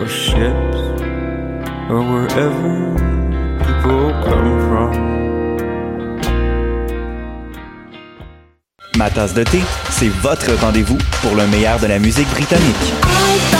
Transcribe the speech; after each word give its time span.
or 0.00 0.08
ships 0.08 0.78
or 1.90 2.00
wherever 2.10 2.72
people 3.66 4.10
come 4.24 4.50
from. 4.66 5.20
Ma 8.96 9.10
tasse 9.10 9.34
de 9.34 9.44
thé, 9.44 9.60
c'est 9.90 10.08
votre 10.08 10.52
rendez-vous 10.60 10.98
pour 11.22 11.34
le 11.34 11.46
meilleur 11.46 11.78
de 11.78 11.86
la 11.86 11.98
musique 11.98 12.28
britannique. 12.30 13.59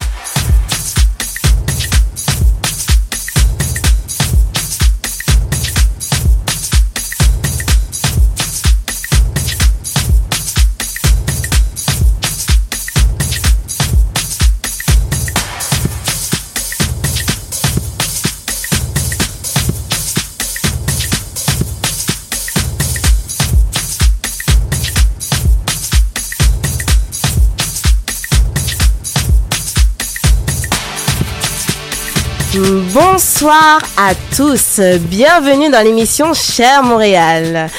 Bonsoir 33.41 33.90
à 34.03 34.15
tous, 34.35 34.79
bienvenue 34.99 35.69
dans 35.69 35.83
l'émission 35.83 36.33
Cher 36.33 36.81
Montréal. 36.81 37.69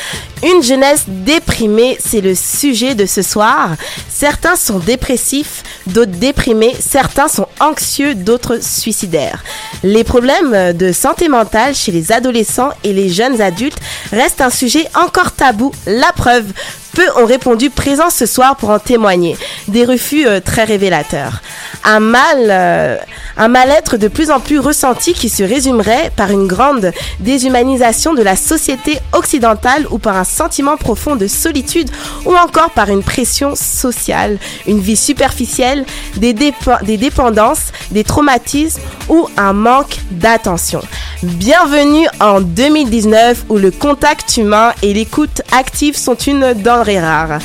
Une 0.44 0.62
jeunesse 0.62 1.04
déprimée, 1.08 1.98
c'est 1.98 2.20
le 2.20 2.36
sujet 2.36 2.94
de 2.94 3.06
ce 3.06 3.22
soir. 3.22 3.70
Certains 4.08 4.54
sont 4.54 4.78
dépressifs, 4.78 5.64
d'autres 5.88 6.12
déprimés, 6.12 6.76
certains 6.78 7.26
sont 7.26 7.48
anxieux, 7.58 8.14
d'autres 8.14 8.62
suicidaires. 8.62 9.42
Les 9.82 10.04
problèmes 10.04 10.72
de 10.72 10.92
santé 10.92 11.28
mentale 11.28 11.74
chez 11.74 11.90
les 11.90 12.12
adolescents 12.12 12.70
et 12.84 12.92
les 12.92 13.08
jeunes 13.08 13.40
adultes 13.40 13.80
restent 14.12 14.42
un 14.42 14.50
sujet 14.50 14.86
encore 14.94 15.32
tabou. 15.32 15.72
La 15.86 16.12
preuve, 16.12 16.44
peu 16.92 17.06
ont 17.16 17.26
répondu 17.26 17.70
présents 17.70 18.10
ce 18.10 18.26
soir 18.26 18.56
pour 18.56 18.70
en 18.70 18.78
témoigner. 18.78 19.36
Des 19.68 19.84
refus 19.84 20.26
euh, 20.26 20.40
très 20.40 20.64
révélateurs. 20.64 21.40
Un 21.84 22.00
mal, 22.00 22.38
euh, 22.50 22.96
un 23.36 23.48
mal-être 23.48 23.96
de 23.96 24.08
plus 24.08 24.30
en 24.30 24.40
plus 24.40 24.58
ressenti 24.58 25.14
qui 25.14 25.28
se 25.28 25.42
résumerait 25.42 26.11
par 26.16 26.30
une 26.30 26.46
grande 26.46 26.92
déshumanisation 27.20 28.14
de 28.14 28.22
la 28.22 28.36
société 28.36 28.98
occidentale 29.12 29.86
ou 29.90 29.98
par 29.98 30.16
un 30.16 30.24
sentiment 30.24 30.76
profond 30.76 31.16
de 31.16 31.26
solitude 31.26 31.90
ou 32.24 32.34
encore 32.36 32.70
par 32.70 32.88
une 32.90 33.02
pression 33.02 33.54
sociale, 33.54 34.38
une 34.66 34.80
vie 34.80 34.96
superficielle, 34.96 35.84
des, 36.16 36.32
dépe- 36.34 36.84
des 36.84 36.96
dépendances, 36.96 37.72
des 37.90 38.04
traumatismes 38.04 38.80
ou 39.08 39.28
un 39.36 39.52
manque 39.52 39.98
d'attention. 40.10 40.80
Bienvenue 41.22 42.06
en 42.20 42.40
2019 42.40 43.44
où 43.48 43.56
le 43.58 43.70
contact 43.70 44.36
humain 44.36 44.72
et 44.82 44.92
l'écoute 44.92 45.42
active 45.52 45.96
sont 45.96 46.14
une 46.16 46.52
denrée 46.54 47.00
rare. 47.00 47.38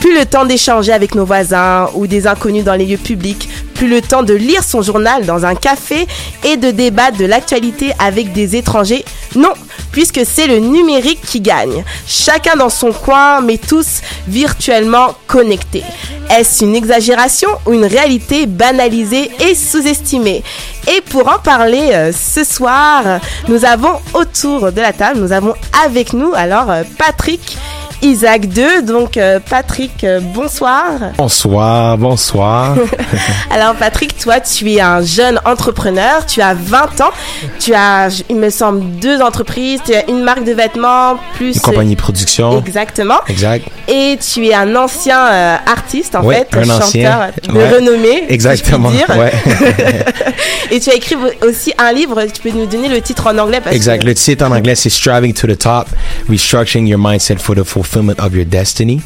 Plus 0.00 0.16
le 0.16 0.26
temps 0.26 0.44
d'échanger 0.44 0.92
avec 0.92 1.14
nos 1.14 1.24
voisins 1.24 1.88
ou 1.94 2.06
des 2.06 2.26
inconnus 2.26 2.64
dans 2.64 2.74
les 2.74 2.86
lieux 2.86 2.96
publics, 2.96 3.48
plus 3.74 3.88
le 3.88 4.00
temps 4.00 4.22
de 4.22 4.34
lire 4.34 4.62
son 4.64 4.82
journal 4.82 5.24
dans 5.24 5.44
un 5.44 5.54
café 5.54 6.06
et 6.44 6.56
de 6.56 6.70
débattre 6.70 7.16
de 7.16 7.24
l'actualité 7.24 7.92
avec 7.98 8.32
des 8.32 8.56
étrangers. 8.56 9.04
Non, 9.34 9.52
puisque 9.92 10.20
c'est 10.24 10.46
le 10.46 10.58
numérique 10.58 11.20
qui 11.22 11.40
gagne. 11.40 11.84
Chacun 12.06 12.56
dans 12.56 12.68
son 12.68 12.92
coin, 12.92 13.40
mais 13.40 13.58
tous 13.58 14.00
virtuellement 14.26 15.14
connectés. 15.26 15.84
Est-ce 16.30 16.64
une 16.64 16.76
exagération 16.76 17.48
ou 17.66 17.72
une 17.72 17.86
réalité 17.86 18.46
banalisée 18.46 19.30
et 19.40 19.54
sous-estimée? 19.54 20.42
Et 20.86 21.00
pour 21.00 21.28
en 21.28 21.38
parler 21.38 21.90
euh, 21.92 22.12
ce 22.12 22.44
soir, 22.44 23.20
nous 23.48 23.64
avons 23.64 23.94
autour 24.14 24.72
de 24.72 24.80
la 24.80 24.92
table, 24.92 25.20
nous 25.20 25.32
avons 25.32 25.54
avec 25.84 26.12
nous 26.12 26.32
alors 26.34 26.70
euh, 26.70 26.82
Patrick 26.98 27.58
Isaac 28.02 28.46
2. 28.48 28.82
Donc 28.82 29.16
euh, 29.16 29.40
Patrick, 29.48 30.04
euh, 30.04 30.20
bonsoir. 30.20 30.84
Bonsoir, 31.16 31.98
bonsoir. 31.98 32.76
Alors 33.50 33.74
Patrick, 33.74 34.16
toi 34.18 34.40
tu 34.40 34.70
es 34.72 34.80
un 34.80 35.02
jeune 35.02 35.40
entrepreneur, 35.44 36.24
tu 36.26 36.40
as 36.40 36.54
20 36.54 37.00
ans, 37.00 37.10
tu 37.58 37.74
as, 37.74 38.22
il 38.28 38.36
me 38.36 38.50
semble, 38.50 38.82
deux 39.00 39.20
entreprises, 39.20 39.80
tu 39.84 39.94
as 39.94 40.08
une 40.08 40.22
marque 40.22 40.44
de 40.44 40.52
vêtements, 40.52 41.16
plus... 41.34 41.54
Une 41.56 41.60
compagnie 41.60 41.94
de 41.96 42.00
production. 42.00 42.58
Exactement. 42.58 43.18
Exact. 43.28 43.66
Et 43.88 44.18
tu 44.20 44.46
es 44.46 44.54
un 44.54 44.74
ancien 44.76 45.18
euh, 45.26 45.56
artiste, 45.66 46.14
en 46.14 46.22
Ouais, 46.22 46.46
fait, 46.50 46.56
un 46.58 46.64
chanteur 46.64 46.82
ancien. 46.86 47.30
de 47.48 47.52
Ouais. 47.52 47.68
renommée. 47.68 48.24
Exactement. 48.28 48.90
si. 48.90 49.12
Ouais. 49.18 49.32
Et 50.70 50.80
tu 50.80 50.90
as 50.90 50.94
écrit 50.94 51.16
aussi 51.46 51.72
un 51.78 51.92
livre, 51.92 52.22
tu 52.32 52.42
peux 52.42 52.50
nous 52.56 52.66
donner 52.66 52.88
le 52.88 53.00
titre 53.00 53.26
en 53.26 53.38
anglais 53.38 53.60
parce 53.62 53.74
exact. 53.74 54.02
que... 54.02 54.06
Le 54.06 54.14
titre 54.14 54.44
en 54.44 54.52
anglais, 54.52 54.74
c'est 54.74 54.90
Striving 54.90 55.32
to 55.32 55.46
the 55.46 55.58
Top, 55.58 55.88
Restructuring 56.28 56.86
Your 56.86 57.00
Mindset 57.00 57.36
for 57.36 57.54
the 57.56 57.64
Fulfillment 57.88 58.20
of 58.20 58.34
Your 58.34 58.44
Destiny. 58.44 59.00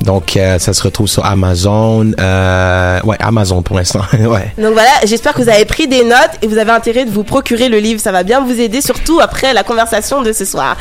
Donc, 0.00 0.36
euh, 0.36 0.58
ça 0.58 0.72
se 0.72 0.82
retrouve 0.82 1.06
sur 1.06 1.24
Amazon. 1.24 2.12
Euh, 2.18 3.00
ouais, 3.04 3.16
Amazon 3.20 3.62
pour 3.62 3.76
l'instant. 3.76 4.00
ouais. 4.12 4.52
Donc 4.58 4.72
voilà, 4.72 4.90
j'espère 5.04 5.32
que 5.32 5.42
vous 5.42 5.48
avez 5.48 5.64
pris 5.64 5.86
des 5.88 6.04
notes 6.04 6.32
et 6.42 6.46
vous 6.46 6.58
avez 6.58 6.72
intérêt 6.72 7.04
de 7.04 7.10
vous 7.10 7.24
procurer 7.24 7.68
le 7.68 7.78
livre. 7.78 8.00
Ça 8.00 8.12
va 8.12 8.22
bien 8.22 8.40
vous 8.40 8.60
aider, 8.60 8.80
surtout 8.80 9.20
après 9.20 9.54
la 9.54 9.62
conversation 9.62 10.22
de 10.22 10.32
ce 10.32 10.44
soir. 10.44 10.76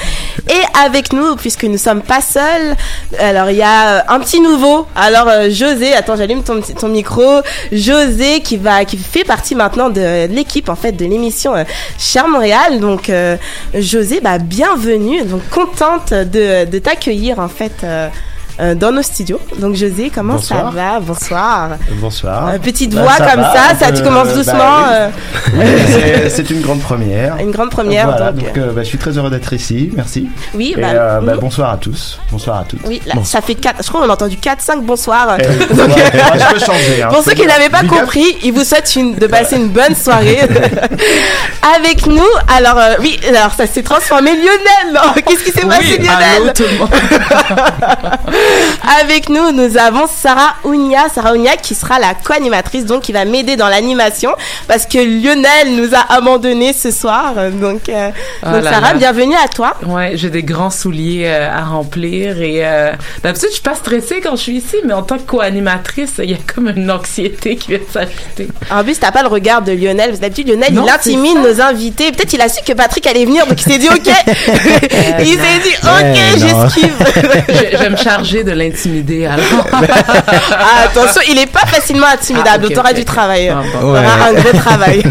Et 0.50 0.84
avec 0.86 1.14
nous, 1.14 1.36
puisque 1.36 1.64
nous 1.64 1.78
sommes 1.78 2.02
pas 2.02 2.22
seuls, 2.22 2.76
alors 3.20 3.50
il 3.50 3.58
y 3.58 3.62
a 3.62 3.98
euh, 3.98 4.02
un 4.10 4.20
petit 4.20 4.42
nouveau. 4.42 4.88
Alors 4.96 5.28
euh, 5.28 5.50
José, 5.50 5.94
attends, 5.94 6.16
j'allume 6.16 6.44
ton, 6.44 6.62
ton 6.62 6.90
micro. 6.90 7.42
José 7.72 8.42
qui 8.42 8.58
va, 8.58 8.86
qui 8.86 8.98
fait 8.98 9.24
partie 9.24 9.56
maintenant 9.56 9.90
de 9.90 10.28
l'équipe 10.28 10.70
en 10.70 10.76
fait 10.76 10.92
de 10.92 11.06
l'émission 11.06 11.54
Cher 11.98 12.28
Montréal. 12.28 12.80
Donc 12.80 13.12
José, 13.76 14.20
bah 14.22 14.38
bienvenue. 14.38 15.24
Donc 15.24 15.42
contente 15.50 16.14
de, 16.14 16.66
de 16.66 16.80
t'accueillir 16.80 17.40
en 17.40 17.48
fait. 17.48 17.86
Euh, 18.60 18.76
dans 18.76 18.92
nos 18.92 19.02
studios. 19.02 19.40
Donc 19.60 19.76
José, 19.76 20.12
comment 20.14 20.34
Bonsoir. 20.36 20.72
ça 20.72 20.76
va? 20.76 21.00
Bonsoir. 21.00 21.70
Bonsoir. 22.02 22.50
Euh, 22.50 22.60
petite 22.60 22.94
Bah, 22.94 23.02
voix 23.02 23.14
ça 23.18 23.32
comme 23.32 23.42
va, 23.42 23.54
ça, 23.54 23.76
ça 23.80 23.92
tu 23.92 24.02
commences 24.04 24.28
bah 24.30 24.34
doucement. 24.36 24.78
oui. 25.54 25.60
euh, 25.60 26.30
c'est- 26.30 26.50
une 26.50 26.62
grande 26.62 26.82
première. 26.82 27.38
Une 27.40 27.52
grande 27.52 27.70
première, 27.72 28.06
Voilà, 28.08 28.32
donc, 28.32 28.54
donc, 28.54 28.74
bah, 28.76 28.82
je 28.84 28.88
suis 28.88 28.98
très 28.98 29.18
heureux 29.18 29.30
d'être 29.30 29.54
ici. 29.54 29.90
Merci. 29.96 30.28
Oui, 30.54 30.76
Et, 30.78 31.38
bonsoir 31.40 31.72
à 31.72 31.78
tous. 31.78 32.20
Bonsoir 32.32 32.60
à 32.60 32.64
toutes. 32.64 32.82
Oui, 32.86 33.02
là, 33.08 33.14
ça 33.24 33.42
fait 33.42 33.56
4, 33.56 33.78
je 33.84 33.88
crois 33.90 34.02
qu'on 34.02 34.10
a 34.10 34.14
entendu 34.14 34.38
4, 34.38 34.62
5 34.62 34.84
bonsoirs. 34.84 35.38
Eh, 35.40 35.74
Donc, 35.74 35.88
ouais, 35.88 36.04
je 36.14 36.54
peux 36.54 36.60
changer, 36.60 37.04
hein, 37.04 37.08
Pour 37.12 37.24
ceux 37.24 37.32
qui 37.34 37.46
n'avaient 37.46 37.70
pas 37.70 37.82
Big 37.82 37.90
compris, 37.92 38.38
il 38.44 38.52
vous 38.54 38.64
souhaite 38.64 38.94
une, 38.96 39.16
de 39.16 39.28
passer 39.28 39.56
une 39.56 39.70
bonne 39.70 39.96
soirée 39.96 40.40
avec 41.76 42.06
nous. 42.08 42.22
Alors, 42.56 42.78
oui, 43.00 43.20
alors 43.28 43.54
ça 43.56 43.66
s'est 43.68 43.84
transformé 43.84 44.32
Lionel. 44.36 45.02
Oh, 45.04 45.20
Qu'est-ce 45.26 45.44
qui 45.44 45.52
s'est 45.52 45.66
passé, 45.66 45.98
Lionel? 45.98 46.54
Avec 49.00 49.30
nous, 49.30 49.52
nous 49.52 49.78
avons 49.78 50.08
Sarah 50.08 50.56
Ounia. 50.64 51.08
Sarah 51.14 51.34
Ounia 51.34 51.56
qui 51.58 51.74
sera 51.74 52.00
la 52.00 52.14
co-animatrice, 52.14 52.86
donc 52.86 53.04
qui 53.04 53.12
va 53.12 53.26
m'aider 53.26 53.56
dans 53.56 53.68
l'animation 53.68 54.32
parce 54.68 54.86
que 54.86 54.98
Lionel 54.98 55.76
nous 55.76 55.96
a 55.96 56.14
abandonnés 56.14 56.74
ce 56.74 56.92
soir. 56.92 57.34
Donc, 57.52 57.90
euh, 57.90 58.10
donc 58.44 58.64
là 58.64 58.72
Sarah, 58.72 58.94
là. 58.94 59.00
bienvenue 59.00 59.36
à 59.36 59.48
toi. 59.48 59.76
Ouais, 59.86 60.12
j'ai 60.16 60.30
des 60.30 60.44
grands 60.44 60.70
souliers 60.70 61.24
euh, 61.26 61.50
à 61.50 61.64
remplir 61.64 62.42
et 62.42 62.66
euh, 62.66 62.92
d'habitude 63.24 63.50
je 63.50 63.56
suis 63.56 63.64
pas 63.64 63.76
stressée 63.76 64.20
quand 64.22 64.36
je 64.36 64.42
suis 64.42 64.58
ici, 64.58 64.78
mais 64.86 64.94
en 64.94 65.04
tant 65.04 65.18
que 65.18 65.24
co-animatrice, 65.24 66.14
il 66.20 66.32
y 66.32 66.34
a 66.34 66.38
comme 66.54 66.70
une 66.76 66.92
anxiété 66.92 67.56
qui 67.56 67.70
vient 67.70 67.80
de 67.80 67.92
s'ajouter. 67.92 68.50
En 68.72 68.84
plus, 68.84 69.00
t'as 69.00 69.12
pas 69.12 69.22
le 69.22 69.30
regard 69.30 69.62
de 69.62 69.72
Lionel. 69.72 70.10
Parce 70.10 70.20
D'habitude, 70.20 70.50
Lionel, 70.50 70.74
Non, 70.74 70.86
il 70.86 70.90
intimide 70.90 71.38
nos 71.38 71.62
invités. 71.62 72.12
Peut-être 72.12 72.34
il 72.34 72.42
a 72.42 72.50
su 72.50 72.62
que 72.64 72.74
Patrick 72.74 73.06
allait 73.08 73.26
venir, 73.26 73.46
donc 73.48 73.60
il 73.60 73.72
s'est 73.72 73.80
dit 73.80 73.90
OK. 73.90 73.96
il 75.20 75.40
s'est 75.40 75.60
dit 75.64 75.76
OK, 75.84 76.20
j'esquive. 76.38 76.94
je, 77.50 77.72
je 77.72 77.78
vais 77.78 77.90
me 77.90 77.96
de 78.42 78.52
l'intimider 78.52 79.28
alors. 79.28 79.68
Ah, 80.52 80.86
attention, 80.86 81.22
il 81.30 81.38
est 81.38 81.52
pas 81.52 81.66
facilement 81.68 82.08
intimidable. 82.08 82.64
Ah, 82.64 82.68
ok, 82.68 82.74
T'auras 82.74 82.90
ok, 82.92 82.96
du 82.96 83.06
travail. 83.06 83.50
Ah, 83.50 83.62
bon. 83.74 83.80
T'auras 83.80 84.02
Ouais. 84.02 84.08
un 84.30 84.34
gros 84.42 84.58
travail. 84.58 85.04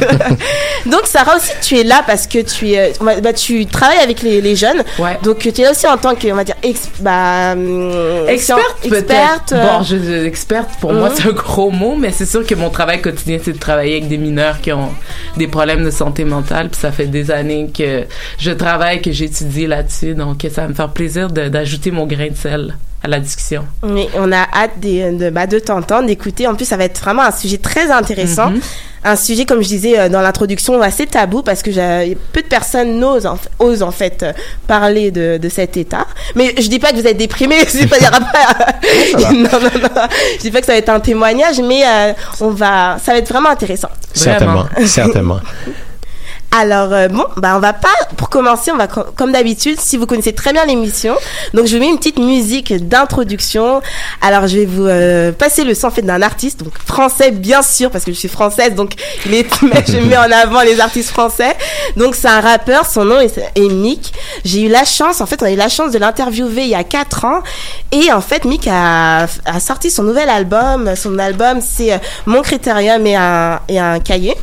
donc, 0.87 1.03
Sarah 1.07 1.37
aussi, 1.37 1.53
tu 1.63 1.79
es 1.79 1.85
là 1.85 2.03
parce 2.07 2.27
que 2.27 2.39
tu 2.41 2.71
es, 2.73 2.93
bah, 3.01 3.33
tu 3.33 3.67
travailles 3.67 3.99
avec 4.03 4.23
les, 4.23 4.41
les 4.41 4.57
jeunes. 4.57 4.83
Donc, 5.23 5.39
tu 5.39 5.49
es 5.49 5.65
là 5.65 5.71
aussi 5.73 5.87
en 5.87 5.97
tant 5.99 6.15
que, 6.15 6.29
on 6.29 6.35
va 6.37 6.45
dire, 6.45 6.55
ex, 6.63 6.89
bah, 7.01 7.53
hum, 7.53 8.27
Experte, 8.29 8.61
experte. 8.85 9.07
peut-être. 9.07 9.53
euh, 9.53 9.67
Bon, 9.79 9.83
je, 9.85 10.25
experte, 10.27 10.71
pour 10.81 10.93
moi, 10.93 11.09
Mhm. 11.11 11.15
c'est 11.17 11.29
un 11.29 11.33
gros 11.33 11.71
mot, 11.71 11.95
mais 11.97 12.11
c'est 12.13 12.27
sûr 12.27 12.47
que 12.47 12.55
mon 12.55 12.71
travail 12.71 13.01
quotidien, 13.01 13.39
c'est 13.45 13.53
de 13.53 13.59
travailler 13.59 13.93
avec 13.99 14.09
des 14.09 14.19
mineurs 14.19 14.61
qui 14.61 14.73
ont 14.73 14.91
des 15.37 15.47
problèmes 15.49 15.85
de 15.85 15.91
santé 15.91 16.25
mentale. 16.25 16.69
Puis 16.71 16.81
ça 16.81 16.93
fait 16.93 17.07
des 17.07 17.31
années 17.31 17.71
que 17.77 18.05
je 18.39 18.51
travaille, 18.51 19.01
que 19.03 19.13
j'étudie 19.13 19.67
là-dessus. 19.67 20.15
Donc, 20.15 20.47
ça 20.55 20.63
va 20.63 20.69
me 20.69 20.75
faire 20.75 20.89
plaisir 20.91 21.29
d'ajouter 21.29 21.91
mon 21.91 22.07
grain 22.07 22.29
de 22.31 22.37
sel 22.37 22.77
à 23.03 23.09
la 23.09 23.19
discussion. 23.21 23.65
Oui, 23.83 24.07
on 24.17 24.31
a 24.33 24.43
hâte 24.53 24.79
de, 24.81 25.17
de, 25.19 25.31
bah, 25.31 25.47
de 25.47 25.59
t'entendre, 25.59 26.07
d'écouter. 26.07 26.47
En 26.47 26.55
plus, 26.55 26.65
ça 26.67 26.77
va 26.77 26.85
être 26.85 27.01
vraiment 27.01 27.23
un 27.23 27.33
sujet 27.33 27.59
très 27.59 27.91
intéressant. 27.91 28.51
Mhm. 28.51 28.61
Un 29.05 29.17
sujet, 29.17 29.45
comme 29.45 29.61
je 29.63 29.67
disais 29.67 29.99
euh, 29.99 30.09
dans 30.09 30.21
l'introduction, 30.21 30.81
assez 30.81 31.07
tabou 31.09 31.43
parce 31.43 31.61
que 31.63 31.71
peu 32.33 32.41
de 32.43 32.47
personnes 32.47 33.01
n'osent, 33.01 33.27
en, 33.27 33.37
osent 33.59 33.83
en 33.83 33.91
fait 33.91 34.23
euh, 34.23 34.33
parler 34.69 35.11
de, 35.11 35.39
de 35.39 35.49
cet 35.49 35.77
état. 35.77 36.07
Mais 36.37 36.55
je 36.57 36.69
dis 36.69 36.79
pas 36.79 36.93
que 36.93 36.97
vous 36.97 37.07
êtes 37.09 37.17
déprimé, 37.17 37.57
je 37.67 37.79
dis 37.79 37.87
pas, 37.89 37.97
aura 37.99 38.21
pas- 38.33 39.33
non, 39.33 39.43
non, 39.43 39.59
non. 39.61 40.03
Je 40.37 40.41
dis 40.43 40.51
pas 40.53 40.61
que 40.61 40.67
ça 40.67 40.73
va 40.73 40.79
être 40.79 40.89
un 40.91 41.01
témoignage, 41.01 41.61
mais 41.61 41.83
euh, 41.85 42.13
on 42.41 42.51
va, 42.51 42.99
ça 43.03 43.11
va 43.13 43.19
être 43.19 43.29
vraiment 43.29 43.51
intéressant. 43.51 43.89
Certainement, 44.15 44.67
certainement. 44.87 45.41
Alors 46.55 46.93
euh, 46.93 47.09
bon, 47.09 47.25
bah 47.39 47.55
on 47.57 47.61
va 47.61 47.73
pas 47.73 47.89
pour 48.19 48.29
commencer, 48.29 48.71
on 48.71 48.77
va 48.77 48.87
co- 48.87 49.05
comme 49.17 49.33
d'habitude, 49.33 49.81
si 49.81 49.97
vous 49.97 50.05
connaissez 50.05 50.35
très 50.35 50.53
bien 50.53 50.67
l'émission, 50.67 51.15
donc 51.55 51.67
je 51.67 51.75
vous 51.75 51.81
mets 51.83 51.89
une 51.89 51.97
petite 51.97 52.19
musique 52.19 52.75
d'introduction. 52.87 53.81
Alors 54.21 54.47
je 54.49 54.59
vais 54.59 54.67
vous 54.67 54.87
euh, 54.87 55.33
passer 55.33 55.65
le 55.65 55.73
en 55.83 55.91
fait 55.91 56.03
d'un 56.03 56.21
artiste 56.21 56.63
donc 56.63 56.75
français 56.87 57.31
bien 57.31 57.63
sûr 57.63 57.91
parce 57.91 58.05
que 58.05 58.13
je 58.13 58.19
suis 58.19 58.29
française 58.29 58.75
donc 58.75 58.93
il 59.25 59.33
est 59.35 59.47
je 59.89 59.97
mets 59.97 60.17
en 60.19 60.31
avant 60.31 60.61
les 60.61 60.79
artistes 60.81 61.09
français. 61.09 61.57
Donc 61.97 62.15
c'est 62.15 62.29
un 62.29 62.41
rappeur, 62.43 62.85
son 62.85 63.07
nom 63.07 63.19
est, 63.19 63.39
est 63.55 63.69
Mick. 63.71 64.13
J'ai 64.45 64.61
eu 64.63 64.69
la 64.69 64.85
chance 64.85 65.23
en 65.23 65.27
fait, 65.27 65.43
on 65.43 65.47
a 65.47 65.53
eu 65.53 65.57
la 65.57 65.71
chance 65.71 65.91
de 65.91 65.99
l'interviewer 65.99 66.65
il 66.65 66.69
y 66.69 66.75
a 66.75 66.85
4 66.85 67.25
ans 67.25 67.43
et 67.93 68.13
en 68.13 68.21
fait 68.21 68.45
Mick 68.45 68.69
a, 68.71 69.23
a 69.47 69.59
sorti 69.61 69.91
son 69.91 70.03
nouvel 70.03 70.29
album, 70.29 70.95
son 70.97 71.19
album 71.19 71.61
c'est 71.63 71.95
euh, 71.95 71.99
Mon 72.27 72.43
critérium 72.43 73.07
et 73.07 73.17
un 73.17 73.59
et 73.69 73.79
un 73.79 74.01
cahier 74.01 74.35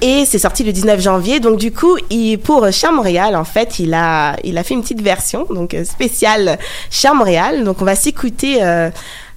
et 0.00 0.24
c'est 0.26 0.38
sorti 0.40 0.64
le 0.64 0.72
19 0.72 1.00
janvier. 1.00 1.40
Donc 1.44 1.58
du 1.58 1.72
coup, 1.72 1.96
il, 2.10 2.38
pour 2.38 2.66
Cher 2.72 2.90
Montréal, 2.90 3.36
en 3.36 3.44
fait, 3.44 3.78
il 3.78 3.92
a, 3.92 4.34
il 4.44 4.56
a 4.56 4.62
fait 4.62 4.72
une 4.72 4.80
petite 4.80 5.02
version, 5.02 5.46
donc 5.50 5.74
euh, 5.74 5.84
spéciale 5.84 6.58
Cher 6.90 7.14
Montréal. 7.14 7.64
Donc 7.64 7.82
on 7.82 7.84
va 7.84 7.94
s'écouter. 7.94 8.62
euh, 8.62 8.90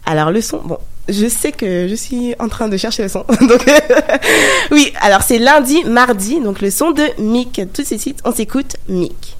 alors 0.05 0.31
le 0.31 0.41
son, 0.41 0.59
bon. 0.63 0.77
Je 1.09 1.27
sais 1.27 1.51
que 1.53 1.87
je 1.87 1.95
suis 1.95 2.33
en 2.39 2.47
train 2.49 2.67
de 2.67 2.75
chercher 2.75 3.03
le 3.03 3.07
son. 3.09 3.23
Donc, 3.41 3.65
oui, 4.71 4.91
alors 5.01 5.21
c'est 5.21 5.37
lundi, 5.39 5.83
mardi, 5.85 6.41
donc 6.41 6.59
le 6.59 6.69
son 6.69 6.91
de 6.91 7.03
Mick. 7.17 7.61
Tout 7.73 7.81
de 7.81 7.97
suite, 7.97 8.19
on 8.25 8.33
s'écoute 8.33 8.75
Mick. 8.89 9.37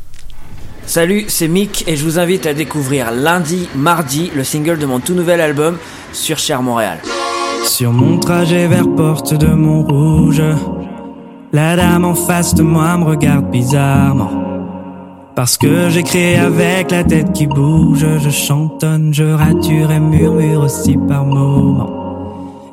Salut, 0.85 1.25
c'est 1.27 1.49
Mick 1.49 1.83
et 1.87 1.97
je 1.97 2.03
vous 2.05 2.19
invite 2.19 2.45
à 2.45 2.53
découvrir 2.53 3.11
lundi, 3.11 3.67
mardi, 3.75 4.31
le 4.33 4.45
single 4.45 4.77
de 4.77 4.85
mon 4.85 5.01
tout 5.01 5.13
nouvel 5.13 5.41
album 5.41 5.77
sur 6.13 6.37
Cher 6.37 6.61
Montréal. 6.61 6.99
Sur 7.65 7.91
mon 7.91 8.17
trajet 8.17 8.67
vers 8.67 8.87
Porte 8.95 9.33
de 9.33 9.47
Montrouge, 9.47 10.41
la 11.51 11.75
dame 11.75 12.05
en 12.05 12.15
face 12.15 12.53
de 12.55 12.63
moi 12.63 12.97
me 12.97 13.05
regarde 13.05 13.49
bizarrement. 13.49 14.31
Parce 15.35 15.57
que 15.57 15.89
j'écris 15.89 16.35
avec 16.35 16.91
la 16.91 17.03
tête 17.03 17.31
qui 17.31 17.45
bouge, 17.45 18.05
je 18.17 18.29
chantonne, 18.29 19.13
je 19.13 19.23
rature 19.23 19.91
et 19.91 19.99
murmure 19.99 20.63
aussi 20.63 20.97
par 21.07 21.25
moments. 21.25 22.06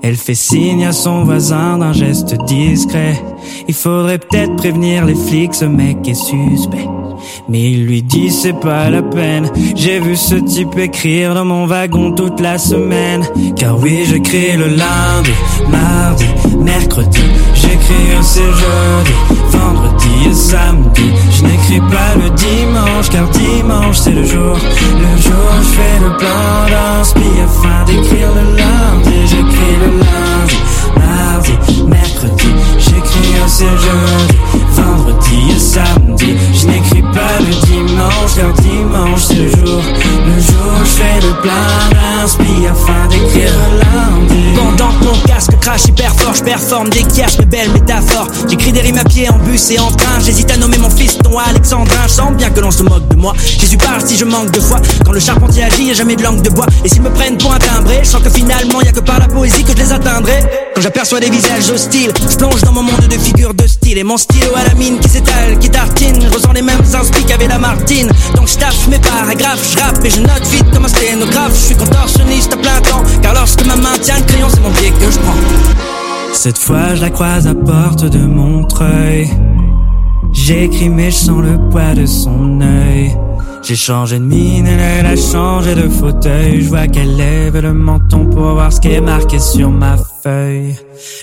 Elle 0.07 0.17
fait 0.17 0.35
signe 0.35 0.85
à 0.85 0.93
son 0.93 1.25
voisin 1.25 1.79
d'un 1.79 1.95
geste 1.95 2.35
discret. 2.45 3.19
Il 3.67 3.73
faudrait 3.73 4.19
peut-être 4.19 4.55
prévenir 4.57 5.07
les 5.07 5.15
flics, 5.15 5.55
ce 5.55 5.65
mec 5.65 6.07
est 6.07 6.13
suspect. 6.13 6.87
Mais 7.49 7.71
il 7.71 7.87
lui 7.87 8.03
dit 8.03 8.31
c'est 8.31 8.61
pas 8.61 8.91
la 8.91 9.01
peine. 9.01 9.51
J'ai 9.75 10.01
vu 10.01 10.15
ce 10.15 10.35
type 10.35 10.77
écrire 10.77 11.35
dans 11.35 11.47
mon 11.47 11.65
wagon 11.65 12.13
toute 12.13 12.39
la 12.39 12.59
semaine. 12.59 13.23
Car 13.57 13.81
oui, 13.81 14.05
j'écris 14.05 14.59
le 14.59 14.67
lundi, 14.67 15.33
mardi, 15.71 16.27
mercredi. 16.59 17.25
J'écris 17.55 18.19
aussi 18.21 18.41
jeudi, 18.41 19.15
vendredi 19.53 20.29
et 20.29 20.35
samedi. 20.35 21.11
Je 21.31 21.45
n'écris 21.45 21.81
pas 21.81 22.15
le 22.23 22.29
dimanche, 22.29 23.09
car 23.09 23.27
dimanche 23.31 23.97
c'est 23.97 24.13
le 24.13 24.25
jour. 24.25 24.55
Le 24.55 25.23
jour, 25.23 25.51
je 25.63 25.69
fais 25.69 26.05
le 26.05 26.15
plan 26.19 26.69
d'inspi 26.69 27.41
afin 27.43 27.85
d'écrire 27.87 28.29
le 28.35 28.59
lundi. 28.59 28.75
Lundi, 29.95 30.57
mardi, 30.99 31.34
mercredi. 31.89 32.49
J'écris 32.79 33.35
aussi 33.45 33.65
jeudi, 33.65 34.65
vendredi 34.73 35.53
et 35.55 35.59
samedi. 35.59 36.35
Je 36.53 36.67
n'écris 36.67 37.03
pas 37.03 37.39
le 37.41 37.55
dimanche, 37.67 38.35
car 38.37 38.53
dimanche 38.55 39.21
c'est 39.21 39.35
le 39.35 39.51
jour. 39.51 39.83
Le 40.27 40.41
jour, 40.41 40.73
je 40.81 40.85
fais 40.85 41.21
le 41.27 41.41
plein 41.43 41.91
d'inspi 41.93 42.67
afin 42.71 43.09
d'écrire 43.09 43.53
lundi. 43.79 44.43
Pendant 44.57 44.93
que 44.99 45.05
mon 45.05 45.19
casque 45.27 45.59
crache 45.61 45.85
hyper 45.87 46.15
fort, 46.15 46.35
je 46.35 46.43
performe 46.43 46.89
des 46.91 47.03
quiaches, 47.03 47.39
mes 47.39 47.47
belles 47.47 47.71
métaphores. 47.73 48.29
J'écris 48.49 48.73
des 48.73 48.81
rimes 48.81 48.99
à 48.99 49.05
pied 49.05 49.29
en 49.29 49.39
bus 49.39 49.71
et 49.71 49.79
en 49.79 49.91
train. 49.91 50.21
J'hésite 50.21 50.51
à 50.51 50.57
nommer 50.57 50.79
mon 50.79 50.91
fils 50.91 51.19
ton 51.19 51.39
Alexandrin. 51.39 52.07
Je 52.07 52.13
sens 52.13 52.33
bien 52.33 52.51
que 52.51 52.61
l'on 52.61 52.71
se 52.71 52.83
moque 52.83 53.09
de 53.09 53.17
moi. 53.17 53.35
Jésus 53.39 53.77
parle 53.79 54.03
si 54.07 54.17
je 54.17 54.25
manque 54.25 54.51
de 54.51 54.61
foi. 54.61 54.79
Quand 55.05 55.13
le 55.13 55.21
charpentier 55.21 55.65
agit, 55.65 55.85
y 55.85 55.91
a 55.91 55.95
jamais 55.95 56.17
de 56.17 56.23
langue 56.23 56.43
de 56.43 56.51
bois. 56.51 56.67
Et 56.85 56.89
s'ils 56.89 57.03
me 57.03 57.11
prennent 57.11 57.39
pour 57.39 57.53
un 57.53 57.59
timbré, 57.59 58.01
je 58.03 58.09
sens 58.09 58.23
que 58.23 58.31
finalement 58.31 58.81
y 58.83 58.89
a 58.89 58.93
que 58.93 59.01
par 59.01 59.19
la 59.19 59.29
poésie 59.29 59.65
que 59.65 59.73
je 59.73 59.77
les 59.77 59.93
atteindrai. 59.93 60.64
Quand 60.75 60.81
j'aperçois 60.81 61.21
des 61.21 61.31
visages 61.31 61.71
hostiles, 61.71 62.13
je 62.29 62.37
plonge 62.37 62.61
dans 62.63 62.73
mon 62.73 62.83
monde 62.83 63.07
de 63.09 63.17
figures 63.17 63.55
de 63.55 63.65
style. 63.67 63.97
Et 63.97 64.03
mon 64.03 64.17
stylo 64.17 64.51
à 64.57 64.65
la 64.65 64.75
mine 64.75 64.99
qui 64.99 65.09
s'étale, 65.09 65.57
qui 65.61 65.71
tartine. 65.71 66.21
Je 66.21 66.29
ressens 66.29 66.53
les 66.53 66.63
mêmes 66.63 66.83
inspires 66.95 67.27
qu'avait 67.27 67.47
la 67.47 67.59
Martine. 67.59 68.09
Donc 68.35 68.49
je 68.49 68.59
taffe 68.59 68.89
mes 68.89 68.99
paragraphes, 68.99 69.73
je 69.73 69.79
rappe 69.79 70.05
et 70.05 70.11
je 70.11 70.21
note 70.21 70.47
vite 70.51 70.69
comme 70.73 70.85
un 70.85 70.89
sténographe. 70.89 71.55
Je 71.55 71.67
suis 71.67 71.77
contorsionniste 71.77 72.55
à 72.55 72.57
plein 72.57 72.81
temps. 72.81 73.03
Car 73.23 73.35
lorsque 73.35 73.65
ma 73.67 73.77
main 73.77 73.97
tient 74.01 74.17
le 74.19 74.25
crayon, 74.25 74.49
c'est 74.51 74.63
mon 74.63 74.71
pied 74.73 74.91
que 74.91 75.11
je 75.11 75.19
prends. 75.19 75.37
Cette 76.33 76.59
fois, 76.59 76.95
je 76.95 77.03
la 77.03 77.11
croise 77.11 77.47
à 77.47 77.55
porte 77.55 78.05
de 78.05 78.19
Montreuil. 78.19 79.31
J'écris 80.35 80.91
mais 80.91 81.11
je 81.11 81.17
sens 81.17 81.43
le 81.43 81.59
poids 81.71 81.95
de 81.95 82.05
son 82.05 82.61
œil. 82.61 83.17
J'ai 83.63 83.77
changé 83.77 84.19
de 84.19 84.25
mine, 84.25 84.67
elle 84.67 85.07
a 85.07 85.17
changé 85.17 85.75
de 85.75 85.89
fauteuil. 85.89 86.61
Je 86.61 86.69
vois 86.69 86.87
qu'elle 86.87 87.17
lève 87.17 87.59
le 87.59 87.73
menton 87.73 88.27
pour 88.27 88.53
voir 88.53 88.71
ce 88.71 88.79
qui 88.79 88.89
est 88.89 89.01
marqué 89.01 89.39
sur 89.39 89.71
ma 89.71 89.97
feuille. 89.97 90.77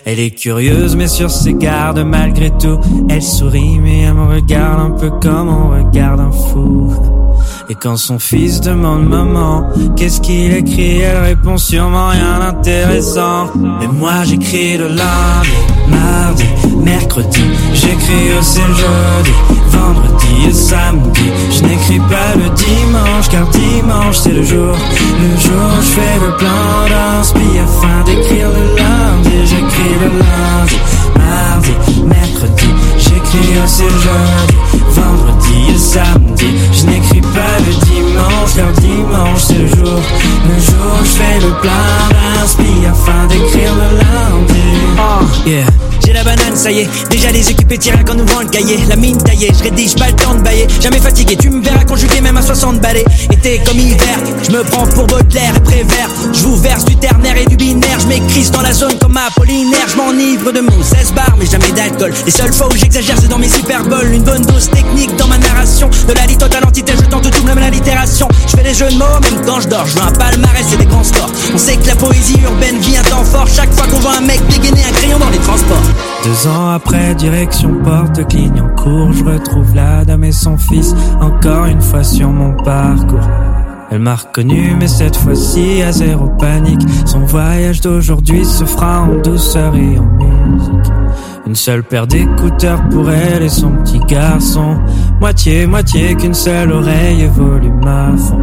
Elle 0.06 0.20
est 0.20 0.32
curieuse 0.32 0.96
mais 0.96 1.08
sur 1.08 1.30
ses 1.30 1.54
gardes 1.54 2.04
malgré 2.04 2.50
tout. 2.50 2.80
Elle 3.10 3.22
sourit 3.22 3.78
mais 3.78 4.02
elle 4.02 4.16
me 4.16 4.26
regarde 4.26 4.80
un 4.80 4.92
peu 4.92 5.12
comme 5.22 5.50
on 5.50 5.70
regarde 5.70 6.20
un 6.20 6.32
fou. 6.32 7.21
Et 7.70 7.76
quand 7.76 7.98
son 7.98 8.20
fils 8.20 8.62
demande 8.62 9.08
maman, 9.08 9.70
qu'est-ce 9.96 10.22
qu'il 10.22 10.54
écrit, 10.54 11.00
elle 11.00 11.18
répond 11.18 11.58
sûrement 11.58 12.10
rien 12.10 12.40
d'intéressant. 12.40 13.50
Mais 13.80 13.88
moi 13.88 14.24
j'écris 14.26 14.78
le 14.78 14.88
lundi, 14.88 15.58
mardi, 15.88 16.46
mercredi, 16.84 17.44
j'écris 17.74 18.38
aussi 18.40 18.60
le 18.60 18.76
jeudi, 18.76 19.32
vendredi 19.70 20.50
et 20.50 20.54
samedi. 20.54 21.32
Je 21.52 21.64
n'écris 21.64 22.00
pas 22.00 22.36
le 22.36 22.50
dimanche 22.50 23.30
car 23.30 23.48
dimanche 23.50 24.18
c'est 24.18 24.34
le 24.34 24.44
jour, 24.44 24.76
le 24.76 25.40
jour 25.40 25.70
je 25.82 25.88
fais 25.88 26.20
le 26.26 26.36
plein 26.38 26.90
d'inspi 26.90 27.60
afin 27.64 28.04
d'écrire 28.06 28.50
le 28.50 28.76
lundi. 28.76 29.46
J'écris 29.46 29.96
le 30.02 30.10
lundi, 30.20 30.78
mardi, 31.16 32.04
mercredi, 32.06 32.68
le 33.38 33.90
jeudi, 33.90 34.84
vendredi 34.90 35.74
et 35.74 35.78
samedi. 35.78 36.48
Je 36.74 36.86
n'écris 36.86 37.22
pas 37.22 37.58
le 37.60 37.74
dimanche 37.86 38.56
car 38.56 38.72
dimanche 38.74 39.42
c'est 39.48 39.58
le 39.58 39.68
jour, 39.68 40.00
le 40.48 40.60
jour 40.60 41.00
où 41.02 41.06
je 41.06 41.12
fais 41.12 41.40
le 41.40 41.54
plein 41.62 42.10
d'inspi 42.12 42.86
afin 42.90 43.28
d'écrire 43.28 43.74
le 43.76 43.98
lundi. 43.98 44.62
Oh, 44.98 45.48
yeah. 45.48 45.66
J'ai 46.06 46.14
la 46.14 46.24
banane, 46.24 46.56
ça 46.56 46.72
y 46.72 46.80
est, 46.80 46.90
déjà 47.10 47.32
les 47.32 47.48
occupés 47.50 47.78
tirés 47.78 48.04
quand 48.06 48.16
nous 48.16 48.26
vend 48.26 48.42
le 48.42 48.50
cahier. 48.50 48.80
La 48.90 48.96
mine 48.96 49.18
taillée, 49.18 49.52
je 49.56 49.64
rédige 49.64 49.96
pas 49.96 50.08
le 50.08 50.16
temps 50.16 50.34
de 50.34 50.42
bailler. 50.42 50.68
Jamais 50.82 51.00
fatigué, 51.00 51.38
tu 51.40 51.50
me 51.50 51.64
verras 51.64 51.84
conjuguer 51.84 52.22
même 52.22 52.38
à 52.38 52.42
60 52.42 52.80
balais. 52.80 53.06
Été 53.32 53.62
comme 53.66 53.78
hiver, 53.78 54.18
je 54.44 54.52
me 54.52 54.64
prends 54.64 54.88
pour 54.88 55.06
Baudelaire 55.06 55.56
et 55.56 55.60
Prévert. 55.60 56.10
Je 56.34 56.42
vous 56.42 56.58
verse 56.58 56.86
du 56.86 56.96
ternaire 56.96 57.38
et 57.38 57.46
du 57.46 57.56
binaire. 57.56 58.00
Je 58.00 58.08
m'écris 58.08 58.50
dans 58.50 58.62
la 58.62 58.74
zone 58.74 58.98
comme 59.00 59.16
Apollinaire. 59.16 59.88
Je 59.88 59.98
m'enivre 59.98 60.52
de 60.52 60.62
mots, 60.62 60.84
16 60.84 61.14
bars, 61.14 61.36
mais 61.38 61.46
jamais 61.46 61.72
d'alcool. 61.72 62.12
Les 62.26 62.32
seules 62.32 62.54
fois 62.54 62.68
où 62.68 62.76
j'exagère, 62.76 63.21
dans 63.28 63.38
mes 63.38 63.48
hyperboles. 63.48 64.12
Une 64.14 64.24
bonne 64.24 64.42
dose 64.44 64.70
technique 64.70 65.16
dans 65.18 65.28
ma 65.28 65.38
narration. 65.38 65.90
De 66.08 66.14
la 66.14 66.26
litote 66.26 66.54
à 66.56 66.62
l'entité, 66.62 66.94
je 66.96 67.06
tente 67.10 67.30
tout, 67.32 67.44
même 67.44 67.60
l'allitération. 67.60 68.28
Je 68.48 68.56
fais 68.56 68.64
des 68.64 68.74
jeux 68.74 68.90
de 68.90 68.98
mots, 68.98 69.20
même 69.22 69.46
quand 69.46 69.60
je 69.60 69.68
dors. 69.68 69.86
Je 69.86 69.96
veux 69.98 70.04
un 70.04 70.12
palmarès 70.12 70.74
et 70.74 70.78
des 70.78 70.86
grands 70.86 71.04
scores. 71.04 71.32
On 71.54 71.58
sait 71.58 71.78
que 71.78 71.88
la 71.88 71.96
poésie 71.96 72.40
urbaine 72.44 72.78
vit 72.80 72.98
un 72.98 73.04
temps 73.04 73.24
fort. 73.24 73.48
Chaque 73.48 73.72
fois 73.74 73.88
qu'on 73.88 74.00
voit 74.00 74.18
un 74.18 74.22
mec 74.22 74.42
dégainer 74.48 74.84
un 74.84 74.94
crayon 74.94 75.20
dans 75.20 75.30
les 75.30 75.40
transports. 75.40 75.84
Deux 76.24 76.48
ans 76.48 76.70
après, 76.70 77.16
direction 77.16 77.74
porte 77.84 78.28
Clignancourt, 78.28 79.12
je 79.14 79.24
retrouve 79.24 79.74
la 79.74 80.06
dame 80.06 80.24
et 80.24 80.32
son 80.32 80.58
fils, 80.58 80.94
encore 81.20 81.66
une 81.66 81.82
fois 81.82 82.04
sur 82.04 82.30
mon 82.30 82.54
parcours. 82.64 83.28
Elle 83.90 84.00
m'a 84.00 84.16
reconnu, 84.16 84.74
mais 84.80 84.88
cette 84.88 85.18
fois-ci 85.18 85.82
à 85.82 85.92
zéro 85.92 86.30
panique. 86.40 86.82
Son 87.06 87.20
voyage 87.20 87.82
d'aujourd'hui 87.82 88.46
se 88.46 88.64
fera 88.64 89.02
en 89.02 89.16
douceur 89.22 89.76
et 89.76 90.00
en 90.00 90.06
musique. 90.06 90.92
Une 91.52 91.58
seule 91.58 91.84
paire 91.84 92.08
d'écouteurs 92.08 92.82
pour 92.90 93.12
elle 93.12 93.44
et 93.44 93.50
son 93.50 93.72
petit 93.72 94.00
garçon. 94.08 94.80
Moitié, 95.20 95.68
moitié 95.68 96.16
qu'une 96.16 96.34
seule 96.34 96.72
oreille 96.72 97.30
volume 97.36 97.86
à 97.86 98.16
fond. 98.16 98.40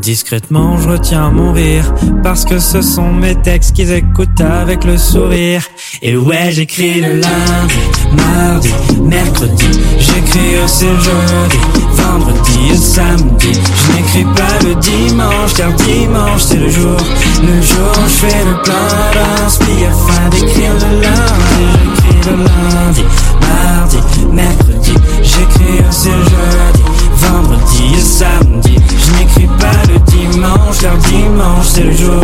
Discrètement, 0.00 0.76
je 0.78 0.88
retiens 0.88 1.30
mon 1.30 1.52
rire 1.52 1.94
parce 2.24 2.44
que 2.44 2.58
ce 2.58 2.82
sont 2.82 3.12
mes 3.12 3.36
textes 3.36 3.76
qu'ils 3.76 3.92
écoutent 3.92 4.40
avec 4.40 4.82
le 4.82 4.98
sourire. 4.98 5.62
Et 6.02 6.16
ouais, 6.16 6.50
j'écris 6.50 7.02
le 7.02 7.20
lundi, 7.20 7.78
mardi, 8.16 8.72
mercredi. 9.00 9.70
J'écris 10.00 10.58
aussi 10.64 10.86
le 10.86 10.98
jeudi, 10.98 11.58
vendredi 11.92 12.58
et 12.72 12.76
samedi. 12.76 13.52
Je 13.52 13.96
n'écris 13.96 14.34
pas 14.34 14.58
le 14.66 14.74
dimanche 14.74 15.54
car 15.56 15.72
dimanche 15.74 16.42
c'est 16.42 16.56
le 16.56 16.68
jour, 16.68 16.96
le 17.42 17.62
jour 17.62 17.92
où 17.92 18.08
je 18.08 18.26
fais 18.26 18.44
le 18.44 18.60
plein 18.64 19.12
d'inspi 19.14 19.84
afin 19.84 20.28
d'écrire 20.30 20.72
le 20.74 21.00
lundi. 21.00 21.93
Le 22.26 22.30
lundi, 22.30 23.04
mardi, 23.42 23.98
mercredi. 24.32 24.94
J'écris 25.22 25.86
aussi 25.86 26.08
jeudi, 26.08 26.82
vendredi 27.16 27.94
et 27.94 28.00
samedi. 28.00 28.76
Je 28.98 29.18
n'écris 29.18 29.48
pas 29.58 29.92
le 29.92 29.98
dimanche 30.10 30.78
car 30.80 30.96
dimanche 30.96 31.66
c'est 31.66 31.82
le 31.82 31.92
jour, 31.92 32.14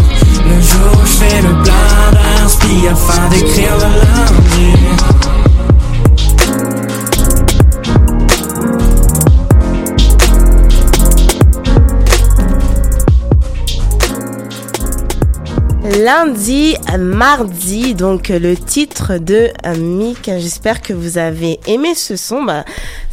le 0.47 0.61
jour 0.63 1.03
où 1.03 1.07
je 1.07 1.25
fais 1.25 1.43
le 1.43 1.63
plein 1.63 2.13
d'inspi 2.13 2.89
afin 2.89 3.29
d'écrire 3.29 3.77
le 3.77 3.89
lundi. 4.01 5.40
Lundi, 15.99 16.77
mardi, 16.99 17.95
donc 17.95 18.31
euh, 18.31 18.39
le 18.39 18.57
titre 18.57 19.19
de 19.19 19.49
euh, 19.67 19.77
Mick. 19.77 20.31
J'espère 20.39 20.83
que 20.83 20.93
vous 20.93 21.19
avez 21.19 21.59
aimé 21.67 21.97
ce 21.97 22.15
son. 22.15 22.45
Bah, 22.45 22.65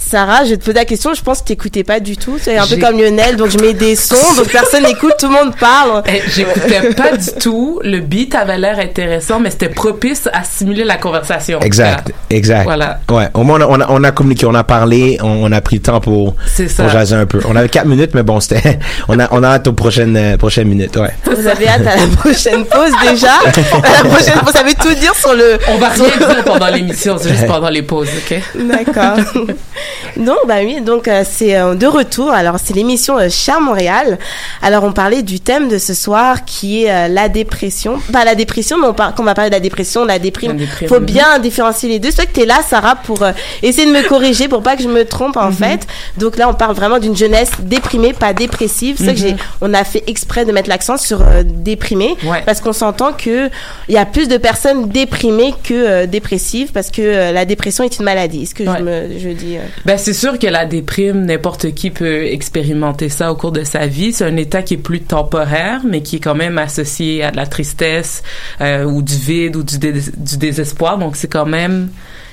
Sarah, 0.07 0.45
je 0.45 0.51
vais 0.51 0.57
te 0.57 0.63
poser 0.63 0.77
la 0.77 0.85
question. 0.85 1.13
Je 1.13 1.21
pense 1.21 1.41
que 1.41 1.47
t'écoutais 1.47 1.83
pas 1.83 1.99
du 1.99 2.15
tout. 2.15 2.37
C'est 2.41 2.57
un 2.57 2.65
peu 2.65 2.77
comme 2.77 2.97
Lionel, 2.97 3.35
donc 3.35 3.49
je 3.49 3.57
mets 3.57 3.73
des 3.73 3.95
sons, 3.97 4.15
donc 4.37 4.47
personne 4.47 4.83
n'écoute, 4.83 5.15
tout 5.19 5.27
le 5.27 5.33
monde 5.33 5.53
parle. 5.59 6.01
Eh, 6.07 6.21
J'écoutais 6.33 6.93
pas 6.93 7.17
du 7.17 7.27
tout. 7.41 7.81
Le 7.83 7.99
beat 7.99 8.33
avait 8.33 8.57
l'air 8.57 8.79
intéressant, 8.79 9.41
mais 9.41 9.49
c'était 9.49 9.67
propice 9.67 10.29
à 10.31 10.45
stimuler 10.45 10.85
la 10.85 10.95
conversation. 10.95 11.59
Exact, 11.59 12.13
exact. 12.29 12.63
Voilà. 12.63 12.99
Ouais, 13.11 13.27
au 13.33 13.43
moins 13.43 13.59
on 13.59 13.61
a, 13.61 13.67
on 13.67 13.81
a, 13.81 13.85
on 13.89 14.03
a 14.05 14.11
communiqué, 14.11 14.45
on 14.45 14.55
a 14.55 14.63
parlé, 14.63 15.17
on, 15.21 15.45
on 15.45 15.51
a 15.51 15.59
pris 15.59 15.75
le 15.77 15.81
temps 15.81 15.99
pour, 15.99 16.35
jaser 16.57 17.15
un 17.15 17.25
peu. 17.25 17.41
On 17.45 17.55
avait 17.57 17.67
quatre 17.67 17.87
minutes, 17.87 18.11
mais 18.13 18.23
bon, 18.23 18.39
c'était, 18.39 18.79
on 19.09 19.19
a, 19.19 19.27
on 19.31 19.43
a 19.43 19.47
hâte 19.47 19.67
aux 19.67 19.73
prochaines, 19.73 20.15
euh, 20.15 20.37
prochaines 20.37 20.69
minutes, 20.69 20.95
ouais. 20.95 21.13
Vous 21.25 21.47
avez 21.47 21.67
hâte 21.67 21.85
à 21.85 21.97
la 21.97 22.07
prochaine 22.15 22.63
pause 22.65 22.91
déjà? 23.09 23.27
À 23.77 24.03
la 24.03 24.09
prochaine 24.09 24.39
pause, 24.39 24.53
ça 24.53 24.63
veut 24.63 24.73
tout 24.79 24.93
dire 24.93 25.13
sur 25.15 25.33
le. 25.33 25.57
On 25.67 25.77
va 25.77 25.89
rien 25.89 26.05
dire 26.17 26.43
pendant 26.45 26.67
l'émission, 26.67 27.17
c'est 27.19 27.29
juste 27.29 27.47
pendant 27.47 27.69
les 27.69 27.81
pauses, 27.81 28.07
ok? 28.07 28.41
D'accord. 28.55 29.17
donc, 30.17 30.37
bah 30.47 30.55
oui, 30.63 30.81
donc 30.81 31.07
euh, 31.07 31.23
c'est 31.29 31.55
euh, 31.57 31.75
de 31.75 31.87
retour. 31.87 32.31
Alors, 32.31 32.55
c'est 32.63 32.73
l'émission 32.73 33.17
euh, 33.17 33.29
Cher 33.29 33.59
Montréal. 33.61 34.17
Alors, 34.61 34.83
on 34.83 34.91
parlait 34.91 35.23
du 35.23 35.39
thème 35.39 35.67
de 35.67 35.77
ce 35.77 35.93
soir 35.93 36.45
qui 36.45 36.83
est 36.83 36.91
euh, 36.91 37.07
la 37.07 37.29
dépression. 37.29 37.99
Pas 38.11 38.25
la 38.25 38.35
dépression, 38.35 38.77
mais 38.79 38.87
on, 38.87 38.93
par... 38.93 39.13
qu'on 39.15 39.23
va 39.23 39.33
parler 39.33 39.49
de 39.49 39.55
la 39.55 39.59
dépression, 39.59 40.05
la 40.05 40.19
déprime. 40.19 40.51
La 40.53 40.57
déprime, 40.57 40.87
Faut 40.89 40.99
mhm. 40.99 41.05
bien 41.05 41.39
différencier 41.39 41.89
les 41.89 41.99
deux. 41.99 42.09
C'est 42.09 42.17
vrai 42.17 42.25
que 42.27 42.33
t'es 42.33 42.45
là, 42.45 42.59
Sarah, 42.67 42.95
pour 42.95 43.21
euh, 43.23 43.31
essayer 43.63 43.87
de 43.87 43.91
me 43.91 44.07
corriger, 44.07 44.47
pour 44.47 44.61
pas 44.63 44.75
que 44.75 44.83
je 44.83 44.87
me 44.87 45.05
trompe, 45.05 45.35
Mhm. 45.35 45.43
en 45.43 45.51
fait. 45.51 45.87
Donc 46.17 46.37
là, 46.37 46.49
on 46.49 46.53
parle 46.53 46.75
vraiment 46.75 46.99
d'une 46.99 47.15
jeunesse 47.15 47.51
déprimée, 47.59 48.13
pas 48.13 48.33
dépressive. 48.33 48.95
C'est 48.97 49.05
ça 49.05 49.13
que 49.13 49.19
Mhm. 49.19 49.27
j'ai, 49.27 49.35
on 49.61 49.73
a 49.73 49.83
fait 49.83 50.03
exprès 50.07 50.45
de 50.45 50.51
mettre 50.51 50.69
l'accent 50.69 50.97
sur 50.97 51.21
euh, 51.21 51.43
déprimée. 51.45 52.15
Ouais. 52.23 52.41
Parce 52.45 52.61
qu'on 52.61 52.73
s'entend 52.73 53.13
que 53.13 53.49
il 53.87 53.93
y 53.95 53.97
a 53.97 54.05
plus 54.05 54.27
de 54.27 54.37
personnes 54.37 54.89
déprimées 54.89 55.53
que 55.63 55.73
euh, 55.73 56.05
dépressives 56.05 56.71
parce 56.71 56.89
que 56.91 57.01
euh, 57.01 57.31
la 57.31 57.45
dépression 57.45 57.83
est 57.83 57.97
une 57.97 58.05
maladie. 58.05 58.43
Est-ce 58.43 58.55
que 58.55 58.63
je 58.65 58.69
me, 58.83 59.19
je 59.19 59.29
dis, 59.29 59.57
euh, 59.57 59.61
Ben, 59.87 59.97
c'est 59.97 60.13
sûr 60.13 60.37
que 60.37 60.47
la 60.47 60.65
déprime, 60.65 61.23
n'importe 61.23 61.73
qui 61.73 61.91
peut 61.91 62.25
expérimenter 62.25 63.07
ça 63.07 63.31
au 63.31 63.37
cours 63.37 63.53
de 63.53 63.63
sa 63.63 63.87
vie. 63.87 64.11
C'est 64.11 64.25
un 64.25 64.35
état 64.35 64.61
qui 64.61 64.73
est 64.73 64.77
plus 64.77 64.99
temporaire, 64.99 65.79
mais 65.87 66.01
qui 66.01 66.17
est 66.17 66.19
quand 66.19 66.35
même 66.35 66.57
associé 66.57 67.23
à 67.23 67.31
de 67.31 67.37
la 67.37 67.47
tristesse 67.47 68.21
euh, 68.59 68.83
ou 68.83 69.01
du 69.01 69.15
vide 69.15 69.55
ou 69.55 69.63
du, 69.63 69.77
dés- 69.79 70.11
du 70.17 70.37
désespoir. 70.37 70.97
Donc, 70.97 71.15
c'est 71.15 71.29
quand 71.29 71.45
même 71.45 71.87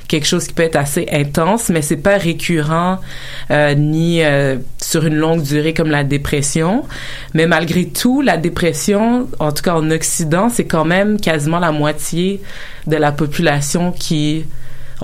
quelque 0.09 0.27
chose 0.27 0.49
qui 0.49 0.53
peut 0.53 0.65
être 0.65 0.75
assez 0.75 1.07
intense, 1.13 1.69
mais 1.69 1.81
c'est 1.81 1.97
pas 1.97 2.17
récurrent 2.17 2.99
euh, 3.53 3.75
ni 3.77 4.25
euh, 4.25 4.57
sur 4.83 5.07
une 5.07 5.15
longue 5.15 5.43
durée 5.43 5.75
comme 5.75 5.93
la 5.93 6.03
dépression. 6.03 6.85
Mais 7.35 7.47
malgré 7.47 7.87
tout, 7.87 8.21
la 8.21 8.37
dépression, 8.37 9.29
en 9.39 9.53
tout 9.53 9.63
cas 9.63 9.75
en 9.75 9.93
Occident, 9.93 10.49
c'est 10.49 10.67
quand 10.67 10.85
même 10.85 11.21
quasiment 11.21 11.61
la 11.61 11.71
moitié 11.71 12.43
de 12.89 12.97
la 12.97 13.13
population 13.13 13.93
qui 13.93 14.45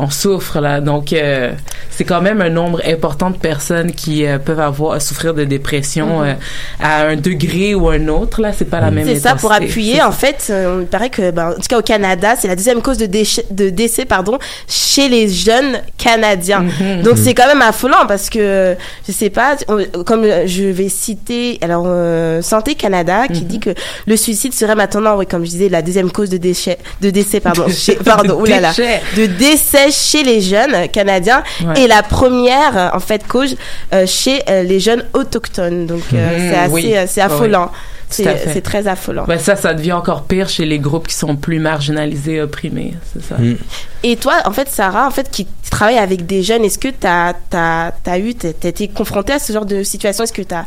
on 0.00 0.10
souffre 0.10 0.60
là 0.60 0.80
donc 0.80 1.12
euh, 1.12 1.52
c'est 1.90 2.04
quand 2.04 2.20
même 2.20 2.40
un 2.40 2.48
nombre 2.48 2.80
important 2.86 3.30
de 3.30 3.36
personnes 3.36 3.92
qui 3.92 4.26
euh, 4.26 4.38
peuvent 4.38 4.60
avoir 4.60 5.00
souffrir 5.02 5.34
de 5.34 5.44
dépression 5.44 6.20
Mhm. 6.20 6.26
euh, 6.26 6.34
à 6.80 7.02
un 7.06 7.16
degré 7.16 7.74
ou 7.74 7.88
un 7.88 8.08
autre 8.08 8.40
là 8.40 8.52
c'est 8.56 8.64
pas 8.64 8.80
la 8.80 8.90
même 8.90 9.06
C'est 9.06 9.20
ça, 9.20 9.34
pour 9.34 9.52
appuyer, 9.52 10.00
en 10.02 10.12
fait, 10.12 10.46
euh, 10.50 10.78
il 10.82 10.86
paraît 10.86 11.10
que, 11.10 11.30
ben, 11.30 11.50
en 11.50 11.54
tout 11.54 11.68
cas 11.68 11.78
au 11.78 11.82
Canada, 11.82 12.34
c'est 12.38 12.48
la 12.48 12.56
deuxième 12.56 12.80
cause 12.82 12.96
de, 12.98 13.06
déchet- 13.06 13.46
de 13.50 13.68
décès 13.70 14.04
pardon, 14.04 14.38
chez 14.68 15.08
les 15.08 15.28
jeunes 15.28 15.80
Canadiens. 15.98 16.60
Mhm. 16.62 17.02
Donc 17.02 17.16
Mhm. 17.16 17.22
c'est 17.24 17.34
quand 17.34 17.46
même 17.46 17.62
affolant 17.62 18.06
parce 18.08 18.30
que, 18.30 18.76
je 19.06 19.12
sais 19.12 19.30
pas, 19.30 19.56
on- 19.68 20.04
comme 20.04 20.24
je 20.46 20.64
vais 20.64 20.88
citer, 20.88 21.58
alors 21.62 21.84
euh, 21.86 22.40
Santé 22.42 22.74
Canada 22.74 23.26
qui 23.28 23.42
Mhm. 23.42 23.48
dit 23.48 23.60
que 23.60 23.70
le 24.06 24.16
suicide 24.16 24.54
serait 24.54 24.74
maintenant, 24.76 25.16
oui, 25.18 25.26
comme 25.26 25.44
je 25.44 25.50
disais, 25.50 25.68
la 25.68 25.82
deuxième 25.82 26.10
cause 26.10 26.30
de, 26.30 26.36
déchet, 26.38 26.78
de 27.00 27.10
décès, 27.10 27.40
pardon, 27.40 27.66
chez, 27.84 27.94
pardon, 27.96 28.36
De 28.36 28.42
oulala, 28.42 28.70
déchet. 28.70 29.00
de 29.16 29.26
décès 29.26 29.89
chez 29.90 30.22
les 30.22 30.40
jeunes 30.40 30.88
Canadiens 30.88 31.42
Ouais. 31.64 31.82
et 31.82 31.86
la 31.86 32.02
première, 32.02 32.76
euh, 32.76 32.88
en 32.96 33.00
fait, 33.00 33.26
cause 33.26 33.56
euh, 33.92 34.06
chez 34.06 34.42
euh, 34.48 34.62
les 34.62 34.80
jeunes 34.80 35.04
autochtones. 35.14 35.86
Donc 35.86 36.02
euh, 36.12 36.38
Mhm, 36.38 36.50
c'est 36.50 36.56
assez, 36.58 36.72
oui. 36.72 36.94
c'est 37.06 37.20
Oui, 37.20 37.26
affolant. 37.26 37.70
C'est 38.08 38.60
très 38.62 38.88
affolant. 38.88 39.24
Ben, 39.28 39.38
ça 39.38 39.54
ça 39.54 39.72
devient 39.72 39.92
encore 39.92 40.24
pire 40.24 40.48
chez 40.48 40.66
les 40.66 40.80
groupes 40.80 41.06
qui 41.06 41.14
sont 41.14 41.36
plus 41.36 41.60
marginalisés 41.60 42.40
opprimés 42.40 42.94
c'est 43.12 43.22
ça 43.22 43.36
Mm. 43.38 43.56
Et 44.02 44.16
toi, 44.16 44.34
en 44.46 44.50
fait, 44.52 44.68
Sarah, 44.68 45.06
en 45.06 45.10
fait, 45.10 45.30
qui 45.30 45.44
tu 45.46 45.70
travailles 45.70 45.98
avec 45.98 46.26
des 46.26 46.42
jeunes. 46.42 46.64
Est-ce 46.64 46.78
que 46.78 46.88
tu 46.88 47.06
as, 47.06 47.34
as, 47.52 48.18
eu, 48.18 48.34
tu 48.34 48.46
as 48.48 48.68
été 48.68 48.88
confronté 48.88 49.34
à 49.34 49.38
ce 49.38 49.52
genre 49.52 49.64
de 49.66 49.82
situation? 49.84 50.24
Est-ce 50.24 50.32
que 50.32 50.42
tu 50.42 50.54
as 50.54 50.64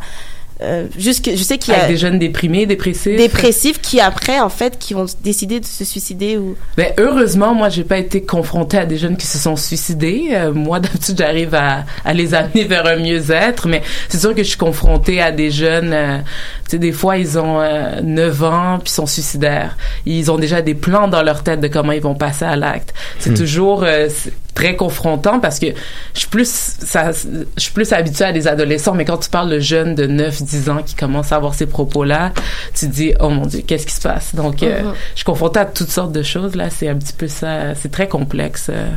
euh, 0.64 0.86
juste 0.98 1.24
que 1.24 1.36
je 1.36 1.42
sais 1.42 1.58
qu'il 1.58 1.72
y 1.72 1.76
a 1.76 1.80
Avec 1.80 1.90
des 1.90 1.96
jeunes 1.96 2.18
déprimés, 2.18 2.66
dépressifs. 2.66 3.16
dépressifs 3.16 3.80
qui 3.80 4.00
après 4.00 4.40
en 4.40 4.48
fait 4.48 4.78
qui 4.78 4.94
vont 4.94 5.06
décider 5.22 5.60
de 5.60 5.64
se 5.66 5.84
suicider 5.84 6.36
ou 6.38 6.56
Ben 6.76 6.92
heureusement 6.98 7.54
moi 7.54 7.68
j'ai 7.68 7.84
pas 7.84 7.98
été 7.98 8.22
confrontée 8.22 8.78
à 8.78 8.86
des 8.86 8.96
jeunes 8.98 9.16
qui 9.16 9.26
se 9.26 9.38
sont 9.38 9.56
suicidés. 9.56 10.28
Euh, 10.32 10.52
moi 10.52 10.80
d'habitude 10.80 11.16
j'arrive 11.18 11.54
à, 11.54 11.84
à 12.04 12.12
les 12.14 12.34
amener 12.34 12.64
vers 12.64 12.86
un 12.86 12.96
mieux-être, 12.96 13.68
mais 13.68 13.82
c'est 14.08 14.18
sûr 14.18 14.34
que 14.34 14.42
je 14.42 14.48
suis 14.48 14.58
confrontée 14.58 15.20
à 15.20 15.30
des 15.32 15.50
jeunes. 15.50 15.92
euh, 15.92 16.18
tu 16.64 16.70
sais 16.72 16.78
des 16.78 16.92
fois 16.92 17.16
ils 17.18 17.38
ont 17.38 17.60
euh, 17.60 18.00
9 18.02 18.42
ans 18.44 18.78
puis 18.82 18.92
sont 18.92 19.06
suicidaires. 19.06 19.76
Ils 20.06 20.30
ont 20.30 20.38
déjà 20.38 20.62
des 20.62 20.74
plans 20.74 21.08
dans 21.08 21.22
leur 21.22 21.42
tête 21.42 21.60
de 21.60 21.68
comment 21.68 21.92
ils 21.92 22.02
vont 22.02 22.14
passer 22.14 22.44
à 22.44 22.56
l'acte. 22.56 22.94
C'est 23.18 23.30
Hmm. 23.30 23.34
toujours 23.34 23.84
euh, 23.84 24.08
très 24.54 24.76
confrontant 24.76 25.40
parce 25.40 25.58
que 25.58 25.66
je 26.14 26.20
suis 26.20 26.28
plus 26.28 26.48
ça 26.48 27.10
je 27.12 27.60
suis 27.60 27.72
plus 27.72 27.92
habituée 27.92 28.24
à 28.26 28.32
des 28.32 28.46
adolescents 28.46 28.94
mais 28.94 29.04
quand 29.04 29.18
tu 29.18 29.28
parles 29.28 29.50
de 29.50 29.58
jeunes 29.58 29.94
de 29.96 30.06
9 30.06 30.42
10 30.42 30.70
ans 30.70 30.82
qui 30.84 30.94
commencent 30.94 31.32
à 31.32 31.36
avoir 31.36 31.54
ces 31.54 31.66
propos-là, 31.66 32.32
tu 32.74 32.86
te 32.88 32.92
dis 32.92 33.12
oh 33.20 33.30
mon 33.30 33.46
dieu, 33.46 33.62
qu'est-ce 33.66 33.86
qui 33.86 33.94
se 33.94 34.00
passe? 34.02 34.34
Donc 34.34 34.62
euh, 34.62 34.82
Mhm. 34.82 34.92
je 35.12 35.16
suis 35.16 35.24
confrontée 35.24 35.60
à 35.60 35.64
toutes 35.66 35.90
sortes 35.90 36.12
de 36.12 36.22
choses 36.22 36.54
là, 36.54 36.70
c'est 36.70 36.88
un 36.88 36.94
petit 36.96 37.12
peu 37.12 37.28
ça, 37.28 37.74
c'est 37.74 37.90
très 37.90 38.08
complexe. 38.08 38.66
euh. 38.70 38.88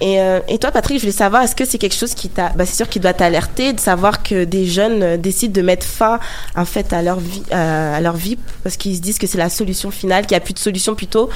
Et, 0.00 0.20
euh, 0.20 0.40
et 0.48 0.58
toi, 0.58 0.70
Patrick, 0.72 0.98
je 0.98 1.02
voulais 1.02 1.12
savoir, 1.12 1.42
est-ce 1.42 1.54
que 1.56 1.64
c'est 1.64 1.78
quelque 1.78 1.94
chose 1.94 2.12
qui 2.14 2.28
t'a, 2.28 2.50
bah, 2.50 2.66
c'est 2.66 2.74
sûr 2.74 2.88
qu'il 2.88 3.00
doit 3.00 3.14
t'alerter 3.14 3.72
de 3.72 3.80
savoir 3.80 4.22
que 4.22 4.44
des 4.44 4.66
jeunes 4.66 5.16
décident 5.16 5.52
de 5.54 5.62
mettre 5.62 5.86
fin, 5.86 6.18
en 6.56 6.64
fait, 6.66 6.92
à 6.92 7.00
leur 7.00 7.18
vie, 7.20 7.42
euh, 7.52 7.96
à 7.96 8.00
leur 8.00 8.16
vie, 8.16 8.36
parce 8.62 8.76
qu'ils 8.76 8.96
se 8.96 9.00
disent 9.00 9.18
que 9.18 9.26
c'est 9.26 9.38
la 9.38 9.48
solution 9.48 9.90
finale, 9.90 10.26
qu'il 10.26 10.34
n'y 10.34 10.38
a 10.38 10.44
plus 10.44 10.52
de 10.54 10.58
solution 10.58 10.94
plutôt. 10.94 11.30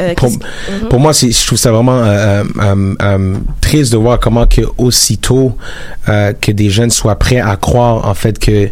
Euh, 0.00 0.14
pour, 0.14 0.30
Mhm. 0.30 0.88
pour 0.90 1.00
moi, 1.00 1.12
je 1.12 1.46
trouve 1.46 1.58
ça 1.58 1.72
vraiment 1.72 2.02
euh, 2.02 2.44
euh, 2.60 3.34
triste 3.60 3.92
de 3.92 3.96
voir 3.96 4.20
comment 4.20 4.46
que 4.46 4.62
aussitôt 4.76 5.56
que 6.06 6.50
des 6.52 6.70
jeunes 6.70 6.90
soient 6.90 7.18
prêts 7.18 7.40
à 7.40 7.56
croire 7.56 8.06
en 8.06 8.14
fait 8.14 8.38
que 8.38 8.68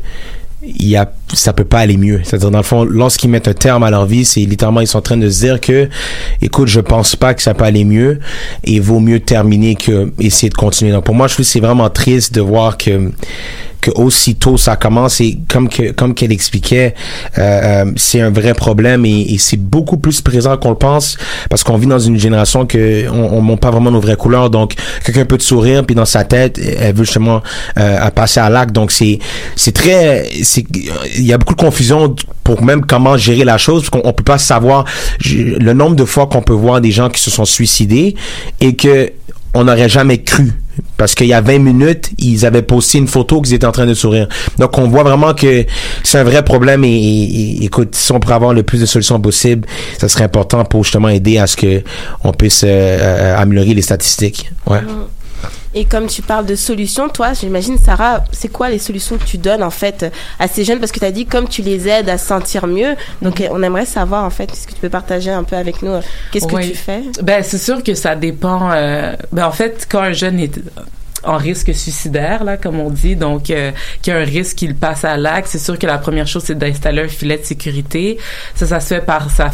il 0.69 0.89
y 0.89 0.97
a, 0.97 1.09
ça 1.33 1.53
peut 1.53 1.65
pas 1.65 1.79
aller 1.79 1.97
mieux. 1.97 2.21
C'est-à-dire 2.25 2.51
dans 2.51 2.59
le 2.59 2.65
fond, 2.65 2.83
lorsqu'ils 2.83 3.31
mettent 3.31 3.47
un 3.47 3.53
terme 3.53 3.85
à 3.85 3.91
leur 3.91 4.05
vie, 4.05 4.25
c'est 4.25 4.41
littéralement 4.41 4.81
ils 4.81 4.89
sont 4.89 4.99
en 4.99 5.03
train 5.03 5.17
de 5.17 5.31
se 5.31 5.41
dire 5.45 5.61
que, 5.61 5.89
écoute, 6.43 6.67
je 6.67 6.81
pense 6.81 7.15
pas 7.15 7.35
que 7.35 7.43
ça 7.43 7.55
peut 7.55 7.65
aller 7.65 7.85
mieux 7.85 8.19
et 8.65 8.73
il 8.73 8.83
vaut 8.83 8.99
mieux 8.99 9.21
terminer 9.21 9.77
que 9.77 10.13
essayer 10.19 10.49
de 10.49 10.55
continuer. 10.55 10.91
Donc 10.91 11.05
pour 11.05 11.15
moi, 11.15 11.29
je 11.29 11.35
trouve 11.35 11.47
que 11.47 11.51
c'est 11.53 11.61
vraiment 11.61 11.89
triste 11.89 12.35
de 12.35 12.41
voir 12.41 12.77
que 12.79 13.13
que 13.87 14.00
aussitôt 14.00 14.57
ça 14.57 14.75
commence 14.75 15.21
et 15.21 15.38
comme 15.49 15.69
que 15.69 15.93
comme 15.93 16.12
qu'elle 16.14 16.33
expliquait 16.33 16.95
euh, 17.38 17.85
euh, 17.87 17.93
c'est 17.97 18.21
un 18.21 18.31
vrai 18.31 18.52
problème 18.55 19.07
et, 19.07 19.21
et 19.33 19.38
c'est 19.38 19.57
beaucoup 19.57 19.97
plus 19.97 20.21
présent 20.21 20.57
qu'on 20.57 20.71
le 20.71 20.76
pense 20.76 21.16
parce 21.49 21.62
qu'on 21.62 21.76
vit 21.76 21.87
dans 21.87 21.99
une 22.00 22.19
génération 22.19 22.66
que 22.66 23.09
on, 23.09 23.37
on 23.37 23.40
montre 23.40 23.61
pas 23.61 23.71
vraiment 23.71 23.93
nos 23.93 24.00
vraies 24.00 24.16
couleurs. 24.16 24.50
Donc 24.50 24.75
quelqu'un 25.05 25.25
peut 25.25 25.38
te 25.38 25.45
sourire 25.45 25.85
puis 25.87 25.95
dans 25.95 26.05
sa 26.05 26.25
tête 26.25 26.59
elle 26.59 26.95
veut 26.95 27.05
justement 27.05 27.43
euh, 27.78 28.11
passer 28.11 28.40
à 28.40 28.50
l'acte. 28.50 28.73
Donc 28.73 28.90
c'est 28.90 29.21
c'est 29.55 29.73
très 29.73 30.28
c'est 30.43 30.64
il 31.16 31.25
y 31.25 31.33
a 31.33 31.38
beaucoup 31.38 31.55
de 31.55 31.61
confusion 31.61 32.14
pour 32.43 32.62
même 32.62 32.85
comment 32.85 33.16
gérer 33.16 33.45
la 33.45 33.59
chose 33.59 33.83
parce 33.83 33.90
qu'on 33.90 34.09
on 34.09 34.12
peut 34.12 34.25
pas 34.25 34.38
savoir 34.38 34.85
le 35.25 35.73
nombre 35.73 35.95
de 35.95 36.05
fois 36.05 36.26
qu'on 36.26 36.43
peut 36.43 36.55
voir 36.55 36.81
des 36.81 36.90
gens 36.90 37.09
qui 37.09 37.21
se 37.21 37.31
sont 37.31 37.45
suicidés 37.45 38.16
et 38.61 38.75
que 38.75 39.12
on 39.57 39.65
n'aurait 39.65 39.89
jamais 39.89 40.19
cru. 40.19 40.53
Parce 40.99 41.15
qu'il 41.15 41.27
y 41.27 41.33
a 41.33 41.41
20 41.41 41.59
minutes, 41.59 42.11
ils 42.19 42.45
avaient 42.45 42.63
posté 42.63 42.99
une 42.99 43.09
photo 43.09 43.41
qu'ils 43.41 43.55
étaient 43.55 43.67
en 43.67 43.73
train 43.73 43.87
de 43.87 43.95
sourire. 43.95 44.29
Donc, 44.59 44.77
on 44.77 44.89
voit 44.89 45.03
vraiment 45.03 45.33
que 45.33 45.65
c'est 46.03 46.19
un 46.19 46.25
vrai 46.25 46.45
problème 46.45 46.85
et, 46.85 47.65
écoute, 47.65 47.95
si 47.95 48.13
on 48.13 48.21
pourrait 48.21 48.35
avoir 48.35 48.53
le 48.53 48.63
plus 48.63 48.81
de 48.81 48.87
solutions 48.87 49.19
possibles, 49.19 49.67
ça 49.99 50.09
serait 50.09 50.25
important 50.25 50.65
pour 50.65 50.85
justement 50.85 51.09
aider 51.09 51.39
à 51.39 51.47
ce 51.47 51.57
que 51.57 51.83
on 52.25 52.33
puisse 52.33 52.63
euh, 52.65 52.69
euh, 52.69 53.39
améliorer 53.39 53.73
les 53.73 53.83
statistiques. 53.83 54.51
Ouais. 54.67 54.81
Et 55.78 55.85
comme 55.85 56.06
tu 56.06 56.23
parles 56.23 56.47
de 56.47 56.54
solutions, 56.56 57.11
toi, 57.11 57.35
j'imagine, 57.35 57.76
Sarah, 57.76 58.25
c'est 58.33 58.49
quoi 58.49 58.71
les 58.71 58.78
solutions 58.78 59.18
que 59.18 59.25
tu 59.25 59.37
donnes 59.37 59.62
en 59.62 59.68
fait 59.71 60.06
à 60.38 60.49
ces 60.49 60.64
jeunes? 60.64 60.80
Parce 60.80 60.90
que 60.90 60.99
tu 60.99 61.04
as 61.04 61.11
dit 61.11 61.26
comme 61.26 61.47
tu 61.49 61.61
les 61.61 61.87
aides 61.87 62.09
à 62.09 62.16
se 62.16 62.26
sentir 62.26 62.66
mieux. 62.66 62.95
Donc, 63.21 63.42
on 63.50 63.62
aimerait 63.62 63.85
savoir 63.85 64.25
en 64.25 64.30
fait, 64.30 64.50
est-ce 64.50 64.66
que 64.66 64.73
tu 64.73 64.80
peux 64.80 64.88
partager 64.88 65.30
un 65.30 65.45
peu 65.45 65.54
avec 65.54 65.83
nous 65.83 65.90
euh, 65.92 66.00
qu'est-ce 66.33 66.47
que 66.47 66.54
Oui. 66.56 66.71
tu 66.71 66.76
fais? 66.76 67.02
Ben 67.23 67.42
c'est 67.42 67.59
sûr 67.59 67.83
que 67.85 67.92
ça 67.95 68.16
dépend. 68.16 68.71
euh, 68.73 69.14
ben 69.33 69.45
en 69.47 69.52
fait, 69.52 69.87
quand 69.90 70.00
un 70.00 70.12
jeune 70.12 70.40
est 70.40 70.59
en 71.26 71.37
risque 71.37 71.75
suicidaire, 71.75 72.45
là, 72.45 72.56
comme 72.56 72.80
on 72.80 72.90
dit, 72.90 73.16
donc 73.16 73.50
euh, 73.50 73.73
qu'il 74.02 74.12
y 74.12 74.16
a 74.16 74.21
un 74.21 74.25
risque 74.25 74.56
qu'il 74.56 74.75
passe 74.75 75.04
à 75.04 75.16
l'acte, 75.16 75.49
c'est 75.49 75.59
sûr 75.59 75.78
que 75.78 75.87
la 75.87 75.99
première 75.99 76.26
chose, 76.26 76.45
c'est 76.45 76.56
d'installer 76.56 77.02
un 77.02 77.09
filet 77.09 77.38
de 77.38 77.45
sécurité. 77.45 78.18
Ça, 78.54 78.66
ça 78.66 78.80
se 78.80 78.95
fait 78.95 79.00
par 79.00 79.30
sa, 79.30 79.50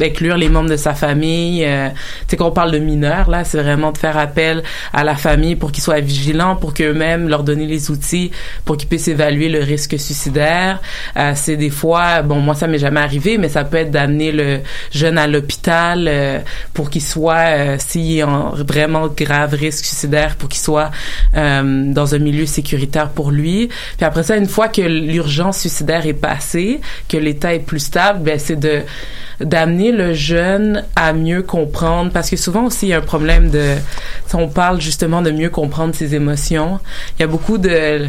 inclure 0.00 0.36
les 0.36 0.48
membres 0.48 0.70
de 0.70 0.76
sa 0.76 0.94
famille. 0.94 1.64
Euh, 1.64 1.88
tu 1.90 1.96
sais, 2.28 2.36
qu'on 2.36 2.50
parle 2.50 2.72
de 2.72 2.78
mineurs, 2.78 3.28
là, 3.30 3.44
c'est 3.44 3.60
vraiment 3.60 3.92
de 3.92 3.98
faire 3.98 4.16
appel 4.16 4.62
à 4.92 5.04
la 5.04 5.16
famille 5.16 5.56
pour 5.56 5.72
qu'ils 5.72 5.82
soient 5.82 6.00
vigilants, 6.00 6.56
pour 6.56 6.74
qu'eux-mêmes 6.74 7.28
leur 7.28 7.42
donner 7.42 7.66
les 7.66 7.90
outils 7.90 8.30
pour 8.64 8.76
qu'ils 8.76 8.88
puissent 8.88 9.08
évaluer 9.08 9.48
le 9.48 9.60
risque 9.60 9.98
suicidaire. 9.98 10.80
Euh, 11.16 11.32
c'est 11.34 11.56
des 11.56 11.70
fois, 11.70 12.22
bon, 12.22 12.40
moi, 12.40 12.54
ça 12.54 12.66
m'est 12.66 12.78
jamais 12.78 13.00
arrivé, 13.00 13.38
mais 13.38 13.48
ça 13.48 13.64
peut 13.64 13.76
être 13.76 13.90
d'amener 13.90 14.32
le 14.32 14.60
jeune 14.90 15.18
à 15.18 15.26
l'hôpital 15.26 16.06
euh, 16.08 16.40
pour 16.74 16.90
qu'il 16.90 17.02
soit, 17.02 17.56
euh, 17.56 17.76
s'il 17.78 18.18
est 18.18 18.22
en 18.22 18.50
vraiment 18.50 19.08
grave 19.08 19.54
risque 19.54 19.84
suicidaire, 19.84 20.36
pour 20.36 20.48
qu'il 20.48 20.60
soit 20.60 20.90
euh, 21.36 21.92
dans 21.92 22.14
un 22.14 22.18
milieu 22.18 22.46
sécuritaire 22.46 23.10
pour 23.10 23.30
lui. 23.30 23.68
Puis 23.96 24.04
après 24.04 24.22
ça, 24.22 24.36
une 24.36 24.48
fois 24.48 24.68
que 24.68 24.82
l'urgence 24.82 25.60
suicidaire 25.60 26.06
est 26.06 26.14
passée, 26.14 26.80
que 27.08 27.16
l'état 27.16 27.54
est 27.54 27.60
plus 27.60 27.80
stable, 27.80 28.20
ben 28.20 28.38
c'est 28.38 28.56
de 28.56 28.82
d'amener 29.40 29.92
le 29.92 30.14
jeune 30.14 30.84
à 30.96 31.12
mieux 31.12 31.42
comprendre 31.42 32.10
parce 32.12 32.28
que 32.30 32.36
souvent 32.36 32.64
aussi 32.66 32.86
il 32.86 32.88
y 32.90 32.92
a 32.92 32.98
un 32.98 33.00
problème 33.00 33.50
de 33.50 33.74
on 34.34 34.48
parle 34.48 34.80
justement 34.80 35.22
de 35.22 35.30
mieux 35.30 35.48
comprendre 35.50 35.94
ses 35.94 36.14
émotions 36.14 36.80
il 37.18 37.22
y 37.22 37.24
a 37.24 37.28
beaucoup 37.28 37.56
de 37.58 38.06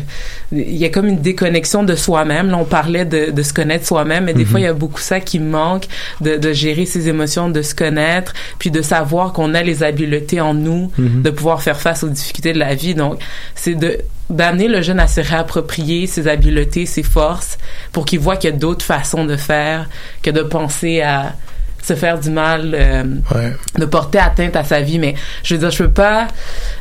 il 0.52 0.76
y 0.76 0.86
a 0.86 0.90
comme 0.90 1.06
une 1.08 1.22
déconnexion 1.22 1.84
de 1.84 1.96
soi-même 1.96 2.50
là 2.50 2.58
on 2.58 2.66
parlait 2.66 3.06
de, 3.06 3.30
de 3.32 3.42
se 3.44 3.54
connaître 3.54 3.86
soi-même 3.86 4.26
mais 4.26 4.34
des 4.34 4.44
Mhm. 4.44 4.50
fois 4.50 4.60
il 4.60 4.64
y 4.64 4.68
a 4.68 4.74
beaucoup 4.74 5.00
ça 5.02 5.20
qui 5.20 5.40
manque 5.40 5.86
de, 6.22 6.36
de 6.38 6.52
gérer 6.52 6.86
ses 6.86 7.08
émotions 7.10 7.50
de 7.50 7.62
se 7.62 7.76
connaître 7.76 8.34
puis 8.58 8.72
de 8.72 8.82
savoir 8.82 9.32
qu'on 9.34 9.54
a 9.54 9.62
les 9.64 9.84
habiletés 9.84 10.42
en 10.42 10.54
nous 10.54 10.92
Mhm. 10.98 11.22
de 11.22 11.30
pouvoir 11.30 11.62
faire 11.62 11.80
face 11.80 12.04
aux 12.04 12.10
difficultés 12.10 12.54
de 12.54 12.60
la 12.60 12.74
vie 12.76 12.96
donc 12.96 13.20
c'est 13.56 13.76
de 13.76 14.00
d'amener 14.30 14.68
le 14.68 14.82
jeune 14.82 15.00
à 15.00 15.08
se 15.08 15.22
réapproprier 15.22 16.08
ses 16.08 16.28
habiletés, 16.28 16.86
ses 16.86 17.04
forces, 17.04 17.58
pour 17.92 18.06
qu'il 18.06 18.20
voit 18.20 18.38
qu'il 18.38 18.50
y 18.52 18.54
a 18.54 18.56
d'autres 18.56 18.86
façons 18.86 19.26
de 19.26 19.36
faire 19.36 19.90
que 20.22 20.30
de 20.30 20.42
penser 20.42 21.02
à 21.02 21.34
se 21.82 21.96
faire 21.96 22.20
du 22.20 22.30
mal, 22.30 22.76
euh, 22.78 23.04
Ouais. 23.34 23.54
de 23.78 23.86
porter 23.86 24.20
atteinte 24.20 24.56
à 24.58 24.64
sa 24.66 24.82
vie. 24.82 25.00
Mais 25.00 25.16
je 25.44 25.56
veux 25.56 25.60
dire, 25.60 25.72
je 25.72 25.84
peux 25.84 25.90
pas 25.90 26.28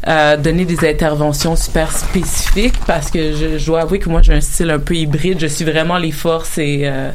euh, 0.08 0.37
donner 0.37 0.64
des 0.64 0.87
interventions 0.88 1.54
super 1.56 1.96
spécifiques 1.96 2.74
parce 2.87 3.11
que 3.11 3.32
je, 3.34 3.58
je 3.58 3.66
dois 3.66 3.82
avouer 3.82 4.00
que 4.00 4.08
moi 4.08 4.22
j'ai 4.22 4.34
un 4.34 4.40
style 4.40 4.70
un 4.70 4.80
peu 4.80 4.94
hybride. 4.96 5.38
Je 5.40 5.46
suis 5.46 5.64
vraiment 5.64 5.98
les 5.98 6.12
forces 6.12 6.58
et 6.58 6.80
euh, 6.84 7.11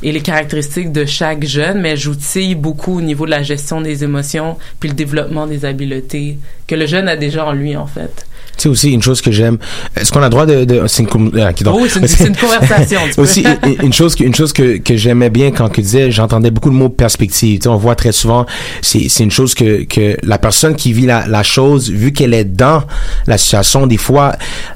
et 0.00 0.12
les 0.12 0.20
caractéristiques 0.20 0.92
de 0.92 1.04
chaque 1.04 1.44
jeune, 1.44 1.80
mais 1.80 1.96
j'outille 1.96 2.54
beaucoup 2.54 2.98
au 2.98 3.00
niveau 3.00 3.26
de 3.26 3.32
la 3.32 3.42
gestion 3.42 3.80
des 3.80 4.04
émotions 4.04 4.56
puis 4.78 4.88
le 4.88 4.94
développement 4.94 5.48
des 5.48 5.64
habiletés 5.64 6.38
que 6.68 6.76
le 6.76 6.86
jeune 6.86 7.08
a 7.08 7.16
déjà 7.16 7.44
en 7.44 7.52
lui 7.52 7.76
en 7.76 7.88
fait. 7.88 8.24
Tu 8.58 8.64
sais 8.64 8.68
aussi 8.68 8.90
une 8.92 9.02
chose 9.02 9.20
que 9.22 9.30
j'aime. 9.32 9.56
Est-ce 9.96 10.10
qu'on 10.12 10.20
a 10.20 10.24
le 10.24 10.30
droit 10.30 10.44
de, 10.46 10.64
de 10.64 10.82
c'est 10.88 11.04
une, 11.04 11.30
ah, 11.40 11.52
donc- 11.62 11.80
Oui, 11.80 11.88
c'est 11.88 12.00
une- 12.00 12.06
c'est 12.08 12.26
une 12.26 12.36
conversation, 12.36 13.00
aussi 13.18 13.44
une, 13.82 13.92
chose 13.92 14.14
que 14.14 14.24
une 14.24 14.34
chose 14.34 14.52
que, 14.52 14.78
que 14.78 14.96
j'aimais 14.96 15.30
bien 15.30 15.50
quand 15.52 15.68
tu 15.68 15.80
disais, 15.80 16.10
j'entendais 16.10 16.50
beaucoup 16.50 16.68
le 16.70 16.74
mot 16.76 16.88
perspective. 16.88 17.58
Tu 17.58 17.62
sais, 17.62 17.68
on 17.68 17.76
voit 17.76 17.94
très 17.94 18.12
souvent, 18.12 18.46
c'est 18.82 19.08
c'est 19.08 19.22
une 19.24 19.30
chose 19.30 19.54
que 19.54 19.84
que 19.84 20.16
la 20.22 20.38
personne 20.38 20.74
qui 20.74 20.92
vit 20.92 21.06
la 21.06 21.26
la 21.26 21.42
chose, 21.42 21.90
vu 21.90 22.12
qu'elle 22.12 22.34
est 22.34 22.44
dans 22.44 22.82
la 23.26 23.38
situation, 23.38 23.86
des 23.86 23.96
fois 23.96 24.34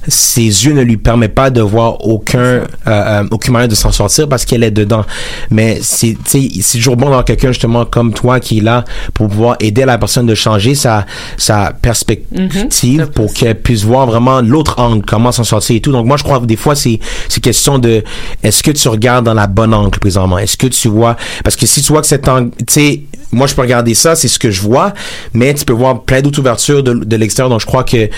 ses 0.08 0.42
yeux 0.42 0.72
ne 0.74 0.82
lui 0.82 0.96
permettent 0.96 1.34
pas 1.34 1.50
de 1.50 1.60
voir 1.60 2.06
aucun 2.06 2.38
euh, 2.38 2.62
euh, 2.86 3.24
aucune 3.30 3.52
manière 3.52 3.68
de 3.68 3.74
s'en 3.74 3.90
sortir 3.92 4.28
parce 4.28 4.44
qu'elle 4.44 4.62
est 4.62 4.70
dedans. 4.70 5.04
Mais 5.50 5.78
c'est 5.82 6.16
tu 6.24 6.30
sais 6.30 6.48
c'est 6.62 6.78
toujours 6.78 6.96
bon 6.96 7.06
d'avoir 7.06 7.24
quelqu'un 7.24 7.48
justement 7.48 7.84
comme 7.84 8.12
toi 8.14 8.38
qui 8.38 8.58
est 8.58 8.62
là 8.62 8.84
pour 9.14 9.28
pouvoir 9.28 9.56
aider 9.60 9.84
la 9.84 9.98
personne 9.98 10.26
de 10.26 10.34
changer 10.34 10.74
sa 10.76 11.04
sa 11.36 11.72
perspective 11.82 13.06
pour 13.14 13.32
qu'elle 13.32 13.54
puisse 13.60 13.71
voir 13.74 14.06
vraiment 14.06 14.40
l'autre 14.40 14.78
angle, 14.78 15.04
comment 15.06 15.32
s'en 15.32 15.44
sortir 15.44 15.76
et 15.76 15.80
tout. 15.80 15.92
Donc 15.92 16.06
moi 16.06 16.16
je 16.16 16.22
crois 16.22 16.40
que 16.40 16.46
des 16.46 16.56
fois 16.56 16.74
c'est 16.74 17.00
c'est 17.28 17.40
question 17.40 17.78
de 17.78 18.02
est-ce 18.42 18.62
que 18.62 18.70
tu 18.70 18.88
regardes 18.88 19.24
dans 19.24 19.34
la 19.34 19.46
bonne 19.46 19.74
angle 19.74 19.98
présentement? 19.98 20.38
Est-ce 20.38 20.56
que 20.56 20.66
tu 20.66 20.88
vois 20.88 21.16
parce 21.44 21.56
que 21.56 21.66
si 21.66 21.82
tu 21.82 21.92
vois 21.92 22.00
que 22.00 22.06
cet 22.06 22.28
angle, 22.28 22.50
tu 22.58 22.64
sais, 22.68 23.02
moi 23.32 23.46
je 23.46 23.54
peux 23.54 23.62
regarder 23.62 23.94
ça, 23.94 24.14
c'est 24.14 24.28
ce 24.28 24.38
que 24.38 24.50
je 24.50 24.60
vois, 24.62 24.92
mais 25.32 25.54
tu 25.54 25.64
peux 25.64 25.72
voir 25.72 26.02
plein 26.02 26.20
d'autres 26.20 26.38
ouvertures 26.40 26.82
de, 26.82 26.92
de 26.92 27.16
l'extérieur. 27.16 27.50
Donc 27.50 27.60
je 27.60 27.66
crois 27.66 27.84
que 27.84 28.08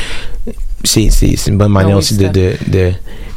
c'est 0.83 1.09
c'est 1.11 1.37
c'est 1.37 1.51
une 1.51 1.59
bonne 1.59 1.73
manière 1.73 1.97
Ah 1.97 1.99
oui, 1.99 2.05
aussi 2.05 2.17
de 2.17 2.93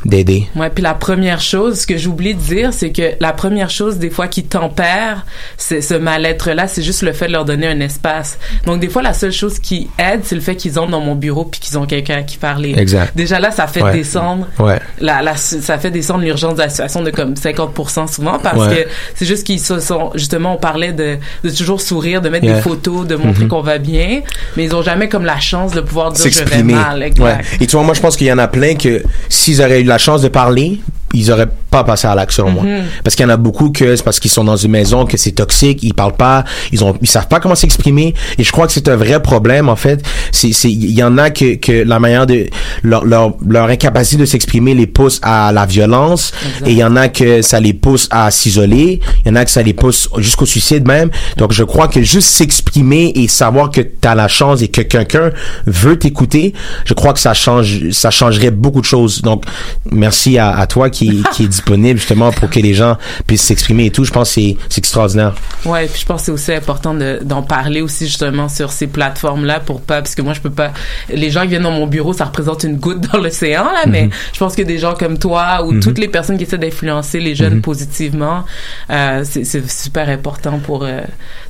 d'aider. 0.07 0.47
Ouais, 0.55 0.69
puis 0.69 0.81
la 0.83 0.93
première 0.93 1.41
chose, 1.41 1.81
ce 1.81 1.87
que 1.87 1.97
j'oublie 1.97 2.33
de 2.33 2.39
dire, 2.39 2.73
c'est 2.73 2.91
que 2.91 3.11
la 3.19 3.33
première 3.33 3.69
chose 3.69 3.97
des 3.97 4.09
fois 4.09 4.27
qui 4.27 4.43
tempère 4.45 5.25
c'est 5.57 5.81
ce 5.81 5.93
mal-être-là, 5.93 6.67
c'est 6.67 6.81
juste 6.81 7.01
le 7.03 7.11
fait 7.13 7.27
de 7.27 7.33
leur 7.33 7.45
donner 7.45 7.67
un 7.67 7.79
espace. 7.79 8.39
Donc 8.65 8.79
des 8.79 8.87
fois, 8.89 9.01
la 9.01 9.13
seule 9.13 9.31
chose 9.31 9.59
qui 9.59 9.89
aide, 9.99 10.21
c'est 10.23 10.35
le 10.35 10.41
fait 10.41 10.55
qu'ils 10.55 10.79
entrent 10.79 10.91
dans 10.91 11.01
mon 11.01 11.15
bureau 11.15 11.45
puis 11.45 11.59
qu'ils 11.59 11.77
ont 11.77 11.85
quelqu'un 11.85 12.17
à 12.19 12.23
qui 12.23 12.37
parler. 12.37 12.73
Exact. 12.77 13.15
Déjà 13.15 13.39
là, 13.39 13.51
ça 13.51 13.67
fait 13.67 13.83
Ouais. 13.83 13.93
descendre 13.93 14.47
Ouais. 14.59 14.79
la, 14.99 15.21
la, 15.21 15.35
ça 15.35 15.77
fait 15.77 15.91
descendre 15.91 16.21
l'urgence 16.21 16.55
de 16.55 16.59
la 16.61 16.69
situation 16.69 17.01
de 17.03 17.11
comme 17.11 17.33
50% 17.35 18.07
souvent 18.07 18.39
parce 18.39 18.57
Ouais. 18.67 18.83
que 18.85 18.89
c'est 19.15 19.25
juste 19.25 19.45
qu'ils 19.45 19.59
se 19.59 19.79
sont 19.79 20.11
justement 20.15 20.53
on 20.55 20.57
parlait 20.57 20.93
de, 20.93 21.17
de 21.43 21.49
toujours 21.49 21.81
sourire 21.81 22.21
de 22.21 22.29
mettre 22.29 22.45
Yeah. 22.45 22.55
des 22.55 22.61
photos 22.61 23.05
de 23.05 23.15
montrer 23.15 23.43
Mhm. 23.43 23.49
qu'on 23.49 23.61
va 23.61 23.77
bien 23.77 24.21
mais 24.55 24.63
ils 24.65 24.75
ont 24.75 24.81
jamais 24.81 25.09
comme 25.09 25.25
la 25.25 25.39
chance 25.39 25.71
de 25.73 25.81
pouvoir 25.81 26.11
dire 26.11 26.31
je 26.31 26.43
vais 26.43 26.63
mal 26.63 27.03
exact. 27.03 27.45
Et 27.61 27.67
tu 27.67 27.75
vois, 27.75 27.83
moi, 27.83 27.93
je 27.93 27.99
pense 28.01 28.15
qu'il 28.15 28.27
y 28.27 28.31
en 28.31 28.37
a 28.37 28.47
plein 28.47 28.75
que 28.75 29.03
s'ils 29.29 29.61
auraient 29.61 29.81
eu 29.81 29.85
la 29.85 29.96
chance 29.97 30.21
de 30.21 30.29
parler, 30.29 30.79
ils 31.13 31.31
auraient 31.31 31.49
pas 31.69 31.83
passé 31.83 32.07
à 32.07 32.15
l'acte, 32.15 32.31
selon 32.31 32.51
moi. 32.51 32.63
Mhm. 32.63 32.83
Parce 33.03 33.15
qu'il 33.15 33.25
y 33.25 33.27
en 33.27 33.33
a 33.33 33.37
beaucoup 33.37 33.71
que 33.71 33.95
c'est 33.95 34.03
parce 34.03 34.19
qu'ils 34.19 34.31
sont 34.31 34.43
dans 34.43 34.55
une 34.57 34.71
maison, 34.71 35.05
que 35.05 35.17
c'est 35.17 35.31
toxique, 35.31 35.79
ils 35.83 35.93
parlent 35.93 36.15
pas, 36.15 36.43
ils 36.71 36.83
ont, 36.83 36.97
ils 37.01 37.07
savent 37.07 37.27
pas 37.27 37.39
comment 37.39 37.55
s'exprimer. 37.55 38.13
Et 38.37 38.43
je 38.43 38.51
crois 38.51 38.67
que 38.67 38.73
c'est 38.73 38.87
un 38.87 38.95
vrai 38.95 39.21
problème, 39.21 39.69
en 39.69 39.75
fait. 39.75 40.03
C'est, 40.31 40.53
c'est, 40.53 40.71
il 40.71 40.91
y 40.91 41.03
en 41.03 41.17
a 41.17 41.29
que, 41.29 41.55
que 41.55 41.83
la 41.83 41.99
manière 41.99 42.25
de, 42.25 42.47
leur, 42.83 43.05
leur, 43.05 43.35
leur 43.47 43.67
incapacité 43.67 44.21
de 44.21 44.25
s'exprimer 44.25 44.73
les 44.73 44.87
pousse 44.87 45.19
à 45.21 45.51
la 45.51 45.65
violence. 45.65 46.33
Et 46.65 46.71
il 46.71 46.77
y 46.77 46.83
en 46.83 46.95
a 46.95 47.07
que 47.09 47.41
ça 47.41 47.59
les 47.59 47.73
pousse 47.73 48.07
à 48.11 48.29
s'isoler. 48.31 48.99
Il 49.25 49.29
y 49.29 49.31
en 49.31 49.35
a 49.35 49.45
que 49.45 49.51
ça 49.51 49.61
les 49.61 49.73
pousse 49.73 50.09
jusqu'au 50.17 50.45
suicide 50.45 50.87
même. 50.87 51.09
Donc, 51.37 51.53
je 51.53 51.63
crois 51.63 51.87
que 51.87 52.01
juste 52.01 52.29
s'exprimer 52.29 53.11
et 53.15 53.27
savoir 53.27 53.71
que 53.71 53.81
tu 53.81 54.07
as 54.07 54.15
la 54.15 54.27
chance 54.27 54.61
et 54.61 54.67
que 54.67 54.81
quelqu'un 54.81 55.31
veut 55.65 55.97
t'écouter, 55.97 56.53
je 56.85 56.93
crois 56.93 57.13
que 57.13 57.19
ça 57.19 57.33
change, 57.33 57.91
ça 57.91 58.11
changerait 58.11 58.51
beaucoup 58.51 58.81
de 58.81 58.85
choses. 58.85 59.21
Donc, 59.21 59.43
merci 59.91 60.37
à, 60.37 60.55
à 60.57 60.67
toi 60.67 60.89
qui, 60.89 60.96
qui 61.33 61.43
est 61.43 61.47
disponible 61.47 61.99
justement 61.99 62.31
pour 62.31 62.49
que 62.49 62.59
les 62.59 62.73
gens 62.73 62.97
puissent 63.25 63.43
s'exprimer 63.43 63.85
et 63.85 63.91
tout. 63.91 64.03
Je 64.03 64.11
pense 64.11 64.33
que 64.35 64.41
c'est, 64.69 64.77
extraordinaire. 64.77 65.33
Ouais, 65.65 65.85
puis 65.87 66.01
je 66.01 66.05
pense 66.05 66.21
que 66.21 66.25
c'est 66.27 66.31
aussi 66.31 66.53
important 66.53 66.93
de- 66.93 67.19
d'en 67.23 67.41
parler 67.43 67.81
aussi 67.81 68.05
justement 68.07 68.47
sur 68.49 68.71
ces 68.71 68.87
plateformes-là 68.87 69.59
pour 69.59 69.81
pas, 69.81 70.01
parce 70.01 70.15
que 70.15 70.21
moi 70.21 70.33
je 70.33 70.41
peux 70.41 70.49
pas. 70.49 70.71
Les 71.09 71.29
gens 71.31 71.41
qui 71.41 71.49
viennent 71.49 71.63
dans 71.63 71.71
mon 71.71 71.87
bureau, 71.87 72.13
ça 72.13 72.25
représente 72.25 72.63
une 72.63 72.77
goutte 72.77 73.01
dans 73.11 73.19
l'océan 73.19 73.65
là, 73.65 73.83
mais 73.87 74.03
Mhm. 74.05 74.11
je 74.33 74.39
pense 74.39 74.55
que 74.55 74.61
des 74.61 74.77
gens 74.77 74.93
comme 74.93 75.17
toi 75.17 75.63
ou 75.65 75.71
Mhm. 75.73 75.79
toutes 75.81 75.97
les 75.99 76.07
personnes 76.07 76.37
qui 76.37 76.43
essaient 76.43 76.57
d'influencer 76.57 77.19
les 77.19 77.35
jeunes 77.35 77.55
Mhm. 77.55 77.61
positivement, 77.61 78.43
euh, 78.89 79.23
c'est 79.23 79.69
super 79.69 80.09
important 80.09 80.59
pour 80.59 80.83
euh, 80.83 81.01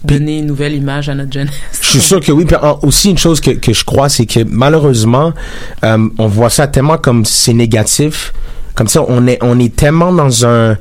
donner 0.03 0.39
une 0.39 0.45
nouvelle 0.47 0.73
image 0.73 1.09
à 1.09 1.15
notre 1.15 1.31
jeunesse. 1.33 1.53
Je 1.81 1.87
suis 1.87 1.99
sûr 2.01 2.19
que 2.19 2.31
oui. 2.31 2.45
Puis 2.45 2.55
aussi 2.81 3.09
une 3.11 3.17
chose 3.17 3.39
que, 3.41 3.51
que 3.51 3.73
je 3.73 3.83
crois, 3.83 4.09
c'est 4.09 4.25
que 4.25 4.39
malheureusement, 4.47 5.33
euh, 5.83 6.09
on 6.17 6.27
voit 6.27 6.49
ça 6.49 6.67
tellement 6.67 6.97
comme 6.97 7.25
c'est 7.25 7.53
négatif. 7.53 8.33
Comme 8.77 8.87
ça, 8.87 9.03
on 9.07 9.25
est 9.25 9.39
on 9.41 9.57
est 9.57 9.75
tellement 9.75 10.13
dans 10.13 10.45
un 10.45 10.77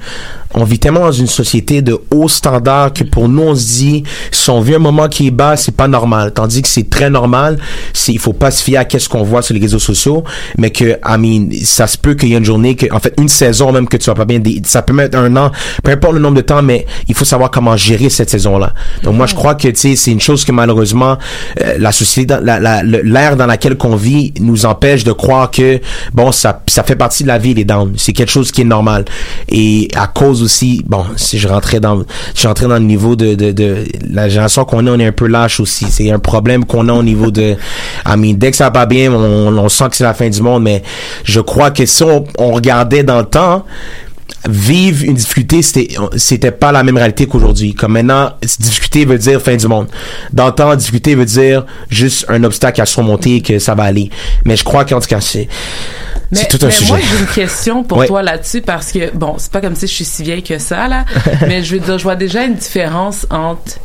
on 0.57 0.65
vit 0.65 0.79
tellement 0.79 1.01
dans 1.01 1.13
une 1.13 1.27
société 1.27 1.83
de 1.83 1.99
haut 2.11 2.29
standard 2.29 2.93
que 2.93 3.05
pour 3.05 3.29
nous 3.29 3.43
on 3.43 3.55
se 3.55 3.67
dit 3.67 4.03
si 4.31 4.49
on 4.51 4.61
vit 4.61 4.75
un 4.75 4.79
moment 4.79 5.09
qui 5.09 5.27
est 5.29 5.31
bas, 5.31 5.57
c'est 5.57 5.77
pas 5.77 5.87
normal. 5.89 6.33
Tandis 6.33 6.63
que 6.63 6.69
c'est 6.69 6.89
très 6.89 7.11
normal. 7.11 7.59
C'est 7.93 8.13
il 8.13 8.19
faut 8.19 8.33
pas 8.33 8.51
se 8.51 8.63
fier 8.63 8.79
à 8.79 8.85
qu'est-ce 8.85 9.09
qu'on 9.09 9.23
voit 9.23 9.43
sur 9.43 9.55
les 9.55 9.61
réseaux 9.61 9.79
sociaux, 9.79 10.25
mais 10.57 10.71
que 10.71 10.99
I 11.07 11.19
mean, 11.19 11.49
ça 11.65 11.87
se 11.87 11.99
peut 11.99 12.15
qu'il 12.15 12.31
y 12.31 12.35
ait 12.35 12.39
une 12.39 12.45
journée 12.45 12.75
que 12.75 12.87
en 12.93 12.99
fait 13.01 13.13
une 13.19 13.29
saison 13.29 13.71
même 13.71 13.87
que 13.87 13.97
tu 13.99 14.07
vas 14.07 14.15
pas 14.15 14.25
bien 14.25 14.39
des- 14.39 14.63
ça 14.65 14.83
peut 14.83 14.93
mettre 14.95 15.19
un 15.19 15.37
an, 15.37 15.51
peu 15.83 15.91
importe 15.91 16.15
le 16.15 16.21
nombre 16.21 16.37
de 16.37 16.41
temps, 16.41 16.63
mais 16.63 16.87
il 17.09 17.15
faut 17.15 17.25
savoir 17.27 17.51
comment 17.51 17.77
gérer 17.77 18.09
cette 18.09 18.31
saison-là. 18.31 18.73
Donc 19.03 19.15
moi 19.15 19.27
je 19.27 19.35
crois 19.35 19.55
que 19.57 19.69
tu 19.69 19.75
sais 19.77 19.97
c'est 19.97 20.11
une 20.13 20.21
chose 20.21 20.45
que 20.45 20.53
malheureusement 20.53 21.19
euh, 21.61 21.75
la 21.79 21.93
société 21.93 22.35
la- 22.43 22.59
la- 22.59 22.83
l'ère 22.83 23.37
dans 23.37 23.47
laquelle 23.47 23.77
qu'on 23.77 23.97
vit 23.97 24.33
nous 24.41 24.65
empêche 24.65 25.05
de 25.05 25.13
croire 25.13 25.51
que 25.51 25.81
bon 26.15 26.33
ça 26.33 26.63
ça 26.67 26.83
fait 26.83 26.97
partie 26.97 27.23
de 27.25 27.29
la 27.29 27.37
vie 27.39 27.53
les 27.53 27.65
downs. 27.65 27.93
C'est 27.99 28.13
quelque 28.15 28.33
chose 28.33 28.51
qui 28.53 28.63
est 28.63 28.65
normal. 28.65 29.05
Et 29.51 29.89
à 29.97 30.07
cause 30.07 30.46
aussi 30.47 30.83
bon 30.87 31.05
si 31.17 31.39
je 31.39 31.47
rentrais 31.47 31.81
dans 31.81 32.03
je 32.35 32.49
rentrais 32.49 32.67
dans 32.67 32.79
le 32.79 32.85
niveau 32.85 33.15
de 33.15 33.35
de, 33.35 33.85
la 34.11 34.29
génération 34.29 34.65
qu'on 34.65 34.87
est 34.87 34.91
on 34.91 34.99
est 34.99 35.07
un 35.07 35.13
peu 35.13 35.27
lâche 35.27 35.61
aussi. 35.61 35.87
C'est 35.91 36.11
un 36.11 36.19
problème 36.19 36.65
qu'on 36.65 36.89
a 36.89 36.93
au 36.95 37.03
niveau 37.03 37.31
de 37.31 37.57
I 38.07 38.17
mean, 38.17 38.35
dès 38.35 38.51
que 38.51 38.57
ça 38.57 38.65
va 38.65 38.71
pas 38.71 38.87
bien 38.87 39.13
on, 39.13 39.69
sent 39.69 39.89
que 39.91 39.97
c'est 39.97 40.05
la 40.05 40.15
fin 40.15 40.29
du 40.29 40.41
monde 40.41 40.63
mais 40.63 40.83
je 41.25 41.41
crois 41.41 41.71
que 41.71 41.85
si 41.85 42.03
on, 42.03 42.25
on 42.39 42.53
regardait 42.53 43.03
dans 43.03 43.19
le 43.19 43.27
temps 43.27 43.65
vivre 44.49 45.05
une 45.05 45.15
difficulté, 45.15 45.63
c'était, 45.63 45.89
c'était 46.17 46.51
pas 46.51 46.73
la 46.73 46.83
même 46.83 46.97
réalité 46.97 47.27
qu'aujourd'hui. 47.27 47.75
Comme 47.75 47.93
maintenant, 47.93 48.33
difficulté 48.59 49.05
veut 49.05 49.19
dire 49.19 49.41
fin 49.41 49.57
du 49.57 49.67
monde. 49.67 49.89
Dans 50.33 50.47
le 50.47 50.53
temps, 50.53 50.75
difficulté 50.75 51.15
veut 51.15 51.25
dire 51.25 51.65
juste 51.91 52.27
un 52.29 52.43
obstacle 52.45 52.81
à 52.81 52.87
surmonter 52.87 53.37
et 53.37 53.41
que 53.43 53.59
ça 53.59 53.75
va 53.75 53.85
aller. 53.85 54.11
Mais 54.45 54.57
je 54.57 54.65
crois 54.65 54.85
qu'en 54.85 55.01
tout 55.01 55.09
cas, 55.09 55.21
c'est, 55.21 55.49
Mais, 56.31 56.39
c'est 56.39 56.59
tout 56.59 56.65
un 56.65 56.69
mais 56.69 56.75
sujet. 56.75 56.93
moi, 56.93 56.99
j'ai 57.01 57.19
une 57.19 57.27
question 57.27 57.85
pour 57.85 58.05
toi 58.07 58.23
là-dessus 58.23 58.61
parce 58.61 58.93
que, 58.93 59.15
bon, 59.15 59.37
c'est 59.39 59.53
pas 59.53 59.61
comme 59.61 59.77
si 59.77 59.87
je 59.87 59.93
suis 59.93 60.05
si 60.05 60.23
vieille 60.23 60.43
que 60.43 60.59
ça, 60.59 60.89
là. 60.89 61.05
mais 61.43 61.63
je 61.63 61.75
veux 61.75 61.81
dire, 61.81 61.99
je 61.99 62.03
vois 62.03 62.17
déjà 62.17 62.45
une 62.45 62.55
différence 62.55 63.27
entre. 63.31 63.79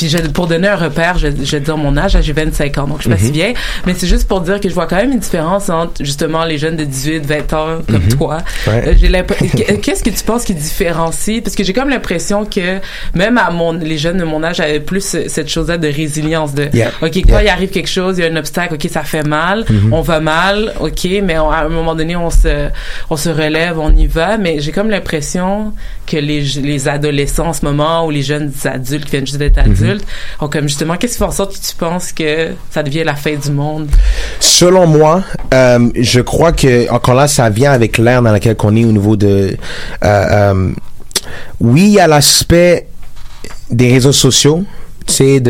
Puis 0.00 0.08
je- 0.08 0.16
pour 0.30 0.46
donner 0.46 0.66
un 0.66 0.76
repère, 0.76 1.18
je, 1.18 1.28
je 1.28 1.50
vais 1.50 1.60
dire 1.60 1.76
mon 1.76 1.94
âge, 1.98 2.16
j'ai 2.22 2.32
25 2.32 2.78
ans, 2.78 2.86
donc 2.86 2.96
je 2.98 3.02
suis 3.02 3.10
pas 3.10 3.16
Mhm. 3.16 3.22
si 3.26 3.32
vieille. 3.32 3.54
Mais 3.84 3.92
c'est 3.94 4.06
juste 4.06 4.26
pour 4.26 4.40
dire 4.40 4.58
que 4.58 4.66
je 4.66 4.72
vois 4.72 4.86
quand 4.86 4.96
même 4.96 5.12
une 5.12 5.18
différence 5.18 5.68
entre 5.68 6.02
justement 6.02 6.44
les 6.46 6.56
jeunes 6.56 6.76
de 6.76 6.84
18, 6.84 7.26
20 7.26 7.52
ans 7.52 7.66
comme 7.86 8.04
Mhm. 8.04 8.16
toi. 8.16 8.38
Ouais. 8.66 8.94
Euh, 9.02 9.76
Qu'est-ce 9.82 10.02
que 10.02 10.08
tu 10.08 10.24
penses 10.24 10.44
qui 10.44 10.54
différencie? 10.54 11.42
Parce 11.42 11.54
que 11.54 11.64
j'ai 11.64 11.74
comme 11.74 11.90
l'impression 11.90 12.46
que 12.46 12.78
même 13.14 13.36
à 13.36 13.50
mon, 13.50 13.72
les 13.74 13.98
jeunes 13.98 14.16
de 14.16 14.24
mon 14.24 14.42
âge 14.42 14.58
avaient 14.60 14.80
plus 14.80 15.04
ce- 15.06 15.28
cette 15.28 15.48
chose-là 15.50 15.76
de 15.76 15.88
résilience, 15.88 16.54
de 16.54 16.68
Yeah. 16.72 16.92
OK, 17.02 17.12
quand 17.16 17.32
Yeah. 17.32 17.42
il 17.42 17.48
arrive 17.48 17.68
quelque 17.68 17.90
chose, 17.90 18.16
il 18.16 18.24
y 18.24 18.26
a 18.26 18.30
un 18.30 18.36
obstacle, 18.36 18.74
OK, 18.76 18.88
ça 18.90 19.02
fait 19.02 19.26
mal, 19.26 19.66
Mhm. 19.68 19.92
on 19.92 20.00
va 20.00 20.20
mal, 20.20 20.72
OK, 20.80 21.06
mais 21.22 21.38
on- 21.38 21.50
à 21.50 21.58
un 21.64 21.68
moment 21.68 21.94
donné, 21.94 22.16
on 22.16 22.30
se, 22.30 22.68
on 23.10 23.16
se 23.16 23.28
relève, 23.28 23.78
on 23.78 23.94
y 23.94 24.06
va. 24.06 24.38
Mais 24.38 24.60
j'ai 24.60 24.72
comme 24.72 24.88
l'impression 24.88 25.74
que 26.06 26.16
les, 26.16 26.40
les 26.62 26.88
adolescents 26.88 27.48
en 27.48 27.52
ce 27.52 27.64
moment 27.66 28.06
ou 28.06 28.10
les 28.10 28.22
jeunes 28.22 28.50
adultes 28.64 29.04
qui 29.04 29.10
viennent 29.12 29.26
juste 29.26 29.38
d'être 29.38 29.58
Mhm. 29.58 29.74
Adultes 29.90 30.06
ont 30.40 30.48
comme 30.48 30.68
justement, 30.68 30.96
qu'est-ce 30.96 31.14
qui 31.14 31.18
fait 31.18 31.24
en 31.24 31.30
sorte 31.30 31.54
que 31.58 31.66
tu 31.66 31.74
penses 31.76 32.12
que 32.12 32.50
ça 32.70 32.82
devient 32.82 33.04
la 33.04 33.14
fin 33.14 33.34
du 33.34 33.50
monde? 33.50 33.88
Selon 34.38 34.86
moi, 34.86 35.22
euh, 35.54 35.90
je 35.94 36.20
crois 36.20 36.52
que 36.52 36.90
encore 36.90 37.14
là, 37.14 37.28
ça 37.28 37.50
vient 37.50 37.72
avec 37.72 37.98
l'ère 37.98 38.22
dans 38.22 38.32
laquelle 38.32 38.56
on 38.62 38.76
est 38.76 38.84
au 38.84 38.92
niveau 38.92 39.16
de. 39.16 39.56
euh, 40.04 40.06
euh, 40.30 40.72
oui, 41.60 41.82
il 41.82 41.92
y 41.92 42.00
a 42.00 42.06
l'aspect 42.06 42.88
des 43.70 43.92
réseaux 43.92 44.12
sociaux, 44.12 44.64
tu 45.06 45.42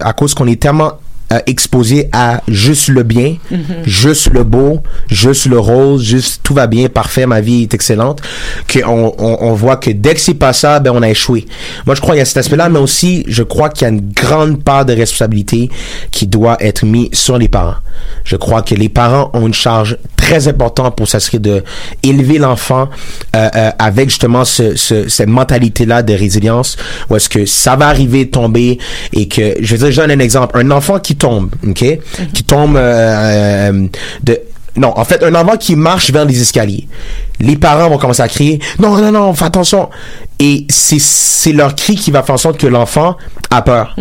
à 0.00 0.12
cause 0.12 0.34
qu'on 0.34 0.46
est 0.46 0.60
tellement 0.60 0.92
euh, 1.32 1.38
exposé 1.46 2.08
à 2.12 2.42
juste 2.48 2.88
le 2.88 3.02
bien, 3.02 3.36
Mhm. 3.50 3.60
juste 3.84 4.30
le 4.32 4.44
beau, 4.44 4.80
juste 5.10 5.46
le 5.46 5.58
rose, 5.58 6.02
juste 6.04 6.40
tout 6.44 6.54
va 6.54 6.66
bien, 6.66 6.88
parfait, 6.88 7.26
ma 7.26 7.40
vie 7.40 7.62
est 7.62 7.74
excellente, 7.74 8.20
qu'on 8.72 9.14
on, 9.18 9.38
on 9.40 9.52
voit 9.54 9.76
que 9.76 9.90
dès 9.90 10.14
que 10.14 10.20
c'est 10.20 10.34
pas 10.34 10.52
ça, 10.52 10.78
ben 10.80 10.92
on 10.94 11.02
a 11.02 11.08
échoué. 11.10 11.46
Moi, 11.86 11.94
je 11.94 12.00
crois 12.00 12.14
qu'il 12.14 12.18
y 12.20 12.22
a 12.22 12.26
cet 12.26 12.36
aspect-là, 12.38 12.68
mais 12.68 12.78
aussi, 12.78 13.24
je 13.26 13.42
crois 13.42 13.68
qu'il 13.70 13.82
y 13.82 13.90
a 13.90 13.92
une 13.94 14.12
grande 14.12 14.62
part 14.62 14.84
de 14.84 14.92
responsabilité 14.92 15.70
qui 16.10 16.26
doit 16.26 16.56
être 16.60 16.84
mise 16.84 17.08
sur 17.12 17.38
les 17.38 17.48
parents. 17.48 17.76
Je 18.24 18.36
crois 18.36 18.62
que 18.62 18.74
les 18.74 18.88
parents 18.88 19.30
ont 19.34 19.46
une 19.46 19.54
charge 19.54 19.96
très 20.16 20.48
importante 20.48 20.96
pour 20.96 21.08
s'assurer 21.08 21.38
de 21.38 21.62
élever 22.02 22.38
l'enfant 22.38 22.88
euh, 23.36 23.48
euh, 23.54 23.70
avec 23.78 24.08
justement 24.10 24.44
ce, 24.44 24.76
ce- 24.76 25.08
cette 25.08 25.28
mentalité-là 25.28 26.02
de 26.02 26.14
résilience, 26.14 26.76
où 27.10 27.16
est-ce 27.16 27.28
que 27.28 27.46
ça 27.46 27.76
va 27.76 27.88
arriver 27.88 28.24
de 28.26 28.30
tomber 28.30 28.78
et 29.12 29.28
que, 29.28 29.54
je 29.60 29.74
vais 29.74 29.78
dire, 29.78 29.90
je 29.92 30.00
donne 30.00 30.10
un 30.10 30.18
exemple, 30.18 30.58
un 30.58 30.70
enfant 30.70 30.98
qui 30.98 31.16
tombe, 31.22 31.50
ok, 31.66 31.98
qui 32.34 32.44
tombe 32.44 32.76
euh, 32.76 33.70
euh, 33.70 33.88
de 34.22 34.40
non, 34.74 34.92
en 34.96 35.04
fait, 35.04 35.22
un 35.22 35.34
enfant 35.34 35.58
qui 35.58 35.76
marche 35.76 36.10
vers 36.10 36.24
les 36.24 36.40
escaliers, 36.40 36.88
les 37.40 37.56
parents 37.56 37.88
vont 37.88 37.98
commencer 37.98 38.22
à 38.22 38.28
crier 38.28 38.60
non, 38.78 38.96
non, 38.96 39.10
non, 39.12 39.34
fais 39.34 39.44
attention. 39.46 39.88
Et 40.38 40.66
c'est 40.68 40.98
c'est 41.00 41.52
leur 41.52 41.74
cri 41.74 41.94
qui 41.96 42.10
va 42.10 42.22
faire 42.22 42.34
en 42.34 42.38
sorte 42.38 42.58
que 42.58 42.66
l'enfant 42.66 43.16
a 43.50 43.62
peur. 43.62 43.96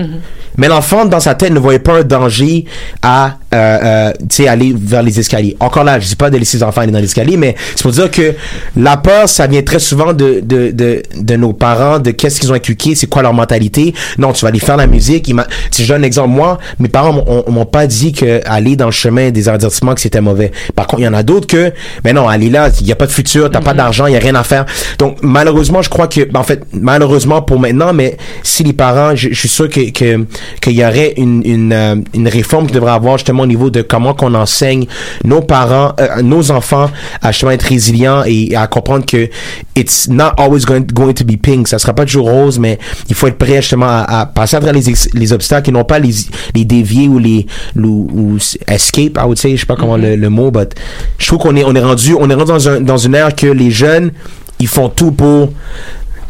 Mais 0.57 0.67
l'enfant, 0.67 1.05
dans 1.05 1.19
sa 1.21 1.33
tête, 1.33 1.51
ne 1.53 1.59
voyait 1.59 1.79
pas 1.79 1.99
un 1.99 2.03
danger 2.03 2.65
à, 3.01 3.37
euh, 3.53 4.11
euh, 4.13 4.47
aller 4.49 4.75
vers 4.77 5.01
les 5.01 5.17
escaliers. 5.17 5.55
Encore 5.61 5.85
là, 5.85 5.97
je 5.99 6.07
dis 6.07 6.15
pas 6.15 6.29
de 6.29 6.37
laisser 6.37 6.57
les 6.57 6.63
enfants 6.63 6.81
aller 6.81 6.91
dans 6.91 6.99
l'escalier, 6.99 7.37
mais 7.37 7.55
c'est 7.75 7.81
pour 7.83 7.91
dire 7.91 8.11
que 8.11 8.35
la 8.75 8.97
peur, 8.97 9.29
ça 9.29 9.47
vient 9.47 9.61
très 9.61 9.79
souvent 9.79 10.11
de, 10.13 10.41
de, 10.43 10.71
de, 10.71 11.03
de 11.17 11.35
nos 11.37 11.53
parents, 11.53 11.99
de 11.99 12.11
qu'est-ce 12.11 12.39
qu'ils 12.41 12.51
ont 12.51 12.55
inculqué, 12.55 12.95
c'est 12.95 13.07
quoi 13.07 13.21
leur 13.21 13.33
mentalité. 13.33 13.93
Non, 14.17 14.33
tu 14.33 14.41
vas 14.41 14.49
aller 14.49 14.59
faire 14.59 14.75
la 14.77 14.87
musique. 14.87 15.31
Si 15.71 15.83
je 15.85 15.87
donne 15.93 16.01
un 16.01 16.05
exemple, 16.05 16.29
moi, 16.29 16.57
mes 16.79 16.89
parents 16.89 17.13
m'ont- 17.13 17.45
m'ont 17.49 17.65
pas 17.65 17.87
dit 17.87 18.11
que 18.11 18.41
aller 18.45 18.75
dans 18.75 18.87
le 18.87 18.91
chemin 18.91 19.29
des 19.31 19.47
avertissements, 19.47 19.95
que 19.95 20.01
c'était 20.01 20.21
mauvais. 20.21 20.51
Par 20.75 20.85
contre, 20.85 21.01
il 21.01 21.05
y 21.05 21.07
en 21.07 21.13
a 21.13 21.23
d'autres 21.23 21.47
que, 21.47 21.71
mais 22.03 22.11
non, 22.13 22.27
aller 22.27 22.49
là, 22.49 22.69
il 22.81 22.87
y 22.87 22.91
a 22.91 22.95
pas 22.97 23.07
de 23.07 23.11
futur, 23.21 23.49
t'as 23.51 23.61
pas 23.61 23.73
d'argent, 23.73 24.07
il 24.07 24.13
y 24.13 24.15
a 24.15 24.19
rien 24.19 24.35
à 24.35 24.43
faire. 24.43 24.65
Donc, 24.97 25.17
malheureusement, 25.21 25.81
je 25.81 25.89
crois 25.89 26.07
que, 26.07 26.21
ben, 26.31 26.39
en 26.39 26.43
fait, 26.43 26.63
malheureusement 26.73 27.41
pour 27.41 27.59
maintenant, 27.59 27.93
mais 27.93 28.17
si 28.43 28.63
les 28.63 28.73
parents, 28.73 29.15
je, 29.15 29.29
je 29.29 29.39
suis 29.39 29.49
sûr 29.49 29.69
que, 29.69 29.91
que, 29.91 30.25
qu'il 30.61 30.73
y 30.73 30.83
aurait 30.83 31.13
une, 31.17 31.41
une, 31.45 31.73
euh, 31.73 31.95
une 32.13 32.27
réforme 32.27 32.67
qui 32.67 32.73
devrait 32.73 32.91
avoir 32.91 33.17
justement 33.17 33.43
au 33.43 33.47
niveau 33.47 33.69
de 33.69 33.81
comment 33.81 34.13
qu'on 34.13 34.33
enseigne 34.33 34.85
nos 35.23 35.41
parents, 35.41 35.93
euh, 35.99 36.21
nos 36.21 36.51
enfants 36.51 36.89
à 37.21 37.31
justement 37.31 37.51
être 37.51 37.63
résilients 37.63 38.23
et 38.25 38.55
à 38.55 38.67
comprendre 38.67 39.05
que 39.05 39.29
it's 39.75 40.07
not 40.09 40.31
always 40.37 40.61
going, 40.65 40.85
going 40.93 41.13
to 41.13 41.23
be 41.25 41.37
pink. 41.37 41.67
Ça 41.67 41.79
sera 41.79 41.93
pas 41.93 42.05
toujours 42.05 42.29
rose, 42.29 42.59
mais 42.59 42.79
il 43.09 43.15
faut 43.15 43.27
être 43.27 43.37
prêt 43.37 43.61
justement 43.61 43.87
à, 43.87 44.21
à 44.21 44.25
passer 44.25 44.55
à 44.55 44.59
travers 44.59 44.81
les, 44.81 44.93
les 45.13 45.33
obstacles 45.33 45.69
et 45.69 45.73
non 45.73 45.83
pas 45.83 45.99
les, 45.99 46.13
les 46.55 46.65
dévier 46.65 47.07
ou 47.07 47.19
les, 47.19 47.45
ou, 47.75 48.07
ou 48.13 48.37
escape, 48.67 49.17
I 49.17 49.25
would 49.25 49.37
say, 49.37 49.55
je 49.55 49.61
sais 49.61 49.65
pas 49.65 49.75
comment 49.75 49.97
le, 49.97 50.15
le 50.15 50.29
mot, 50.29 50.51
but 50.51 50.73
je 51.17 51.27
trouve 51.27 51.39
qu'on 51.39 51.55
est, 51.55 51.63
on 51.63 51.75
est 51.75 51.81
rendu, 51.81 52.15
on 52.17 52.29
est 52.29 52.33
rendu 52.33 52.51
dans 52.51 52.69
un, 52.69 52.81
dans 52.81 52.97
une 52.97 53.10
que 53.35 53.47
les 53.47 53.71
jeunes, 53.71 54.11
ils 54.59 54.67
font 54.67 54.89
tout 54.89 55.11
pour 55.11 55.49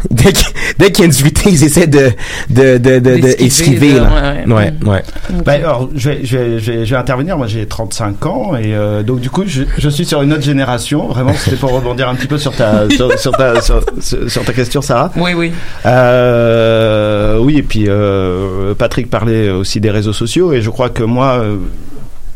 dès 0.10 0.32
qu'il 0.34 1.00
y 1.00 1.02
a 1.04 1.06
une 1.06 1.12
difficulté, 1.12 1.52
ils 1.52 1.64
essaient 1.64 1.86
de 1.86 2.12
de 2.50 2.78
de 2.80 2.98
de, 2.98 3.44
esquiver 3.44 3.94
de- 3.94 3.98
là. 4.00 4.34
ouais, 4.48 4.54
Ouais, 4.56 4.74
ouais. 4.88 5.04
Bah, 5.46 5.52
alors, 5.52 5.90
je 5.94 6.10
vais, 6.10 6.20
je, 6.24 6.38
vais, 6.38 6.60
je, 6.60 6.72
vais, 6.72 6.86
je 6.88 6.90
vais 6.96 7.00
intervenir. 7.00 7.38
Moi, 7.38 7.46
j'ai 7.46 7.68
35 7.68 8.26
ans 8.26 8.56
et 8.56 8.74
euh, 8.74 9.04
donc 9.04 9.20
du 9.20 9.30
coup, 9.30 9.44
je, 9.46 9.62
je 9.78 9.90
suis 9.90 10.06
sur 10.06 10.24
une 10.24 10.34
autre 10.34 10.42
génération. 10.42 11.08
Vraiment, 11.10 11.34
c'était 11.36 11.56
pour 11.56 11.72
rebondir 11.72 12.10
un 12.10 12.16
petit 12.16 12.26
peu 12.26 12.40
sur 12.40 12.52
ta 12.56 12.90
sur, 12.96 13.18
sur 13.20 13.32
ta 13.34 13.62
sur, 13.62 13.84
sur- 14.00 14.28
sur 14.32 14.44
ta 14.44 14.54
question, 14.54 14.82
Sarah. 14.82 15.12
Oui, 15.18 15.34
oui. 15.36 15.52
Euh, 15.86 17.38
oui, 17.40 17.58
et 17.58 17.64
puis 17.64 17.86
euh, 17.88 18.74
Patrick 18.74 19.10
parlait 19.10 19.50
aussi 19.52 19.80
des 19.80 19.92
réseaux 19.92 20.14
sociaux 20.14 20.52
et 20.54 20.62
je 20.62 20.70
crois 20.72 20.90
que 20.90 21.04
moi. 21.04 21.44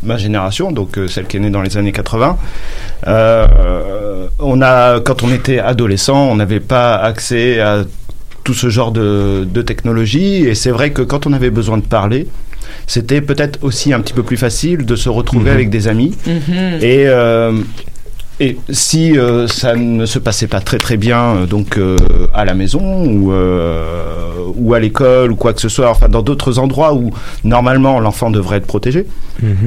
Ma 0.05 0.17
génération, 0.17 0.71
donc 0.71 0.97
euh, 0.97 1.07
celle 1.07 1.25
qui 1.25 1.37
est 1.37 1.39
née 1.39 1.49
dans 1.49 1.61
les 1.61 1.77
années 1.77 1.91
80, 1.91 2.37
euh, 3.07 4.27
on 4.39 4.61
a, 4.61 4.99
quand 4.99 5.23
on 5.23 5.31
était 5.31 5.59
adolescent, 5.59 6.29
on 6.29 6.35
n'avait 6.35 6.59
pas 6.59 6.95
accès 6.95 7.59
à 7.59 7.83
tout 8.43 8.53
ce 8.53 8.69
genre 8.69 8.91
de, 8.91 9.45
de 9.51 9.61
technologie. 9.61 10.45
Et 10.45 10.55
c'est 10.55 10.71
vrai 10.71 10.91
que 10.91 11.01
quand 11.01 11.25
on 11.27 11.33
avait 11.33 11.49
besoin 11.49 11.77
de 11.77 11.85
parler, 11.85 12.27
c'était 12.87 13.21
peut-être 13.21 13.59
aussi 13.63 13.93
un 13.93 13.99
petit 14.01 14.13
peu 14.13 14.23
plus 14.23 14.37
facile 14.37 14.85
de 14.85 14.95
se 14.95 15.09
retrouver 15.09 15.49
Mhm. 15.49 15.55
avec 15.55 15.69
des 15.69 15.87
amis. 15.87 16.15
Mhm. 16.27 16.79
Et, 16.81 17.05
euh, 17.07 17.53
et 18.39 18.57
si 18.69 19.17
euh, 19.17 19.47
ça 19.47 19.75
ne 19.75 20.05
se 20.05 20.19
passait 20.19 20.47
pas 20.47 20.59
très 20.59 20.77
très 20.77 20.97
bien, 20.97 21.35
euh, 21.35 21.45
donc 21.45 21.77
euh, 21.77 21.95
à 22.33 22.43
la 22.45 22.53
maison 22.53 23.05
ou, 23.05 23.31
euh, 23.31 23.83
ou 24.55 24.73
à 24.73 24.79
l'école 24.79 25.31
ou 25.31 25.35
quoi 25.35 25.53
que 25.53 25.61
ce 25.61 25.69
soit, 25.69 25.89
enfin 25.89 26.09
dans 26.09 26.21
d'autres 26.21 26.59
endroits 26.59 26.93
où 26.93 27.11
normalement 27.43 27.99
l'enfant 27.99 28.29
devrait 28.31 28.57
être 28.57 28.67
protégé, 28.67 29.05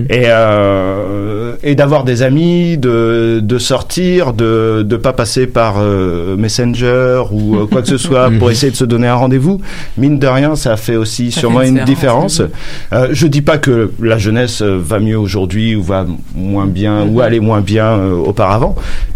et, 0.08 0.22
euh, 0.28 1.54
et 1.62 1.74
d'avoir 1.74 2.04
des 2.04 2.22
amis, 2.22 2.78
de, 2.78 3.40
de 3.42 3.58
sortir, 3.58 4.32
de 4.32 4.86
ne 4.88 4.96
pas 4.96 5.12
passer 5.12 5.46
par 5.46 5.76
euh, 5.78 6.36
Messenger 6.36 7.22
ou 7.32 7.56
euh, 7.56 7.66
quoi 7.66 7.82
que 7.82 7.88
ce 7.88 7.98
soit 7.98 8.30
pour 8.38 8.50
essayer 8.50 8.70
de 8.72 8.76
se 8.76 8.84
donner 8.84 9.08
un 9.08 9.14
rendez-vous, 9.14 9.60
mine 9.96 10.18
de 10.18 10.26
rien, 10.26 10.56
ça 10.56 10.76
fait 10.76 10.96
aussi 10.96 11.30
Ça 11.32 11.40
sûrement 11.40 11.60
fait 11.60 11.68
une 11.68 11.78
une 11.78 11.84
différence. 11.84 12.40
différence, 12.40 12.52
Euh, 12.92 13.08
je 13.12 13.26
dis 13.26 13.42
pas 13.42 13.58
que 13.58 13.90
la 14.00 14.18
jeunesse 14.18 14.62
va 14.62 14.98
mieux 15.00 15.18
aujourd'hui 15.18 15.76
ou 15.76 15.82
va 15.82 16.06
moins 16.34 16.66
bien 16.66 17.04
ou 17.06 17.20
aller 17.20 17.40
moins 17.40 17.60
bien 17.60 17.86
euh, 17.86 18.14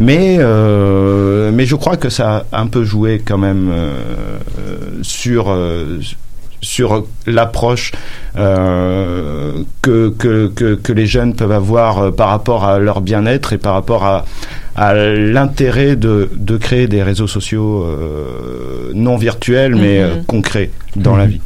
mais 0.01 0.37
euh, 0.39 1.51
mais 1.53 1.67
je 1.67 1.77
crois 1.77 1.97
que 1.97 2.09
ça 2.09 2.45
a 2.53 2.61
un 2.61 2.67
peu 2.67 2.85
joué 2.85 3.21
quand 3.25 3.39
même 3.39 3.71
euh, 3.71 3.93
sur 5.03 5.51
euh, 5.51 5.99
sur 6.61 7.05
l'approche 7.27 7.91
euh, 8.39 9.53
que, 9.83 10.11
que, 10.11 10.47
que, 10.49 10.75
que 10.75 10.93
les 10.93 11.07
jeunes 11.07 11.35
peuvent 11.35 11.51
avoir 11.53 12.13
par 12.13 12.29
rapport 12.29 12.65
à 12.65 12.79
leur 12.79 13.01
bien-être 13.01 13.53
et 13.53 13.59
par 13.59 13.75
rapport 13.75 14.05
à, 14.05 14.25
à 14.77 14.95
l'intérêt 14.95 15.97
de, 15.97 16.31
de 16.37 16.57
créer 16.57 16.87
des 16.87 17.03
réseaux 17.03 17.27
sociaux 17.27 17.83
euh, 17.85 18.93
non 18.95 19.17
virtuels 19.17 19.75
mais 19.75 20.03
Mhm. 20.03 20.25
concrets 20.25 20.71
dans 20.97 21.17
la 21.17 21.27
vie. 21.27 21.41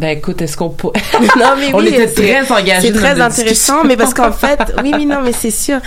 Ben 0.00 0.16
écoute, 0.16 0.40
est-ce 0.40 0.56
qu'on 0.56 0.70
peut... 0.70 0.88
non, 1.38 1.54
mais 1.58 1.74
On 1.74 1.78
oui, 1.80 1.88
était 1.88 2.08
c'est- 2.08 2.14
très 2.42 2.52
engagés 2.52 2.86
C'est 2.88 2.94
très 2.94 3.20
intéressant, 3.20 3.84
mais 3.84 3.98
parce 3.98 4.14
qu'en 4.14 4.32
fait, 4.32 4.58
oui, 4.82 4.92
oui, 4.96 5.04
non, 5.04 5.18
mais 5.22 5.32
c'est 5.32 5.50
sûr. 5.50 5.78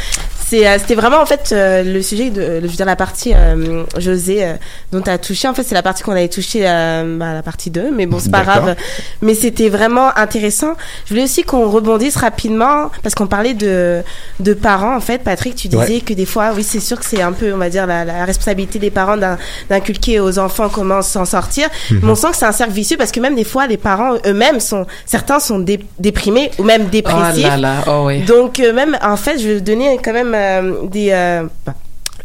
C'est, 0.53 0.67
euh, 0.67 0.77
c'était 0.77 0.93
vraiment 0.93 1.17
en 1.19 1.25
fait 1.25 1.49
euh, 1.51 1.81
le 1.83 2.01
sujet 2.03 2.29
de, 2.29 2.59
je 2.61 2.67
veux 2.67 2.75
dire 2.75 2.85
la 2.85 2.95
partie 2.95 3.33
euh, 3.33 3.83
José 3.97 4.43
euh, 4.45 4.53
dont 4.91 5.01
tu 5.01 5.09
as 5.09 5.17
touché. 5.17 5.47
En 5.47 5.55
fait, 5.55 5.63
c'est 5.63 5.73
la 5.73 5.81
partie 5.81 6.03
qu'on 6.03 6.11
avait 6.11 6.27
touché, 6.27 6.61
euh, 6.63 7.17
bah, 7.17 7.33
la 7.33 7.41
partie 7.41 7.71
2, 7.71 7.89
mais 7.91 8.05
bon, 8.05 8.19
c'est 8.19 8.29
pas 8.29 8.43
D'accord. 8.43 8.61
grave. 8.65 8.75
Mais 9.23 9.33
c'était 9.33 9.69
vraiment 9.69 10.15
intéressant. 10.15 10.73
Je 11.05 11.09
voulais 11.15 11.23
aussi 11.23 11.41
qu'on 11.41 11.67
rebondisse 11.71 12.17
rapidement 12.17 12.91
parce 13.01 13.15
qu'on 13.15 13.25
parlait 13.25 13.55
de 13.55 14.01
de 14.41 14.53
parents. 14.53 14.95
En 14.95 14.99
fait, 14.99 15.23
Patrick, 15.23 15.55
tu 15.55 15.69
disais 15.69 15.95
Ouais. 15.95 16.01
que 16.01 16.13
des 16.13 16.25
fois, 16.27 16.51
oui, 16.55 16.61
c'est 16.63 16.79
sûr 16.79 16.99
que 16.99 17.05
c'est 17.05 17.21
un 17.23 17.31
peu, 17.31 17.51
on 17.51 17.57
va 17.57 17.69
dire, 17.69 17.87
la, 17.87 18.05
la 18.05 18.23
responsabilité 18.23 18.77
des 18.77 18.91
parents 18.91 19.17
d'in- 19.17 19.39
d'inculquer 19.71 20.19
aux 20.19 20.37
enfants 20.37 20.69
comment 20.69 21.01
s'en 21.01 21.25
sortir. 21.25 21.67
Mhm. 21.89 21.99
Mais 22.03 22.09
on 22.11 22.15
sent 22.15 22.27
que 22.29 22.37
c'est 22.37 22.45
un 22.45 22.51
cercle 22.51 22.73
vicieux 22.73 22.97
parce 22.97 23.11
que 23.11 23.19
même 23.19 23.33
des 23.35 23.43
fois, 23.43 23.65
les 23.65 23.77
parents 23.77 24.13
eux-mêmes 24.27 24.59
sont, 24.59 24.85
certains 25.07 25.39
sont 25.39 25.57
dé- 25.57 25.83
déprimés 25.97 26.51
ou 26.59 26.63
même 26.63 26.89
dépressifs. 26.89 27.43
Oh 27.43 27.49
là 27.49 27.57
là, 27.57 27.75
oh 27.87 28.03
oui. 28.05 28.21
Donc 28.21 28.59
euh, 28.59 28.71
même, 28.71 28.99
en 29.03 29.17
fait, 29.17 29.39
je 29.39 29.47
vais 29.47 29.59
donner 29.61 29.97
quand 30.03 30.13
même 30.13 30.33
euh, 30.35 30.42
des, 30.87 31.09
euh, 31.11 31.47
bah, 31.65 31.73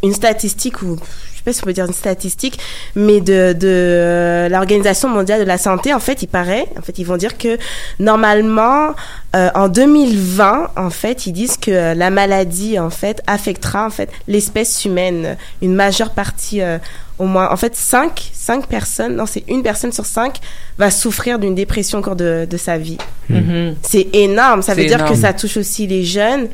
une 0.03 0.13
statistique 0.13 0.81
ou 0.81 0.97
je 1.31 1.37
sais 1.37 1.43
pas 1.43 1.53
si 1.53 1.63
on 1.63 1.67
peut 1.67 1.73
dire 1.73 1.85
une 1.85 1.93
statistique, 1.93 2.59
mais 2.95 3.21
de, 3.21 3.53
de 3.53 3.67
euh, 3.67 4.49
l'Organisation 4.49 5.07
mondiale 5.07 5.39
de 5.39 5.45
la 5.45 5.57
santé, 5.57 5.93
en 5.93 5.99
fait, 5.99 6.21
il 6.21 6.27
paraît, 6.27 6.65
en 6.77 6.81
fait, 6.81 6.99
ils 6.99 7.05
vont 7.05 7.15
dire 7.15 7.37
que 7.37 7.57
normalement, 7.97 8.93
euh, 9.35 9.49
en 9.55 9.69
2020, 9.69 10.71
en 10.75 10.89
fait, 10.89 11.27
ils 11.27 11.31
disent 11.31 11.55
que 11.55 11.71
euh, 11.71 11.93
la 11.93 12.09
maladie, 12.09 12.77
en 12.77 12.89
fait, 12.89 13.21
affectera 13.25 13.85
en 13.85 13.89
fait 13.89 14.09
l'espèce 14.27 14.83
humaine, 14.83 15.37
une 15.61 15.75
majeure 15.75 16.09
partie, 16.09 16.61
euh, 16.61 16.77
au 17.19 17.25
moins, 17.25 17.49
en 17.51 17.55
fait, 17.55 17.73
5, 17.73 18.31
cinq 18.33 18.67
personnes, 18.67 19.15
non, 19.15 19.25
c'est 19.25 19.43
une 19.47 19.63
personne 19.63 19.93
sur 19.93 20.05
cinq 20.05 20.39
va 20.77 20.91
souffrir 20.91 21.39
d'une 21.39 21.55
dépression 21.55 21.99
au 21.99 22.01
cours 22.01 22.15
de, 22.17 22.47
de 22.49 22.57
sa 22.57 22.77
vie. 22.77 22.97
Mhm. 23.29 23.75
C'est 23.81 24.07
énorme. 24.13 24.61
Ça 24.61 24.73
veut 24.73 24.85
dire 24.85 25.05
que 25.05 25.15
ça 25.15 25.33
touche 25.33 25.57
aussi 25.57 25.87
les 25.87 26.03
jeunes. 26.03 26.47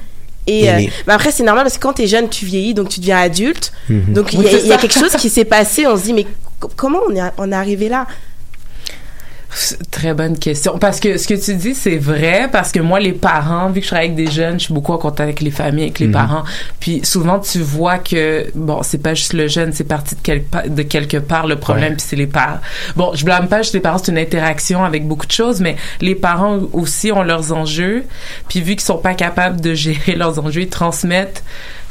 Et, 0.47 0.69
euh, 0.69 0.79
mais 1.07 1.13
après, 1.13 1.31
c'est 1.31 1.43
normal 1.43 1.63
parce 1.63 1.77
que 1.77 1.81
quand 1.81 1.93
t'es 1.93 2.07
jeune, 2.07 2.29
tu 2.29 2.45
vieillis, 2.45 2.73
donc 2.73 2.89
tu 2.89 2.99
deviens 2.99 3.17
adulte. 3.17 3.71
Mhm. 3.89 4.13
Donc 4.13 4.33
il 4.33 4.39
Oui, 4.39 4.45
y, 4.45 4.71
a- 4.71 4.75
y 4.75 4.77
quelque 4.79 4.93
chose 4.99 5.15
qui 5.15 5.29
s'est 5.29 5.45
passé. 5.45 5.87
On 5.87 5.97
se 5.97 6.03
dit, 6.03 6.13
mais 6.13 6.25
co- 6.59 6.69
comment 6.75 6.99
on 7.09 7.15
est, 7.15 7.21
on 7.37 7.51
est 7.51 7.55
arrivé 7.55 7.89
là? 7.89 8.05
Très 9.89 10.13
bonne 10.13 10.37
question. 10.37 10.77
Parce 10.79 10.99
que 10.99 11.17
ce 11.17 11.27
que 11.27 11.33
tu 11.33 11.55
dis, 11.55 11.75
c'est 11.75 11.95
vrai, 11.97 12.49
parce 12.51 12.71
que 12.73 12.79
moi, 12.81 12.99
les 12.99 13.13
parents, 13.13 13.69
vu 13.69 13.75
que 13.79 13.85
je 13.85 13.87
travaille 13.91 14.07
avec 14.11 14.17
des 14.17 14.29
jeunes, 14.31 14.59
je 14.59 14.65
suis 14.65 14.73
beaucoup 14.73 14.91
en 14.91 14.97
contact 14.97 15.21
avec 15.21 15.41
les 15.41 15.51
familles, 15.51 15.83
avec 15.85 15.99
les 15.99 16.07
Mhm. 16.07 16.13
parents. 16.13 16.43
Puis 16.81 17.01
souvent, 17.05 17.39
tu 17.39 17.59
vois 17.59 17.97
que, 17.99 18.47
bon, 18.53 18.81
c'est 18.83 18.97
pas 18.97 19.13
juste 19.13 19.31
le 19.33 19.47
jeune, 19.47 19.71
c'est 19.71 19.85
parti 19.85 20.15
de, 20.15 20.21
quelque 20.21 20.49
pa- 20.49 20.67
de 20.67 20.81
quelque 20.83 21.17
part 21.17 21.47
le 21.47 21.55
problème, 21.55 21.91
Ouais. 21.91 21.95
puis 21.97 22.05
c'est 22.07 22.15
les 22.17 22.27
parents. 22.27 22.59
Bon, 22.97 23.11
je 23.13 23.23
blâme 23.23 23.47
pas 23.47 23.61
juste 23.61 23.73
les 23.73 23.79
parents, 23.79 23.97
c'est 23.97 24.11
une 24.11 24.17
interaction 24.17 24.83
avec 24.83 25.07
beaucoup 25.07 25.25
de 25.25 25.31
choses, 25.31 25.61
mais 25.61 25.77
les 26.01 26.15
parents 26.15 26.59
aussi 26.73 27.11
ont 27.13 27.23
leurs 27.23 27.53
enjeux. 27.53 28.03
Puis 28.49 28.59
vu 28.59 28.73
qu'ils 28.75 28.81
sont 28.81 28.97
pas 28.97 29.13
capables 29.13 29.61
de 29.61 29.73
gérer 29.73 30.15
leurs 30.15 30.37
enjeux, 30.39 30.61
ils 30.63 30.69
transmettent 30.69 31.43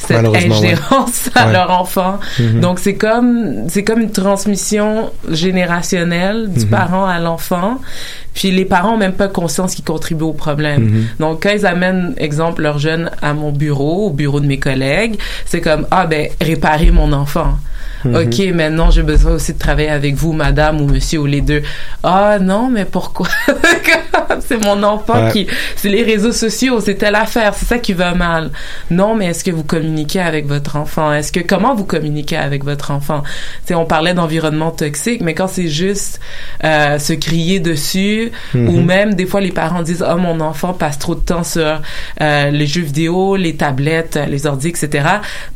cette 0.06 0.26
ouais. 0.26 0.46
ingérence 0.50 1.30
à 1.34 1.46
Ouais. 1.46 1.52
leur 1.52 1.70
enfant. 1.70 2.18
Mhm. 2.38 2.60
Donc 2.60 2.78
c'est 2.78 2.94
comme 2.94 3.68
c'est 3.68 3.84
comme 3.84 4.00
une 4.00 4.12
transmission 4.12 5.10
générationnelle 5.30 6.48
du 6.50 6.64
Mhm. 6.64 6.70
parent 6.70 7.06
à 7.06 7.18
l'enfant. 7.18 7.78
Puis 8.34 8.50
les 8.50 8.64
parents 8.64 8.94
ont 8.94 8.98
même 8.98 9.12
pas 9.14 9.28
conscience 9.28 9.74
qu'ils 9.74 9.84
contribuent 9.84 10.24
au 10.24 10.32
problème. 10.32 10.84
Mhm. 10.84 11.06
Donc 11.20 11.42
quand 11.44 11.50
ils 11.50 11.64
amènent 11.66 12.14
exemple 12.18 12.62
leurs 12.62 12.78
jeunes 12.78 13.10
à 13.22 13.32
mon 13.32 13.52
bureau, 13.52 14.06
au 14.08 14.10
bureau 14.10 14.40
de 14.40 14.46
mes 14.46 14.58
collègues, 14.58 15.18
c'est 15.46 15.60
comme 15.60 15.86
ah 15.90 16.06
ben 16.06 16.28
réparer 16.40 16.90
mon 16.90 17.12
enfant. 17.12 17.54
Mhm. 18.04 18.16
OK, 18.16 18.54
maintenant 18.54 18.90
j'ai 18.90 19.02
besoin 19.02 19.32
aussi 19.32 19.54
de 19.54 19.58
travailler 19.58 19.88
avec 19.88 20.14
vous 20.14 20.32
madame 20.34 20.80
ou 20.80 20.86
monsieur 20.86 21.20
ou 21.20 21.26
les 21.26 21.40
deux. 21.40 21.62
Ah 22.02 22.38
non, 22.40 22.68
mais 22.70 22.84
pourquoi? 22.84 23.28
C'est 24.46 24.62
mon 24.62 24.82
enfant 24.82 25.14
Ouais. 25.26 25.32
qui 25.32 25.46
c'est 25.76 25.88
les 25.88 26.02
réseaux 26.02 26.32
sociaux, 26.32 26.80
c'est 26.80 26.96
telle 26.96 27.14
affaire, 27.14 27.54
c'est 27.54 27.66
ça 27.66 27.78
qui 27.78 27.92
va 27.92 28.14
mal. 28.14 28.50
Non, 28.90 29.14
mais 29.14 29.26
est-ce 29.26 29.44
que 29.44 29.50
vous 29.50 29.62
communiquez 29.64 30.20
avec 30.20 30.46
votre 30.46 30.76
enfant? 30.76 31.12
Est-ce 31.12 31.30
que 31.32 31.40
comment 31.40 31.74
vous 31.74 31.84
communiquez 31.84 32.36
avec 32.36 32.64
votre 32.64 32.90
enfant? 32.90 33.22
Tu 33.22 33.68
sais, 33.68 33.74
on 33.74 33.84
parlait 33.86 34.12
d'environnement 34.12 34.70
toxique, 34.70 35.20
mais 35.22 35.34
quand 35.34 35.46
c'est 35.46 35.68
juste 35.68 36.20
euh, 36.64 36.98
se 36.98 37.12
crier 37.12 37.60
dessus 37.60 38.23
Mhm. 38.54 38.68
ou 38.68 38.80
même 38.80 39.14
des 39.14 39.26
fois 39.26 39.40
les 39.40 39.52
parents 39.52 39.82
disent 39.82 40.04
"Oh 40.08 40.16
mon 40.16 40.40
enfant 40.40 40.72
passe 40.72 40.98
trop 40.98 41.14
de 41.14 41.20
temps 41.20 41.44
sur 41.44 41.80
euh, 42.20 42.50
les 42.50 42.66
jeux 42.66 42.82
vidéo, 42.82 43.36
les 43.36 43.56
tablettes, 43.56 44.18
les 44.28 44.46
ordi, 44.46 44.68
etc." 44.68 45.06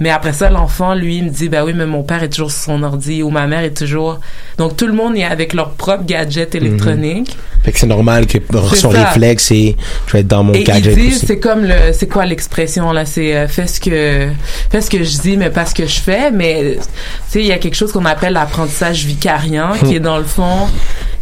Mais 0.01 0.11
après 0.11 0.33
ça, 0.33 0.51
l'enfant 0.51 0.95
lui 0.95 1.19
il 1.19 1.25
me 1.25 1.31
dit 1.31 1.49
"Bah 1.49 1.65
oui, 1.65 1.73
mais 1.75 1.87
mon 1.87 2.03
père 2.03 2.23
est 2.23 2.29
toujours 2.29 2.51
sur 2.51 2.65
son 2.65 2.83
ordi 2.83 3.23
ou 3.23 3.31
ma 3.31 3.47
mère 3.47 3.61
est 3.61 3.77
toujours." 3.77 4.21
Donc 4.59 4.77
tout 4.77 4.87
le 4.87 4.93
monde 4.93 5.17
est 5.17 5.25
avec 5.25 5.53
leur 5.55 5.71
propre 5.73 6.05
gadget 6.05 6.55
électronique. 6.55 7.37
Fait 7.69 7.73
que 7.73 7.81
c'est 7.81 7.87
normal 7.87 8.27
que 8.27 8.39
son 8.75 8.91
ça. 8.91 9.05
réflexe 9.05 9.51
et 9.51 9.77
je 10.07 10.13
vais 10.15 10.21
être 10.21 10.27
dans 10.27 10.43
mon 10.43 10.55
Et 10.55 10.61
ils 10.61 10.65
gadget 10.65 10.95
disent, 10.95 11.23
c'est 11.27 11.39
comme 11.39 11.65
le, 11.65 11.93
c'est 11.93 12.07
quoi 12.09 12.25
l'expression 12.25 12.93
là, 12.93 13.05
c'est 13.05 13.37
euh, 13.37 13.47
fais 13.47 13.67
ce 13.67 13.79
que, 13.79 14.29
fais 14.71 14.81
ce 14.81 14.89
que 14.89 15.05
je 15.05 15.19
dis, 15.19 15.37
mais 15.37 15.51
pas 15.51 15.67
ce 15.67 15.75
que 15.75 15.85
je 15.87 16.01
fais. 16.01 16.31
Mais 16.31 16.77
tu 16.79 16.83
sais, 17.29 17.41
il 17.41 17.47
y 17.47 17.53
a 17.53 17.59
quelque 17.59 17.75
chose 17.75 17.93
qu'on 17.93 18.07
appelle 18.07 18.33
l'apprentissage 18.33 19.05
vicariant, 19.05 19.73
qui 19.87 19.97
est 19.97 20.01
dans 20.01 20.17
le 20.17 20.25
fond, 20.25 20.67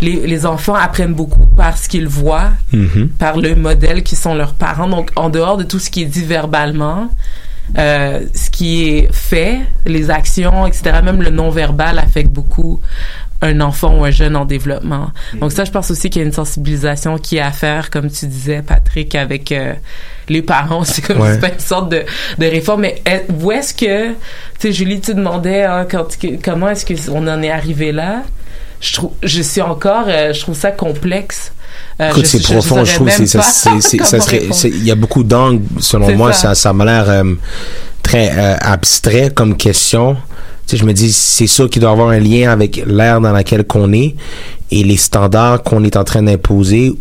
les, 0.01 0.25
les 0.25 0.47
enfants 0.47 0.77
apprennent 0.77 1.15
beaucoup 1.15 1.47
par 1.57 1.77
ce 1.77 1.89
qu'ils 1.89 2.07
voient, 2.07 2.51
Mhm. 2.73 3.09
par 3.19 3.39
le 3.39 3.57
modèle 3.57 4.05
qui 4.05 4.15
sont 4.15 4.35
leurs 4.37 4.55
parents. 4.55 4.89
Donc 4.89 5.11
en 5.17 5.31
dehors 5.31 5.57
de 5.57 5.65
tout 5.65 5.81
ce 5.81 5.91
qui 5.91 6.03
est 6.03 6.07
dit 6.07 6.25
verbalement. 6.25 7.09
Euh, 7.79 8.21
ce 8.33 8.49
qui 8.49 8.89
est 8.91 9.09
fait, 9.13 9.59
les 9.87 10.09
actions, 10.09 10.69
etc., 10.69 11.01
même 11.03 11.21
le 11.21 11.31
non-verbal 11.31 11.99
affecte 11.99 12.31
beaucoup 12.31 12.81
un 13.43 13.61
enfant 13.61 13.99
ou 13.99 14.05
un 14.05 14.11
jeune 14.11 14.35
en 14.37 14.45
développement. 14.45 15.11
Donc 15.41 15.53
ça, 15.53 15.65
je 15.65 15.71
pense 15.71 15.91
aussi 15.91 16.09
qu'il 16.11 16.23
y 16.23 16.25
a 16.25 16.27
une 16.27 16.33
sensibilisation 16.33 17.19
qui 17.19 17.37
est 17.37 17.41
à 17.41 17.53
faire, 17.53 17.91
comme 17.91 18.11
tu 18.11 18.27
disais, 18.27 18.63
Patrick, 18.67 19.15
avec 19.15 19.53
euh, 19.53 19.75
les 20.29 20.43
parents. 20.43 20.85
C'est 20.85 21.03
comme 21.03 21.21
Ouais. 21.21 21.37
une 21.37 21.59
sorte 21.61 21.91
de, 21.91 22.03
de 22.39 22.47
réforme. 22.47 22.83
Mais 22.83 23.03
est- 23.05 23.27
où 23.41 23.53
est-ce 23.53 23.75
que, 23.75 24.09
tu 24.09 24.15
sais, 24.59 24.73
Julie, 24.73 25.01
tu 25.01 25.15
demandais 25.15 25.65
hein, 25.65 25.87
quand, 25.91 26.07
comment 26.43 26.69
est-ce 26.71 26.87
qu'on 27.11 27.27
en 27.29 27.43
est 27.43 27.51
arrivé 27.51 27.93
là? 27.93 28.23
Je 28.81 28.93
trouve, 28.95 29.13
je 29.23 29.41
suis 29.43 29.63
encore, 29.63 30.05
euh, 30.09 30.33
je 30.33 30.41
trouve 30.41 30.55
ça 30.57 30.71
complexe. 30.71 31.53
Euh, 32.01 32.11
Écoute, 32.11 32.27
c'est 32.27 32.39
je 32.47 32.53
profond, 32.53 32.85
je 32.85 32.95
trouve. 32.95 33.11
c'est- 33.11 33.27
ça, 33.27 33.43
ça 33.43 34.21
serait- 34.21 34.43
Il 34.65 34.85
y 34.85 34.91
a 34.91 34.95
beaucoup 34.95 35.25
d'angles, 35.25 35.63
selon 35.81 36.15
moi. 36.17 36.33
ça. 36.33 36.49
Ça, 36.49 36.55
ça 36.55 36.73
m'a 36.73 36.85
l'air 36.85 37.09
euh, 37.09 37.35
très 38.03 38.31
euh, 38.37 38.57
abstrait 38.61 39.31
comme 39.31 39.57
question. 39.57 40.17
Sais, 40.67 40.77
je 40.77 40.85
me 40.85 40.93
dis, 40.93 41.13
c'est 41.13 41.47
sûr 41.47 41.71
qu'il 41.71 41.81
doit 41.83 41.93
avoir 41.93 42.09
un 42.09 42.19
lien 42.19 42.51
avec 42.51 42.83
l'ère 42.87 43.21
dans 43.21 43.33
laquelle 43.33 43.65
qu'on 43.65 43.93
est 43.93 44.17
et 44.71 44.83
les 44.83 44.97
standards 44.97 45.63
qu'on 45.63 45.85
est 45.85 45.97
en 45.97 46.03
train 46.05 46.23
d'imposer 46.23 46.93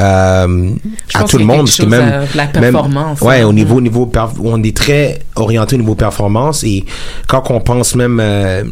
euh, 0.00 0.70
à 1.14 1.24
tout 1.24 1.38
le 1.38 1.44
monde. 1.44 1.66
parce 1.66 1.76
que 1.76 1.82
même, 1.84 2.00
à 2.02 2.36
la 2.36 2.60
même- 2.60 2.72
performance, 2.72 3.20
ouais, 3.20 3.40
hein. 3.42 3.46
au 3.46 3.52
niveau, 3.52 3.76
au 3.76 3.80
niveau, 3.80 4.10
on 4.42 4.62
est 4.62 4.76
très 4.76 5.20
orienté 5.36 5.76
au 5.76 5.78
niveau 5.78 5.94
performance 5.94 6.64
et 6.64 6.84
quand 7.28 7.50
on 7.50 7.60
pense 7.60 7.94
même, 7.94 8.18
euh, 8.20 8.64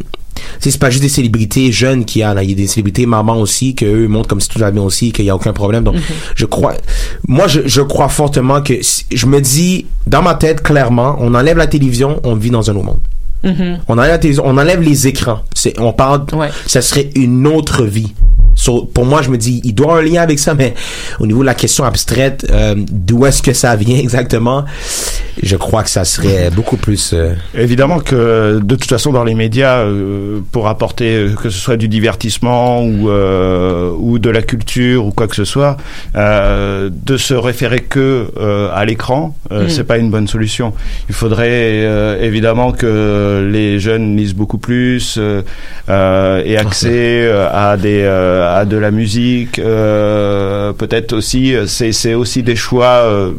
c'est 0.59 0.77
pas 0.79 0.91
juste 0.91 1.03
des 1.03 1.09
célébrités 1.11 1.71
jeunes 1.71 2.05
qu'il 2.05 2.21
y 2.21 2.25
a 2.25 2.33
là, 2.35 2.43
il 2.43 2.51
y 2.51 2.53
a 2.55 2.57
des 2.57 2.67
célébrités 2.67 3.07
mamans 3.07 3.37
aussi 3.37 3.75
que 3.75 3.85
eux 3.85 4.09
montrent 4.09 4.29
comme 4.29 4.41
si 4.41 4.49
tout 4.49 4.59
va 4.59 4.71
bien 4.71 4.83
aussi, 4.83 5.13
qu'il 5.13 5.25
y 5.27 5.31
a 5.31 5.37
aucun 5.37 5.53
problème. 5.53 5.85
Donc, 5.85 5.97
je 6.35 6.47
crois, 6.47 6.73
moi, 7.29 7.47
je, 7.49 7.61
je 7.67 7.83
crois 7.83 8.09
fortement 8.09 8.63
que 8.63 8.83
si- 8.83 9.05
je 9.13 9.27
me 9.27 9.41
dis 9.41 9.87
dans 10.07 10.23
ma 10.23 10.35
tête 10.35 10.63
clairement, 10.63 11.17
on 11.21 11.35
enlève 11.35 11.59
la 11.59 11.67
télévision, 11.67 12.19
on 12.25 12.35
vit 12.35 12.51
dans 12.51 12.69
un 12.71 12.75
autre 12.75 12.85
monde. 12.87 13.01
Mhm. 13.45 13.79
On 13.89 13.99
enlève 13.99 14.21
la 14.23 14.43
on 14.45 14.57
enlève 14.59 14.81
les 14.81 15.07
écrans. 15.09 15.41
C'est, 15.55 15.79
on 15.81 15.93
parle, 15.93 16.25
ça 16.67 16.81
serait 16.83 17.11
une 17.17 17.47
autre 17.47 17.85
vie. 17.85 18.13
So, 18.55 18.85
pour 18.85 19.07
moi, 19.07 19.23
je 19.23 19.31
me 19.31 19.39
dis, 19.39 19.63
il 19.65 19.75
doit 19.75 19.87
y 19.87 19.89
avoir 19.91 20.05
un 20.05 20.07
lien 20.07 20.23
avec 20.23 20.39
ça, 20.39 20.55
mais 20.55 20.75
au 21.19 21.27
niveau 21.27 21.41
de 21.41 21.47
la 21.47 21.55
question 21.55 21.85
abstraite, 21.85 22.47
euh, 22.51 22.75
d'où 22.77 23.25
est-ce 23.25 23.41
que 23.43 23.55
ça 23.55 23.75
vient 23.85 23.97
exactement, 23.97 24.65
je 25.43 25.57
crois 25.57 25.83
que 25.83 25.89
ça 25.89 26.05
serait 26.05 26.51
beaucoup 26.51 26.77
plus. 26.77 27.13
euh, 27.15 27.33
Évidemment 27.57 27.99
que 28.01 28.61
de 28.63 28.75
toute 28.77 28.91
façon 28.91 29.11
dans 29.11 29.25
les 29.25 29.35
médias, 29.35 29.79
euh, 29.79 30.41
pour 30.53 30.69
apporter 30.69 31.29
que 31.43 31.49
ce 31.49 31.59
soit 31.59 31.79
du 31.79 31.89
divertissement 31.89 32.85
ou 32.85 33.09
euh, 33.09 33.91
ou 33.99 34.19
de 34.19 34.29
la 34.29 34.43
culture 34.43 35.07
ou 35.07 35.13
quoi 35.13 35.29
que 35.29 35.35
ce 35.37 35.47
soit, 35.47 35.79
euh, 36.15 36.91
de 36.93 37.17
se 37.17 37.33
référer 37.33 37.81
que 37.81 38.27
euh, 38.39 38.69
à 38.75 38.85
l'écran, 38.85 39.35
euh, 39.51 39.65
Mm. 39.65 39.71
c'est 39.71 39.85
pas 39.85 39.97
une 39.97 40.11
bonne 40.11 40.29
solution. 40.29 40.75
Il 41.09 41.15
faudrait 41.15 41.47
euh, 41.87 42.21
évidemment 42.23 42.73
que 42.73 43.32
les 43.41 43.79
jeunes 43.81 44.17
lisent 44.17 44.35
beaucoup 44.35 44.59
plus 44.59 45.17
euh, 45.19 45.43
euh, 45.89 46.43
et 46.45 46.57
accès 46.57 47.23
euh, 47.25 47.49
à 47.51 47.77
des 47.77 48.03
euh, 48.03 48.61
à 48.61 48.65
de 48.65 48.77
la 48.77 48.91
musique. 48.91 49.59
euh, 49.59 50.73
Peut-être 50.73 51.13
aussi, 51.15 51.55
euh, 51.55 51.67
c'est 51.67 51.93
c'est 51.93 52.15
aussi 52.15 52.43
des 52.43 52.57
choix. 52.57 53.05
euh, 53.07 53.33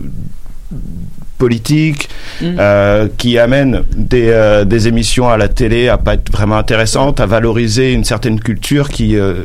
politiques 1.37 2.07
euh, 2.41 3.07
qui 3.17 3.37
amènent 3.37 3.83
des, 3.95 4.29
euh, 4.29 4.63
des 4.63 4.87
émissions 4.87 5.27
à 5.29 5.35
la 5.35 5.49
télé 5.49 5.89
à 5.89 5.97
pas 5.97 6.13
être 6.13 6.31
vraiment 6.31 6.57
intéressantes, 6.57 7.19
à 7.19 7.25
valoriser 7.25 7.91
une 7.91 8.05
certaine 8.05 8.39
culture 8.39 8.87
qui 8.87 9.17
euh, 9.17 9.43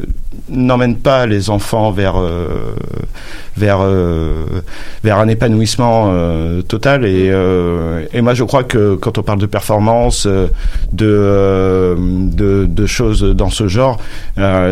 n'emmène 0.49 0.97
pas 0.97 1.27
les 1.27 1.51
enfants 1.51 1.91
vers 1.91 2.17
euh, 2.17 2.75
vers 3.57 3.79
euh, 3.81 4.45
vers 5.03 5.19
un 5.19 5.29
épanouissement 5.29 6.11
euh, 6.13 6.63
total 6.63 7.05
et 7.05 7.33
et 8.13 8.21
moi 8.21 8.35
je 8.35 8.45
crois 8.45 8.65
que 8.65 8.95
quand 8.95 9.19
on 9.19 9.23
parle 9.23 9.39
de 9.41 9.47
performance 9.47 10.27
de, 10.27 11.97
de 11.99 12.67
de 12.69 12.87
choses 12.87 13.23
dans 13.23 13.51
ce 13.51 13.69
genre 13.69 13.99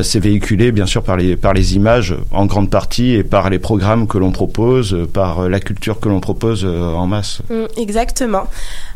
c'est 0.02 0.20
véhiculé 0.20 0.72
bien 0.72 0.86
sûr 0.86 1.02
par 1.02 1.16
les 1.16 1.36
par 1.36 1.52
les 1.54 1.74
images 1.76 2.14
en 2.32 2.46
grande 2.46 2.70
partie 2.70 3.12
et 3.12 3.24
par 3.24 3.50
les 3.50 3.58
programmes 3.58 4.06
que 4.06 4.18
l'on 4.18 4.32
propose 4.32 4.96
par 5.12 5.48
la 5.48 5.60
culture 5.60 6.00
que 6.00 6.08
l'on 6.08 6.20
propose 6.20 6.64
en 6.64 7.06
masse 7.06 7.40
Mm, 7.50 7.80
Exactement. 7.80 8.44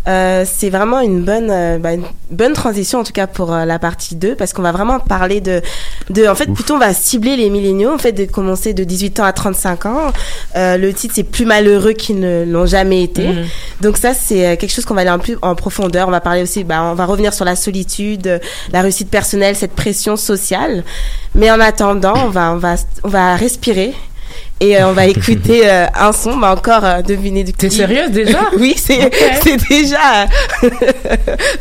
Euh, 0.09 0.45
c'est 0.51 0.71
vraiment 0.71 1.01
une 1.01 1.23
bonne, 1.23 1.51
euh, 1.51 1.79
bah, 1.79 1.93
une 1.93 2.05
bonne 2.31 2.55
transition 2.55 3.01
en 3.01 3.05
tout 3.05 3.13
cas 3.13 3.27
pour 3.27 3.53
euh, 3.53 3.67
la 3.67 3.79
partie 3.79 4.15
2 4.15 4.35
parce 4.35 4.55
qu'on 4.55 4.63
va 4.63 4.73
vraiment 4.73 4.99
parler 4.99 5.43
de, 5.43 5.61
de 6.09 6.27
en 6.27 6.35
fait 6.35 6.47
plutôt 6.47 6.75
on 6.75 6.79
va 6.79 6.95
cibler 6.95 7.37
les 7.37 7.51
milléniaux 7.51 7.93
en 7.93 7.99
fait 7.99 8.13
de 8.13 8.25
commencer 8.25 8.73
de 8.73 8.83
18 8.83 9.21
ans 9.21 9.25
à 9.25 9.33
35 9.35 9.87
ans. 9.87 10.13
Euh, 10.57 10.79
le 10.79 10.95
titre 10.95 11.13
c'est 11.15 11.25
plus 11.25 11.45
malheureux 11.45 11.93
qu'ils 11.93 12.19
ne 12.19 12.45
l'ont 12.47 12.65
jamais 12.65 13.03
été. 13.03 13.29
Mhm. 13.29 13.45
Donc 13.83 13.99
ça 13.99 14.15
c'est 14.15 14.57
quelque 14.57 14.73
chose 14.73 14.87
qu'on 14.87 14.95
va 14.95 15.03
aller 15.03 15.11
un 15.11 15.19
peu 15.19 15.37
en 15.43 15.55
profondeur. 15.55 16.09
On 16.09 16.13
va 16.13 16.21
parler 16.21 16.43
aussi, 16.43 16.65
bah, 16.65 16.83
on 16.83 16.95
va 16.95 17.05
revenir 17.05 17.35
sur 17.35 17.45
la 17.45 17.55
solitude, 17.55 18.41
la 18.73 18.81
réussite 18.81 19.11
personnelle, 19.11 19.55
cette 19.55 19.75
pression 19.75 20.17
sociale. 20.17 20.83
Mais 21.35 21.51
en 21.51 21.61
attendant, 21.61 22.15
on 22.25 22.29
va 22.29 22.53
on 22.53 22.57
va 22.57 22.77
on 23.05 23.09
va 23.09 23.37
respirer. 23.37 23.95
Et 24.63 24.77
euh, 24.77 24.89
on 24.89 24.93
va 24.93 25.07
écouter 25.07 25.63
euh, 25.65 25.87
un 25.99 26.13
son, 26.13 26.37
bah 26.37 26.53
encore 26.53 26.85
euh, 26.85 27.01
deviner 27.01 27.45
du 27.45 27.55
T'es 27.55 27.71
sérieuse 27.71 28.11
déjà 28.11 28.41
Oui, 28.59 28.75
c'est 28.77 28.99
déjà. 29.71 30.27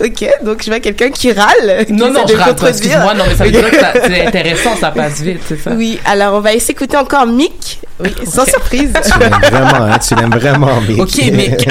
ok, 0.04 0.30
donc 0.44 0.62
je 0.62 0.70
vois 0.70 0.82
quelqu'un 0.82 1.10
qui 1.10 1.32
râle. 1.32 1.86
qui 1.86 1.94
Non, 1.94 2.12
non, 2.12 2.26
je 2.28 2.34
de 2.34 2.38
contredire. 2.40 2.68
excuse-moi, 2.68 3.14
non, 3.14 3.24
mais 3.26 3.36
ça 3.36 3.46
veut 3.46 3.52
dire 3.52 3.72
que 3.72 3.78
c'est 4.06 4.26
intéressant, 4.28 4.76
ça 4.76 4.92
passe 4.92 5.22
vite, 5.22 5.40
c'est 5.48 5.62
ça? 5.62 5.72
Oui, 5.72 5.98
alors 6.06 6.34
on 6.34 6.42
va 6.42 6.54
essayer 6.54 6.74
d'écouter 6.74 6.98
encore 6.98 7.26
Mick, 7.26 7.80
oui, 8.02 8.14
sans 8.26 8.46
surprise. 8.46 8.92
tu 9.02 9.20
l'aimes 9.20 9.40
vraiment, 9.42 9.86
hein, 9.86 9.98
tu 10.06 10.16
l'aimes 10.16 10.32
vraiment, 10.32 10.82
Mick. 10.82 11.00
Ok, 11.00 11.16
Mick. 11.32 11.70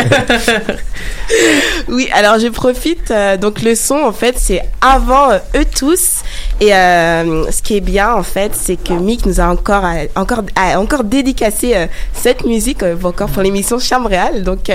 oui, 1.89 2.09
alors 2.15 2.39
je 2.39 2.49
profite. 2.49 3.11
euh, 3.11 3.37
donc 3.37 3.63
le 3.63 3.75
son, 3.75 3.97
en 3.97 4.13
fait, 4.13 4.37
c'est 4.39 4.63
avant 4.81 5.31
euh, 5.31 5.39
eux 5.57 5.65
tous. 5.79 6.23
Et 6.61 6.75
euh, 6.75 7.51
ce 7.53 7.63
qui 7.63 7.77
est 7.77 7.81
bien, 7.81 8.15
en 8.15 8.25
fait, 8.25 8.53
c'est 8.55 8.77
que 8.77 8.93
Mick 8.93 9.27
nous 9.27 9.41
a 9.41 9.47
encore, 9.47 9.85
euh, 9.85 10.07
encore, 10.17 10.43
encore 10.77 11.05
dédicacé 11.05 11.77
euh, 11.77 11.87
cette 12.13 12.45
musique 12.45 12.83
encore 13.05 13.29
pour 13.29 13.43
l'émission 13.43 13.79
Charme 13.79 14.07
Réal. 14.07 14.43
Donc 14.43 14.71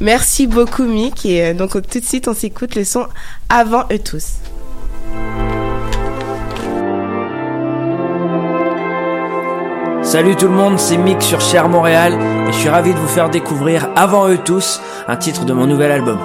merci 0.00 0.46
beaucoup, 0.48 0.84
Mick. 0.84 1.24
Et 1.26 1.54
donc 1.54 1.72
tout 1.72 2.00
de 2.00 2.04
suite, 2.04 2.26
on 2.26 2.34
s'écoute 2.34 2.74
le 2.74 2.84
son 2.84 3.06
avant 3.48 3.84
eux 3.92 3.98
tous. 3.98 4.38
Salut 10.02 10.36
tout 10.36 10.48
le 10.48 10.54
monde, 10.54 10.78
c'est 10.78 10.96
Mick 10.96 11.22
sur 11.22 11.40
Cher 11.40 11.68
Montréal 11.68 12.14
et 12.48 12.52
je 12.52 12.56
suis 12.56 12.70
ravi 12.70 12.94
de 12.94 12.98
vous 12.98 13.08
faire 13.08 13.28
découvrir 13.28 13.90
Avant 13.94 14.26
eux 14.28 14.38
tous, 14.38 14.80
un 15.06 15.16
titre 15.16 15.44
de 15.44 15.52
mon 15.52 15.66
nouvel 15.66 15.92
album. 15.92 16.18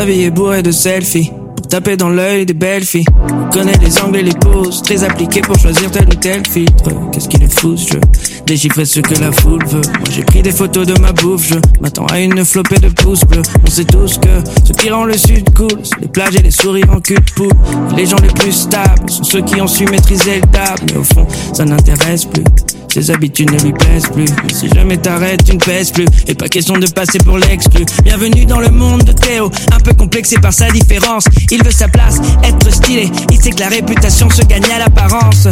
Sa 0.00 0.06
vie 0.06 0.22
est 0.22 0.30
bourrée 0.30 0.62
de 0.62 0.70
selfies 0.70 1.30
pour 1.54 1.68
taper 1.68 1.98
dans 1.98 2.08
l'œil 2.08 2.46
des 2.46 2.54
belles 2.54 2.86
filles. 2.86 3.04
On 3.28 3.50
connaît 3.50 3.76
les 3.82 4.00
angles 4.00 4.16
et 4.16 4.22
les 4.22 4.32
poses, 4.32 4.80
très 4.80 5.04
appliqués 5.04 5.42
pour 5.42 5.58
choisir 5.58 5.90
tel 5.90 6.06
ou 6.08 6.14
tel 6.14 6.42
filtre. 6.48 6.88
Qu'est-ce 7.12 7.28
qu'il 7.28 7.42
est 7.42 7.52
fou 7.52 7.76
ce 7.76 7.92
jeu 7.92 8.00
Déchiffrer 8.46 8.86
ce 8.86 9.00
que 9.00 9.20
la 9.20 9.30
foule 9.30 9.62
veut. 9.66 9.82
Moi 9.98 10.08
j'ai 10.10 10.22
pris 10.22 10.40
des 10.40 10.52
photos 10.52 10.86
de 10.86 10.98
ma 10.98 11.12
bouffe, 11.12 11.48
je 11.48 11.56
m'attends 11.82 12.06
à 12.06 12.18
une 12.18 12.42
flopée 12.46 12.78
de 12.78 12.88
pouces 12.88 13.24
bleus. 13.24 13.42
On 13.62 13.70
sait 13.70 13.84
tous 13.84 14.16
que 14.16 14.28
ce 14.64 14.72
qui 14.72 14.88
rend 14.88 15.04
le 15.04 15.18
sud 15.18 15.52
cool, 15.54 15.68
c'est 15.82 16.00
les 16.00 16.08
plages 16.08 16.34
et 16.34 16.42
les 16.42 16.50
sourires 16.50 16.90
en 16.90 17.00
cul 17.00 17.16
de 17.16 17.32
poule. 17.36 17.52
Les 17.94 18.06
gens 18.06 18.16
les 18.22 18.32
plus 18.32 18.52
stables 18.52 19.10
sont 19.10 19.24
ceux 19.24 19.42
qui 19.42 19.60
ont 19.60 19.66
su 19.66 19.84
maîtriser 19.84 20.36
le 20.36 20.48
table. 20.50 20.80
Mais 20.92 20.96
au 20.96 21.04
fond, 21.04 21.26
ça 21.52 21.66
n'intéresse 21.66 22.24
plus. 22.24 22.44
Ses 22.92 23.12
habitudes 23.12 23.52
ne 23.52 23.58
lui 23.60 23.72
plaisent 23.72 24.08
plus. 24.08 24.26
Si 24.52 24.68
jamais 24.68 24.96
t'arrêtes, 24.96 25.44
tu 25.44 25.54
ne 25.54 25.60
pèses 25.60 25.92
plus. 25.92 26.06
Et 26.26 26.34
pas 26.34 26.48
question 26.48 26.76
de 26.76 26.86
passer 26.88 27.18
pour 27.18 27.38
l'exclu. 27.38 27.84
Bienvenue 28.02 28.44
dans 28.46 28.58
le 28.58 28.68
monde 28.68 29.04
de 29.04 29.12
Théo, 29.12 29.48
un 29.72 29.78
peu 29.78 29.94
complexé 29.94 30.36
par 30.40 30.52
sa 30.52 30.68
différence. 30.70 31.24
Il 31.52 31.62
veut 31.62 31.70
sa 31.70 31.86
place, 31.86 32.20
être 32.42 32.72
stylé. 32.72 33.08
Il 33.30 33.40
sait 33.40 33.50
que 33.50 33.60
la 33.60 33.68
réputation 33.68 34.28
se 34.28 34.42
gagne 34.42 34.64
à 34.74 34.80
l'apparence. 34.80 35.46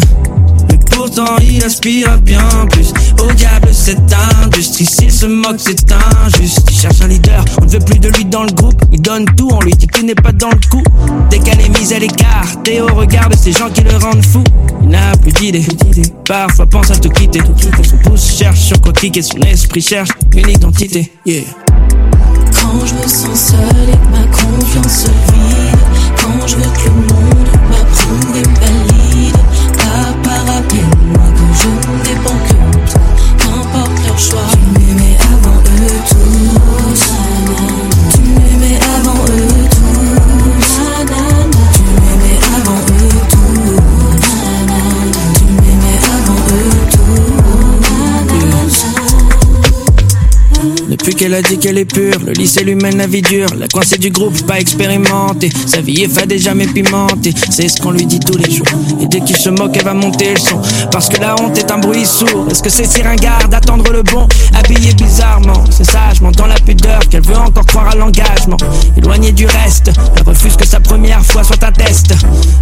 Mais 0.70 0.78
pourtant 0.90 1.36
il 1.42 1.62
aspire 1.64 2.18
bien 2.20 2.66
plus. 2.70 2.92
Au 3.22 3.32
diable 3.32 3.68
cette 3.72 4.14
industrie 4.44 4.86
S'il 4.86 5.12
se 5.12 5.26
moque 5.26 5.58
c'est 5.58 5.92
injuste. 6.24 6.66
Il 6.70 6.76
cherche 6.76 7.00
un 7.02 7.08
leader, 7.08 7.44
on 7.60 7.64
ne 7.64 7.70
veut 7.70 7.78
plus 7.78 7.98
de 7.98 8.08
lui 8.08 8.24
dans 8.24 8.44
le 8.44 8.52
groupe. 8.52 8.80
Il 8.92 9.00
donne 9.00 9.24
tout, 9.36 9.48
on 9.52 9.60
lui 9.60 9.72
dit 9.72 9.86
qu'il 9.86 10.06
n'est 10.06 10.14
pas 10.14 10.32
dans 10.32 10.50
le 10.50 10.68
coup. 10.70 10.82
Dès 11.30 11.38
qu'elle 11.38 11.60
est 11.60 11.78
mise 11.78 11.92
à 11.92 11.98
l'écart 11.98 12.62
Théo 12.64 12.86
regarde 12.94 13.34
ces 13.34 13.52
gens 13.52 13.70
qui 13.70 13.82
le 13.82 13.96
rendent 13.96 14.24
fou. 14.24 14.42
Il 14.82 14.88
n'a 14.88 15.12
plus 15.16 15.32
d'idées. 15.32 15.66
Parfois 16.24 16.66
pense 16.66 16.90
à 16.90 16.96
te 16.96 17.08
quitter. 17.08 17.40
Son 17.82 17.96
pouce 17.98 18.36
cherche 18.36 18.60
sur 18.60 18.80
quoi 18.80 18.92
cliquer. 18.92 19.22
Son 19.22 19.38
esprit 19.38 19.80
cherche 19.80 20.10
une 20.34 20.48
identité. 20.48 21.12
Yeah. 21.24 21.42
Quand 22.54 22.84
je 22.84 22.94
me 22.94 23.08
sens 23.08 23.50
seul 23.50 23.58
et 23.88 23.92
que 23.92 24.10
ma 24.10 24.26
confiance 24.26 25.04
se 25.04 25.06
vide 25.06 25.78
Quand 26.16 26.46
je 26.46 26.56
veux 26.56 26.62
que 26.62 26.88
le 26.88 27.14
monde 27.14 27.48
m'approuve 27.70 28.36
et 28.36 28.40
me 28.40 28.77
depuis 51.08 51.24
qu'elle 51.24 51.34
a 51.34 51.42
dit 51.42 51.58
qu'elle 51.58 51.78
est 51.78 51.86
pure. 51.86 52.18
Le 52.26 52.32
lycée 52.32 52.62
lui 52.62 52.74
mène 52.74 52.98
la 52.98 53.06
vie 53.06 53.22
dure. 53.22 53.48
La 53.56 53.66
coincée 53.66 53.96
du 53.96 54.10
groupe, 54.10 54.46
pas 54.46 54.60
expérimentée. 54.60 55.50
Sa 55.66 55.80
vie 55.80 56.02
est 56.02 56.08
fade 56.08 56.30
et 56.32 56.38
jamais 56.38 56.66
pimentée. 56.66 57.32
C'est 57.50 57.68
ce 57.68 57.80
qu'on 57.80 57.92
lui 57.92 58.04
dit 58.04 58.20
tous 58.20 58.36
les 58.36 58.50
jours. 58.50 58.66
Et 59.00 59.06
dès 59.06 59.20
qu'il 59.20 59.36
se 59.36 59.48
moque, 59.48 59.74
elle 59.76 59.84
va 59.84 59.94
monter 59.94 60.34
le 60.34 60.38
son. 60.38 60.60
Parce 60.90 61.08
que 61.08 61.18
la 61.18 61.34
honte 61.40 61.56
est 61.56 61.70
un 61.70 61.78
bruit 61.78 62.04
sourd. 62.04 62.46
Est-ce 62.50 62.62
que 62.62 62.68
c'est 62.68 62.84
si 62.84 63.00
ringard 63.00 63.48
d'attendre 63.48 63.90
le 63.90 64.02
bon? 64.02 64.28
Habillé 64.54 64.92
bizarrement. 64.94 65.64
C'est 65.70 65.90
sagement 65.90 66.30
dans 66.32 66.46
la 66.46 66.56
pudeur 66.56 67.00
qu'elle 67.08 67.24
veut 67.24 67.36
encore 67.36 67.64
croire 67.64 67.88
à 67.88 67.96
l'engagement. 67.96 68.58
Éloignée 68.96 69.32
du 69.32 69.46
reste. 69.46 69.90
Elle 70.16 70.24
refuse 70.24 70.56
que 70.56 70.66
sa 70.66 70.80
première 70.80 71.24
fois 71.24 71.42
soit 71.42 71.62
un 71.64 71.72
test. 71.72 72.14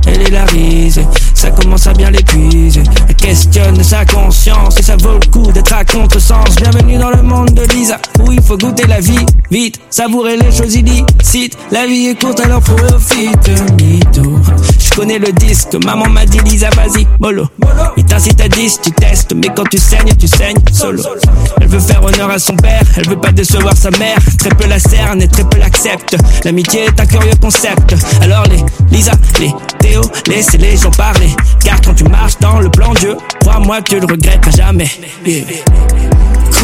Elle 0.06 0.22
est 0.22 0.30
la 0.30 0.44
risée. 0.44 1.06
Ça 1.34 1.50
commence 1.50 1.88
à 1.88 1.94
bien 1.94 2.10
l'épuiser. 2.10 2.82
Elle 3.08 3.16
questionne 3.16 3.82
sa 3.82 4.04
conscience. 4.04 4.78
Et 4.78 4.82
ça 4.82 4.96
vaut 4.96 5.14
le 5.14 5.30
coup 5.32 5.50
d'être 5.50 5.72
à 5.72 5.84
contresens. 5.84 6.54
Bienvenue 6.56 6.98
dans 6.98 7.10
le 7.10 7.22
monde 7.22 7.50
de 7.50 7.62
Lisa. 7.74 7.98
Où 8.20 8.35
faut 8.42 8.56
goûter 8.56 8.86
la 8.86 9.00
vie. 9.00 9.24
Vite. 9.50 9.80
Savourer 9.90 10.36
les 10.36 10.50
choses 10.50 10.74
illicites. 10.74 11.56
La 11.70 11.86
vie 11.86 12.08
est 12.08 12.20
courte 12.20 12.40
alors 12.40 12.60
profite. 12.60 13.50
Mytho. 13.80 14.38
Je 14.78 14.90
connais 14.94 15.18
le 15.18 15.32
disque. 15.32 15.74
Maman 15.84 16.08
m'a 16.08 16.24
dit 16.24 16.38
Lisa, 16.40 16.68
vas-y, 16.70 17.06
mollo. 17.20 17.46
Il 17.96 18.04
t'incite 18.04 18.40
à 18.40 18.48
10, 18.48 18.80
tu 18.82 18.90
testes. 18.92 19.34
Mais 19.34 19.48
quand 19.54 19.68
tu 19.70 19.78
saignes, 19.78 20.14
tu 20.18 20.26
saignes 20.26 20.56
solo. 20.72 21.02
Elle 21.60 21.68
veut 21.68 21.80
faire 21.80 22.02
honneur 22.02 22.30
à 22.30 22.38
son 22.38 22.56
père. 22.56 22.82
Elle 22.96 23.08
veut 23.08 23.20
pas 23.20 23.32
décevoir 23.32 23.76
sa 23.76 23.90
mère. 23.90 24.18
Très 24.38 24.50
peu 24.50 24.66
la 24.66 24.78
cerne 24.78 25.22
et 25.22 25.28
très 25.28 25.44
peu 25.44 25.58
l'accepte. 25.58 26.16
L'amitié 26.44 26.84
est 26.84 27.00
un 27.00 27.06
curieux 27.06 27.36
concept. 27.40 27.94
Alors 28.22 28.44
les 28.44 28.64
Lisa, 28.96 29.12
les 29.40 29.52
Théo, 29.78 30.02
laissez 30.28 30.58
les 30.58 30.76
gens 30.76 30.90
parler. 30.90 31.30
Car 31.64 31.80
quand 31.80 31.94
tu 31.94 32.04
marches 32.04 32.38
dans 32.40 32.60
le 32.60 32.70
plan 32.70 32.92
Dieu, 32.94 33.16
crois-moi, 33.40 33.82
tu 33.82 34.00
le 34.00 34.06
regretteras 34.06 34.50
jamais. 34.50 34.90
Yeah. 35.24 35.44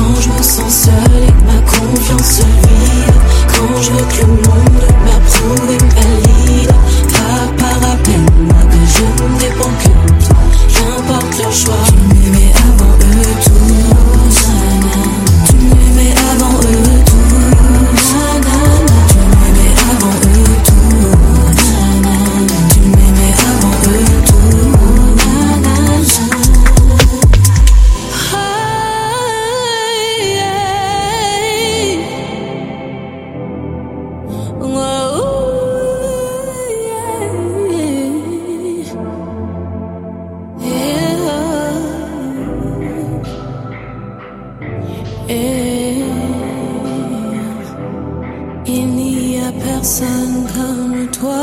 Quand 0.02 0.20
je 0.20 0.28
me 0.30 0.42
sens 0.42 0.84
seule 0.86 1.22
et 1.22 1.26
que 1.26 1.44
ma 1.46 1.60
confiance 1.60 2.38
se 2.38 2.42
vide 2.42 3.14
Quand 3.46 3.82
je 3.82 3.90
veux 3.92 4.04
que 4.04 4.20
le 4.22 4.26
monde 4.26 4.82
m'approuve 5.04 5.70
et 5.70 5.78
me 5.78 5.90
valide 5.94 6.74
Papa, 7.12 7.86
rappelle-moi 7.86 8.62
que 8.68 8.80
je 8.94 9.04
ne 9.22 9.38
dépends 9.38 9.76
que 9.78 9.88
de 9.88 10.26
toi 10.26 10.36
Qu'importe 10.74 11.38
leur 11.38 11.52
choix 11.52 11.91
personne 49.82 50.46
comme 50.54 51.10
toi. 51.10 51.42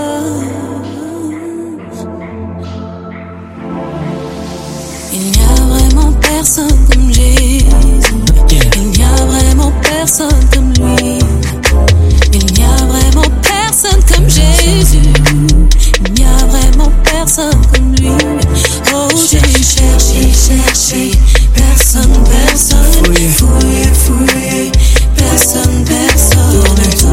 Il 5.12 5.20
n'y 5.20 5.40
a 5.42 5.66
vraiment 5.66 6.14
personne 6.22 6.88
comme 6.90 7.12
Jésus. 7.12 7.66
Il 8.78 8.92
n'y 8.92 9.04
a 9.04 9.26
vraiment 9.26 9.74
personne 9.82 10.46
comme 10.54 10.72
lui. 10.72 11.20
Il 12.32 12.54
n'y 12.54 12.64
a 12.64 12.86
vraiment 12.86 13.30
personne 13.42 14.02
comme 14.08 14.30
Jésus. 14.30 15.10
Il 16.06 16.14
n'y 16.14 16.24
a 16.24 16.46
vraiment 16.46 16.92
personne 17.04 17.62
comme 17.74 17.94
lui. 17.96 18.12
Oh, 18.94 19.10
j'ai 19.30 19.40
cherché, 19.62 20.32
cherché. 20.32 21.12
Personne, 21.54 22.24
personne. 22.24 23.04
Fouillé, 23.04 23.28
fouillé. 23.28 24.72
Personne, 25.18 25.84
personne. 25.84 27.09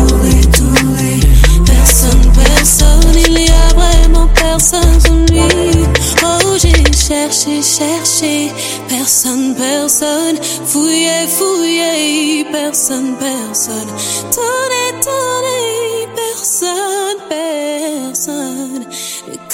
Personne, 1.86 2.32
personne. 2.34 3.14
Il 3.14 3.32
n'y 3.32 3.48
a 3.48 3.68
vraiment 3.74 4.26
personne 4.34 4.98
comme 5.04 5.24
lui. 5.26 5.86
Oh, 6.24 6.56
j'ai 6.58 6.82
cherché, 6.92 7.62
cherché. 7.62 8.50
Personne, 8.88 9.54
personne. 9.54 10.36
Fouillé, 10.64 11.28
fouillé. 11.28 12.44
Personne, 12.50 13.14
personne. 13.20 13.86
Tourné, 14.32 14.84
tourné. 15.00 16.08
Personne, 16.16 17.20
personne. 17.28 18.86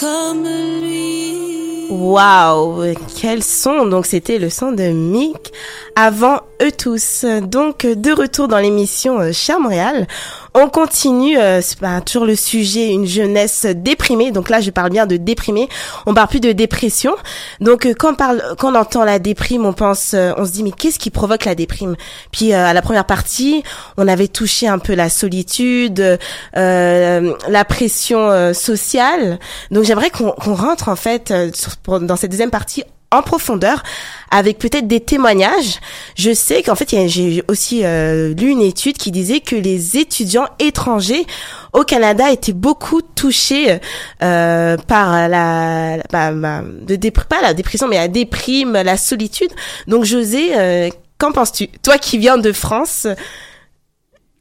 Comme 0.00 0.44
lui. 0.80 1.88
Waouh, 1.90 2.94
quel 3.20 3.42
son 3.42 3.84
Donc 3.84 4.06
c'était 4.06 4.38
le 4.38 4.48
son 4.48 4.72
de 4.72 4.84
Mick 4.84 5.52
avant 5.96 6.40
eux 6.62 6.72
tous. 6.72 7.24
Donc 7.42 7.84
de 7.86 8.12
retour 8.12 8.48
dans 8.48 8.58
l'émission 8.58 9.20
euh, 9.20 9.32
Cher 9.32 9.60
Montréal, 9.60 10.06
on 10.54 10.68
continue 10.68 11.38
euh, 11.38 11.60
pas 11.80 12.00
toujours 12.00 12.24
le 12.26 12.36
sujet 12.36 12.88
une 12.90 13.06
jeunesse 13.06 13.66
déprimée. 13.66 14.30
Donc 14.30 14.48
là 14.48 14.60
je 14.60 14.70
parle 14.70 14.90
bien 14.90 15.06
de 15.06 15.16
déprimée. 15.16 15.68
On 16.06 16.14
parle 16.14 16.28
plus 16.28 16.40
de 16.40 16.52
dépression. 16.52 17.14
Donc 17.60 17.86
euh, 17.86 17.94
quand 17.98 18.12
on 18.12 18.14
parle 18.14 18.42
quand 18.58 18.72
on 18.72 18.74
entend 18.74 19.04
la 19.04 19.18
déprime, 19.18 19.66
on 19.66 19.72
pense 19.72 20.14
euh, 20.14 20.32
on 20.36 20.44
se 20.44 20.52
dit 20.52 20.62
mais 20.62 20.72
qu'est-ce 20.72 20.98
qui 20.98 21.10
provoque 21.10 21.44
la 21.44 21.54
déprime? 21.54 21.96
Puis 22.30 22.52
euh, 22.52 22.64
à 22.66 22.72
la 22.72 22.82
première 22.82 23.04
partie, 23.06 23.62
on 23.96 24.08
avait 24.08 24.28
touché 24.28 24.68
un 24.68 24.78
peu 24.78 24.94
la 24.94 25.08
solitude, 25.08 26.18
euh, 26.56 27.34
la 27.48 27.64
pression 27.64 28.52
sociale. 28.54 29.38
Donc 29.70 29.84
j'aimerais 29.84 30.10
qu'on 30.10 30.30
qu'on 30.32 30.54
rentre 30.54 30.88
en 30.88 30.96
fait 30.96 31.32
sur- 31.54 31.76
pour- 31.76 32.00
dans 32.00 32.16
cette 32.16 32.30
deuxième 32.30 32.50
partie 32.50 32.84
en 33.12 33.22
profondeur 33.22 33.82
avec 34.30 34.58
peut-être 34.58 34.88
des 34.88 35.00
témoignages. 35.00 35.78
Je 36.16 36.32
sais 36.32 36.62
qu'en 36.62 36.74
fait, 36.74 37.08
j'ai 37.08 37.44
aussi 37.48 37.84
euh, 37.84 38.34
lu 38.34 38.48
une 38.48 38.62
étude 38.62 38.96
qui 38.96 39.10
disait 39.10 39.40
que 39.40 39.54
les 39.54 39.98
étudiants 39.98 40.48
étrangers 40.58 41.26
au 41.72 41.84
Canada 41.84 42.30
étaient 42.30 42.54
beaucoup 42.54 43.02
touchés 43.02 43.78
euh, 44.22 44.76
par 44.88 45.28
la, 45.28 45.98
bah, 46.10 46.32
bah, 46.32 46.62
de 46.62 47.10
pas 47.10 47.42
la 47.42 47.52
dépression, 47.52 47.88
mais 47.88 47.96
la 47.96 48.08
déprime, 48.08 48.72
la 48.72 48.96
solitude. 48.96 49.50
Donc, 49.86 50.04
José, 50.04 50.56
euh, 50.56 50.88
qu'en 51.18 51.32
penses-tu? 51.32 51.68
Toi 51.82 51.98
qui 51.98 52.16
viens 52.18 52.38
de 52.38 52.52
France. 52.52 53.06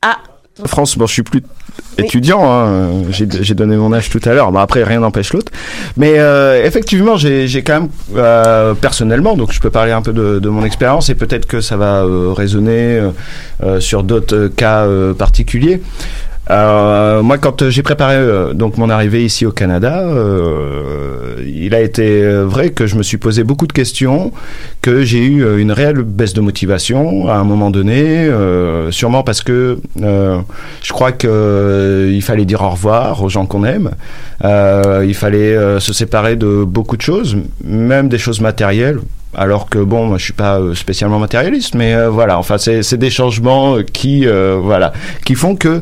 Ah, 0.02 0.18
France, 0.66 0.98
bon, 0.98 1.08
je 1.08 1.14
suis 1.14 1.24
plus 1.24 1.44
étudiant, 1.98 2.42
hein, 2.50 2.90
j'ai 3.12 3.54
donné 3.54 3.76
mon 3.76 3.94
âge 3.94 4.10
tout 4.10 4.22
à 4.26 4.34
l'heure, 4.34 4.52
mais 4.52 4.60
après 4.60 4.84
rien 4.84 5.00
n'empêche 5.00 5.34
l'autre. 5.34 5.52
Mais 5.98 6.14
euh, 6.18 6.64
effectivement, 6.66 7.18
j'ai 7.18 7.64
quand 7.66 7.82
même 7.82 7.90
euh, 8.16 8.74
personnellement, 8.74 9.36
donc 9.36 9.52
je 9.52 9.60
peux 9.60 9.70
parler 9.70 9.92
un 9.92 10.02
peu 10.02 10.14
de, 10.14 10.40
de 10.40 10.50
mon 10.50 10.64
expérience 10.64 11.10
et 11.10 11.16
peut-être 11.16 11.46
que 11.46 11.62
ça 11.62 11.78
va 11.78 12.04
euh, 12.04 12.34
résonner 12.34 12.98
euh, 13.00 13.10
euh, 13.64 13.80
sur 13.80 14.04
d'autres 14.04 14.36
euh, 14.36 14.50
cas 14.50 14.86
euh, 14.86 15.14
particuliers. 15.14 15.82
Euh, 16.52 17.22
moi, 17.22 17.38
quand 17.38 17.62
euh, 17.62 17.70
j'ai 17.70 17.82
préparé 17.82 18.16
euh, 18.16 18.54
donc 18.54 18.78
mon 18.78 18.90
arrivée 18.90 19.24
ici 19.24 19.46
au 19.46 19.52
Canada, 19.52 20.04
il 21.46 21.74
a 21.74 21.80
été 21.80 22.26
vrai 22.44 22.72
que 22.72 22.86
je 22.88 22.96
me 22.96 23.04
suis 23.04 23.18
posé 23.18 23.44
beaucoup 23.44 23.68
de 23.68 23.74
questions, 23.74 24.32
que 24.82 25.04
j'ai 25.04 25.26
eu 25.26 25.60
une 25.60 25.72
réelle 25.72 26.02
baisse 26.02 26.34
de 26.34 26.42
motivation 26.42 27.28
à 27.30 27.36
un 27.36 27.44
moment 27.44 27.72
donné, 27.72 28.30
sûrement 28.90 29.24
parce 29.24 29.42
que 29.42 29.80
je 29.98 30.94
crois 30.94 31.12
que 31.12 31.28
euh, 31.28 32.12
il 32.14 32.22
fallait 32.22 32.46
dire 32.46 32.62
au 32.62 32.70
revoir 32.70 33.24
aux 33.24 33.30
gens 33.30 33.46
qu'on 33.46 33.64
aime, 33.64 33.92
il 34.44 35.16
fallait 35.16 35.80
se 35.80 35.94
séparer 35.94 36.36
de 36.36 36.64
beaucoup 36.64 36.98
de 36.98 37.02
choses, 37.02 37.38
même 37.64 38.10
des 38.10 38.18
choses 38.18 38.42
matérielles. 38.42 39.00
Alors 39.34 39.70
que 39.70 39.80
bon, 39.80 40.08
moi 40.08 40.18
je 40.18 40.26
suis 40.26 40.34
pas 40.34 40.60
euh, 40.60 40.76
spécialement 40.76 41.18
matérialiste, 41.18 41.74
mais 41.76 41.96
euh, 41.96 42.10
voilà, 42.10 42.38
enfin 42.38 42.58
c'est 42.58 42.98
des 42.98 43.10
changements 43.10 43.78
euh, 43.78 43.84
qui 43.84 44.26
voilà 44.26 44.92
qui 45.26 45.36
font 45.36 45.56
que 45.56 45.82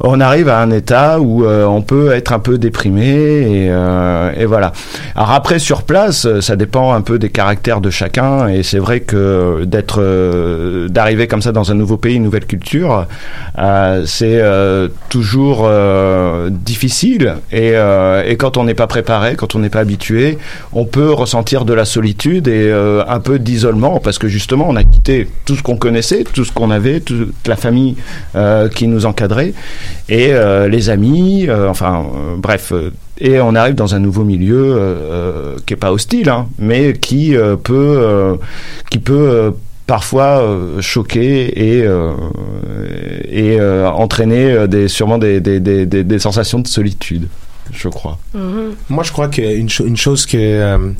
on 0.00 0.20
arrive 0.20 0.48
à 0.48 0.60
un 0.60 0.70
état 0.70 1.18
où 1.18 1.46
on 1.46 1.82
peut 1.82 2.12
être 2.12 2.32
un 2.32 2.38
peu 2.38 2.58
déprimé 2.58 3.68
et, 4.36 4.44
voilà. 4.44 4.72
Alors 5.14 5.30
après 5.30 5.58
sur 5.58 5.82
place, 5.82 6.26
ça 6.40 6.56
dépend 6.56 6.92
un 6.92 7.00
peu 7.00 7.18
des 7.18 7.30
caractères 7.30 7.80
de 7.80 7.90
chacun 7.90 8.48
et 8.48 8.62
c'est 8.62 8.78
vrai 8.78 9.00
que 9.00 9.64
d'être 9.64 10.86
d'arriver 10.88 11.26
comme 11.26 11.42
ça 11.42 11.52
dans 11.52 11.70
un 11.70 11.74
nouveau 11.74 11.96
pays, 11.96 12.16
une 12.16 12.24
nouvelle 12.24 12.46
culture, 12.46 13.06
c'est 14.04 14.42
toujours 15.08 15.68
difficile 16.50 17.36
et, 17.52 17.72
et 18.26 18.36
quand 18.36 18.56
on 18.56 18.64
n'est 18.64 18.74
pas 18.74 18.86
préparé, 18.86 19.36
quand 19.36 19.54
on 19.54 19.58
n'est 19.58 19.70
pas 19.70 19.80
habitué, 19.80 20.38
on 20.72 20.84
peut 20.84 21.12
ressentir 21.12 21.64
de 21.64 21.74
la 21.74 21.84
solitude 21.84 22.48
et 22.48 22.70
euh, 22.90 23.04
un 23.08 23.20
peu 23.20 23.38
d'isolement 23.38 24.00
parce 24.00 24.18
que 24.18 24.28
justement 24.28 24.66
on 24.68 24.76
a 24.76 24.84
quitté 24.84 25.28
tout 25.44 25.56
ce 25.56 25.62
qu'on 25.62 25.76
connaissait, 25.76 26.24
tout 26.24 26.44
ce 26.44 26.52
qu'on 26.52 26.70
avait, 26.70 27.00
toute 27.00 27.46
la 27.46 27.56
famille 27.56 27.96
euh, 28.34 28.68
qui 28.68 28.86
nous 28.86 29.06
encadrait 29.06 29.54
et 30.08 30.28
euh, 30.32 30.68
les 30.68 30.90
amis, 30.90 31.48
enfin 31.68 32.04
bref. 32.38 32.72
et 33.18 33.40
on 33.40 33.54
arrive 33.54 33.74
dans 33.74 33.94
un 33.94 34.00
nouveau 34.00 34.24
milieu 34.24 35.56
qui 35.66 35.74
est 35.74 35.76
pas 35.76 35.92
hostile, 35.92 36.28
hein, 36.28 36.48
mais 36.58 36.94
qui 36.94 37.34
peut, 37.62 38.38
qui 38.90 38.98
peut 38.98 39.52
parfois 39.86 40.40
euh, 40.40 40.80
choquer 40.80 41.50
et 41.68 41.88
entraîner 43.86 44.66
sûrement 44.88 45.18
des 45.18 46.18
sensations 46.18 46.60
de 46.60 46.68
solitude 46.68 47.26
je 47.72 47.88
crois 47.88 48.18
Moi, 48.88 49.04
je 49.04 49.12
crois 49.12 49.28
que 49.28 49.40
une, 49.42 49.68
cho- 49.68 49.86
une 49.86 49.96
chose 49.96 50.26
que 50.26 50.36
euh, 50.36 50.92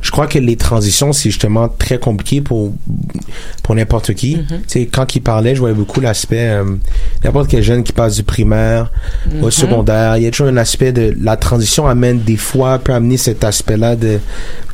je 0.00 0.10
crois 0.10 0.26
que 0.26 0.38
les 0.38 0.56
transitions 0.56 1.12
c'est 1.12 1.30
justement 1.30 1.68
très 1.68 1.98
compliqué 1.98 2.40
pour 2.40 2.72
pour 3.62 3.74
n'importe 3.74 4.14
qui. 4.14 4.36
Mhm. 4.36 4.44
Tu 4.48 4.56
sais, 4.66 4.86
quand 4.86 5.14
il 5.14 5.20
parlait, 5.20 5.54
je 5.54 5.60
voyais 5.60 5.74
beaucoup 5.74 6.00
l'aspect 6.00 6.48
euh, 6.50 6.64
n'importe 7.24 7.48
quel 7.50 7.62
jeune 7.62 7.82
qui 7.82 7.92
passe 7.92 8.16
du 8.16 8.22
primaire 8.22 8.90
au 9.40 9.44
Mhm. 9.46 9.50
secondaire. 9.50 10.16
Il 10.16 10.22
y 10.24 10.26
a 10.26 10.30
toujours 10.30 10.48
un 10.48 10.56
aspect 10.56 10.92
de 10.92 11.14
la 11.20 11.36
transition 11.36 11.86
amène 11.86 12.20
des 12.20 12.36
fois 12.36 12.78
peut 12.78 12.92
amener 12.94 13.16
cet 13.16 13.44
aspect-là 13.44 13.96
de 13.96 14.18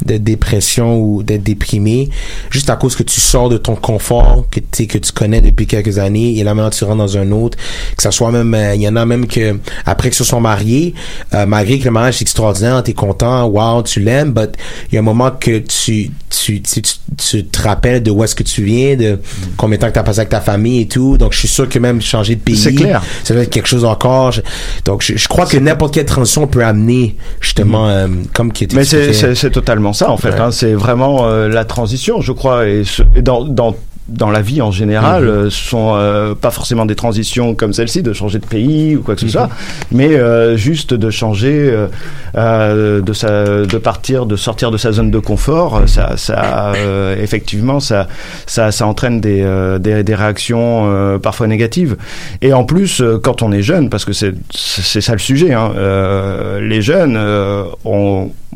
de 0.04 0.18
dépression 0.18 0.98
ou 1.00 1.22
d'être 1.22 1.42
déprimé 1.42 2.10
juste 2.50 2.68
à 2.70 2.76
cause 2.76 2.94
que 2.94 3.02
tu 3.02 3.18
sors 3.20 3.48
de 3.48 3.56
ton 3.56 3.74
confort 3.74 4.44
que 4.50 4.60
que 4.60 4.98
tu 4.98 5.12
connais 5.12 5.40
depuis 5.40 5.66
quelques 5.66 5.98
années 5.98 6.36
et 6.38 6.44
là 6.44 6.54
maintenant 6.54 6.70
tu 6.70 6.84
rentres 6.84 6.98
dans 6.98 7.16
un 7.16 7.30
autre 7.32 7.56
que 7.96 8.02
ça 8.02 8.10
soit 8.10 8.30
même 8.30 8.52
euh, 8.54 8.74
il 8.74 8.82
y 8.82 8.88
en 8.88 8.94
a 8.96 9.06
même 9.06 9.26
que 9.26 9.58
après 9.86 10.10
qu'ils 10.10 10.18
se 10.18 10.24
sont 10.24 10.40
mariés 10.40 10.94
euh, 11.34 11.44
malgré 11.46 11.78
que 11.78 11.84
le 11.84 11.90
mariage 11.90 12.16
est 12.16 12.22
extraordinaire 12.22 12.82
t'es 12.82 12.92
content 12.92 13.46
wow 13.46 13.82
tu 13.82 14.00
l'aimes 14.00 14.32
but 14.32 14.50
il 14.90 14.94
y 14.94 14.96
a 14.96 15.00
un 15.00 15.04
moment 15.04 15.30
que 15.32 15.58
tu 15.58 16.10
tu, 16.30 16.60
tu, 16.62 16.82
tu, 16.82 16.94
tu 17.16 17.44
te 17.46 17.62
rappelles 17.62 18.02
de 18.02 18.10
où 18.10 18.22
est-ce 18.22 18.34
que 18.34 18.42
tu 18.42 18.62
viens 18.62 18.94
de 18.96 19.18
combien 19.56 19.76
de 19.76 19.80
temps 19.82 19.88
que 19.88 19.92
t'as 19.94 20.02
passé 20.02 20.20
avec 20.20 20.28
ta 20.28 20.40
famille 20.40 20.82
et 20.82 20.86
tout 20.88 21.18
donc 21.18 21.32
je 21.32 21.38
suis 21.40 21.48
sûr 21.48 21.68
que 21.68 21.78
même 21.78 22.00
changer 22.00 22.36
de 22.36 22.40
pays 22.40 22.56
C'est 22.56 22.74
clair. 22.74 23.02
ça 23.24 23.34
doit 23.34 23.42
être 23.42 23.50
quelque 23.50 23.68
chose 23.68 23.84
encore 23.84 24.32
Je- 24.32 24.42
donc 24.84 25.02
je, 25.02 25.16
je 25.16 25.28
crois 25.28 25.46
que 25.46 25.56
n'importe 25.56 25.94
quelle 25.94 26.06
transition 26.06 26.46
peut 26.46 26.64
amener 26.64 27.16
justement 27.40 27.88
euh, 27.88 28.06
comme 28.32 28.52
qui 28.52 28.64
était 28.64 28.76
Mais 28.76 28.84
c'est- 28.84 29.50
totalement 29.50 29.92
ça 29.92 30.10
en 30.10 30.16
fait. 30.16 30.30
Ouais. 30.30 30.40
hein. 30.40 30.50
c'est 30.52 30.74
vraiment 30.74 31.26
euh, 31.26 31.48
la 31.48 31.64
transition, 31.64 32.20
je 32.20 32.32
crois, 32.32 32.68
et, 32.68 32.84
ce- 32.84 33.02
et 33.14 33.22
dans, 33.22 33.44
dans 33.44 33.74
dans 34.08 34.30
la 34.30 34.40
vie 34.40 34.62
en 34.62 34.70
général, 34.70 35.24
Mhm. 35.24 35.28
euh, 35.28 35.50
sont 35.50 35.92
euh, 35.96 36.34
pas 36.34 36.50
forcément 36.50 36.86
des 36.86 36.94
transitions 36.94 37.54
comme 37.54 37.72
celle-ci, 37.72 38.02
de 38.02 38.12
changer 38.12 38.38
de 38.38 38.46
pays 38.46 38.94
ou 38.96 39.02
quoi 39.02 39.14
que 39.14 39.20
ce 39.20 39.26
Mhm. 39.26 39.30
soit, 39.32 39.48
mais 39.90 40.14
euh, 40.14 40.56
juste 40.56 40.94
de 40.94 41.10
changer, 41.10 41.70
euh, 41.72 41.88
euh, 42.36 43.00
de 43.00 43.12
sa, 43.12 43.44
de 43.66 43.78
partir, 43.78 44.26
de 44.26 44.36
sortir 44.36 44.70
de 44.70 44.76
sa 44.76 44.92
zone 44.92 45.10
de 45.10 45.18
confort. 45.18 45.82
Ça, 45.86 46.16
ça, 46.16 46.72
euh, 46.76 47.16
effectivement, 47.20 47.80
ça, 47.80 48.06
ça, 48.46 48.70
ça 48.70 48.86
entraîne 48.86 49.20
des, 49.20 49.42
euh, 49.42 49.78
des, 49.78 50.04
des 50.04 50.14
réactions 50.14 50.82
euh, 50.86 51.18
parfois 51.18 51.46
négatives. 51.46 51.96
Et 52.42 52.52
en 52.52 52.64
plus, 52.64 53.00
euh, 53.00 53.18
quand 53.22 53.42
on 53.42 53.50
est 53.52 53.62
jeune, 53.62 53.90
parce 53.90 54.04
que 54.04 54.12
c'est 54.12 54.34
c'est 54.50 55.00
ça 55.00 55.12
le 55.12 55.18
sujet, 55.18 55.52
hein, 55.52 55.72
euh, 55.76 56.60
les 56.60 56.80
jeunes, 56.82 57.16
euh, 57.16 57.64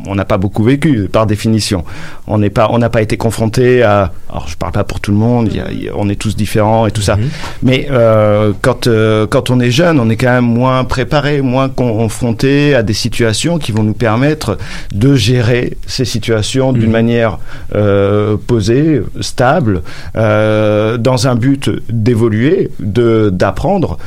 on 0.07 0.15
n'a 0.15 0.25
pas 0.25 0.39
beaucoup 0.39 0.63
vécu 0.65 1.09
par 1.13 1.27
définition. 1.27 1.85
On 2.27 2.39
n'est 2.39 2.51
pas, 2.51 2.69
on 2.71 2.79
n'a 2.79 2.89
pas 2.91 3.03
été 3.03 3.17
confronté 3.17 3.83
à. 3.83 4.13
Alors 4.31 4.47
je 4.49 4.57
parle 4.57 4.73
pas 4.73 4.85
pour 4.85 5.01
tout 5.01 5.11
le 5.11 5.17
monde. 5.17 5.49
il 5.51 5.57
y 5.57 5.61
a- 5.61 5.71
il 5.71 5.83
y 5.85 5.89
a- 5.89 5.93
on 5.97 6.09
est 6.09 6.15
tous 6.21 6.37
différents 6.37 6.87
et 6.87 6.91
tout 6.91 7.01
ça. 7.03 7.17
Mais 7.63 7.89
euh, 7.91 8.53
quand 8.63 8.87
euh, 8.87 9.27
quand 9.27 9.51
on 9.51 9.61
est 9.61 9.71
jeune, 9.71 9.99
on 10.01 10.09
est 10.11 10.17
quand 10.17 10.31
même 10.33 10.45
moins 10.45 10.85
préparé, 10.85 11.43
moins 11.43 11.69
confronté 11.69 12.75
à 12.75 12.83
des 12.83 12.93
situations 12.95 13.59
qui 13.59 13.73
vont 13.73 13.83
nous 13.83 13.93
permettre 13.95 14.57
de 14.95 15.15
gérer 15.15 15.77
ces 15.87 16.05
situations 16.05 16.73
d'une 16.73 16.91
manière 16.91 17.39
euh, 17.75 18.37
posée, 18.47 19.03
stable, 19.21 19.83
dans 20.15 21.27
un 21.29 21.35
but 21.35 21.71
d'évoluer, 21.91 22.71
de 22.81 23.31
d'apprendre. 23.31 23.99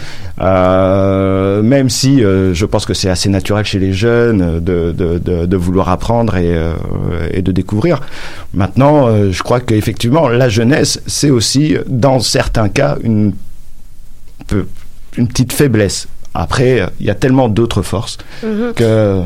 Même 1.63 1.89
si 1.89 2.19
je 2.21 2.65
pense 2.65 2.85
que 2.85 2.93
c'est 2.93 3.09
assez 3.09 3.29
naturel 3.29 3.65
chez 3.65 3.79
les 3.79 3.93
jeunes 3.93 4.59
de, 4.59 4.91
de, 4.91 5.17
de, 5.19 5.45
de 5.45 5.57
vouloir 5.57 5.82
apprendre 5.89 6.35
et, 6.37 6.55
euh, 6.55 6.73
et 7.31 7.41
de 7.41 7.51
découvrir. 7.51 8.01
Maintenant, 8.53 9.07
euh, 9.07 9.31
je 9.31 9.43
crois 9.43 9.59
qu'effectivement, 9.59 10.27
la 10.29 10.49
jeunesse, 10.49 11.01
c'est 11.07 11.29
aussi, 11.29 11.75
dans 11.87 12.19
certains 12.19 12.69
cas, 12.69 12.97
une, 13.03 13.33
petite 15.15 15.53
faiblesse. 15.53 16.07
Après, 16.33 16.85
il 16.99 17.05
y 17.05 17.09
a 17.09 17.15
tellement 17.15 17.47
d'autres 17.49 17.81
forces 17.81 18.17
Mhm. 18.43 18.73
que... 18.75 19.21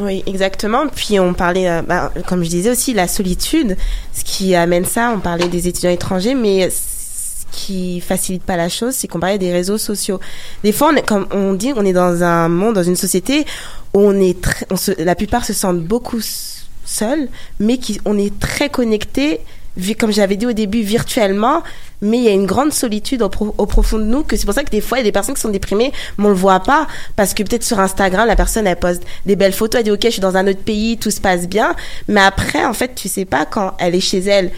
Oui, 0.00 0.22
exactement. 0.26 0.86
Puis 0.94 1.20
on 1.20 1.34
parlait, 1.34 1.68
euh, 1.68 1.82
bah, 1.82 2.12
comme 2.26 2.42
je 2.42 2.48
disais 2.48 2.70
aussi, 2.70 2.94
la 2.94 3.08
solitude, 3.08 3.76
ce 4.12 4.24
qui 4.24 4.54
amène 4.54 4.84
ça. 4.84 5.12
On 5.14 5.20
parlait 5.20 5.48
des 5.48 5.68
étudiants 5.68 5.90
étrangers, 5.90 6.34
mais 6.34 6.70
qui 7.50 8.00
facilite 8.00 8.42
pas 8.42 8.56
la 8.56 8.68
chose, 8.68 8.94
c'est 8.94 9.08
qu'on 9.08 9.20
parlait 9.20 9.38
des 9.38 9.52
réseaux 9.52 9.78
sociaux. 9.78 10.20
Des 10.62 10.72
fois, 10.72 10.92
on 10.96 11.00
comme 11.02 11.26
on 11.32 11.54
dit, 11.54 11.72
on 11.76 11.84
est 11.84 11.92
dans 11.92 12.22
un 12.22 12.48
monde, 12.48 12.74
dans 12.74 12.82
une 12.82 12.96
société 12.96 13.44
où 13.94 14.00
on 14.00 14.18
est 14.20 14.40
très, 14.40 14.66
on 14.70 14.76
se, 14.76 14.92
la 15.02 15.14
plupart 15.14 15.44
se 15.44 15.52
sentent 15.52 15.82
beaucoup 15.82 16.20
seuls, 16.84 17.28
mais 17.58 17.78
qui, 17.78 18.00
on 18.04 18.18
est 18.18 18.38
très 18.38 18.68
connectés, 18.68 19.40
comme 19.98 20.12
j'avais 20.12 20.36
dit 20.36 20.46
au 20.46 20.52
début, 20.52 20.82
virtuellement, 20.82 21.62
mais 22.02 22.18
il 22.18 22.24
y 22.24 22.28
a 22.28 22.32
une 22.32 22.46
grande 22.46 22.72
solitude 22.72 23.22
au 23.22 23.28
profond 23.66 23.98
de 23.98 24.04
nous, 24.04 24.22
que 24.22 24.36
c'est 24.36 24.44
pour 24.44 24.54
ça 24.54 24.64
que 24.64 24.70
des 24.70 24.80
fois, 24.80 24.98
il 24.98 25.02
y 25.02 25.04
a 25.04 25.04
des 25.04 25.12
personnes 25.12 25.34
qui 25.34 25.40
sont 25.40 25.50
déprimées, 25.50 25.92
mais 26.18 26.26
on 26.26 26.30
le 26.30 26.34
voit 26.34 26.60
pas, 26.60 26.86
parce 27.16 27.34
que 27.34 27.42
peut-être 27.42 27.62
sur 27.62 27.78
Instagram, 27.78 28.26
la 28.26 28.36
personne, 28.36 28.66
elle 28.66 28.76
poste 28.76 29.04
des 29.26 29.36
belles 29.36 29.52
photos, 29.52 29.80
elle 29.80 29.84
dit, 29.84 29.90
OK, 29.90 30.00
je 30.04 30.10
suis 30.10 30.20
dans 30.20 30.36
un 30.36 30.46
autre 30.46 30.62
pays, 30.62 30.98
tout 30.98 31.10
se 31.10 31.20
passe 31.20 31.48
bien, 31.48 31.74
mais 32.08 32.20
après, 32.20 32.64
en 32.64 32.74
fait, 32.74 32.94
tu 32.94 33.08
sais 33.08 33.24
pas 33.24 33.44
quand 33.46 33.74
elle 33.78 33.94
est 33.94 34.00
chez 34.00 34.20
elle, 34.20 34.50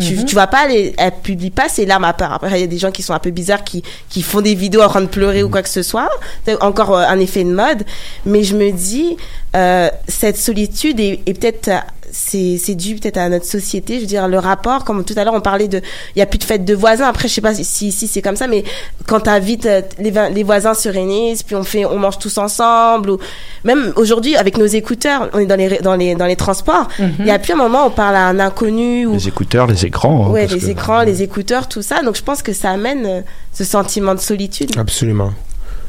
tu, 0.00 0.14
Mhm. 0.16 0.24
tu 0.24 0.34
vas 0.34 0.46
pas 0.46 0.66
elle 0.70 1.12
publie 1.22 1.50
pas 1.50 1.68
ses 1.68 1.86
larmes 1.86 2.04
à 2.04 2.12
part. 2.12 2.32
Après, 2.32 2.58
il 2.58 2.60
y 2.60 2.64
a 2.64 2.66
des 2.66 2.78
gens 2.78 2.90
qui 2.90 3.02
sont 3.02 3.14
un 3.14 3.18
peu 3.18 3.30
bizarres, 3.30 3.64
qui, 3.64 3.82
qui 4.08 4.22
font 4.22 4.40
des 4.40 4.54
vidéos 4.54 4.82
en 4.82 4.88
train 4.88 5.00
de 5.02 5.06
pleurer 5.06 5.42
ou 5.42 5.48
quoi 5.50 5.62
que 5.62 5.68
ce 5.68 5.82
soit. 5.82 6.08
C'est 6.44 6.60
encore 6.62 6.96
euh, 6.96 7.04
un 7.06 7.18
effet 7.20 7.44
de 7.44 7.52
mode. 7.52 7.84
Mais 8.26 8.42
je 8.42 8.56
me 8.56 8.70
dis, 8.72 9.16
euh, 9.56 9.88
cette 10.08 10.36
solitude 10.36 10.98
est, 11.00 11.20
est 11.26 11.34
peut-être, 11.34 11.70
c'est, 12.12 12.58
c'est 12.58 12.74
dû 12.74 12.94
peut-être 12.96 13.16
à 13.18 13.28
notre 13.28 13.44
société. 13.46 13.96
Je 13.96 14.00
veux 14.00 14.06
dire, 14.06 14.28
le 14.28 14.38
rapport, 14.38 14.84
comme 14.84 15.04
tout 15.04 15.14
à 15.16 15.24
l'heure, 15.24 15.34
on 15.34 15.40
parlait 15.40 15.68
de, 15.68 15.80
il 16.14 16.18
y 16.18 16.22
a 16.22 16.26
plus 16.26 16.38
de 16.38 16.44
fête 16.44 16.64
de 16.64 16.74
voisins. 16.74 17.06
Après, 17.06 17.28
je 17.28 17.34
sais 17.34 17.40
pas 17.40 17.54
si 17.54 17.88
ici 17.88 18.06
c'est 18.06 18.22
comme 18.22 18.36
ça, 18.36 18.46
mais 18.46 18.64
quand 19.06 19.20
t'invites 19.20 19.66
euh, 19.66 19.82
les, 19.98 20.12
les 20.32 20.42
voisins 20.42 20.74
se 20.74 20.88
réunissent, 20.88 21.42
puis 21.42 21.54
on 21.56 21.62
fait, 21.64 21.84
on 21.84 21.98
mange 21.98 22.18
tous 22.18 22.38
ensemble, 22.38 23.10
ou 23.10 23.18
même 23.64 23.92
aujourd'hui 23.96 24.36
avec 24.36 24.56
nos 24.58 24.66
écouteurs, 24.66 25.28
on 25.32 25.38
est 25.38 25.46
dans 25.46 25.56
les, 25.56 25.78
dans 25.78 25.96
les, 25.96 26.14
dans 26.14 26.26
les 26.26 26.36
transports. 26.36 26.88
Il 27.18 27.26
y 27.26 27.30
a 27.30 27.38
plus 27.38 27.52
un 27.52 27.56
moment 27.56 27.84
où 27.84 27.86
on 27.88 27.90
parle 27.90 28.16
à 28.16 28.26
un 28.26 28.38
inconnu 28.40 29.06
ou 29.06 29.12
Les 29.14 29.28
écouteurs, 29.28 29.66
les 29.66 29.84
écrans. 29.86 30.26
hein, 30.26 30.30
ouais, 30.30 30.46
les 30.46 30.58
que- 30.58 30.66
écrans, 30.66 31.02
les 31.02 31.22
écouteurs, 31.22 31.68
tout 31.68 31.82
ça. 31.82 32.02
Donc 32.02 32.16
je 32.16 32.22
pense 32.22 32.42
que 32.42 32.52
ça 32.52 32.70
amène 32.70 33.06
euh, 33.06 33.20
ce 33.52 33.64
sentiment 33.64 34.14
de 34.14 34.20
solitude. 34.20 34.70
Absolument. 34.78 35.32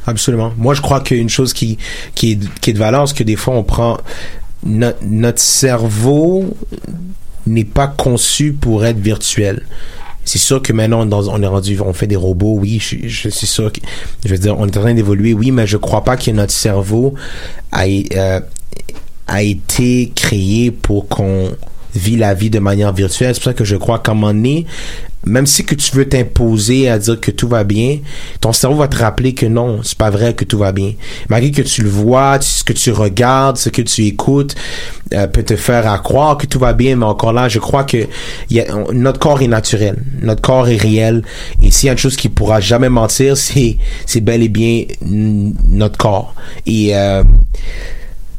Absolument. 0.08 0.52
Moi, 0.58 0.74
je 0.74 0.82
crois 0.82 1.00
qu'une 1.00 1.30
chose 1.30 1.54
qui, 1.54 1.78
qui, 2.16 2.32
est, 2.32 2.40
qui 2.60 2.72
est 2.72 2.74
de 2.74 2.80
valeur, 2.80 3.08
c'est 3.08 3.16
que 3.16 3.24
des 3.24 3.36
fois, 3.36 3.54
on 3.54 3.64
prend... 3.64 3.98
no- 4.64 4.94
notre 5.02 5.40
cerveau 5.42 6.46
n'est 7.48 7.66
pas 7.66 7.88
conçu 7.88 8.54
pour 8.54 8.86
être 8.86 9.00
virtuel. 9.00 9.66
C'est 10.24 10.38
sûr 10.38 10.62
que 10.62 10.72
maintenant, 10.72 11.08
on 11.10 11.42
est 11.42 11.48
rendu, 11.48 11.80
on 11.82 11.94
fait 11.94 12.06
des 12.06 12.16
robots, 12.16 12.58
oui, 12.60 12.78
je, 12.80 13.08
je 13.08 13.30
suis 13.30 13.48
sûr 13.48 13.72
que, 13.72 13.80
je 14.24 14.30
veux 14.30 14.38
dire, 14.38 14.56
on 14.58 14.68
est 14.68 14.78
en 14.78 14.82
train 14.82 14.94
d'évoluer, 14.94 15.34
oui, 15.34 15.50
mais 15.52 15.66
je 15.66 15.78
crois 15.78 16.04
pas 16.04 16.16
que 16.16 16.30
notre 16.30 16.54
cerveau 16.54 17.16
a, 17.72 17.86
euh, 17.88 18.40
a 19.28 19.42
été 19.44 20.12
créé 20.16 20.70
pour 20.70 21.08
qu'on 21.08 21.50
vit 21.96 22.18
la 22.18 22.34
vie 22.34 22.50
de 22.50 22.60
manière 22.60 22.94
virtuelle. 22.94 23.34
C'est 23.34 23.42
pour 23.42 23.52
ça 23.52 23.54
que 23.54 23.66
je 23.66 23.76
crois 23.76 24.00
qu'à 24.00 24.12
un 24.12 24.16
moment 24.16 24.34
donné, 24.34 24.66
même 25.26 25.46
si 25.46 25.64
que 25.64 25.76
tu 25.76 25.96
veux 25.96 26.08
t'imposer 26.08 26.90
à 26.90 26.98
dire 26.98 27.20
que 27.20 27.32
tout 27.32 27.48
va 27.48 27.64
bien, 27.64 28.00
ton 28.40 28.54
cerveau 28.54 28.78
va 28.78 28.88
te 28.88 28.98
rappeler 28.98 29.34
que 29.34 29.46
non, 29.46 29.82
c'est 29.84 29.98
pas 29.98 30.10
vrai 30.10 30.34
que 30.34 30.46
tout 30.46 30.58
va 30.58 30.72
bien. 30.72 30.94
Malgré 31.30 31.52
que 31.52 31.62
tu 31.62 31.84
le 31.84 31.90
vois, 31.90 32.40
ce 32.42 32.64
que 32.64 32.74
tu 32.74 32.92
regardes, 32.92 33.58
ce 33.58 33.70
que 33.70 33.82
tu 33.82 34.06
écoutes, 34.06 34.56
euh, 35.14 35.28
peut 35.28 35.44
te 35.44 35.56
faire 35.56 35.90
à 35.92 36.00
croire 36.00 36.38
que 36.38 36.48
tout 36.48 36.60
va 36.60 36.74
bien, 36.74 36.96
mais 36.96 37.06
encore 37.06 37.34
là, 37.34 37.50
je 37.50 37.60
crois 37.60 37.84
que 37.84 38.08
notre 38.94 39.20
corps 39.20 39.42
est 39.42 39.48
naturel, 39.48 39.98
notre 40.22 40.42
corps 40.42 40.68
est 40.68 40.78
réel, 40.78 41.24
et 41.62 41.70
s'il 41.70 41.88
y 41.88 41.90
a 41.90 41.94
une 41.94 42.00
chose 42.00 42.16
qui 42.16 42.30
pourra 42.30 42.60
jamais 42.60 42.90
mentir, 42.90 43.38
c'est 43.38 43.78
c'est 44.06 44.22
bel 44.22 44.42
et 44.42 44.50
bien 44.50 44.86
notre 45.02 45.98
corps. 45.98 46.34
Et 46.66 46.96
euh, 46.96 47.24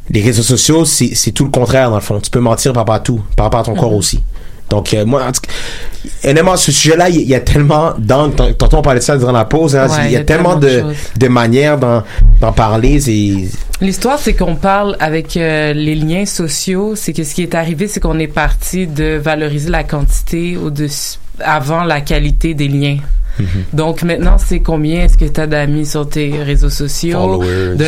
les 0.09 0.21
réseaux 0.21 0.43
sociaux, 0.43 0.85
c'est 0.85 1.31
tout 1.31 1.45
le 1.45 1.51
contraire 1.51 1.89
dans 1.89 1.95
le 1.95 2.01
fond. 2.01 2.19
Tu 2.19 2.29
peux 2.29 2.39
mentir 2.39 2.73
par 2.73 2.81
rapport 2.81 2.95
à 2.95 2.99
tout, 2.99 3.21
par 3.35 3.45
rapport 3.45 3.61
à 3.61 3.63
ton 3.63 3.75
corps 3.75 3.93
aussi. 3.93 4.21
Donc, 4.69 4.93
euh, 4.93 5.05
moi, 5.05 5.23
en 5.23 5.31
tout 5.31 5.41
cas, 5.41 6.29
honnêtement, 6.29 6.57
ce 6.57 6.71
sujet-là, 6.71 7.09
il 7.09 7.21
y, 7.21 7.35
a 7.35 7.39
tellement 7.41 7.93
d'angles. 7.99 8.33
Tant- 8.35 8.53
Tantôt, 8.53 8.77
on 8.77 8.81
parlait 8.81 8.99
de 9.01 9.05
ça 9.05 9.17
durant 9.17 9.31
la 9.31 9.45
pause. 9.45 9.75
hein, 9.75 9.87
Ouais, 9.87 10.05
il 10.05 10.11
y 10.11 10.15
a, 10.15 10.23
tellement, 10.23 10.55
de 10.55 10.83
de, 11.17 11.27
manières 11.27 11.77
d'en 11.77 12.51
parler. 12.53 12.99
L'histoire, 13.81 14.17
c'est 14.17 14.33
qu'on 14.33 14.55
parle 14.55 14.95
avec 14.99 15.37
euh, 15.37 15.73
les 15.73 15.95
liens 15.95 16.25
sociaux. 16.25 16.95
C'est 16.95 17.13
que 17.13 17.23
ce 17.23 17.35
qui 17.35 17.43
est 17.43 17.53
arrivé, 17.55 17.87
c'est 17.87 17.99
qu'on 17.99 18.17
est 18.19 18.27
parti 18.27 18.87
de 18.87 19.17
valoriser 19.17 19.69
la 19.69 19.83
quantité 19.83 20.57
au-dessus 20.57 21.17
avant 21.39 21.83
la 21.83 22.01
qualité 22.01 22.53
des 22.53 22.67
liens. 22.67 22.97
Donc 23.73 24.03
maintenant, 24.03 24.37
c'est 24.37 24.59
combien? 24.59 25.05
Est-ce 25.05 25.17
que 25.17 25.25
tu 25.25 25.41
as 25.41 25.47
d'amis 25.47 25.85
sur 25.85 26.07
tes 26.07 26.31
réseaux 26.43 26.69
sociaux, 26.69 27.19
Followers. 27.41 27.75
de 27.75 27.85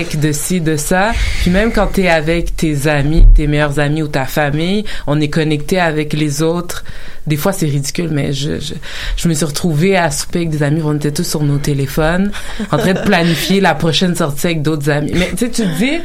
likes, 0.00 0.18
de 0.20 0.32
ci, 0.32 0.60
de 0.60 0.76
ça? 0.76 1.12
Puis 1.42 1.50
même 1.50 1.72
quand 1.72 1.88
tu 1.94 2.02
es 2.02 2.08
avec 2.08 2.56
tes 2.56 2.86
amis, 2.88 3.24
tes 3.34 3.46
meilleurs 3.46 3.78
amis 3.78 4.02
ou 4.02 4.08
ta 4.08 4.24
famille, 4.24 4.84
on 5.06 5.20
est 5.20 5.28
connecté 5.28 5.78
avec 5.78 6.12
les 6.12 6.42
autres. 6.42 6.84
Des 7.26 7.36
fois, 7.36 7.52
c'est 7.52 7.66
ridicule, 7.66 8.08
mais 8.10 8.32
je, 8.32 8.58
je, 8.58 8.72
je 9.16 9.28
me 9.28 9.34
suis 9.34 9.44
retrouvée 9.44 9.98
à 9.98 10.10
souper 10.10 10.38
avec 10.38 10.50
des 10.50 10.62
amis, 10.62 10.80
on 10.82 10.96
était 10.96 11.10
tous 11.12 11.24
sur 11.28 11.42
nos 11.42 11.58
téléphones, 11.58 12.30
en 12.72 12.78
train 12.78 12.94
de 12.94 13.00
planifier 13.00 13.60
la 13.60 13.74
prochaine 13.74 14.16
sortie 14.16 14.46
avec 14.46 14.62
d'autres 14.62 14.88
amis. 14.88 15.12
Mais 15.14 15.28
tu 15.32 15.44
sais, 15.44 15.50
tu 15.50 15.62
te 15.62 15.76
dis, 15.76 15.98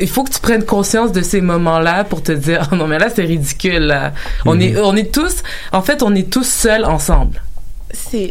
il 0.00 0.08
faut 0.08 0.22
que 0.22 0.30
tu 0.32 0.38
prennes 0.38 0.62
conscience 0.64 1.10
de 1.10 1.22
ces 1.22 1.40
moments-là 1.40 2.04
pour 2.04 2.22
te 2.22 2.30
dire, 2.30 2.68
oh 2.70 2.76
non, 2.80 2.86
mais 2.86 3.00
là, 3.00 3.08
c'est 3.12 3.24
ridicule. 3.24 3.80
là. 3.82 4.12
On 4.46 4.54
Mhm. 4.54 4.60
est, 4.62 4.76
on 4.78 4.94
est 4.94 5.12
tous, 5.12 5.42
en 5.72 5.82
fait, 5.82 6.04
on 6.04 6.14
est 6.14 6.30
tous 6.30 6.46
seuls 6.46 6.84
ensemble. 6.84 7.42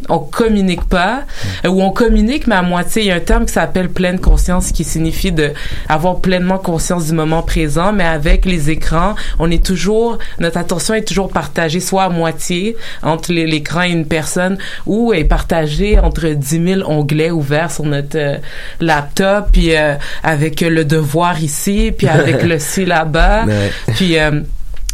On 0.10 0.20
communique 0.20 0.86
pas 0.86 1.24
ou 1.66 1.82
on 1.82 1.92
communique 1.92 2.48
mais 2.48 2.56
à 2.56 2.62
moitié 2.62 3.04
il 3.04 3.08
y 3.08 3.12
a 3.12 3.16
un 3.16 3.20
terme 3.20 3.46
qui 3.46 3.54
s'appelle 3.54 3.90
pleine 3.90 4.20
conscience 4.20 4.72
qui 4.72 4.84
signifie 4.84 5.32
de 5.32 5.54
avoir 5.88 6.20
pleinement 6.20 6.58
conscience 6.58 7.08
du 7.08 7.14
moment 7.14 7.42
présent 7.42 7.92
mais 7.94 8.06
avec 8.06 8.46
les 8.46 8.70
écrans 8.70 9.16
on 9.40 9.50
est 9.52 9.64
toujours 9.64 10.18
notre 10.40 10.58
attention 10.58 10.94
est 10.94 11.08
toujours 11.08 11.30
partagée 11.30 11.80
soit 11.80 12.04
à 12.04 12.10
moitié 12.10 12.76
entre 13.04 13.32
l'écran 13.32 13.84
et 13.84 13.92
une 13.92 14.06
personne 14.06 14.58
ou 14.86 15.14
est 15.14 15.24
partagée 15.24 16.00
entre 16.00 16.28
10 16.28 16.76
000 16.76 16.92
onglets 16.92 17.32
ouverts 17.32 17.72
sur 17.72 17.86
notre 17.86 18.18
euh, 18.18 18.38
laptop 18.80 19.50
puis 19.52 19.76
euh, 19.76 19.96
avec 20.24 20.62
le 20.62 20.86
devoir 20.86 21.42
ici 21.42 21.94
puis 21.96 22.08
avec 22.08 22.44
le 22.44 22.60
ci 22.70 22.86
là-bas. 22.86 23.46
Puis 23.96 24.18
euh, 24.18 24.42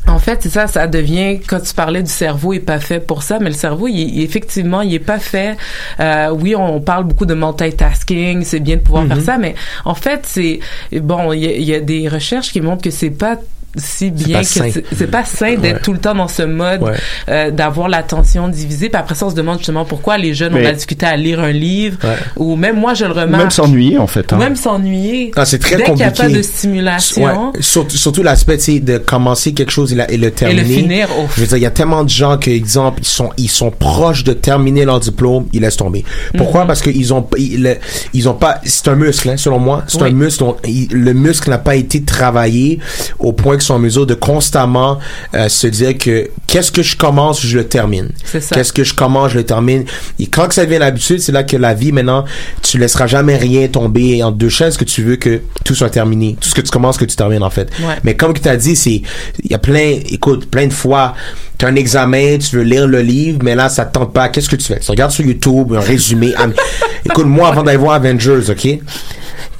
en 0.07 0.19
fait, 0.19 0.39
c'est 0.43 0.49
ça, 0.49 0.67
ça 0.67 0.87
devient, 0.87 1.39
quand 1.47 1.59
tu 1.59 1.73
parlais 1.73 2.03
du 2.03 2.11
cerveau, 2.11 2.53
il 2.53 2.57
est 2.57 2.59
pas 2.59 2.79
fait 2.79 2.99
pour 2.99 3.23
ça, 3.23 3.39
mais 3.39 3.49
le 3.49 3.55
cerveau, 3.55 3.87
il, 3.87 3.95
il- 3.99 4.23
effectivement, 4.23 4.81
il 4.81 4.93
est 4.93 4.99
pas 4.99 5.19
fait. 5.19 5.57
Euh, 5.99 6.29
oui, 6.31 6.55
on 6.55 6.79
parle 6.81 7.03
beaucoup 7.05 7.25
de 7.25 7.33
multitasking, 7.33 8.43
c'est 8.43 8.59
bien 8.59 8.75
de 8.77 8.81
pouvoir 8.81 9.03
Mhm. 9.03 9.09
faire 9.09 9.21
ça, 9.21 9.37
mais 9.37 9.55
en 9.83 9.95
fait, 9.95 10.21
c'est, 10.25 10.59
bon, 10.93 11.33
il 11.33 11.43
y, 11.43 11.63
y 11.65 11.73
a 11.73 11.79
des 11.81 12.07
recherches 12.07 12.51
qui 12.51 12.61
montrent 12.61 12.83
que 12.83 12.91
c'est 12.91 13.09
pas 13.09 13.37
si 13.77 14.11
bien 14.11 14.41
que 14.41 14.45
c'est- 14.45 15.07
pas 15.07 15.23
sain 15.25 15.55
d'être 15.55 15.75
Ouais. 15.75 15.81
tout 15.81 15.93
le 15.93 15.99
temps 15.99 16.15
dans 16.15 16.27
ce 16.27 16.43
mode 16.43 16.81
Ouais. 16.83 16.93
euh, 17.29 17.51
d'avoir 17.51 17.87
l'attention 17.89 18.47
divisée 18.47 18.89
puis 18.89 18.99
après 18.99 19.15
ça 19.15 19.25
on 19.27 19.29
se 19.29 19.35
demande 19.35 19.57
justement 19.59 19.85
pourquoi 19.85 20.17
les 20.17 20.33
jeunes 20.33 20.53
ont 20.53 20.57
Mais- 20.57 20.63
la 20.63 20.73
difficulté 20.73 21.05
à 21.05 21.15
lire 21.17 21.39
un 21.39 21.51
livre 21.51 21.97
Ouais. 22.03 22.15
ou 22.37 22.55
même 22.55 22.77
moi 22.79 22.93
je 22.93 23.05
le 23.05 23.11
remarque 23.11 23.41
Même 23.43 23.51
s'ennuyer, 23.51 23.97
en 23.97 24.07
fait. 24.07 24.31
hein. 24.33 24.37
même 24.37 24.55
s'ennuyer 24.55 25.31
Ah, 25.35 25.45
c'est 25.45 25.59
très 25.59 25.77
dès 25.77 25.83
qu'il 25.83 25.93
n'y 25.95 26.03
a 26.03 26.11
pas 26.11 26.23
compliqué. 26.23 26.37
de 26.37 26.41
stimulation 26.43 27.23
Ouais, 27.23 27.61
surtout, 27.61 27.97
surtout 27.97 28.23
l'aspect, 28.23 28.57
tu 28.57 28.63
sais, 28.63 28.79
de 28.79 28.97
commencer 28.97 29.53
quelque 29.53 29.71
chose 29.71 29.91
et, 29.93 29.95
la- 29.95 30.09
et 30.11 30.17
le 30.17 30.31
terminer. 30.31 30.63
finir, 30.63 31.07
oh. 31.17 31.25
Je 31.35 31.41
veux 31.41 31.47
dire, 31.47 31.57
il 31.57 31.63
y 31.63 31.65
a 31.65 31.71
tellement 31.71 32.03
de 32.03 32.09
gens 32.09 32.37
que, 32.37 32.49
exemple, 32.49 32.99
ils 33.01 33.07
sont, 33.07 33.29
ils 33.37 33.49
sont 33.49 33.71
proches 33.71 34.23
de 34.23 34.33
terminer 34.33 34.85
leur 34.85 34.99
diplôme, 34.99 35.47
ils 35.53 35.61
laissent 35.61 35.77
tomber. 35.77 36.03
Pourquoi? 36.37 36.61
Mhm. 36.61 36.67
Parce 36.67 36.81
qu'ils 36.81 37.13
ont, 37.13 37.25
ils, 37.37 37.61
le- 37.63 37.77
ils 38.13 38.27
ont 38.29 38.33
pas, 38.33 38.59
c'est 38.63 38.87
un 38.87 38.95
muscle, 38.95 39.29
hein, 39.29 39.37
selon 39.37 39.59
moi. 39.59 39.83
C'est 39.87 40.01
Oui. 40.01 40.09
un 40.09 40.13
muscle, 40.13 40.39
dont- 40.43 40.57
il- 40.67 40.87
le 40.91 41.13
muscle 41.13 41.49
n'a 41.49 41.57
pas 41.57 41.75
été 41.75 42.03
travaillé 42.03 42.79
au 43.19 43.33
point 43.33 43.55
qu'ils 43.55 43.63
sont 43.65 43.75
en 43.75 43.79
mesure 43.79 44.05
de 44.05 44.13
constamment 44.13 44.99
euh, 45.33 45.49
se 45.49 45.67
dire 45.67 45.97
que 45.97 46.29
qu'est-ce 46.47 46.71
que 46.71 46.83
je 46.83 46.95
commence, 46.95 47.45
je 47.45 47.57
le 47.57 47.67
termine. 47.67 48.09
C'est 48.23 48.41
ça. 48.41 48.55
Qu'est-ce 48.55 48.73
que 48.73 48.83
je 48.83 48.93
commence, 48.93 49.31
je 49.31 49.37
le 49.37 49.45
termine. 49.45 49.85
Et 50.19 50.27
quand 50.27 50.47
que 50.47 50.53
ça 50.53 50.65
devient 50.65 50.79
l'habitude, 50.79 51.19
c'est 51.19 51.31
là 51.31 51.43
que 51.43 51.57
la 51.57 51.73
vie, 51.73 51.91
maintenant, 51.91 52.25
tu 52.61 52.77
laisseras 52.77 53.07
jamais 53.07 53.37
rien 53.37 53.67
tomber 53.67 54.23
en 54.23 54.31
deux 54.31 54.49
chaises 54.49 54.77
que 54.77 54.83
tu 54.83 55.03
veux 55.03 55.15
que 55.15 55.41
tout 55.63 55.75
soit 55.75 55.89
terminé. 55.89 56.37
Tout 56.39 56.49
ce 56.49 56.55
que 56.55 56.61
tu 56.61 56.71
commences, 56.71 56.97
que 56.97 57.05
tu 57.05 57.15
termines, 57.15 57.43
en 57.43 57.49
fait. 57.49 57.69
Ouais. 57.79 57.95
Mais 58.03 58.15
comme 58.15 58.33
tu 58.33 58.47
as 58.47 58.57
dit, 58.57 58.75
c'est, 58.75 59.01
il 59.43 59.51
y 59.51 59.53
a 59.53 59.59
plein, 59.59 59.99
écoute, 60.09 60.49
plein 60.49 60.67
de 60.67 60.73
fois, 60.73 61.15
tu 61.57 61.65
as 61.65 61.69
un 61.69 61.75
examen, 61.75 62.37
tu 62.37 62.57
veux 62.57 62.63
lire 62.63 62.87
le 62.87 63.01
livre, 63.01 63.39
mais 63.43 63.55
là, 63.55 63.69
ça 63.69 63.85
te 63.85 63.93
tente 63.93 64.13
pas. 64.13 64.29
Qu'est-ce 64.29 64.49
que 64.49 64.55
tu 64.55 64.65
fais? 64.65 64.79
Tu 64.79 64.91
regardes 64.91 65.11
sur 65.11 65.25
YouTube 65.25 65.73
un 65.73 65.79
résumé. 65.79 66.33
Ah, 66.37 66.47
écoute, 67.05 67.25
moi, 67.25 67.49
avant 67.49 67.63
d'aller 67.63 67.77
voir 67.77 67.95
Avengers, 67.95 68.49
OK? 68.49 68.67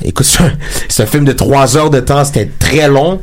Écoute, 0.04 0.26
c'est 0.26 0.44
un, 0.44 0.52
c'est 0.90 1.04
un 1.04 1.06
film 1.06 1.26
de 1.26 1.32
trois 1.32 1.78
heures 1.78 1.90
de 1.90 2.00
temps, 2.00 2.24
c'était 2.26 2.50
très 2.60 2.88
long. 2.88 3.22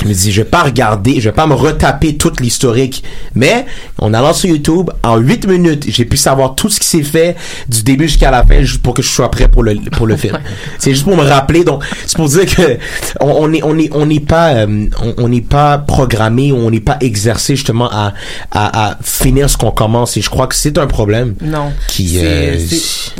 Je 0.00 0.08
me 0.08 0.14
dis, 0.14 0.32
je 0.32 0.40
vais 0.42 0.48
pas 0.48 0.62
regarder, 0.62 1.20
je 1.20 1.28
vais 1.28 1.34
pas 1.34 1.46
me 1.46 1.54
retaper 1.54 2.16
toute 2.16 2.40
l'historique. 2.40 3.04
Mais, 3.34 3.66
en 3.98 4.14
allant 4.14 4.32
sur 4.32 4.48
YouTube, 4.48 4.90
en 5.02 5.18
8 5.18 5.46
minutes, 5.46 5.84
j'ai 5.88 6.04
pu 6.04 6.16
savoir 6.16 6.54
tout 6.54 6.68
ce 6.70 6.80
qui 6.80 6.86
s'est 6.86 7.02
fait 7.02 7.36
du 7.68 7.82
début 7.82 8.08
jusqu'à 8.08 8.30
la 8.30 8.42
fin, 8.44 8.62
juste 8.62 8.82
pour 8.82 8.94
que 8.94 9.02
je 9.02 9.08
sois 9.08 9.30
prêt 9.30 9.48
pour 9.48 9.62
le, 9.62 9.74
pour 9.92 10.06
le 10.06 10.16
film. 10.16 10.38
C'est 10.78 10.90
juste 10.92 11.04
pour 11.04 11.16
me 11.16 11.22
rappeler. 11.22 11.62
Donc, 11.64 11.84
c'est 12.06 12.16
pour 12.16 12.28
dire 12.28 12.46
que 12.46 12.78
on, 13.20 13.30
on 13.44 13.52
est, 13.52 13.62
on 13.62 13.78
est, 13.78 13.90
on 13.92 14.06
n'est 14.06 14.20
pas, 14.20 14.54
euh, 14.54 14.86
on 15.18 15.28
n'est 15.28 15.40
pas 15.40 15.78
programmé, 15.78 16.52
on 16.52 16.70
n'est 16.70 16.80
pas 16.80 16.96
exercé 17.00 17.54
justement 17.56 17.90
à, 17.90 18.12
à, 18.50 18.90
à 18.90 18.98
finir 19.02 19.48
ce 19.50 19.56
qu'on 19.56 19.70
commence. 19.70 20.16
Et 20.16 20.22
je 20.22 20.30
crois 20.30 20.46
que 20.46 20.54
c'est 20.54 20.78
un 20.78 20.86
problème. 20.86 21.34
Non. 21.42 21.72
Qui, 21.88 22.18
C'est- 22.18 22.24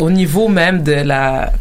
euh, 0.00 0.04
au 0.04 0.10
niveau 0.10 0.48
même 0.48 0.82
de 0.82 0.92
la. 0.92 1.52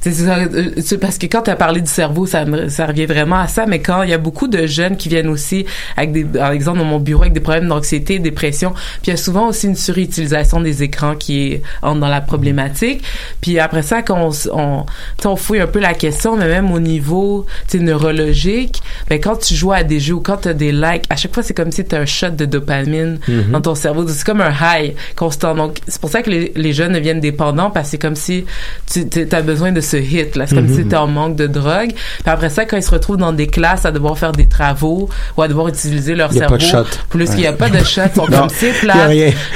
c'est 0.00 0.14
euh, 0.20 0.98
parce 1.00 1.18
que 1.18 1.26
quand 1.26 1.42
tu 1.42 1.50
as 1.50 1.56
parlé 1.56 1.80
du 1.80 1.90
cerveau, 1.90 2.26
ça 2.26 2.44
revient 2.44 3.06
vraiment 3.06 3.38
à 3.40 3.48
ça, 3.48 3.66
mais 3.66 3.80
quand 3.80 4.02
il 4.02 4.10
y 4.10 4.14
a 4.14 4.18
beaucoup 4.18 4.46
de 4.46 4.57
jeunes 4.66 4.96
qui 4.96 5.08
viennent 5.08 5.28
aussi 5.28 5.66
avec 5.96 6.12
des, 6.12 6.24
par 6.24 6.50
exemple, 6.52 6.78
dans 6.78 6.84
mon 6.84 6.98
bureau, 6.98 7.22
avec 7.22 7.32
des 7.32 7.40
problèmes 7.40 7.68
d'anxiété, 7.68 8.18
dépression, 8.18 8.72
puis 8.72 9.08
il 9.08 9.10
y 9.10 9.12
a 9.14 9.16
souvent 9.16 9.48
aussi 9.48 9.66
une 9.66 9.76
surutilisation 9.76 10.60
des 10.60 10.82
écrans 10.82 11.14
qui 11.14 11.52
est, 11.52 11.62
entre 11.82 12.00
dans 12.00 12.08
la 12.08 12.20
problématique. 12.20 13.02
Puis 13.40 13.58
après 13.58 13.82
ça, 13.82 14.02
quand 14.02 14.30
on, 14.52 14.84
on, 15.24 15.36
fouille 15.36 15.60
un 15.60 15.66
peu 15.66 15.78
la 15.80 15.94
question, 15.94 16.36
mais 16.36 16.48
même 16.48 16.70
au 16.72 16.80
niveau 16.80 17.46
neurologique, 17.74 18.82
ben 19.08 19.20
quand 19.20 19.36
tu 19.36 19.54
joues 19.54 19.72
à 19.72 19.82
des 19.82 20.00
jeux 20.00 20.14
ou 20.14 20.20
quand 20.20 20.38
tu 20.38 20.48
as 20.48 20.54
des 20.54 20.72
likes, 20.72 21.04
à 21.10 21.16
chaque 21.16 21.32
fois, 21.34 21.42
c'est 21.42 21.54
comme 21.54 21.70
si 21.72 21.84
tu 21.84 21.94
as 21.94 22.00
un 22.00 22.06
shot 22.06 22.30
de 22.30 22.44
dopamine 22.44 23.18
Mhm. 23.28 23.50
dans 23.52 23.60
ton 23.60 23.74
cerveau. 23.74 24.06
C'est 24.08 24.24
comme 24.24 24.40
un 24.40 24.52
high 24.52 24.94
constant. 25.16 25.54
Donc, 25.54 25.78
c'est 25.86 26.00
pour 26.00 26.10
ça 26.10 26.22
que 26.22 26.30
les, 26.30 26.52
les 26.54 26.72
jeunes 26.72 26.92
deviennent 26.92 27.20
dépendants 27.20 27.70
parce 27.70 27.86
que 27.86 27.90
c'est 27.92 27.98
comme 27.98 28.16
si 28.16 28.44
tu 28.86 29.28
as 29.30 29.42
besoin 29.42 29.72
de 29.72 29.80
ce 29.80 29.96
hit. 29.96 30.36
là. 30.36 30.46
C'est 30.46 30.54
comme 30.54 30.68
si 30.68 30.86
tu 30.86 30.96
en 30.96 31.06
manque 31.06 31.36
de 31.36 31.46
drogue. 31.46 31.90
Puis 31.92 32.22
après 32.26 32.50
ça, 32.50 32.64
quand 32.64 32.76
ils 32.76 32.82
se 32.82 32.90
retrouvent 32.90 33.16
dans 33.16 33.32
des 33.32 33.46
classes 33.46 33.84
à 33.84 33.90
devoir 33.90 34.18
faire 34.18 34.32
des 34.32 34.46
travaux 34.48 35.08
ou 35.36 35.42
à 35.42 35.48
devoir 35.48 35.68
utiliser 35.68 36.14
leur 36.14 36.30
Il 36.32 36.36
y 36.36 36.38
a 36.38 36.48
cerveau, 36.48 36.56
pas 36.56 36.62
de 36.64 36.68
shot. 36.68 36.84
plus 37.08 37.30
qu'il 37.30 37.38
n'y 37.40 37.46
a 37.46 37.52
pas 37.52 37.68
de 37.70 37.78
shot, 37.84 38.02
ils 38.12 38.16
sont 38.16 38.26
comme 38.30 38.48
c'est 38.50 38.72
plat. 38.72 39.08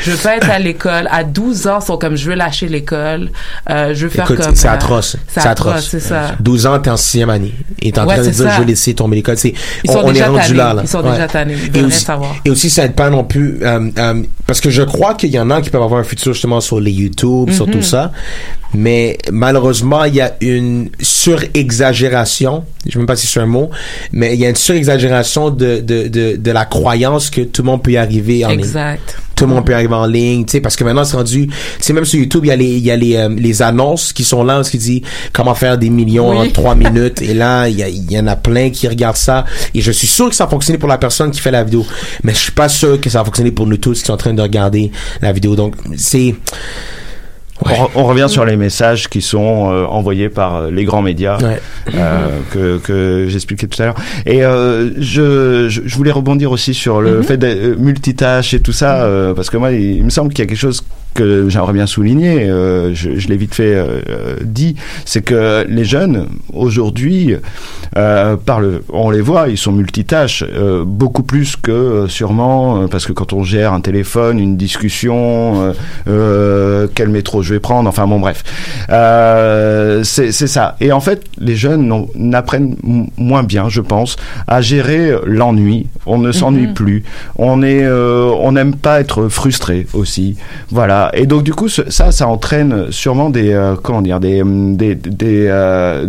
Je 0.03 0.11
veux 0.11 0.17
pas 0.17 0.37
être 0.37 0.51
à 0.51 0.59
l'école. 0.59 1.09
À 1.11 1.25
12 1.25 1.67
ans, 1.67 1.79
ils 1.81 1.85
sont 1.87 1.97
comme 1.99 2.17
je 2.17 2.29
veux 2.31 2.35
lâcher 2.37 2.69
l'école. 2.69 3.31
Euh, 3.71 3.95
je 3.95 4.05
veux 4.07 4.11
faire 4.11 4.25
Écoute, 4.31 4.45
comme. 4.45 4.55
c'est 4.55 4.69
euh, 4.69 4.73
atroce. 4.73 5.17
C'est 5.29 5.47
atroce, 5.47 5.89
c'est 5.89 6.01
ça. 6.01 6.33
12 6.41 6.67
ans, 6.67 6.79
t'es 6.79 6.91
en 6.91 6.97
sixième 6.97 7.31
année. 7.31 7.55
Et 7.81 7.93
t'es 7.93 7.99
en 8.01 8.07
Ouais, 8.07 8.15
train 8.15 8.25
de 8.25 8.31
dire, 8.31 8.45
ça. 8.45 8.55
je 8.57 8.61
vais 8.61 8.67
laisser 8.67 8.95
tomber 8.95 9.17
l'école. 9.17 9.37
C'est, 9.37 9.55
on, 9.89 9.93
sont 9.93 10.01
on 10.05 10.11
est 10.11 10.15
déjà 10.15 10.29
rendu 10.31 10.55
là, 10.55 10.75
là. 10.75 10.83
Ils 10.85 10.89
sont 10.89 11.01
Ouais. 11.03 11.11
déjà 11.13 11.27
tannés. 11.29 11.57
Ils 11.75 11.81
Et 11.81 11.83
aussi, 11.85 12.05
savoir. 12.05 12.35
et 12.45 12.51
aussi, 12.51 12.71
ça 12.71 12.85
aide 12.85 12.95
pas 12.95 13.11
non 13.11 13.25
plus, 13.25 13.59
euh, 13.63 13.91
euh, 13.99 14.23
parce 14.47 14.61
que 14.61 14.71
je 14.71 14.83
crois 14.83 15.15
qu'il 15.15 15.31
y 15.31 15.39
en 15.39 15.51
a 15.51 15.61
qui 15.61 15.71
peuvent 15.71 15.83
avoir 15.83 16.01
un 16.01 16.05
futur 16.05 16.33
justement 16.33 16.61
sur 16.61 16.81
les 16.81 16.93
YouTube, 16.93 17.51
sur 17.51 17.67
Mhm. 17.67 17.73
tout 17.73 17.83
ça. 17.83 18.13
Mais 18.75 19.19
malheureusement, 19.31 20.05
il 20.05 20.15
y 20.15 20.21
a 20.21 20.35
une 20.41 20.89
surexagération. 21.01 22.65
Je 22.85 22.89
ne 22.89 22.93
sais 22.93 22.99
même 22.99 23.07
pas 23.07 23.17
si 23.17 23.27
c'est 23.27 23.41
un 23.41 23.47
mot, 23.47 23.71
mais 24.13 24.35
il 24.35 24.41
y 24.41 24.47
a 24.47 24.49
une 24.49 24.57
surexagération 24.57 25.51
de, 25.51 25.81
de, 25.81 26.09
de, 26.09 26.37
de 26.37 26.51
la 26.51 26.65
croyance 26.65 27.31
que 27.31 27.43
tout 27.43 27.63
le 27.63 27.67
monde 27.67 27.83
peut 27.83 27.93
y 27.93 27.97
arriver 27.97 28.45
en 28.45 28.49
ligne 28.51 28.61
Exact. 28.61 29.17
tout 29.37 29.45
le 29.47 29.55
monde 29.55 29.65
peut 29.67 29.75
arriver 29.75 29.95
en 29.95 30.07
ligne, 30.07 30.45
tu 30.45 30.53
sais, 30.53 30.61
parce 30.61 30.75
que 30.77 30.85
maintenant 30.85 31.05
c'est 31.05 31.17
rendu, 31.17 31.47
tu 31.49 31.53
sais, 31.81 31.93
même 31.93 32.05
sur 32.05 32.19
YouTube, 32.19 32.45
il 32.45 32.49
y 32.49 32.51
a 32.51 32.57
les, 32.57 32.77
il 32.77 32.85
y 32.85 32.91
a 32.91 32.97
les, 32.97 33.17
euh, 33.17 33.29
les 33.29 33.63
annonces 33.63 34.13
qui 34.13 34.25
sont 34.25 34.43
là, 34.45 34.63
ce 34.65 34.71
qui 34.71 34.79
dit 34.79 35.03
comment 35.33 35.55
faire 35.55 35.79
des 35.79 35.91
millions 35.91 36.31
Oui. 36.31 36.49
en 36.49 36.51
trois 36.51 36.75
minutes, 36.85 37.23
et 37.23 37.35
là, 37.35 37.69
il 37.69 37.77
y, 37.79 37.83
a, 37.83 37.89
il 37.89 38.11
y 38.11 38.19
en 38.19 38.27
a 38.27 38.37
plein 38.37 38.71
qui 38.71 38.89
regardent 38.89 39.17
ça, 39.17 39.45
et 39.75 39.81
je 39.81 39.93
suis 39.93 40.07
sûr 40.07 40.29
que 40.29 40.35
ça 40.35 40.45
a 40.45 40.49
fonctionné 40.49 40.79
pour 40.79 40.89
la 40.89 40.99
personne 40.99 41.31
qui 41.31 41.41
fait 41.41 41.51
la 41.51 41.63
vidéo, 41.65 41.85
mais 42.25 42.33
je 42.33 42.39
suis 42.39 42.53
pas 42.53 42.69
sûr 42.69 43.01
que 43.01 43.11
ça 43.11 43.21
a 43.21 43.25
fonctionné 43.25 43.51
pour 43.53 43.67
nous 43.67 43.77
tous 43.77 44.01
qui 44.01 44.07
sont 44.07 44.13
en 44.13 44.17
train 44.17 44.35
de 44.35 44.43
regarder 44.43 44.91
la 45.21 45.33
vidéo, 45.33 45.55
donc 45.57 45.75
c'est, 45.97 46.35
On, 47.65 48.01
on 48.01 48.05
revient 48.05 48.27
sur 48.29 48.45
les 48.45 48.57
messages 48.57 49.09
qui 49.09 49.21
sont 49.23 49.71
euh, 49.73 49.85
envoyés 49.85 50.29
par 50.29 50.57
euh, 50.57 50.71
les 50.71 50.85
grands 50.85 51.03
médias 51.03 51.39
Ouais. 51.43 51.61
euh, 51.95 52.29
que, 52.53 52.79
que 52.79 53.27
j'expliquais 53.29 53.67
tout 53.67 53.81
à 53.83 53.87
l'heure. 53.87 53.95
Et 54.27 54.45
euh, 54.45 54.91
je, 54.99 55.69
je, 55.69 55.83
je 55.85 55.97
voulais 55.97 56.11
rebondir 56.13 56.51
aussi 56.53 56.75
sur 56.75 57.01
le 57.01 57.19
Mhm. 57.19 57.23
fait 57.25 57.37
d'être 57.37 57.59
euh, 57.59 57.77
multitâche 57.79 58.55
et 58.55 58.61
tout 58.61 58.73
ça, 58.73 59.03
euh, 59.05 59.35
parce 59.35 59.51
que 59.51 59.57
moi, 59.57 59.73
il, 59.73 59.97
il 59.99 60.05
me 60.05 60.11
semble 60.11 60.33
qu'il 60.33 60.45
y 60.45 60.47
a 60.47 60.49
quelque 60.49 60.59
chose 60.59 60.83
que 61.15 61.49
j'aimerais 61.49 61.73
bien 61.73 61.87
souligner, 61.87 62.49
euh, 62.49 62.95
je, 62.95 63.19
je 63.19 63.29
l'ai 63.29 63.37
vite 63.37 63.55
fait 63.55 63.75
euh, 63.75 64.01
euh, 64.09 64.37
dit, 64.43 64.77
c'est 65.05 65.23
que 65.23 65.65
les 65.69 65.85
jeunes 65.85 66.27
aujourd'hui, 66.53 67.37
euh, 67.97 68.37
par 68.37 68.61
le, 68.61 68.83
on 68.93 69.11
les 69.11 69.21
voit, 69.21 69.49
ils 69.49 69.59
sont 69.59 69.73
multitâches, 69.73 70.45
beaucoup 70.87 71.23
plus 71.23 71.57
que 71.57 72.07
sûrement, 72.09 72.87
parce 72.89 73.07
que 73.07 73.13
quand 73.13 73.33
on 73.33 73.43
gère 73.45 73.73
un 73.73 73.81
téléphone, 73.81 74.39
une 74.39 74.57
discussion, 74.57 75.75
quel 76.07 77.09
métro 77.09 77.43
je 77.43 77.55
vais 77.55 77.61
prendre, 77.61 77.89
enfin 77.89 78.07
bon 78.07 78.21
bref, 78.21 78.43
c'est 80.05 80.33
ça. 80.33 80.77
Et 80.81 80.93
en 80.93 81.01
fait, 81.01 81.25
les 81.39 81.57
jeunes 81.57 82.07
n'apprennent 82.15 82.77
moins 83.17 83.43
bien, 83.43 83.69
je 83.69 83.81
pense, 83.81 84.17
à 84.47 84.61
gérer 84.61 85.15
l'ennui. 85.27 85.87
On 86.07 86.19
ne 86.19 86.33
s'ennuie 86.33 86.69
Mhm. 86.69 86.75
plus. 86.75 87.05
On 87.37 87.63
est, 87.63 87.87
on 87.89 88.53
n'aime 88.53 88.75
pas 88.77 89.01
être 89.01 89.29
frustré 89.29 89.87
aussi. 89.93 90.37
Voilà. 90.71 91.02
Voilà. 91.11 91.17
Et 91.19 91.27
donc 91.27 91.43
du 91.43 91.53
coup, 91.53 91.69
ce- 91.69 91.91
ça, 91.91 92.13
ça 92.13 92.27
entraîne 92.29 92.87
sûrement 92.91 93.31
des, 93.31 93.53
euh, 93.53 93.75
comment 93.83 94.03
dire, 94.03 94.21
des, 94.21 94.43
hum, 94.43 94.77
des, 94.77 94.95
des 94.95 95.47
euh, 95.49 96.07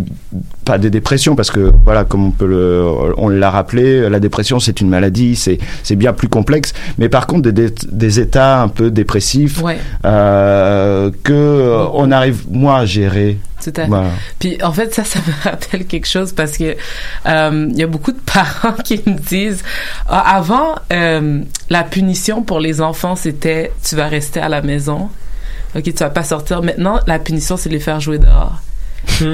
pas 0.65 0.77
des 0.77 0.89
dépressions 0.89 1.35
parce 1.35 1.51
que 1.51 1.71
voilà, 1.83 2.03
comme 2.05 2.25
on 2.27 2.31
peut 2.31 2.45
le, 2.47 2.85
on 3.17 3.27
l'a 3.29 3.49
rappelé, 3.49 4.09
la 4.09 4.19
dépression 4.19 4.59
c'est 4.59 4.79
une 4.81 4.89
maladie, 4.89 5.35
c'est 5.35 5.57
c'est 5.83 5.95
bien 5.95 6.13
plus 6.13 6.29
complexe. 6.29 6.73
Mais 6.97 7.09
par 7.09 7.27
contre, 7.27 7.49
des, 7.49 7.51
des, 7.69 7.73
des 7.91 8.19
états 8.19 8.61
un 8.61 8.67
peu 8.69 8.89
dépressifs 8.91 9.61
Ouais. 9.61 9.77
euh, 10.05 11.11
que 11.23 11.33
euh, 11.33 11.85
on 11.93 12.11
arrive 12.11 12.43
moins 12.49 12.77
à 12.81 12.85
gérer. 12.85 13.37
Tout 13.64 13.72
à 13.78 13.84
fait. 13.84 13.88
Voilà. 13.88 14.11
Puis 14.39 14.61
en 14.64 14.72
fait, 14.72 14.93
ça, 14.93 15.03
ça 15.03 15.20
me 15.20 15.43
rappelle 15.49 15.86
quelque 15.86 16.07
chose 16.07 16.34
parce 16.34 16.57
que 16.57 16.76
euh, 17.26 17.68
il 17.72 17.78
y 17.78 17.84
a 17.84 17.88
beaucoup 17.88 18.11
de 18.11 18.20
parents 18.34 18.76
qui 18.84 19.01
me 19.05 19.18
disent 19.18 19.64
Ah, 20.07 20.36
avant 20.36 20.76
euh, 20.91 21.41
la 21.70 21.84
punition 21.84 22.43
pour 22.43 22.59
les 22.59 22.82
enfants 22.82 23.16
c'était 23.16 23.72
tu 23.84 23.95
vas 23.95 24.07
rester 24.07 24.39
à 24.39 24.49
la 24.49 24.61
maison, 24.61 25.09
ok, 25.76 25.84
tu 25.84 25.91
vas 25.91 26.09
pas 26.09 26.24
sortir. 26.24 26.61
Maintenant, 26.61 26.99
la 27.07 27.20
punition 27.20 27.57
c'est 27.57 27.70
les 27.70 27.80
faire 27.80 27.99
jouer 27.99 28.20
dehors. 28.20 28.61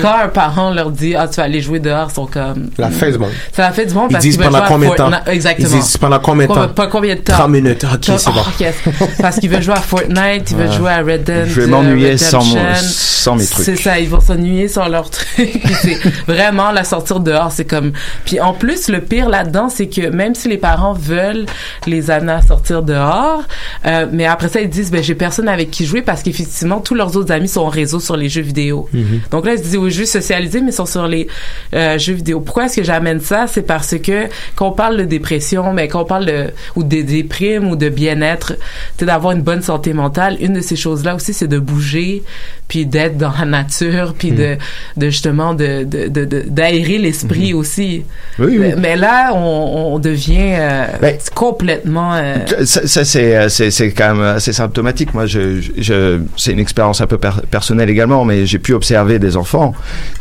Quand 0.02 0.14
un 0.24 0.28
parent 0.28 0.72
leur 0.72 0.92
dit 0.92 1.16
ah 1.16 1.28
tu 1.28 1.38
vas 1.38 1.44
aller 1.44 1.62
jouer 1.62 1.80
dehors, 1.80 2.10
ils 2.12 2.14
sont 2.14 2.26
comme 2.26 2.70
La 2.78 2.90
fin 2.92 3.10
du 3.12 3.18
monde. 3.18 3.30
C'est 3.54 3.62
la 3.62 3.72
fin 3.72 3.86
du 3.86 3.94
monde 3.94 4.08
Ils 4.10 4.14
parce 4.14 4.24
disent 4.24 4.36
qu'ils 4.36 4.44
veulent 4.44 4.52
pendant 4.54 4.66
combien 4.68 4.90
de 4.90 4.96
temps? 4.96 5.10
Fortnite. 5.12 5.34
Exactement. 5.34 5.68
Ils 5.70 5.76
disent 5.82 5.98
pendant 5.98 6.20
combien 6.20 6.48
de 6.48 6.54
temps? 6.54 6.68
Pas 6.70 6.88
combien 6.88 7.16
de 7.16 7.20
temps? 7.22 7.34
30 7.34 7.50
minutes. 7.50 7.86
Ok, 7.94 8.04
c'est 8.18 8.26
bon. 8.32 8.42
oh, 8.46 8.50
yes. 8.60 8.76
Parce 9.22 9.40
qu'ils 9.40 9.50
veulent 9.50 9.62
jouer 9.62 9.76
à 9.76 9.82
Fortnite, 9.82 10.52
ils 10.52 10.58
veulent 10.58 10.68
Ouais. 10.70 10.76
jouer 10.76 10.92
à 10.92 10.98
Red 11.02 11.24
Dead. 11.24 11.46
Je 11.48 11.54
vais 11.62 11.64
euh, 11.64 11.68
m'ennuyer 11.68 12.18
sans 12.18 12.44
mon- 12.44 12.74
sans 12.82 13.36
mes 13.36 13.46
trucs. 13.46 13.66
C'est 13.66 13.76
ça, 13.78 14.00
ils 14.00 14.10
vont 14.10 14.20
s'ennuyer 14.22 14.68
sans 14.68 14.88
leurs 14.90 15.10
trucs. 15.12 15.62
C'est 15.82 15.98
vraiment 16.28 16.72
la 16.72 16.84
sortir 16.84 17.20
dehors, 17.20 17.52
c'est 17.52 17.66
comme. 17.66 17.94
Puis 18.26 18.40
en 18.42 18.54
plus, 18.54 18.90
le 18.90 19.02
pire 19.02 19.30
là-dedans, 19.30 19.70
c'est 19.70 19.88
que 19.88 20.10
même 20.10 20.36
si 20.36 20.50
les 20.50 20.58
parents 20.58 20.94
veulent 20.94 21.46
les 21.88 22.12
amener 22.12 22.34
à 22.34 22.42
sortir 22.42 22.82
dehors, 22.84 23.44
euh, 23.86 24.06
mais 24.12 24.26
après 24.26 24.50
ça 24.50 24.60
ils 24.62 24.70
disent 24.70 24.92
ben 24.92 25.02
j'ai 25.04 25.16
personne 25.16 25.48
avec 25.48 25.72
qui 25.72 25.86
jouer 25.86 26.02
parce 26.02 26.22
qu'effectivement 26.24 26.80
tous 26.80 26.96
leurs 26.96 27.16
autres 27.16 27.32
amis 27.32 27.48
sont 27.48 27.62
au 27.62 27.70
réseau 27.70 28.00
sur 28.00 28.18
les 28.18 28.30
jeux 28.30 28.42
vidéo. 28.42 28.88
Mhm. 28.94 29.22
Donc 29.32 29.46
là, 29.46 29.54
se 29.60 29.64
disent 29.64 29.78
oui, 29.78 29.92
juste 29.92 30.14
socialiser, 30.14 30.62
mais 30.62 30.72
ils 30.72 30.74
sont 30.74 30.86
sur 30.86 31.08
les 31.08 31.28
euh, 31.74 31.98
jeux 31.98 32.14
vidéo. 32.14 32.40
Pourquoi 32.40 32.66
est-ce 32.66 32.78
que 32.78 32.84
j'amène 32.84 33.20
ça? 33.20 33.46
C'est 33.48 33.62
parce 33.62 33.96
que 33.98 34.26
quand 34.56 34.70
on 34.70 34.72
parle 34.72 34.98
de 34.98 35.04
dépression, 35.04 35.72
mais 35.74 35.88
quand 35.88 36.02
on 36.02 36.06
parle 36.06 36.26
de, 36.26 36.46
ou 36.76 36.84
de 36.84 37.02
déprime 37.02 37.70
ou 37.70 37.76
de 37.76 37.90
bien-être, 37.90 38.54
c'est 38.98 39.06
d'avoir 39.06 39.34
une 39.34 39.42
bonne 39.42 39.62
santé 39.62 39.94
mentale. 39.94 40.38
Une 40.40 40.54
de 40.54 40.62
ces 40.62 40.76
choses-là 40.76 41.16
aussi, 41.16 41.34
c'est 41.34 41.48
de 41.48 41.60
bouger, 41.60 42.24
puis 42.68 42.86
d'être 42.86 43.18
dans 43.18 43.32
la 43.40 43.46
nature, 43.46 44.14
puis 44.18 44.32
de, 44.32 44.58
de 44.98 45.10
justement 45.10 45.54
de, 45.54 45.84
de, 45.84 46.08
de, 46.08 46.26
de- 46.26 46.44
d'aérer 46.48 46.98
l'esprit 47.00 47.54
aussi. 47.54 48.04
Oui, 48.38 48.58
oui. 48.60 48.74
Mais 48.78 48.96
là, 48.96 49.32
on, 49.34 49.94
on 49.96 50.00
devient 50.00 50.54
euh, 50.60 50.86
Ben, 51.02 51.18
complètement... 51.34 52.14
euh, 52.16 52.36
Ça, 52.66 52.86
ça, 52.86 53.04
c'est 53.06 53.92
quand 53.92 54.14
même 54.16 54.24
assez 54.24 54.54
symptomatique. 54.54 55.14
Moi, 55.14 55.26
je, 55.26 55.60
je, 55.62 55.72
je- 55.78 56.20
c'est 56.38 56.52
une 56.52 56.60
expérience 56.60 57.02
un 57.02 57.08
peu 57.08 57.18
per- 57.18 57.42
personnelle 57.50 57.90
également, 57.90 58.24
mais 58.26 58.46
j'ai 58.46 58.60
pu 58.60 58.74
observer 58.74 59.18
des 59.18 59.36
enfants 59.36 59.49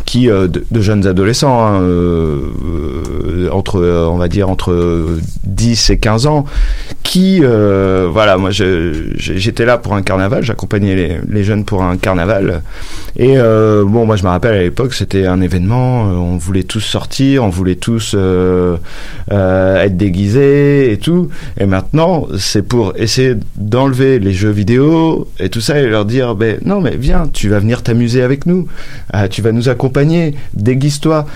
qui, 0.08 0.30
euh, 0.30 0.48
de, 0.48 0.80
jeunes 0.80 1.06
adolescents, 1.06 1.62
hein, 1.62 1.82
euh, 1.82 2.40
euh, 2.64 3.50
entre, 3.50 3.80
on 3.80 4.16
va 4.16 4.28
dire 4.28 4.48
entre 4.48 5.18
10 5.44 5.90
et 5.90 5.98
15 5.98 6.26
ans, 6.26 6.46
qui, 7.02 7.40
voilà, 7.40 8.38
moi, 8.38 8.50
j'étais 8.50 9.66
là 9.66 9.76
pour 9.76 9.94
un 9.94 10.02
carnaval, 10.02 10.42
j'accompagnais 10.42 11.20
les, 11.28 11.44
jeunes 11.44 11.64
pour 11.64 11.82
un 11.82 11.96
carnaval, 11.96 12.62
et 13.18 13.36
bon, 13.36 14.06
moi, 14.06 14.16
je 14.16 14.22
me 14.24 14.28
rappelle 14.28 14.54
à 14.54 14.62
l'époque, 14.62 14.94
c'était 14.94 15.26
un 15.26 15.40
événement, 15.40 16.04
on 16.04 16.36
voulait 16.36 16.64
tous 16.64 16.80
sortir, 16.80 17.44
on 17.44 17.48
voulait 17.48 17.76
tous 17.76 18.14
être 19.30 19.96
déguisés 19.96 20.92
et 20.92 20.98
tout, 20.98 21.28
et 21.58 21.66
maintenant, 21.66 22.26
c'est 22.38 22.62
pour 22.62 22.94
essayer 22.96 23.34
d'enlever 23.56 24.18
les 24.18 24.32
jeux 24.32 24.50
vidéo 24.50 25.28
et 25.38 25.48
tout 25.48 25.60
ça 25.60 25.78
et 25.80 25.86
leur 25.86 26.04
dire, 26.04 26.34
ben 26.34 26.58
non, 26.64 26.80
mais 26.80 26.96
viens, 26.96 27.28
tu 27.32 27.48
vas 27.48 27.58
venir 27.58 27.82
t'amuser 27.82 28.22
avec 28.22 28.46
nous, 28.46 28.68
Euh, 29.14 29.26
tu 29.28 29.40
vas 29.42 29.52
nous 29.52 29.68
accompagner, 29.68 30.34
déguise-toi, 30.54 31.26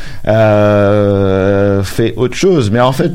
euh, 0.73 1.83
fais 1.83 2.15
autre 2.17 2.35
chose. 2.35 2.71
Mais 2.71 2.81
en 2.81 2.93
fait, 2.93 3.13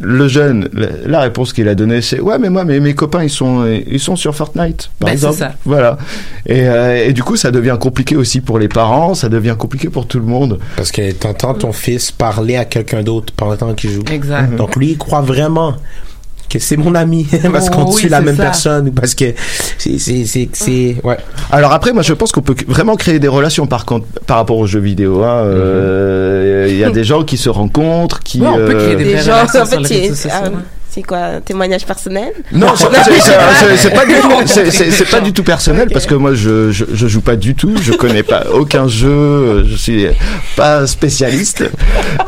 le 0.00 0.28
jeune, 0.28 0.68
la- 1.06 1.20
réponse 1.20 1.52
qu'il 1.52 1.66
a 1.68 1.74
donnée, 1.74 2.02
c'est 2.02 2.20
ouais, 2.20 2.38
mais 2.38 2.50
moi, 2.50 2.64
mes, 2.64 2.78
mes 2.78 2.94
copains, 2.94 3.24
ils 3.24 3.30
sont, 3.30 3.66
ils 3.66 3.98
sont 3.98 4.14
sur 4.14 4.34
Fortnite, 4.34 4.90
par 5.00 5.08
Ben, 5.10 5.18
c'est 5.18 5.26
exemple. 5.26 5.36
ça. 5.38 5.52
Voilà. 5.64 5.98
Et, 6.46 6.68
euh, 6.68 7.06
et 7.08 7.12
du 7.12 7.22
coup, 7.24 7.34
ça 7.36 7.50
devient 7.50 7.76
compliqué 7.80 8.14
aussi 8.14 8.40
pour 8.40 8.58
les 8.60 8.68
parents, 8.68 9.14
ça 9.14 9.28
devient 9.28 9.56
compliqué 9.58 9.88
pour 9.88 10.06
tout 10.06 10.20
le 10.20 10.26
monde. 10.26 10.58
Parce 10.76 10.92
que 10.92 11.10
t'entends 11.12 11.54
ton 11.54 11.72
fils 11.72 12.12
parler 12.12 12.56
à 12.56 12.64
quelqu'un 12.64 13.02
d'autre 13.02 13.32
pendant 13.36 13.74
qu'il 13.74 13.90
joue. 13.90 14.04
Exact. 14.12 14.54
Donc 14.54 14.76
lui, 14.76 14.90
il 14.92 14.98
croit 14.98 15.22
vraiment 15.22 15.74
que 16.48 16.58
c'est 16.58 16.76
mon 16.76 16.94
ami 16.94 17.26
parce 17.52 17.68
Oh, 17.68 17.74
qu'on 17.74 17.84
oui, 17.86 17.94
suit 17.94 18.08
la 18.08 18.20
même 18.20 18.36
ça. 18.36 18.42
personne 18.44 18.88
ou 18.88 18.92
parce 18.92 19.14
que 19.14 19.26
c'est 19.78 19.98
c'est 19.98 20.24
c'est 20.24 20.48
c'est 20.52 20.96
ouais. 21.04 21.16
Alors 21.50 21.72
après, 21.72 21.92
moi, 21.92 22.02
je 22.02 22.12
pense 22.14 22.32
qu'on 22.32 22.40
peut 22.42 22.54
vraiment 22.66 22.96
créer 22.96 23.18
des 23.18 23.28
relations 23.28 23.66
par 23.66 23.84
contre 23.84 24.06
par 24.26 24.36
rapport 24.38 24.56
aux 24.58 24.66
jeux 24.66 24.80
vidéo. 24.80 25.22
hein. 25.22 25.42
Euh, 25.44 26.66
Il 26.70 26.76
y 26.76 26.84
a 26.84 26.90
des 26.90 27.04
gens 27.04 27.22
qui 27.24 27.36
se 27.36 27.48
rencontrent, 27.48 28.20
qui. 28.20 28.40
Ouais, 28.40 28.48
on 28.48 28.56
peut 28.56 28.74
créer 28.74 28.94
euh, 28.94 28.96
des 28.96 29.04
Des 29.04 29.12
vraies 29.14 29.22
gens, 29.22 29.42
en 29.42 29.66
fait, 29.66 29.76
c'est- 30.98 31.06
quoi, 31.06 31.18
un 31.18 31.40
témoignage 31.40 31.84
personnel 31.86 32.32
Non, 32.52 32.68
c'est- 32.76 33.90
pas 33.94 34.04
pas 35.10 35.20
du 35.20 35.32
tout 35.32 35.42
personnel 35.42 35.88
parce 35.92 36.06
que 36.06 36.14
moi 36.14 36.34
je, 36.34 36.70
je 36.72 36.84
je 36.92 37.06
joue 37.06 37.20
pas 37.20 37.36
du 37.36 37.54
tout, 37.54 37.74
je 37.80 37.92
connais 37.92 38.22
pas 38.22 38.44
aucun 38.52 38.88
jeu, 38.88 39.64
je 39.68 39.76
suis 39.76 40.06
pas 40.56 40.86
spécialiste. 40.86 41.64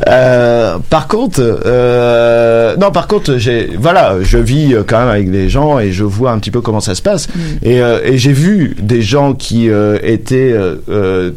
Euh, 0.08 0.78
par 0.88 1.08
contre, 1.08 1.40
euh, 1.66 2.76
non, 2.76 2.90
par 2.90 3.06
contre, 3.06 3.36
j'ai 3.38 3.70
voilà, 3.78 4.16
je 4.22 4.38
vis 4.38 4.74
euh, 4.74 4.82
quand 4.86 4.98
même 5.00 5.08
avec 5.08 5.30
des 5.30 5.48
gens 5.48 5.78
et 5.78 5.92
je 5.92 6.04
vois 6.04 6.30
un 6.32 6.38
petit 6.38 6.50
peu 6.50 6.60
comment 6.60 6.80
ça 6.80 6.94
se 6.94 7.02
passe 7.02 7.28
et 7.62 7.80
euh, 7.80 8.00
et 8.04 8.18
j'ai 8.18 8.32
vu 8.32 8.76
des 8.80 9.02
gens 9.02 9.32
qui 9.34 9.68
euh, 9.70 9.98
étaient 10.02 10.54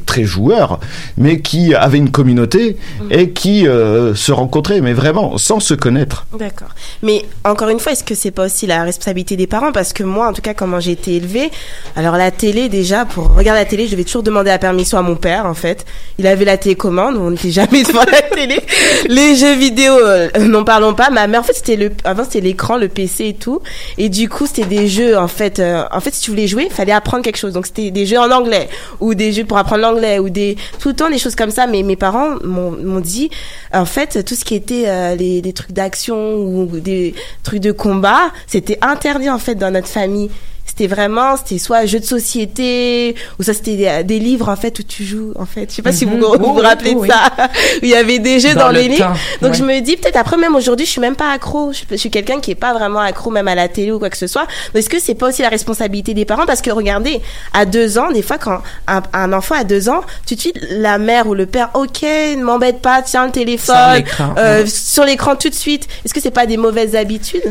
très 0.06 0.24
joueurs, 0.24 0.80
mais 1.18 1.40
qui 1.40 1.74
avaient 1.76 1.98
une 1.98 2.12
communauté 2.12 2.78
et 3.12 3.30
qui 3.32 3.68
euh, 3.68 4.16
se 4.16 4.32
rencontraient, 4.32 4.82
mais 4.82 4.94
vraiment 4.94 5.38
sans 5.38 5.60
se 5.60 5.74
connaître. 5.74 6.26
D'accord. 6.38 6.70
Mais 7.02 7.23
encore 7.44 7.70
une 7.70 7.80
fois, 7.80 7.92
est-ce 7.92 8.04
que 8.04 8.16
c'est 8.16 8.32
pas 8.32 8.46
aussi 8.46 8.68
la 8.68 8.84
responsabilité 8.84 9.36
des 9.36 9.48
parents? 9.48 9.72
Parce 9.72 9.94
que 9.94 10.04
moi, 10.04 10.28
en 10.28 10.34
tout 10.34 10.42
cas, 10.42 10.54
comment 10.54 10.80
j'ai 10.80 10.92
été 10.92 11.16
élevée, 11.16 11.52
alors 11.96 12.16
la 12.16 12.32
télé, 12.32 12.70
déjà, 12.70 13.06
pour 13.06 13.36
regarder 13.36 13.62
la 13.62 13.66
télé, 13.66 13.86
je 13.86 13.92
devais 13.92 14.04
toujours 14.04 14.24
demander 14.24 14.50
la 14.50 14.60
permission 14.60 14.98
à 14.98 15.02
mon 15.02 15.16
père, 15.16 15.46
en 15.46 15.54
fait. 15.54 15.86
Il 16.20 16.28
avait 16.28 16.46
la 16.46 16.58
télécommande, 16.58 17.18
on 17.18 17.32
n'était 17.32 17.52
jamais 17.52 17.84
devant 17.88 18.04
la 18.04 18.22
télé. 18.22 18.60
Les 19.08 19.36
jeux 19.36 19.56
vidéo, 19.56 19.94
euh, 19.94 20.30
n'en 20.40 20.64
parlons 20.64 20.94
pas. 20.94 21.10
Ma 21.10 21.28
mère, 21.28 21.42
en 21.42 21.44
fait, 21.44 21.54
c'était 21.54 21.76
le, 21.76 21.92
avant, 22.04 22.24
c'était 22.24 22.42
l'écran, 22.42 22.78
le 22.78 22.88
PC 22.88 23.26
et 23.26 23.34
tout. 23.34 23.62
Et 23.98 24.10
du 24.10 24.30
coup, 24.30 24.46
c'était 24.48 24.66
des 24.66 24.88
jeux, 24.88 25.18
en 25.18 25.28
fait, 25.28 25.60
euh, 25.60 25.84
en 25.92 26.00
fait, 26.00 26.14
si 26.14 26.22
tu 26.22 26.32
voulais 26.32 26.48
jouer, 26.48 26.68
il 26.70 26.74
fallait 26.74 26.94
apprendre 26.94 27.24
quelque 27.24 27.38
chose. 27.38 27.54
Donc, 27.54 27.66
c'était 27.66 27.92
des 27.92 28.06
jeux 28.06 28.20
en 28.20 28.32
anglais, 28.32 28.70
ou 29.00 29.16
des 29.16 29.34
jeux 29.34 29.46
pour 29.46 29.58
apprendre 29.58 29.82
l'anglais, 29.82 30.20
ou 30.20 30.30
des, 30.30 30.56
tout 30.80 30.90
le 30.90 30.96
temps 30.96 31.10
des 31.10 31.20
choses 31.20 31.36
comme 31.36 31.52
ça. 31.52 31.68
Mais 31.68 31.84
mes 31.84 31.96
parents 31.96 32.36
m'ont 32.44 33.00
dit, 33.00 33.30
en 33.74 33.86
fait, 33.86 34.24
tout 34.24 34.36
ce 34.36 34.46
qui 34.46 34.56
était 34.56 34.86
euh, 34.88 35.16
les, 35.16 35.42
les 35.42 35.54
trucs 35.54 35.74
d'action 35.74 36.36
ou 36.36 36.66
des 36.80 37.03
trucs 37.44 37.60
de 37.60 37.72
combat, 37.72 38.32
c'était 38.48 38.78
interdit 38.82 39.30
en 39.30 39.40
fait 39.40 39.56
dans 39.56 39.72
notre 39.72 39.88
famille. 39.88 40.30
C'était 40.76 40.88
vraiment, 40.88 41.38
c'était 41.38 41.60
soit 41.60 41.86
jeux 41.86 42.00
de 42.00 42.06
société, 42.06 43.14
ou 43.40 43.44
ça 43.44 43.54
c'était 43.54 43.76
des, 43.76 44.04
des 44.04 44.18
livres 44.18 44.50
en 44.50 44.56
fait 44.56 44.80
où 44.80 44.84
tu 44.84 45.04
joues 45.04 45.32
en 45.38 45.46
fait. 45.46 45.70
Je 45.70 45.76
sais 45.76 45.82
pas 45.84 45.92
si 45.92 46.04
vous 46.04 46.16
Mhm. 46.18 46.22
vous, 46.22 46.38
vous 46.54 46.54
Oui, 46.56 46.62
rappelez 46.66 46.96
de 46.96 47.06
ça. 47.06 47.32
où 47.38 47.46
il 47.84 47.90
y 47.90 47.96
avait 47.96 48.18
des 48.18 48.40
jeux 48.40 48.56
Dans 48.56 48.62
dans, 48.62 48.68
le 48.70 48.80
les 48.80 48.88
livres. 48.88 49.14
Donc 49.42 49.52
ouais. 49.52 49.58
je 49.58 49.64
me 49.64 49.80
dis 49.82 49.98
peut-être 49.98 50.16
après 50.18 50.36
même 50.38 50.56
aujourd'hui 50.56 50.86
je 50.88 50.92
suis 50.92 51.02
même 51.02 51.16
pas 51.16 51.32
accro. 51.32 51.72
Je, 51.74 51.82
je 51.92 51.96
suis 51.98 52.10
quelqu'un 52.10 52.40
qui 52.40 52.50
est 52.50 52.56
pas 52.56 52.74
vraiment 52.74 53.00
accro 53.02 53.30
même 53.30 53.48
à 53.48 53.54
la 53.54 53.68
télé 53.68 53.92
ou 53.92 54.00
quoi 54.00 54.10
que 54.10 54.18
ce 54.18 54.26
soit. 54.26 54.48
Est-ce 54.74 54.90
que 54.90 55.00
c'est 55.00 55.14
pas 55.14 55.30
aussi 55.30 55.44
la 55.44 55.50
responsabilité 55.50 56.16
des 56.16 56.26
parents? 56.26 56.48
Parce 56.48 56.62
que 56.62 56.72
regardez 56.72 57.22
à 57.54 57.66
deux 57.66 58.00
ans 58.00 58.10
des 58.12 58.24
fois 58.24 58.40
quand 58.40 58.62
un, 58.88 59.04
un 59.14 59.32
enfant 59.32 59.54
a 59.56 59.64
deux 59.64 59.90
ans 59.90 60.02
tout 60.28 60.34
de 60.34 60.40
suite 60.40 60.58
la 60.72 60.98
mère 60.98 61.28
ou 61.28 61.36
le 61.36 61.46
père 61.46 61.70
ok 61.76 62.02
ne 62.02 62.44
m'embête 62.44 62.82
pas 62.82 63.04
tiens 63.04 63.26
le 63.28 63.32
téléphone 63.32 63.76
Sur 63.76 63.94
l'écran, 63.96 64.36
euh, 64.40 64.64
ouais. 64.64 64.68
sur 64.68 65.04
l'écran 65.06 65.36
tout 65.36 65.50
de 65.50 65.54
suite. 65.54 65.88
Est-ce 66.04 66.14
que 66.16 66.20
c'est 66.20 66.32
pas 66.32 66.48
des 66.48 66.58
mauvaises 66.58 66.96
habitudes? 66.96 67.44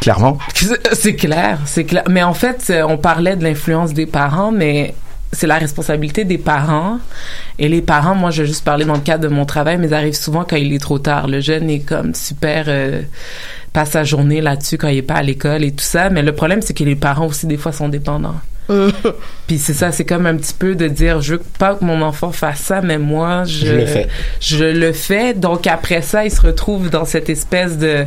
Clairement. 0.00 0.38
C'est- 0.94 1.14
clair, 1.16 1.58
c'est 1.66 1.84
clair. 1.84 2.04
Mais 2.08 2.22
en 2.22 2.34
fait, 2.34 2.64
euh, 2.70 2.82
on 2.88 2.98
parlait 2.98 3.36
de 3.36 3.42
l'influence 3.44 3.92
des 3.92 4.06
parents, 4.06 4.52
mais 4.52 4.94
c'est 5.32 5.46
la 5.46 5.58
responsabilité 5.58 6.24
des 6.24 6.38
parents. 6.38 6.98
Et 7.58 7.68
les 7.68 7.82
parents, 7.82 8.14
moi, 8.14 8.30
je 8.30 8.42
vais 8.42 8.48
juste 8.48 8.64
parler 8.64 8.84
dans 8.84 8.94
le 8.94 9.00
cadre 9.00 9.24
de 9.28 9.28
mon 9.34 9.44
travail, 9.44 9.76
mais 9.78 9.88
ça 9.88 9.96
arrive 9.96 10.14
souvent 10.14 10.44
quand 10.48 10.56
il 10.56 10.72
est 10.72 10.78
trop 10.78 10.98
tard. 10.98 11.26
Le 11.26 11.40
jeune 11.40 11.68
est 11.68 11.80
comme 11.80 12.14
super, 12.14 12.66
euh, 12.68 13.02
passe 13.72 13.90
sa 13.90 14.04
journée 14.04 14.40
là-dessus 14.40 14.78
quand 14.78 14.88
il 14.88 14.98
est 14.98 15.02
pas 15.02 15.14
à 15.16 15.22
l'école 15.22 15.64
et 15.64 15.72
tout 15.72 15.84
ça. 15.84 16.10
Mais 16.10 16.22
le 16.22 16.32
problème, 16.32 16.62
c'est 16.62 16.74
que 16.74 16.84
les 16.84 16.96
parents 16.96 17.26
aussi, 17.26 17.46
des 17.46 17.56
fois, 17.56 17.72
sont 17.72 17.88
dépendants. 17.88 18.36
Puis 19.46 19.56
c'est 19.58 19.72
ça, 19.72 19.92
c'est 19.92 20.04
comme 20.04 20.26
un 20.26 20.36
petit 20.36 20.52
peu 20.52 20.74
de 20.74 20.88
dire, 20.88 21.20
je 21.22 21.34
veux 21.36 21.42
pas 21.58 21.74
que 21.74 21.84
mon 21.84 22.02
enfant 22.02 22.32
fasse 22.32 22.60
ça, 22.60 22.82
mais 22.82 22.98
moi, 22.98 23.44
je, 23.44 23.66
Je 23.66 23.72
le 23.72 23.86
fais. 23.86 24.08
je 24.40 24.64
le 24.64 24.92
fais. 24.92 25.32
Donc 25.34 25.66
après 25.66 26.02
ça, 26.02 26.24
il 26.26 26.30
se 26.30 26.40
retrouve 26.42 26.90
dans 26.90 27.06
cette 27.06 27.30
espèce 27.30 27.78
de 27.78 28.04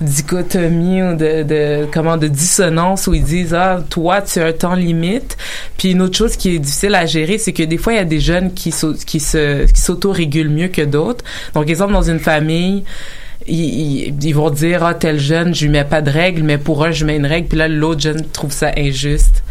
dichotomie 0.00 1.02
ou 1.02 1.16
de, 1.16 1.42
de 1.42 1.86
comment 1.92 2.16
de 2.16 2.28
dissonance 2.28 3.06
où 3.06 3.14
ils 3.14 3.22
disent 3.24 3.54
ah 3.54 3.82
toi 3.88 4.20
tu 4.22 4.38
as 4.40 4.46
un 4.46 4.52
temps 4.52 4.74
limite. 4.74 5.36
Puis 5.78 5.92
une 5.92 6.02
autre 6.02 6.16
chose 6.16 6.36
qui 6.36 6.54
est 6.54 6.58
difficile 6.58 6.94
à 6.94 7.06
gérer, 7.06 7.38
c'est 7.38 7.52
que 7.52 7.62
des 7.62 7.78
fois 7.78 7.94
il 7.94 7.96
y 7.96 8.00
a 8.00 8.04
des 8.04 8.20
jeunes 8.20 8.52
qui 8.52 8.72
qui 9.06 9.20
se 9.20 9.64
qui 9.66 9.80
s'auto-régulent 9.80 10.50
mieux 10.50 10.68
que 10.68 10.82
d'autres. 10.82 11.24
Donc 11.54 11.68
exemple 11.68 11.92
dans 11.92 12.02
une 12.02 12.20
famille 12.20 12.84
ils, 13.46 14.06
ils- 14.08 14.14
ils 14.24 14.34
vont 14.34 14.48
dire 14.50 14.82
ah 14.84 14.94
tel 14.94 15.18
jeune 15.18 15.54
je 15.54 15.64
lui 15.64 15.70
mets 15.70 15.84
pas 15.84 16.00
de 16.00 16.10
règle 16.10 16.42
mais 16.42 16.56
pour 16.56 16.82
un 16.84 16.92
je 16.92 17.04
mets 17.04 17.16
une 17.16 17.26
règle 17.26 17.48
puis 17.48 17.58
là 17.58 17.68
l'autre 17.68 18.00
jeune 18.00 18.24
trouve 18.32 18.52
ça 18.52 18.70
injuste 18.78 19.42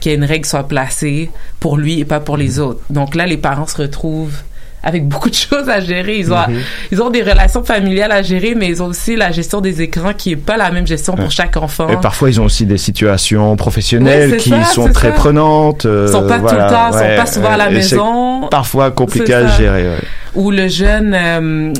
qu'il 0.00 0.10
y 0.10 0.14
ait 0.14 0.18
une 0.18 0.24
règle 0.24 0.46
soit 0.46 0.66
placée 0.66 1.30
pour 1.60 1.76
lui 1.76 2.00
et 2.00 2.04
pas 2.04 2.20
pour 2.20 2.36
les 2.36 2.58
autres. 2.58 2.80
Donc 2.90 3.14
là 3.14 3.26
les 3.26 3.36
parents 3.36 3.66
se 3.66 3.76
retrouvent 3.76 4.42
avec 4.82 5.06
beaucoup 5.08 5.28
de 5.30 5.34
choses 5.34 5.68
à 5.68 5.80
gérer 5.80 6.18
ils 6.18 6.32
ont 6.32 6.36
Mhm. 6.48 6.56
ils 6.92 7.02
ont 7.02 7.10
des 7.10 7.22
relations 7.22 7.62
familiales 7.62 8.12
à 8.12 8.22
gérer 8.22 8.54
mais 8.54 8.68
ils 8.68 8.82
ont 8.82 8.86
aussi 8.86 9.14
la 9.16 9.30
gestion 9.30 9.60
des 9.60 9.82
écrans 9.82 10.12
qui 10.14 10.32
est 10.32 10.36
pas 10.36 10.56
la 10.56 10.70
même 10.70 10.86
gestion 10.86 11.14
pour 11.14 11.30
chaque 11.30 11.56
enfant 11.56 11.88
Et 11.88 11.96
parfois, 11.96 12.30
ils 12.30 12.40
ont 12.40 12.44
aussi 12.44 12.64
des 12.66 12.78
situations 12.78 13.56
professionnelles 13.56 14.30
Oui, 14.32 14.36
qui 14.38 14.50
ça, 14.50 14.64
sont 14.64 14.88
très 14.90 15.08
ça. 15.10 15.14
prenantes. 15.14 15.84
euh, 15.86 16.06
Ils 16.08 16.12
sont 16.12 16.26
pas 16.26 16.38
tout 16.38 16.44
le 16.44 16.50
temps, 16.50 16.88
ils 16.88 16.92
sont 16.94 16.98
ouais, 17.00 17.16
pas 17.16 17.26
souvent 17.26 17.50
à 17.50 17.56
la 17.56 17.70
maison. 17.70 18.48
Parfois 18.50 18.90
compliqué 18.90 19.34
à 19.34 19.46
gérer. 19.48 19.82
ouais. 19.90 19.98
ou 20.36 20.50
le 20.52 20.68
jeune 20.68 21.12
euh, 21.12 21.72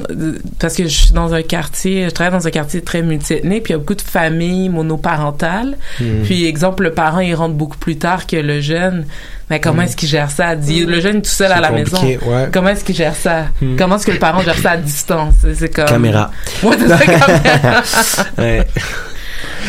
parce 0.58 0.74
que 0.74 0.82
je 0.82 0.88
suis 0.88 1.12
dans 1.12 1.32
un 1.34 1.42
quartier 1.42 2.06
je 2.06 2.10
travaille 2.10 2.32
dans 2.36 2.46
un 2.48 2.50
quartier 2.50 2.80
très 2.82 3.00
multiethnique 3.00 3.62
puis 3.62 3.72
il 3.72 3.76
y 3.76 3.76
a 3.76 3.78
beaucoup 3.78 3.94
de 3.94 4.02
familles 4.02 4.68
monoparentales 4.68 5.76
Mhm. 6.00 6.22
puis 6.24 6.46
exemple 6.46 6.82
le 6.82 6.92
parent 6.92 7.20
il 7.20 7.34
rentre 7.34 7.54
beaucoup 7.54 7.78
plus 7.78 7.96
tard 7.96 8.26
que 8.26 8.36
le 8.36 8.60
jeune 8.60 9.04
mais 9.50 9.60
comment 9.60 9.82
est-ce 9.82 9.96
qu'il 9.96 10.08
gère 10.08 10.30
ça? 10.30 10.54
Dit- 10.56 10.84
le 10.86 11.00
jeune 11.00 11.16
est 11.18 11.22
tout 11.22 11.30
seul 11.30 11.50
à 11.52 11.60
la 11.60 11.70
maison 11.70 12.00
ouais. 12.02 12.18
comment 12.52 12.68
est-ce 12.70 12.84
qu'il 12.84 12.94
gère 12.94 13.14
ça? 13.16 13.46
Comment 13.76 13.96
est-ce 13.96 14.06
que 14.06 14.12
le 14.12 14.18
parent 14.18 14.40
gère 14.42 14.56
ça 14.58 14.70
à 14.72 14.76
distance? 14.76 15.34
C'est- 15.54 15.74
comme 15.74 15.84
Caméra. 15.86 16.30
ouais 16.62 16.76
c'est 16.78 16.88
ça 16.88 16.98
caméra 16.98 17.82
Ouais. 18.38 18.66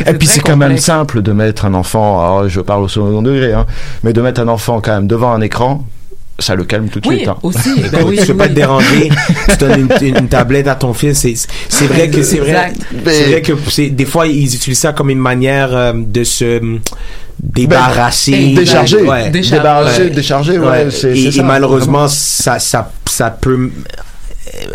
Et 0.05 0.13
puis 0.13 0.27
c'est 0.27 0.39
quand 0.41 0.57
même 0.57 0.77
simple 0.77 1.21
de 1.21 1.31
mettre 1.31 1.65
un 1.65 1.73
enfant, 1.73 2.19
alors 2.19 2.49
je 2.49 2.61
parle 2.61 2.83
au 2.83 2.87
second 2.87 3.21
degré, 3.21 3.53
hein, 3.53 3.65
mais 4.03 4.13
de 4.13 4.21
mettre 4.21 4.41
un 4.41 4.47
enfant 4.47 4.79
quand 4.81 4.93
même 4.93 5.07
devant 5.07 5.31
un 5.33 5.41
écran, 5.41 5.85
ça 6.39 6.55
le 6.55 6.63
calme 6.63 6.87
tout 6.89 6.99
de 6.99 7.07
Oui, 7.07 7.17
suite. 7.17 7.27
hein. 7.27 7.37
aussi. 7.43 7.81
Ben 7.91 8.03
oui, 8.05 8.17
tu 8.19 8.27
peux 8.27 8.37
pas 8.37 8.47
te 8.47 8.53
déranger. 8.53 9.09
tu 9.49 9.57
donnes 9.57 9.87
une, 10.01 10.17
une 10.17 10.27
tablette 10.27 10.67
à 10.67 10.75
ton 10.75 10.93
fils. 10.93 11.27
C'est, 11.69 11.85
vrai 11.87 12.09
que 12.09 12.23
c'est 12.23 12.39
vrai. 12.39 12.73
C'est 13.05 13.29
vrai 13.31 13.41
que 13.41 13.89
des 13.89 14.05
fois 14.05 14.27
ils 14.27 14.55
utilisent 14.55 14.79
ça 14.79 14.93
comme 14.93 15.09
une 15.09 15.19
manière 15.19 15.75
euh, 15.75 15.93
de 15.95 16.23
se 16.23 16.59
débarrasser, 17.41 18.31
Ben, 18.31 18.55
décharger. 18.55 19.01
Ouais. 19.03 19.29
Débarrasser, 19.57 20.09
décharger, 20.09 20.59
ouais, 20.59 20.91
c'est- 20.91 21.17
Et, 21.17 21.37
et 21.39 21.43
malheureusement, 21.43 22.07
ça, 22.07 22.59
ça, 22.59 22.91
ça 23.05 23.29
peut 23.31 23.69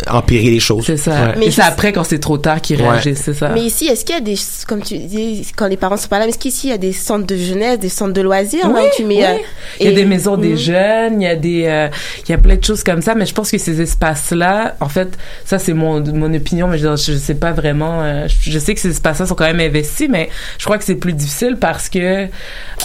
empirer 0.09 0.49
les 0.49 0.59
choses. 0.59 0.85
c'est 0.85 0.97
ça 0.97 1.11
Ouais. 1.11 1.33
mais 1.37 1.51
c'est 1.51 1.61
après 1.61 1.91
quand 1.91 2.03
c'est 2.03 2.19
trop 2.19 2.37
tard 2.37 2.61
qu'ils 2.61 2.81
Ouais. 2.81 2.89
réagissent 2.89 3.21
c'est 3.23 3.33
ça 3.33 3.49
Mais 3.49 3.61
ici, 3.63 3.87
est-ce 3.87 4.03
qu'il 4.05 4.15
y 4.15 4.17
a 4.17 4.21
des, 4.21 4.35
comme 4.67 4.81
tu 4.81 4.97
dis, 4.99 5.45
quand 5.55 5.67
les 5.67 5.77
parents 5.77 5.97
sont 5.97 6.07
pas 6.07 6.19
là, 6.19 6.25
mais 6.25 6.29
est-ce 6.31 6.37
qu'ici 6.39 6.67
il 6.67 6.69
y 6.71 6.73
a 6.73 6.77
des 6.77 6.93
centres 6.93 7.25
de 7.25 7.35
jeunesse, 7.35 7.79
des 7.79 7.89
centres 7.89 8.13
de 8.13 8.21
loisirs, 8.21 8.67
là, 8.67 8.73
Oui, 8.75 8.81
où 8.87 8.95
tu 8.95 9.03
mets, 9.05 9.15
oui. 9.17 9.23
euh, 9.23 9.37
Il 9.79 9.85
y 9.85 9.89
a 9.89 9.91
et- 9.91 9.95
des 9.95 10.05
maisons 10.05 10.37
des 10.37 10.49
Mhm. 10.51 10.57
jeunes, 10.57 11.21
il 11.21 11.25
y 11.25 11.27
a 11.27 11.35
des, 11.35 11.63
euh, 11.65 11.87
il 12.27 12.31
y 12.31 12.35
a 12.35 12.37
plein 12.37 12.55
de 12.55 12.63
choses 12.63 12.83
comme 12.83 13.01
ça, 13.01 13.15
mais 13.15 13.25
je 13.25 13.33
pense 13.33 13.51
que 13.51 13.57
ces 13.57 13.81
espaces-là, 13.81 14.75
en 14.79 14.89
fait, 14.89 15.17
ça 15.45 15.59
c'est 15.59 15.73
mon 15.73 16.01
mon 16.13 16.33
opinion, 16.33 16.67
mais 16.67 16.77
je, 16.77 16.87
je 16.95 17.13
sais 17.17 17.35
pas 17.35 17.51
vraiment. 17.51 18.01
euh, 18.01 18.27
je, 18.41 18.57
sais 18.59 18.73
que 18.73 18.79
ces 18.79 18.89
espaces-là 18.89 19.25
sont 19.25 19.35
quand 19.35 19.45
même 19.45 19.59
investis, 19.59 20.07
mais 20.09 20.29
je 20.57 20.65
crois 20.65 20.77
que 20.77 20.83
c'est 20.83 20.95
plus 20.95 21.13
difficile 21.13 21.57
parce 21.59 21.89
que 21.89 22.27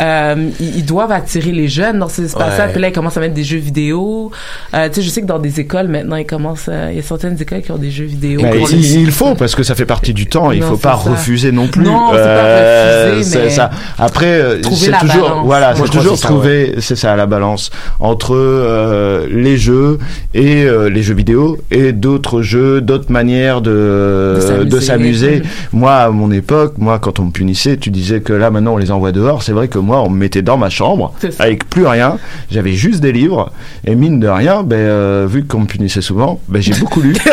euh, 0.01 0.51
ils, 0.61 0.77
ils 0.79 0.85
doivent 0.85 1.13
attirer 1.13 1.53
les 1.53 1.69
jeunes 1.69 1.99
dans 1.99 2.09
ces 2.09 2.25
espaces-là. 2.25 2.67
Ouais. 2.67 2.73
Puis 2.73 2.81
là, 2.81 2.89
ils 2.89 2.93
commencent 2.93 3.17
à 3.17 3.21
mettre 3.21 3.35
des 3.35 3.45
jeux 3.45 3.59
vidéo. 3.59 4.31
Euh, 4.75 4.89
tu 4.89 4.97
sais, 4.97 5.03
je 5.03 5.09
sais 5.11 5.21
que 5.23 5.27
dans 5.27 5.39
des 5.39 5.61
écoles 5.61 5.89
maintenant, 5.89 6.17
ils 6.17 6.27
commencent. 6.27 6.67
euh, 6.69 6.82
il 6.91 6.97
y 6.97 6.99
a 6.99 7.03
certaines 7.03 7.41
écoles 7.41 7.63
qui 7.63 7.71
ont 7.73 7.77
des 7.79 7.91
jeux 7.91 8.05
vidéo. 8.05 8.41
Pour 8.41 8.71
il, 8.71 8.81
les- 8.81 8.95
il 8.95 9.11
faut 9.13 9.35
parce 9.35 9.55
que 9.55 9.63
ça 9.63 9.75
fait 9.75 9.87
partie 9.87 10.13
du 10.15 10.27
temps. 10.27 10.51
Il 10.51 10.63
faut 10.63 10.77
pas 10.77 10.91
ça. 11.03 11.11
refuser 11.11 11.53
non 11.53 11.69
plus. 11.69 11.83
Non, 11.85 12.11
pas 12.11 13.13
refuser, 13.13 13.39
mais 13.45 13.51
ça. 13.51 13.71
Après, 13.99 14.27
euh, 14.27 14.63
c'est 14.63 14.93
toujours 14.99 15.29
balance. 15.29 15.47
voilà, 15.47 15.75
c'est 15.77 15.91
toujours 15.91 16.19
trouver, 16.19 16.75
c'est 16.79 16.97
ça 16.97 17.15
la 17.17 17.27
balance 17.27 17.71
entre 18.01 18.35
euh, 18.35 19.27
les 19.31 19.57
jeux 19.57 19.99
et 20.35 20.65
euh, 20.65 20.89
les 20.89 21.03
jeux 21.03 21.15
vidéo 21.15 21.59
et 21.71 21.93
d'autres 21.93 22.43
jeux, 22.43 22.81
d'autres 22.81 23.11
manières 23.13 23.61
de 23.61 24.39
s'amuser. 24.41 24.65
de 24.69 24.81
s'amuser. 24.81 25.43
Moi, 25.73 25.93
à 25.95 26.11
mon 26.11 26.31
époque, 26.31 26.75
moi, 26.79 26.99
quand 26.99 27.19
on 27.21 27.25
me 27.27 27.31
punissait, 27.31 27.77
tu 27.77 27.91
disais 27.91 28.21
que 28.21 28.33
là 28.33 28.51
maintenant 28.51 28.75
on 28.75 28.79
les 28.79 28.91
envoie 28.91 29.13
dehors. 29.13 29.43
C'est 29.43 29.53
vrai 29.53 29.69
que 29.69 29.79
moi, 29.79 30.03
on 30.03 30.09
me 30.11 30.19
mettait 30.19 30.43
dans 30.43 30.57
ma 30.57 30.71
chambre 30.71 31.15
avec 31.39 31.69
plus 31.69 31.87
rien. 31.87 32.19
J'avais 32.51 32.73
juste 32.73 33.01
des 33.01 33.13
livres 33.13 33.51
et 33.87 33.95
mine 33.95 34.21
de 34.21 34.29
rien, 34.29 34.63
ben 34.63 34.77
euh, 34.77 35.27
vu 35.29 35.45
qu'on 35.45 35.61
me 35.61 35.67
punissait 35.67 36.01
souvent, 36.01 36.41
ben 36.49 36.61
j'ai 36.63 36.72
beaucoup 36.81 37.01
lu. 37.01 37.15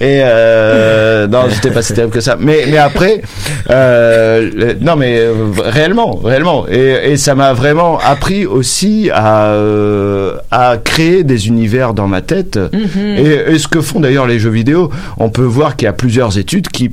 Et 0.00 0.20
euh, 0.22 1.26
non, 1.26 1.44
c'était 1.50 1.70
pas 1.70 1.82
si 1.82 1.94
terrible 1.94 2.12
que 2.12 2.20
ça. 2.20 2.36
Mais 2.38 2.64
mais 2.68 2.78
après, 2.78 3.22
euh, 3.70 4.74
non 4.80 4.96
mais 4.96 5.18
euh, 5.18 5.50
réellement, 5.58 6.16
réellement. 6.16 6.66
Et, 6.68 7.12
et 7.12 7.16
ça 7.16 7.34
m'a 7.34 7.52
vraiment 7.52 7.98
appris 7.98 8.46
aussi 8.46 9.10
à 9.12 9.46
euh, 9.52 10.36
à 10.50 10.76
créer 10.82 11.24
des 11.24 11.48
univers 11.48 11.94
dans 11.94 12.08
ma 12.08 12.22
tête. 12.22 12.58
Mhm. 12.72 13.16
Et, 13.18 13.52
et 13.54 13.58
ce 13.58 13.68
que 13.68 13.80
font 13.80 14.00
d'ailleurs 14.00 14.26
les 14.26 14.38
jeux 14.38 14.50
vidéo, 14.50 14.90
on 15.18 15.30
peut 15.30 15.42
voir 15.42 15.76
qu'il 15.76 15.86
y 15.86 15.88
a 15.88 15.92
plusieurs 15.92 16.38
études 16.38 16.68
qui 16.68 16.90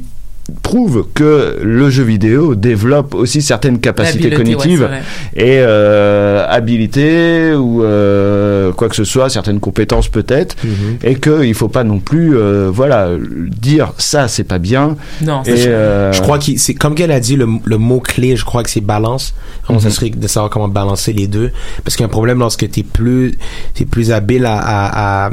prouvent 0.62 1.06
que 1.14 1.60
le 1.62 1.90
jeu 1.90 2.04
vidéo 2.04 2.56
développe 2.56 3.14
aussi 3.14 3.42
certaines 3.42 3.80
capacités 3.80 4.30
ouais, 4.30 4.36
cognitives 4.36 4.88
et 5.36 5.58
euh, 5.60 6.46
habilités 6.48 7.54
ou 7.54 7.84
euh, 7.84 8.72
quoi 8.72 8.90
que 8.90 8.96
ce 8.96 9.04
soit, 9.04 9.30
certaines 9.30 9.60
compétences 9.60 10.08
peut-être, 10.08 10.56
et 11.04 11.16
qu'il 11.16 11.54
faut 11.54 11.68
pas 11.68 11.84
non 11.84 12.00
plus, 12.00 12.38
euh, 12.38 12.70
voilà, 12.72 13.10
dire 13.20 13.94
ça 13.98 14.28
c'est 14.28 14.44
pas 14.44 14.60
bien. 14.60 14.96
Non, 15.22 15.44
et, 15.44 15.58
c'est 15.58 15.68
euh, 15.68 16.14
Je 16.14 16.22
crois 16.22 16.40
que 16.40 16.58
c'est 16.58 16.74
comme 16.74 16.96
qu'elle 16.96 17.12
a 17.12 17.20
dit 17.20 17.36
le, 17.36 17.48
le 17.66 17.78
mot 17.78 18.00
clé, 18.00 18.36
je 18.36 18.46
crois 18.46 18.64
que 18.64 18.70
c'est 18.70 18.82
balance. 18.82 19.34
On 19.70 19.80
s'assurer 19.80 20.10
de 20.12 20.28
savoir 20.28 20.50
comment 20.50 20.70
balancer 20.70 21.12
les 21.12 21.28
deux. 21.28 21.52
Parce 21.84 21.96
qu'il 21.96 22.04
y 22.04 22.06
a 22.06 22.08
un 22.08 22.10
problème 22.10 22.40
lorsque 22.40 22.70
tu 22.70 22.80
es 22.80 22.84
plus 22.84 23.38
t'es 23.74 23.86
plus 23.86 24.12
habile 24.12 24.46
à, 24.46 24.58
à, 24.58 25.26
à 25.26 25.32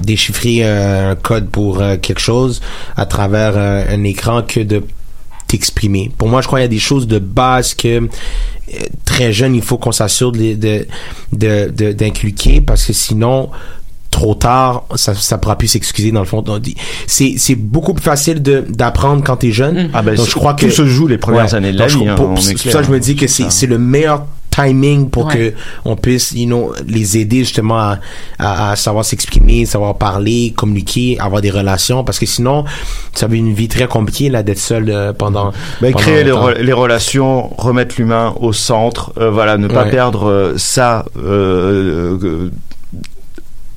déchiffrer 0.00 0.60
euh, 0.62 1.12
un 1.12 1.14
code 1.14 1.48
pour 1.48 1.80
euh, 1.80 1.96
quelque 1.96 2.20
chose 2.20 2.60
à 2.96 3.06
travers 3.06 3.52
euh, 3.56 3.84
un 3.88 4.04
écran 4.04 4.21
que 4.46 4.60
de 4.60 4.82
t'exprimer. 5.48 6.10
Pour 6.16 6.28
moi, 6.28 6.40
je 6.40 6.46
crois 6.46 6.60
qu'il 6.60 6.64
y 6.64 6.66
a 6.66 6.68
des 6.68 6.78
choses 6.78 7.06
de 7.06 7.18
base 7.18 7.74
que 7.74 7.88
euh, 7.88 8.08
très 9.04 9.32
jeune, 9.32 9.54
il 9.54 9.62
faut 9.62 9.78
qu'on 9.78 9.92
s'assure 9.92 10.32
de 10.32 10.54
de 11.32 11.92
d'inculquer 11.92 12.60
parce 12.60 12.84
que 12.84 12.92
sinon 12.92 13.50
trop 14.10 14.34
tard, 14.34 14.84
ça 14.94 15.14
ça 15.14 15.38
pourra 15.38 15.56
plus 15.56 15.68
s'excuser 15.68 16.12
dans 16.12 16.20
le 16.20 16.26
fond. 16.26 16.44
C'est 17.06 17.34
c'est 17.36 17.54
beaucoup 17.54 17.94
plus 17.94 18.04
facile 18.04 18.40
de 18.42 18.64
d'apprendre 18.68 19.24
quand 19.24 19.36
t'es 19.36 19.52
jeune. 19.52 19.90
Ah 19.92 20.02
ben, 20.02 20.14
Donc 20.14 20.28
je 20.28 20.34
crois 20.34 20.54
tout 20.54 20.66
que 20.66 20.72
se 20.72 20.86
joue 20.86 21.06
les 21.06 21.18
premières 21.18 21.54
années 21.54 21.72
de 21.72 21.78
la 21.78 21.88
vie, 21.88 22.06
hein, 22.06 22.14
c'est 22.38 22.52
est 22.52 22.62
pour 22.62 22.72
ça 22.72 22.80
que 22.80 22.86
je 22.86 22.92
me 22.92 23.00
dis 23.00 23.12
hein, 23.12 23.16
que 23.20 23.26
c'est 23.26 23.66
le 23.66 23.78
meilleur 23.78 24.26
timing 24.54 25.08
pour 25.10 25.26
Ouais. 25.26 25.34
que 25.34 25.54
on 25.84 25.96
puisse 25.96 26.32
you 26.32 26.46
know, 26.46 26.72
les 26.86 27.16
aider 27.18 27.38
justement 27.38 27.78
à, 27.78 27.98
à, 28.38 28.70
à 28.72 28.76
savoir 28.76 29.04
s'exprimer, 29.04 29.66
savoir 29.66 29.96
parler, 29.96 30.52
communiquer, 30.56 31.18
avoir 31.18 31.40
des 31.40 31.50
relations 31.50 32.04
parce 32.04 32.18
que 32.18 32.26
sinon 32.26 32.64
ça 33.14 33.26
va 33.26 33.34
une 33.34 33.52
vie 33.54 33.68
très 33.68 33.86
compliquée 33.88 34.28
là 34.28 34.42
d'être 34.42 34.58
seul 34.58 34.90
euh, 34.90 35.12
pendant, 35.12 35.52
Ben, 35.80 35.92
pendant 35.92 36.04
créer 36.04 36.22
les, 36.24 36.30
re- 36.32 36.58
les 36.58 36.72
relations, 36.72 37.48
remettre 37.56 37.94
l'humain 37.98 38.34
au 38.40 38.52
centre, 38.52 39.12
euh, 39.18 39.30
voilà, 39.30 39.56
ne 39.58 39.68
pas 39.68 39.84
Ouais. 39.84 39.90
perdre 39.90 40.28
euh, 40.28 40.54
ça 40.58 41.04
euh, 41.18 42.18
euh, 42.22 42.50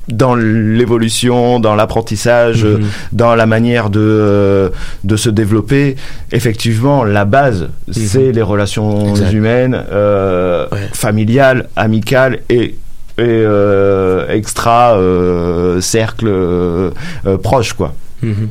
dans 0.08 0.34
l'évolution, 0.36 1.58
dans 1.60 1.74
l'apprentissage, 1.74 2.64
euh, 2.64 2.78
Mhm. 2.78 2.86
dans 3.12 3.34
la 3.34 3.46
manière 3.46 3.90
de 3.90 4.00
euh, 4.00 4.68
de 5.04 5.16
se 5.16 5.28
développer. 5.30 5.96
Effectivement, 6.32 7.02
la 7.04 7.24
base, 7.24 7.68
c'est 7.90 8.32
les 8.32 8.42
relations 8.42 9.04
Mhm. 9.06 9.10
Exact. 9.10 9.32
humaines, 9.32 9.84
euh, 9.92 10.66
familiales, 10.92 11.68
amicales 11.76 12.40
et 12.48 12.76
et 13.18 13.22
euh, 13.22 14.28
extra 14.28 14.96
euh, 14.98 15.80
cercle 15.80 16.26
euh, 16.28 16.90
euh, 17.26 17.38
proche 17.38 17.72
quoi. 17.72 17.94
Mhm. 18.22 18.48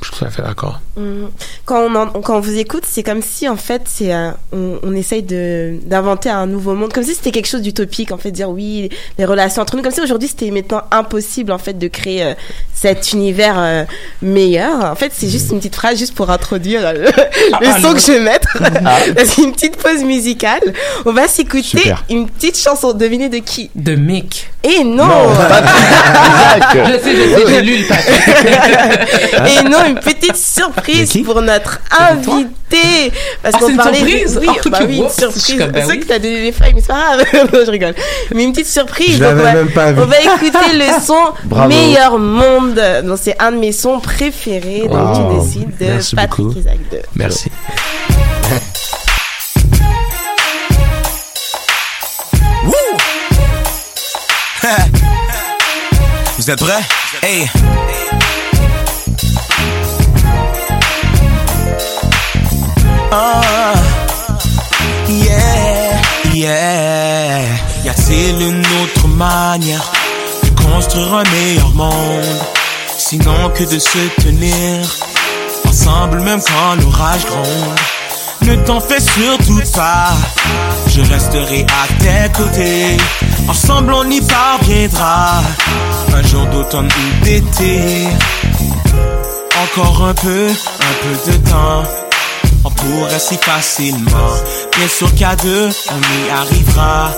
Je 0.00 0.06
suis 0.06 0.16
tout 0.16 0.24
à 0.24 0.30
fait 0.30 0.42
d'accord. 0.42 0.80
Quand 1.64 1.80
on, 1.82 1.94
en- 1.94 2.06
quand 2.20 2.36
on 2.36 2.40
vous 2.40 2.58
écoute, 2.58 2.84
c'est 2.88 3.02
comme 3.02 3.22
si 3.22 3.48
en 3.48 3.56
fait 3.56 3.82
c'est 3.86 4.12
un- 4.12 4.36
on, 4.52 4.78
on 4.82 4.94
essaye 4.94 5.22
de 5.22 5.74
d'inventer 5.84 6.30
un 6.30 6.46
nouveau 6.46 6.74
monde, 6.74 6.92
comme 6.92 7.04
si 7.04 7.14
c'était 7.14 7.30
quelque 7.30 7.46
chose 7.48 7.62
d'utopique 7.62 8.10
en 8.12 8.18
fait, 8.18 8.30
dire 8.30 8.48
oui 8.50 8.88
les 9.18 9.24
relations 9.24 9.62
entre 9.62 9.76
nous, 9.76 9.82
comme 9.82 9.92
si 9.92 10.00
aujourd'hui 10.00 10.28
c'était 10.28 10.50
maintenant 10.50 10.82
impossible 10.90 11.52
en 11.52 11.58
fait 11.58 11.78
de 11.78 11.88
créer 11.88 12.22
euh, 12.22 12.34
cet 12.74 13.12
univers 13.12 13.56
euh, 13.58 13.84
meilleur. 14.22 14.84
En 14.84 14.94
fait, 14.94 15.12
c'est 15.14 15.28
juste 15.28 15.50
une 15.50 15.58
petite 15.58 15.76
phrase 15.76 15.98
juste 15.98 16.14
pour 16.14 16.30
introduire 16.30 16.80
euh, 16.86 16.92
le, 16.92 17.00
le 17.04 17.10
Ah, 17.66 17.74
son 17.80 17.88
non. 17.88 17.94
que 17.94 18.00
je 18.00 18.12
vais 18.12 18.20
mettre. 18.20 18.56
C'est 19.24 19.42
une 19.42 19.52
petite 19.52 19.76
pause 19.76 20.02
musicale. 20.04 20.60
On 21.04 21.12
va 21.12 21.28
s'écouter 21.28 21.62
Super. 21.62 22.04
une 22.10 22.28
petite 22.28 22.56
chanson. 22.58 22.92
Devinez 22.92 23.28
de 23.28 23.38
qui? 23.38 23.70
De 23.74 23.94
Mick. 23.94 24.48
Et 24.64 24.84
non. 24.84 25.08
Je 26.74 26.98
sais, 26.98 27.16
je 27.16 27.34
sais, 27.34 27.46
j'ai 27.48 27.62
lu 27.62 27.76
le 27.78 27.88
papier. 27.88 29.58
Et 29.60 29.68
non, 29.68 29.84
une 29.86 29.98
petite 29.98 30.36
surprise 30.36 30.87
pour 31.24 31.42
notre 31.42 31.80
invité. 31.98 33.12
Parce 33.42 33.54
Ah, 33.54 33.58
qu'on 33.58 33.66
c'est 33.66 33.72
une 33.72 33.76
parlait. 33.78 33.98
surprise? 33.98 34.38
Oui, 34.40 34.46
Oh, 34.50 34.68
bah 34.70 34.78
oui, 34.86 34.96
une 34.98 35.08
je 35.08 35.12
surprise. 35.12 35.56
ben 35.58 35.70
C'est 35.74 35.80
sûr 35.82 35.90
oui. 35.90 36.00
que 36.00 36.04
t'as 36.06 36.18
donné 36.18 36.40
les 36.42 36.52
failles, 36.52 36.72
mais 36.74 36.80
c'est 36.80 36.88
pas 36.88 37.16
grave. 37.16 37.24
non, 37.52 37.60
je 37.64 37.70
rigole. 37.70 37.94
Mais 38.34 38.44
une 38.44 38.52
petite 38.52 38.68
surprise. 38.68 39.16
Je 39.18 39.24
Donc, 39.24 39.34
va- 39.34 39.52
même 39.54 39.70
pas 39.70 39.92
vu. 39.92 40.02
On 40.02 40.06
va 40.06 40.20
écouter 40.20 40.72
le 40.74 41.00
son 41.04 41.14
Bravo. 41.44 41.68
Meilleur 41.68 42.18
Monde. 42.18 42.80
Donc, 43.04 43.18
c'est 43.22 43.36
un 43.40 43.52
de 43.52 43.56
mes 43.58 43.72
sons 43.72 44.00
préférés. 44.00 44.86
Donc, 44.90 45.16
Wow. 45.16 45.40
tu 45.40 45.44
décides 45.44 45.76
de 45.78 45.84
Merci 45.86 46.14
Patrick 46.16 46.46
beaucoup. 46.46 46.58
Isaac 46.58 46.78
de. 46.90 47.00
Merci. 47.16 47.50
Vous 56.38 56.50
êtes 56.50 56.58
prêts? 56.60 56.80
Hey! 57.22 57.48
Ah, 63.10 63.74
yeah, 65.08 66.00
yeah. 66.34 67.40
Y 67.84 67.88
a-t-il 67.88 68.40
une 68.42 68.66
autre 68.82 69.08
manière 69.08 69.90
de 70.42 70.62
construire 70.62 71.14
un 71.14 71.24
meilleur 71.30 71.70
monde? 71.70 72.24
Sinon 72.96 73.50
que 73.54 73.64
de 73.64 73.78
se 73.78 74.22
tenir 74.22 74.86
ensemble 75.66 76.20
même 76.20 76.40
quand 76.42 76.74
l'orage 76.82 77.24
gronde. 77.26 77.78
Ne 78.42 78.56
t'en 78.64 78.80
fais 78.80 79.00
surtout 79.00 79.60
pas, 79.74 80.12
je 80.88 81.00
resterai 81.00 81.66
à 81.82 81.86
tes 82.00 82.32
côtés. 82.32 82.96
Ensemble 83.48 83.92
on 83.94 84.08
y 84.10 84.20
parviendra, 84.20 85.42
un 86.14 86.22
jour 86.22 86.46
d'automne 86.46 86.88
ou 86.88 87.24
d'été. 87.24 88.08
Encore 89.62 90.06
un 90.08 90.14
peu, 90.14 90.48
un 90.48 90.94
peu 91.02 91.30
de 91.30 91.36
temps, 91.48 91.82
on 92.64 92.70
pourrait 92.70 93.18
si 93.18 93.36
facilement. 93.36 94.32
Bien 94.76 94.88
sûr 94.88 95.14
qu'à 95.14 95.36
deux, 95.36 95.68
on 95.90 96.26
y 96.26 96.30
arrivera, 96.30 97.10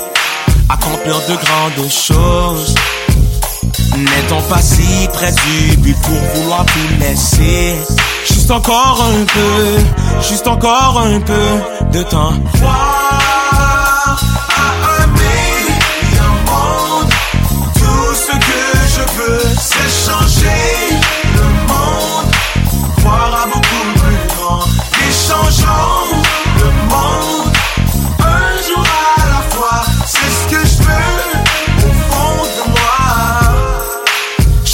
accomplir 0.68 1.16
de 1.28 1.36
grandes 1.36 1.90
choses. 1.90 2.74
N'est-on 3.96 4.42
pas 4.42 4.62
si 4.62 5.08
près 5.12 5.32
du 5.32 5.76
but 5.78 5.96
pour 6.02 6.14
vouloir 6.34 6.64
tout 6.66 6.94
laisser 7.00 7.76
Juste 8.26 8.50
encore 8.50 9.02
un 9.02 9.24
peu, 9.24 10.24
juste 10.28 10.46
encore 10.46 11.00
un 11.00 11.20
peu 11.20 11.92
de 11.92 12.02
temps. 12.04 12.34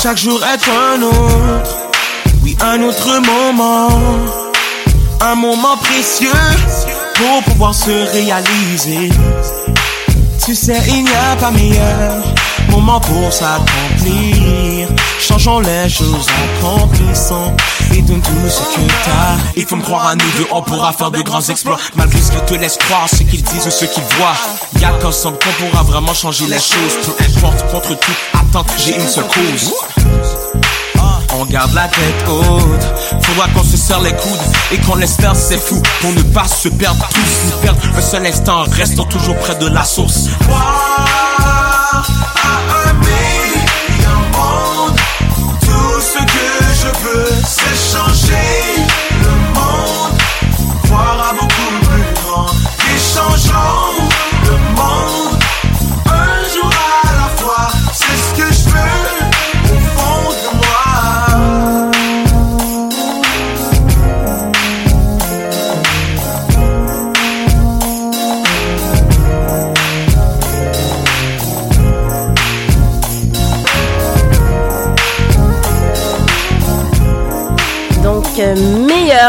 Chaque 0.07 0.19
jour 0.19 0.41
est 0.45 0.71
un 0.71 1.03
autre, 1.03 1.79
oui 2.45 2.57
un 2.61 2.81
autre 2.81 3.09
moment, 3.27 3.89
un 5.21 5.35
moment 5.35 5.77
précieux 5.79 6.31
pour 7.15 7.43
pouvoir 7.43 7.75
se 7.75 7.91
réaliser. 8.13 9.11
Tu 10.45 10.55
sais, 10.55 10.81
il 10.87 11.03
n'y 11.03 11.11
a 11.11 11.35
pas 11.41 11.51
meilleur 11.51 12.23
moment 12.71 13.01
pour 13.01 13.33
s'accomplir. 13.33 14.87
Changeons 15.19 15.59
les 15.59 15.89
choses, 15.89 16.29
accomplissons 16.61 17.53
et 17.97 18.03
donne 18.03 18.20
tout 18.20 18.30
ce 18.49 18.61
que 18.76 18.86
t'as. 19.05 19.36
Il 19.57 19.64
faut 19.64 19.76
me 19.76 19.82
croire 19.82 20.07
à 20.09 20.14
nous 20.14 20.30
deux, 20.36 20.47
on 20.53 20.62
pourra 20.62 20.92
faire 20.92 21.11
de 21.11 21.22
grands 21.22 21.42
exploits. 21.49 21.78
Malgré 21.94 22.20
ce 22.20 22.30
qu'ils 22.30 22.44
te 22.44 22.55
laissent 22.55 22.78
croire, 22.78 23.09
ce 23.09 23.22
qu'ils 23.22 23.42
disent 23.42 23.66
ou 23.66 23.70
ce 23.70 23.84
qu'ils 23.86 24.03
voient. 24.18 24.36
Y'a 24.80 24.90
qu'ensemble 25.01 25.38
qu'on 25.38 25.64
pourra 25.64 25.82
vraiment 25.82 26.14
changer 26.14 26.47
les 26.47 26.59
choses. 26.59 26.97
Peu 27.05 27.24
importe, 27.24 27.70
contre 27.70 27.99
toute 27.99 28.16
attente, 28.34 28.70
j'ai 28.78 28.97
une 28.97 29.09
seule 29.09 29.26
cause. 29.26 29.72
On 31.38 31.44
garde 31.44 31.74
la 31.74 31.88
tête 31.88 32.24
haute, 32.28 33.22
faudra 33.22 33.49
qu'on 33.49 33.62
se 33.62 33.76
serre 33.76 34.01
les 34.01 34.12
coudes 34.12 34.30
et 34.72 34.78
qu'on 34.78 34.94
laisse 34.94 35.16
faire 35.16 35.36
c'est 35.36 35.59
fou 35.59 35.82
pour 36.01 36.12
ne 36.12 36.22
pas 36.22 36.47
se 36.49 36.68
perdre 36.68 37.07
tous, 37.12 37.51
nous 37.51 37.59
perdre 37.61 37.80
un 37.94 38.01
seul 38.01 38.24
instant, 38.24 38.64
restons 38.70 39.05
toujours 39.05 39.36
près 39.36 39.55
de 39.57 39.66
la 39.66 39.84
source. 39.84 40.28
À 40.49 41.99
un 42.72 42.76
je 47.17 48.45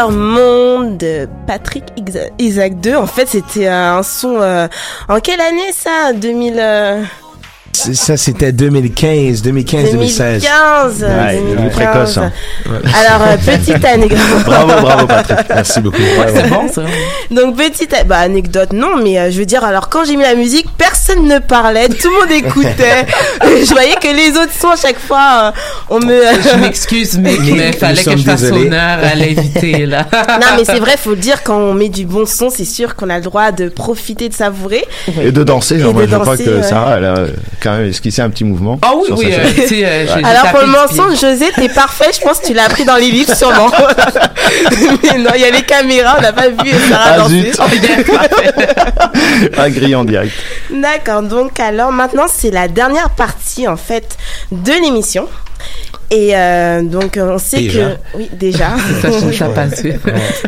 Monde 0.06 0.96
de 0.98 1.28
Patrick 1.46 1.84
Isa- 1.96 2.30
Isaac 2.38 2.80
2. 2.80 2.94
En 2.96 3.06
fait, 3.06 3.26
c'était 3.26 3.66
un 3.66 4.02
son. 4.02 4.36
euh, 4.40 4.68
en 5.08 5.18
quelle 5.20 5.40
année 5.40 5.72
ça? 5.72 6.12
2000. 6.14 6.54
Ça, 7.92 8.16
c'était 8.16 8.52
2015, 8.52 9.42
2015, 9.42 9.90
2016. 9.92 10.42
2015. 10.42 11.02
Ouais, 11.02 11.36
il 11.36 11.52
est 11.52 11.54
2015. 11.56 11.72
précoce, 11.72 12.16
hein. 12.18 12.32
Alors, 12.66 13.28
euh, 13.28 13.36
petite 13.36 13.84
anecdote. 13.84 14.18
Bravo, 14.44 14.72
bravo, 14.80 15.06
Patrick. 15.06 15.38
Merci 15.48 15.80
beaucoup. 15.80 15.98
Ouais, 15.98 16.32
ouais. 16.32 16.68
ça. 16.72 16.82
Donc, 17.30 17.56
petite 17.56 17.92
a- 17.94 18.04
bah, 18.04 18.18
anecdote, 18.18 18.72
non, 18.72 18.96
mais 19.02 19.18
euh, 19.18 19.30
je 19.30 19.38
veux 19.38 19.46
dire, 19.46 19.64
alors 19.64 19.88
quand 19.88 20.04
j'ai 20.04 20.16
mis 20.16 20.22
la 20.22 20.34
musique, 20.34 20.66
personne 20.76 21.26
ne 21.26 21.38
parlait, 21.38 21.88
tout 21.88 22.08
le 22.10 22.20
monde 22.20 22.44
écoutait. 22.44 23.06
je 23.42 23.70
voyais 23.72 23.94
que 23.96 24.08
les 24.08 24.30
autres 24.38 24.52
sons, 24.58 24.70
à 24.70 24.76
chaque 24.76 24.98
fois, 24.98 25.52
euh, 25.54 25.60
on 25.90 26.00
me. 26.00 26.20
Je 26.52 26.58
m'excuse, 26.60 27.18
mais 27.18 27.34
il 27.34 27.72
fallait 27.74 28.02
que 28.04 28.16
je 28.16 28.22
fasse 28.24 28.40
désolés. 28.42 28.66
honneur 28.66 28.98
à 29.02 29.14
l'invité, 29.14 29.86
là. 29.86 30.06
non, 30.12 30.46
mais 30.56 30.64
c'est 30.64 30.78
vrai, 30.80 30.96
faut 30.96 31.10
le 31.10 31.16
dire, 31.16 31.42
quand 31.42 31.58
on 31.58 31.74
met 31.74 31.88
du 31.88 32.04
bon 32.06 32.26
son, 32.26 32.50
c'est 32.50 32.64
sûr 32.64 32.96
qu'on 32.96 33.10
a 33.10 33.16
le 33.18 33.24
droit 33.24 33.52
de 33.52 33.68
profiter, 33.68 34.28
de 34.28 34.34
savourer. 34.34 34.84
Et 35.22 35.32
de 35.32 35.42
danser, 35.44 35.78
Et 35.78 35.82
hein, 35.82 35.92
moi 35.92 36.02
de 36.06 36.10
je 36.10 36.16
crois 36.16 36.36
danser, 36.36 36.44
que 36.44 36.56
ouais. 36.56 36.62
Sarah, 36.62 36.96
elle 36.98 37.04
a 37.04 37.26
même 37.78 37.88
esquissé 37.88 38.22
un 38.22 38.30
petit 38.30 38.44
mouvement. 38.44 38.78
Ah 38.82 38.92
oui, 38.96 39.08
oui, 39.16 39.32
euh, 39.32 39.44
chaise. 39.44 39.54
tu 39.54 39.68
sais, 39.68 39.82
euh, 39.84 40.06
Alors 40.24 40.50
pour 40.50 40.60
le 40.60 40.66
mensonge, 40.66 41.18
José, 41.20 41.46
t'es 41.54 41.68
parfait. 41.68 42.10
Je 42.14 42.20
pense 42.20 42.38
que 42.40 42.46
tu 42.46 42.54
l'as 42.54 42.64
appris 42.64 42.84
dans 42.84 42.96
les 42.96 43.10
livres 43.10 43.34
sûrement. 43.34 43.70
Mais 45.02 45.18
non, 45.18 45.30
il 45.34 45.40
y 45.40 45.44
a 45.44 45.50
les 45.50 45.62
caméras, 45.62 46.16
on 46.18 46.22
n'a 46.22 46.32
pas 46.32 46.48
vu 46.48 46.70
Sarah 46.88 47.10
Ah, 47.14 47.18
danser. 47.18 47.52
zut. 47.52 47.60
Un 49.58 49.70
grille 49.70 49.94
en 49.94 50.04
direct. 50.04 50.32
D'accord. 50.70 51.22
Donc 51.22 51.58
alors 51.60 51.92
maintenant 51.92 52.26
c'est 52.32 52.50
la 52.50 52.68
dernière 52.68 53.10
partie 53.10 53.66
en 53.68 53.76
fait 53.76 54.16
de 54.52 54.72
l'émission. 54.72 55.28
Et 56.10 56.34
euh, 56.34 56.80
donc 56.82 57.18
on 57.20 57.36
sait 57.38 57.58
Déjà. 57.58 57.90
que 57.90 57.96
oui 58.16 58.30
déjà 58.32 58.70
Ça, 59.02 59.10
ça 59.32 59.48
passe 59.50 59.82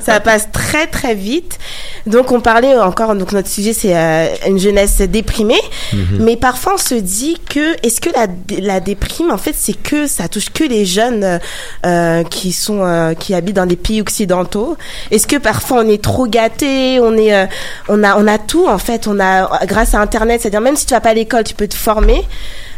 ça 0.02 0.20
passe 0.20 0.48
très 0.52 0.86
très 0.86 1.14
vite. 1.14 1.58
Donc 2.06 2.32
on 2.32 2.40
parlait 2.40 2.74
encore 2.78 3.14
donc 3.14 3.32
notre 3.32 3.48
sujet 3.48 3.74
c'est 3.74 3.94
euh, 3.94 4.26
une 4.48 4.58
jeunesse 4.58 4.98
déprimée, 5.02 5.60
Mhm. 5.92 6.18
mais 6.24 6.36
parfois 6.36 6.74
on 6.74 6.78
se 6.78 6.94
dit 6.94 7.36
que 7.48 7.74
est-ce 7.86 8.00
que 8.00 8.08
la, 8.10 8.26
la 8.60 8.80
déprime 8.80 9.30
en 9.30 9.36
fait 9.38 9.54
c'est 9.54 9.74
que 9.74 10.06
ça 10.06 10.28
touche 10.28 10.50
que 10.50 10.64
les 10.64 10.86
jeunes 10.86 11.24
euh, 11.24 11.38
euh, 11.84 12.22
qui 12.24 12.52
sont 12.52 12.80
euh, 12.82 13.12
qui 13.14 13.34
habitent 13.34 13.56
dans 13.56 13.64
les 13.68 13.76
pays 13.76 14.00
occidentaux? 14.00 14.76
Est-ce 15.10 15.26
que 15.26 15.36
parfois 15.36 15.82
on 15.84 15.88
est 15.88 16.02
trop 16.02 16.26
gâté, 16.26 17.00
on 17.00 17.14
est 17.18 17.34
euh, 17.34 17.44
on 17.88 18.02
a 18.02 18.16
on 18.18 18.26
a 18.26 18.38
tout 18.38 18.66
en 18.66 18.78
fait, 18.78 19.06
on 19.06 19.20
a 19.20 19.66
grâce 19.66 19.94
à 19.94 20.00
internet, 20.00 20.40
c'est-à-dire 20.40 20.60
même 20.62 20.76
si 20.76 20.86
tu 20.86 20.94
vas 20.94 21.00
pas 21.00 21.10
à 21.10 21.14
l'école, 21.14 21.44
tu 21.44 21.54
peux 21.54 21.68
te 21.68 21.74
former. 21.76 22.24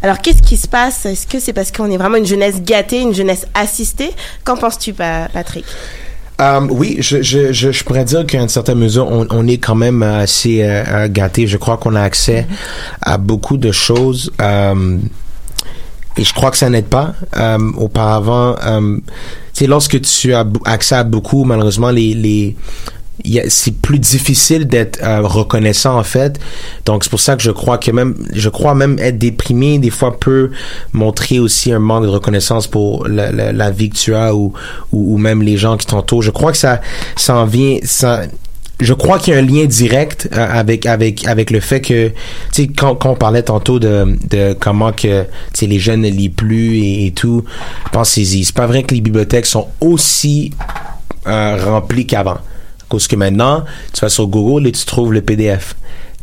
Alors 0.03 0.19
qu'est-ce 0.19 0.43
qui 0.43 0.57
se 0.57 0.67
passe? 0.69 1.07
Est-ce 1.07 1.27
que 1.27 1.39
c'est 1.39 1.53
parce 1.53 1.71
qu'on 1.71 1.91
est 1.91 1.97
vraiment 1.97 2.17
une 2.17 2.27
jeunesse 2.27 2.63
gâtée, 2.63 3.01
une 3.01 3.15
jeunesse 3.15 3.47
assistée? 3.55 4.11
Qu'en 4.45 4.57
penses-tu 4.57 4.93
Pa- 4.93 5.29
Patrick? 5.33 5.65
Euh, 6.41 6.61
oui, 6.71 6.97
je, 6.99 7.23
je, 7.23 7.53
je, 7.53 7.85
pourrais 7.85 8.05
dire 8.05 8.27
qu'à 8.27 8.41
une 8.41 8.49
certaine 8.49 8.79
mesure, 8.79 9.07
on, 9.07 9.27
on 9.31 9.47
est 9.47 9.59
quand 9.59 9.77
même 9.77 10.03
assez 10.03 10.63
euh, 10.63 10.83
euh, 10.89 11.09
gâté. 11.09 11.47
Je 11.47 11.57
crois 11.57 11.77
qu'on 11.77 11.95
a 11.95 12.03
accès 12.03 12.47
à 13.01 13.17
beaucoup 13.17 13.57
de 13.57 13.71
choses. 13.71 14.33
euh, 14.41 14.99
et 16.17 16.25
je 16.25 16.35
crois 16.35 16.51
que 16.51 16.57
ça 16.59 16.69
n'aide 16.69 16.87
pas. 16.89 17.15
Auparavant, 17.79 18.57
sais, 19.53 19.67
lorsque 19.67 20.01
tu 20.01 20.35
as 20.35 20.45
accès 20.65 20.97
à 20.97 21.05
beaucoup, 21.05 21.45
malheureusement, 21.45 21.91
les, 21.91 22.13
les 22.15 22.57
c'est 23.49 23.77
plus 23.77 23.99
difficile 23.99 24.67
d'être 24.67 25.03
euh, 25.03 25.21
reconnaissant 25.23 25.99
en 25.99 26.03
fait. 26.03 26.39
Donc 26.85 27.05
c'est 27.05 27.11
pour 27.11 27.21
ça 27.21 27.37
que 27.37 27.43
je 27.43 27.51
crois 27.51 27.79
que 27.79 27.91
même 27.91 28.15
je 28.33 28.49
crois 28.49 28.75
même 28.75 28.99
être 28.99 29.19
déprimé 29.19 29.79
des 29.79 29.91
fois 29.91 30.19
peut 30.19 30.51
montrer 30.93 31.39
aussi 31.39 31.73
un 31.73 31.79
manque 31.79 32.05
de 32.05 32.09
reconnaissance 32.09 32.67
pour 32.67 33.07
la, 33.07 33.31
la, 33.33 33.53
la 33.53 33.71
vie 33.71 33.91
que 33.91 33.97
tu 33.97 34.15
as 34.15 34.35
ou, 34.35 34.53
ou 34.93 35.15
ou 35.15 35.19
même 35.19 35.43
les 35.43 35.57
gens 35.57 35.77
qui 35.77 35.87
t'entourent. 35.87 36.23
Je 36.23 36.31
crois 36.31 36.53
que 36.53 36.59
ça 36.59 36.81
ça 37.17 37.37
en 37.37 37.45
vient 37.45 37.79
ça 37.83 38.23
je 38.81 38.95
crois 38.95 39.19
qu'il 39.19 39.33
y 39.33 39.37
a 39.37 39.39
un 39.39 39.43
lien 39.43 39.65
direct 39.65 40.29
euh, 40.33 40.47
avec 40.51 40.87
avec 40.87 41.27
avec 41.27 41.51
le 41.51 41.61
fait 41.61 41.81
que 41.81 42.09
tu 42.09 42.15
sais 42.53 42.67
quand, 42.67 42.97
quand 42.97 43.11
on 43.11 43.15
parlait 43.15 43.43
tantôt 43.43 43.79
de 43.79 44.19
de 44.29 44.55
comment 44.55 44.93
que 44.93 45.23
tu 45.23 45.29
sais 45.55 45.67
les 45.67 45.79
jeunes 45.79 46.01
ne 46.01 46.11
lisent 46.11 46.33
plus 46.37 46.79
et, 46.79 47.07
et 47.07 47.11
tout 47.13 47.45
pensez-y. 47.93 48.45
C'est 48.45 48.55
pas 48.55 48.67
vrai 48.67 48.83
que 48.83 48.95
les 48.95 49.01
bibliothèques 49.01 49.47
sont 49.47 49.69
aussi 49.81 50.53
euh, 51.27 51.57
remplies 51.65 52.07
qu'avant 52.07 52.39
cause 52.93 53.07
que 53.09 53.17
maintenant, 53.17 53.65
tu 53.93 54.01
vas 54.03 54.09
sur 54.11 54.27
Google 54.27 54.67
et 54.69 54.73
tu 54.73 54.85
trouves 54.85 55.13
le 55.13 55.23
PDF. 55.23 55.75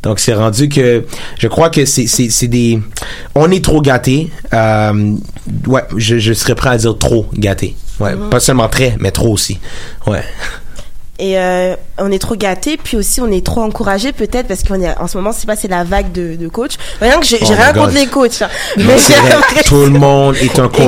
Donc, 0.03 0.19
c'est 0.19 0.33
rendu 0.33 0.69
que 0.69 1.03
je 1.37 1.47
crois 1.47 1.69
que 1.69 1.83
c'est, 1.85 2.47
des. 2.47 2.79
On 3.35 3.51
est 3.51 3.63
trop 3.63 3.81
gâtés. 3.81 4.29
Euh, 4.53 5.15
ouais, 5.67 5.83
je, 5.97 6.19
je 6.19 6.31
serais 6.33 6.55
prêt 6.55 6.69
à 6.69 6.77
dire 6.77 6.97
trop 6.97 7.25
gâtés. 7.33 7.75
Ouais, 7.99 8.15
Mhm. 8.15 8.29
pas 8.29 8.39
seulement 8.39 8.69
très, 8.69 8.95
mais 8.99 9.11
trop 9.11 9.33
aussi. 9.33 9.59
Ouais. 10.07 10.23
Et 11.19 11.37
euh, 11.37 11.75
on 11.97 12.11
est 12.11 12.19
trop 12.19 12.35
gâté 12.35 12.77
puis 12.81 12.97
aussi 12.97 13.19
on 13.21 13.29
est 13.31 13.45
trop 13.45 13.61
encouragé 13.61 14.11
peut-être 14.13 14.47
parce 14.47 14.63
qu'on 14.63 14.81
est 14.81 14.97
en 14.97 15.07
ce 15.07 15.17
moment 15.17 15.31
c'est 15.33 15.45
pas 15.47 15.55
c'est 15.55 15.67
la 15.67 15.83
vague 15.83 16.11
de, 16.11 16.35
de 16.35 16.47
coach 16.47 16.73
rien 17.01 17.19
que 17.19 17.25
j'ai 17.25 17.37
Oh 17.41 17.45
rien 17.47 17.73
God. 17.73 17.83
contre 17.83 17.95
les 17.95 18.07
coachs 18.07 18.41
hein. 18.41 18.47
Mais 18.77 18.97
c'est 18.97 19.13
vrai, 19.13 19.63
tout 19.65 19.81
le 19.85 19.89
monde 19.89 20.35
est 20.37 20.57
un 20.59 20.67
coach. 20.69 20.85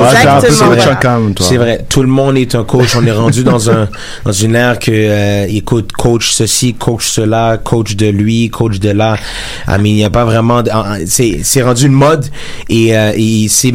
C'est 1.40 1.56
vrai, 1.56 1.84
tout 1.88 2.02
le 2.02 2.08
monde 2.08 2.36
est 2.36 2.54
un 2.54 2.64
coach. 2.64 2.96
On 2.96 3.06
est 3.06 3.12
rendu 3.12 3.44
dans 3.44 3.70
un 3.70 3.88
dans 4.24 4.32
une 4.32 4.54
ère 4.56 4.78
que 4.78 4.90
euh, 4.92 5.46
écoute 5.48 5.92
coach 5.92 6.32
ceci, 6.32 6.74
coach 6.74 7.06
cela, 7.08 7.58
coach 7.62 7.96
de 7.96 8.06
lui, 8.06 8.48
coach 8.50 8.78
de 8.78 8.90
là. 8.90 9.16
I 9.68 9.72
mean, 9.72 9.86
il 9.86 9.94
n'y 9.94 10.04
a 10.04 10.10
pas 10.10 10.24
vraiment 10.24 10.62
c'est 11.06 11.62
rendu 11.62 11.86
une 11.86 11.92
mode 11.92 12.26
et, 12.68 12.96
euh, 12.96 13.12
et 13.16 13.46
c'est 13.48 13.72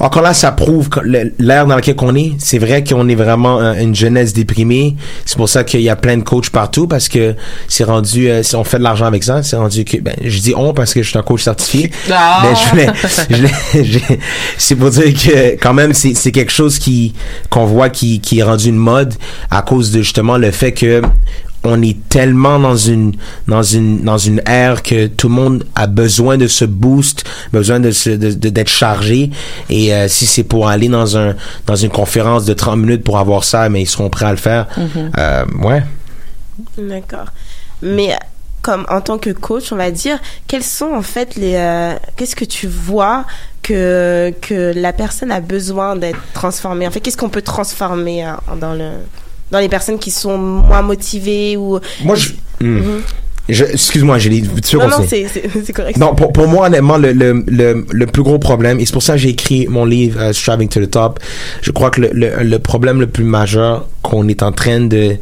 encore 0.00 0.22
là 0.22 0.34
ça 0.34 0.52
prouve 0.52 0.88
l'ère 1.04 1.66
dans 1.66 1.74
laquelle 1.74 1.96
on 2.00 2.14
est. 2.14 2.32
C'est 2.38 2.58
vrai 2.58 2.84
qu'on 2.84 3.08
est 3.08 3.14
vraiment 3.14 3.60
euh, 3.60 3.74
une 3.74 3.94
jeunesse 3.94 4.32
déprimée. 4.32 4.96
C'est 5.24 5.36
pour 5.36 5.48
ça 5.48 5.64
qu'il 5.64 5.80
y 5.80 5.88
a 5.88 5.96
plein 5.96 6.16
de 6.16 6.22
coachs 6.22 6.50
partout 6.50 6.86
parce 6.86 7.08
que 7.08 7.34
c'est 7.68 7.84
rendu 7.84 8.28
euh, 8.28 8.42
si 8.42 8.54
on 8.56 8.64
fait 8.64 8.78
de 8.78 8.82
l'argent 8.82 9.06
avec 9.06 9.24
ça, 9.24 9.42
c'est 9.42 9.56
rendu 9.56 9.84
que 9.84 9.98
ben 9.98 10.14
je 10.22 10.38
dis 10.38 10.54
on 10.56 10.72
parce 10.72 10.94
que 10.94 11.02
je 11.02 11.08
suis 11.10 11.18
un 11.18 11.22
coach 11.22 11.42
certifié. 11.42 11.90
Ah. 12.20 12.42
Mais 12.74 12.86
je 13.30 13.82
je 13.82 13.98
c'est 14.58 14.74
pour 14.74 14.90
dire 14.90 15.12
que 15.14 15.56
quand 15.60 15.74
même 15.74 15.92
c'est 15.92 16.14
c'est 16.14 16.32
quelque 16.32 16.50
chose 16.52 16.78
qui 16.78 17.14
qu'on 17.50 17.66
voit 17.66 17.90
qui 17.90 18.20
qui 18.20 18.40
est 18.40 18.42
rendu 18.42 18.68
une 18.68 18.76
mode 18.76 19.14
à 19.50 19.62
cause 19.62 19.90
de 19.92 19.98
justement 19.98 20.36
le 20.36 20.50
fait 20.50 20.72
que 20.72 21.02
on 21.64 21.82
est 21.82 21.96
tellement 22.08 22.58
dans 22.58 22.76
une 22.76 23.14
dans 23.48 23.62
une 23.62 24.02
dans 24.04 24.16
une 24.18 24.40
ère 24.46 24.82
que 24.82 25.06
tout 25.08 25.28
le 25.28 25.34
monde 25.34 25.64
a 25.74 25.86
besoin 25.86 26.36
de 26.38 26.46
ce 26.46 26.64
boost, 26.64 27.24
besoin 27.52 27.80
de 27.80 27.90
se 27.90 28.10
de- 28.10 28.32
de- 28.32 28.48
d'être 28.48 28.68
chargé 28.70 29.30
et 29.68 29.92
euh, 29.92 30.06
si 30.08 30.24
c'est 30.26 30.44
pour 30.44 30.68
aller 30.68 30.88
dans 30.88 31.16
un 31.16 31.34
dans 31.66 31.76
une 31.76 31.90
conférence 31.90 32.44
de 32.44 32.54
30 32.54 32.78
minutes 32.78 33.02
pour 33.04 33.18
avoir 33.18 33.42
ça, 33.44 33.68
mais 33.68 33.82
ils 33.82 33.86
seront 33.88 34.08
prêts 34.08 34.26
à 34.26 34.30
le 34.30 34.36
faire. 34.36 34.66
Mhm. 34.76 35.10
Euh, 35.18 35.44
ouais. 35.62 35.82
D'accord. 36.76 37.26
Mais 37.82 38.16
comme 38.62 38.86
en 38.88 39.00
tant 39.00 39.18
que 39.18 39.30
coach, 39.30 39.72
on 39.72 39.76
va 39.76 39.90
dire, 39.90 40.18
quels 40.46 40.64
sont 40.64 40.92
en 40.94 41.02
fait 41.02 41.34
les 41.36 41.54
euh, 41.54 41.94
qu'est-ce 42.16 42.36
que 42.36 42.44
tu 42.44 42.66
vois 42.66 43.24
que 43.62 44.32
que 44.40 44.72
la 44.74 44.92
personne 44.92 45.30
a 45.30 45.40
besoin 45.40 45.96
d'être 45.96 46.18
transformée? 46.34 46.86
En 46.86 46.90
fait, 46.90 47.00
qu'est-ce 47.00 47.16
qu'on 47.16 47.28
peut 47.28 47.42
transformer 47.42 48.26
euh, 48.26 48.32
dans 48.60 48.74
le 48.74 48.90
dans 49.50 49.58
les 49.60 49.68
personnes 49.68 49.98
qui 49.98 50.10
sont 50.10 50.36
moins 50.38 50.82
motivées 50.82 51.56
ou 51.56 51.78
Moi 52.04 52.14
je 52.16 52.30
Hmm. 52.60 52.78
Mhm. 52.78 53.02
Je- 53.48 53.64
excuse-moi, 53.64 54.18
j'ai 54.18 54.42
Non 54.42 54.88
non, 54.88 55.06
c'est 55.08 55.72
correct. 55.72 55.96
Non, 55.96 56.14
pour, 56.14 56.32
pour 56.32 56.48
moi, 56.48 56.66
honnêtement, 56.66 56.98
le, 56.98 57.12
le, 57.12 57.44
le, 57.46 57.86
le 57.90 58.06
plus 58.06 58.22
gros 58.22 58.38
problème, 58.38 58.78
et 58.78 58.84
c'est 58.84 58.92
pour 58.92 59.02
ça 59.02 59.12
que 59.14 59.20
j'ai 59.20 59.30
écrit 59.30 59.66
mon 59.68 59.86
livre 59.86 60.20
euh, 60.20 60.32
Striving 60.34 60.68
to 60.68 60.84
the 60.84 60.90
Top, 60.90 61.18
je 61.62 61.70
crois 61.70 61.90
que 61.90 62.00
le, 62.02 62.10
le, 62.12 62.42
le 62.42 62.58
problème 62.58 63.00
le 63.00 63.06
plus 63.06 63.24
majeur 63.24 63.86
qu'on 64.02 64.28
est 64.28 64.42
en 64.42 64.52
train 64.52 64.80
de, 64.80 65.16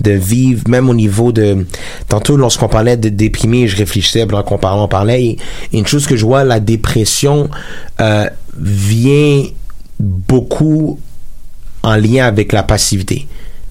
de 0.00 0.10
vivre, 0.10 0.62
même 0.66 0.88
au 0.88 0.94
niveau 0.94 1.30
de... 1.30 1.66
Tantôt, 2.08 2.36
lorsqu'on 2.36 2.68
parlait 2.68 2.96
de 2.96 3.10
déprimer, 3.10 3.68
je 3.68 3.76
réfléchissais, 3.76 4.26
pendant 4.26 4.42
qu'on 4.42 4.58
parlait, 4.58 4.82
on 4.82 4.88
parlait, 4.88 5.22
et, 5.22 5.38
et 5.72 5.78
une 5.78 5.86
chose 5.86 6.06
que 6.08 6.16
je 6.16 6.24
vois, 6.24 6.42
la 6.42 6.58
dépression 6.58 7.48
euh, 8.00 8.28
vient 8.58 9.44
beaucoup 10.00 10.98
en 11.84 11.94
lien 11.96 12.26
avec 12.26 12.52
la 12.52 12.62
passivité. 12.64 13.28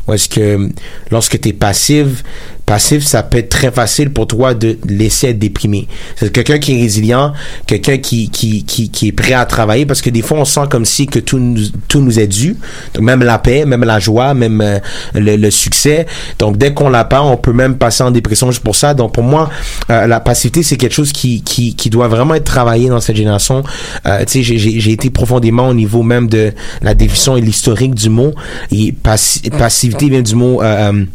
Ou 0.08 0.14
est-ce 0.14 0.30
que 0.30 0.70
lorsque 1.12 1.40
tu 1.40 1.50
es 1.50 1.54
passive, 1.54 2.24
passif, 2.66 3.04
ça 3.04 3.24
peut 3.24 3.38
être 3.38 3.50
très 3.50 3.72
facile 3.72 4.10
pour 4.10 4.28
toi 4.28 4.54
de 4.54 4.78
laisser 4.88 5.28
être 5.30 5.40
déprimé. 5.40 5.88
C'est 6.18 6.32
quelqu'un 6.34 6.60
qui 6.60 6.78
est 6.78 6.82
résilient, 6.82 7.32
quelqu'un 7.66 7.98
qui, 7.98 8.30
qui, 8.30 8.66
qui, 8.66 8.90
qui 8.90 9.08
est 9.08 9.12
prêt 9.14 9.34
à 9.34 9.46
travailler 9.46 9.86
parce 9.86 10.02
que 10.02 10.10
des 10.10 10.22
fois 10.22 10.38
on 10.40 10.44
sent 10.46 10.62
comme 10.70 10.84
si 10.84 11.08
que 11.08 11.20
tout 11.20 11.40
nous, 11.40 11.62
tout 11.88 12.02
nous 12.02 12.20
est 12.20 12.28
dû. 12.28 12.58
Donc 12.94 13.04
même 13.06 13.24
la 13.24 13.40
paix, 13.40 13.66
même 13.66 13.86
la 13.86 14.00
joie, 14.00 14.34
même 14.34 14.60
euh, 14.62 14.80
le, 15.14 15.38
le 15.38 15.50
succès. 15.52 16.06
Donc 16.40 16.58
dès 16.58 16.74
qu'on 16.74 16.90
l'a 16.90 17.06
pas, 17.06 17.22
on 17.22 17.38
peut 17.38 17.54
même 17.54 17.78
passer 17.78 18.04
en 18.04 18.12
dépression 18.12 18.52
juste 18.52 18.64
pour 18.64 18.76
ça. 18.76 18.94
Donc 18.94 19.14
pour 19.14 19.24
moi, 19.24 19.50
euh, 19.90 20.06
la 20.08 20.20
passivité 20.20 20.62
c'est 20.62 20.76
quelque 20.78 20.94
chose 20.96 21.14
qui, 21.14 21.42
qui, 21.44 21.74
qui 21.74 21.90
doit 21.90 22.10
vraiment 22.10 22.34
être 22.36 22.44
travaillé 22.44 22.90
dans 22.90 23.00
cette 23.00 23.16
génération. 23.16 23.64
Euh, 24.06 24.26
tu 24.26 24.44
sais, 24.44 24.58
j'ai- 24.58 24.92
été 24.92 25.10
profondément 25.10 25.68
au 25.70 25.74
niveau 25.74 26.02
même 26.04 26.28
de 26.28 26.52
la 26.82 26.94
définition 26.94 27.36
et 27.38 27.42
l'historique 27.42 27.94
du 27.96 28.10
mot. 28.10 28.34
Et 28.72 28.94
passi- 28.94 29.50
passivité 29.52 29.97
vient 30.06 30.22
du 30.22 30.36
mot 30.36 30.62
euh, 30.62 30.92
euh, 30.94 31.06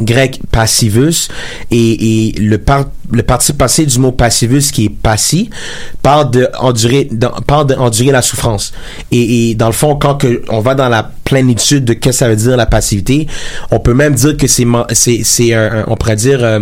grec 0.00 0.40
passivus 0.50 1.28
et, 1.70 2.34
le, 2.38 2.56
par, 2.58 2.86
le 3.10 3.22
participe 3.22 3.58
passé 3.58 3.86
du 3.86 3.98
mot 3.98 4.12
passivus 4.12 4.70
qui 4.72 4.86
est 4.86 4.88
passi 4.90 5.50
parle 6.02 6.30
de 6.30 6.48
endurer 6.58 7.08
la 8.12 8.22
souffrance. 8.22 8.72
Et, 9.10 9.50
et 9.50 9.54
dans 9.54 9.66
le 9.66 9.72
fond 9.72 9.96
quand 9.96 10.16
que 10.16 10.42
on 10.48 10.60
va 10.60 10.74
dans 10.74 10.88
la 10.88 11.10
de 11.42 11.92
qu'est-ce 11.94 12.00
que 12.00 12.12
ça 12.12 12.28
veut 12.28 12.36
dire 12.36 12.56
la 12.56 12.66
passivité. 12.66 13.26
On 13.70 13.78
peut 13.80 13.94
même 13.94 14.14
dire 14.14 14.36
que 14.36 14.46
c'est 14.46 14.64
c'est 14.92 15.52
on 15.86 15.96
pourrait 15.96 16.16
dire 16.16 16.42
euh, 16.42 16.60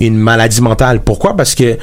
une 0.00 0.16
maladie 0.16 0.60
mentale. 0.60 1.00
Pourquoi? 1.02 1.36
Parce 1.36 1.54
que 1.54 1.76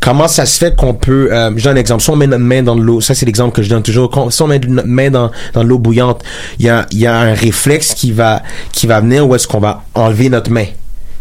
comment 0.00 0.28
ça 0.28 0.46
se 0.46 0.58
fait 0.58 0.76
qu'on 0.76 0.94
peut 0.94 1.28
euh, 1.32 1.50
je 1.56 1.64
donne 1.64 1.76
un 1.76 1.80
exemple. 1.80 2.02
Si 2.02 2.10
on 2.10 2.16
met 2.16 2.26
notre 2.26 2.42
main 2.44 2.62
dans 2.62 2.74
l'eau 2.74 3.00
ça 3.00 3.14
c'est 3.14 3.26
l'exemple 3.26 3.54
que 3.54 3.62
je 3.62 3.68
donne 3.68 3.82
toujours. 3.82 4.10
Quand- 4.10 4.30
si 4.30 4.42
on 4.42 4.46
met 4.48 4.58
notre 4.58 4.88
main 4.88 5.10
dans, 5.10 5.30
dans 5.52 5.62
l'eau 5.62 5.78
bouillante 5.78 6.22
il 6.58 6.66
y 6.66 6.68
a, 6.68 6.86
il 6.90 6.98
y 6.98 7.06
a 7.06 7.14
un 7.16 7.34
réflexe 7.34 7.94
qui 7.94 8.12
va 8.12 8.42
qui 8.72 8.86
va 8.86 9.00
venir 9.00 9.26
où 9.28 9.34
est-ce 9.34 9.46
qu'on 9.46 9.60
va 9.60 9.84
enlever 9.94 10.28
notre 10.28 10.50
main 10.50 10.66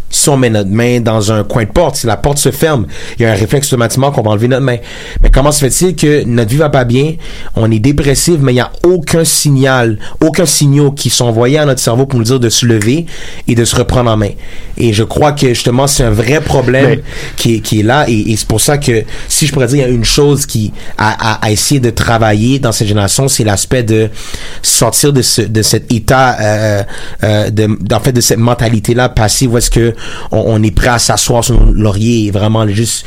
si 0.10 0.30
on 0.30 0.38
met 0.38 0.49
notre 0.49 0.70
main 0.70 0.99
dans 1.01 1.32
un 1.32 1.43
coin 1.43 1.64
de 1.64 1.70
porte, 1.70 1.97
si 1.97 2.08
la 2.08 2.18
porte 2.18 2.38
se 2.38 2.51
ferme, 2.51 2.86
il 3.18 3.24
y 3.24 3.26
a 3.26 3.32
un 3.32 3.36
réflexe 3.36 3.68
automatiquement 3.68 4.12
qu'on 4.12 4.22
va 4.22 4.32
enlever 4.32 4.47
notre 4.47 4.64
main. 4.64 4.78
Mais 5.22 5.30
comment 5.30 5.51
se 5.51 5.60
fait-il 5.68 5.95
que 5.95 6.24
notre 6.26 6.49
vie 6.49 6.58
va 6.58 6.70
pas 6.70 6.86
bien, 6.86 7.16
on 7.56 7.70
est 7.72 7.80
dépressif, 7.80 8.38
mais 8.39 8.51
il 8.53 8.56
n'y 8.56 8.62
a 8.62 8.72
aucun 8.84 9.26
signal, 9.26 9.97
aucun 10.22 10.45
signal 10.45 10.93
qui 10.95 11.10
sont 11.10 11.26
envoyés 11.26 11.58
à 11.58 11.66
notre 11.66 11.82
cerveau 11.82 12.06
pour 12.06 12.20
nous 12.20 12.26
dire 12.26 12.39
de 12.39 12.49
se 12.49 12.66
lever 12.66 13.06
et 13.47 13.56
de 13.56 13.66
se 13.66 13.76
reprendre 13.76 14.10
en 14.12 14.18
main. 14.18 14.32
Et 14.78 14.93
je 14.93 15.03
crois 15.03 15.32
que 15.32 15.47
justement 15.49 15.88
c'est 15.88 16.03
un 16.03 16.12
vrai 16.12 16.41
problème 16.41 16.89
Mais- 16.89 17.03
qui 17.38 17.56
est, 17.56 17.60
qui 17.60 17.80
est 17.80 17.84
là 17.84 18.06
et, 18.10 18.32
et 18.32 18.36
c'est 18.36 18.47
pour 18.47 18.60
ça 18.62 18.78
que 18.78 19.03
si 19.30 19.47
je 19.47 19.53
pourrais 19.53 19.68
dire 19.68 19.78
il 19.78 19.82
y 19.82 19.84
a 19.86 19.88
une 19.88 20.03
chose 20.06 20.45
qui 20.45 20.74
à 20.97 21.51
essayer 21.51 21.80
de 21.80 21.89
travailler 21.91 22.60
dans 22.60 22.72
cette 22.72 22.88
génération 22.88 23.28
c'est 23.28 23.43
l'aspect 23.45 23.84
de 23.84 24.10
sortir 24.62 25.14
de 25.14 25.22
ce 25.22 25.41
de 25.41 25.62
cet 25.62 25.91
état 25.93 26.38
euh, 26.41 26.84
euh, 27.24 27.49
de 27.49 27.70
en 27.93 27.99
fait 27.99 28.12
de 28.12 28.22
cette 28.22 28.38
mentalité 28.39 28.93
là 28.93 29.08
passive 29.10 29.53
où 29.53 29.58
est-ce 29.58 29.70
que 29.72 29.95
on, 30.32 30.43
on 30.46 30.64
est 30.64 30.72
prêt 30.76 30.89
à 30.89 31.00
s'asseoir 31.00 31.43
sur 31.43 31.60
nos 31.60 31.72
lauriers 31.74 32.26
et 32.26 32.32
vraiment 32.32 32.68
juste 32.68 33.06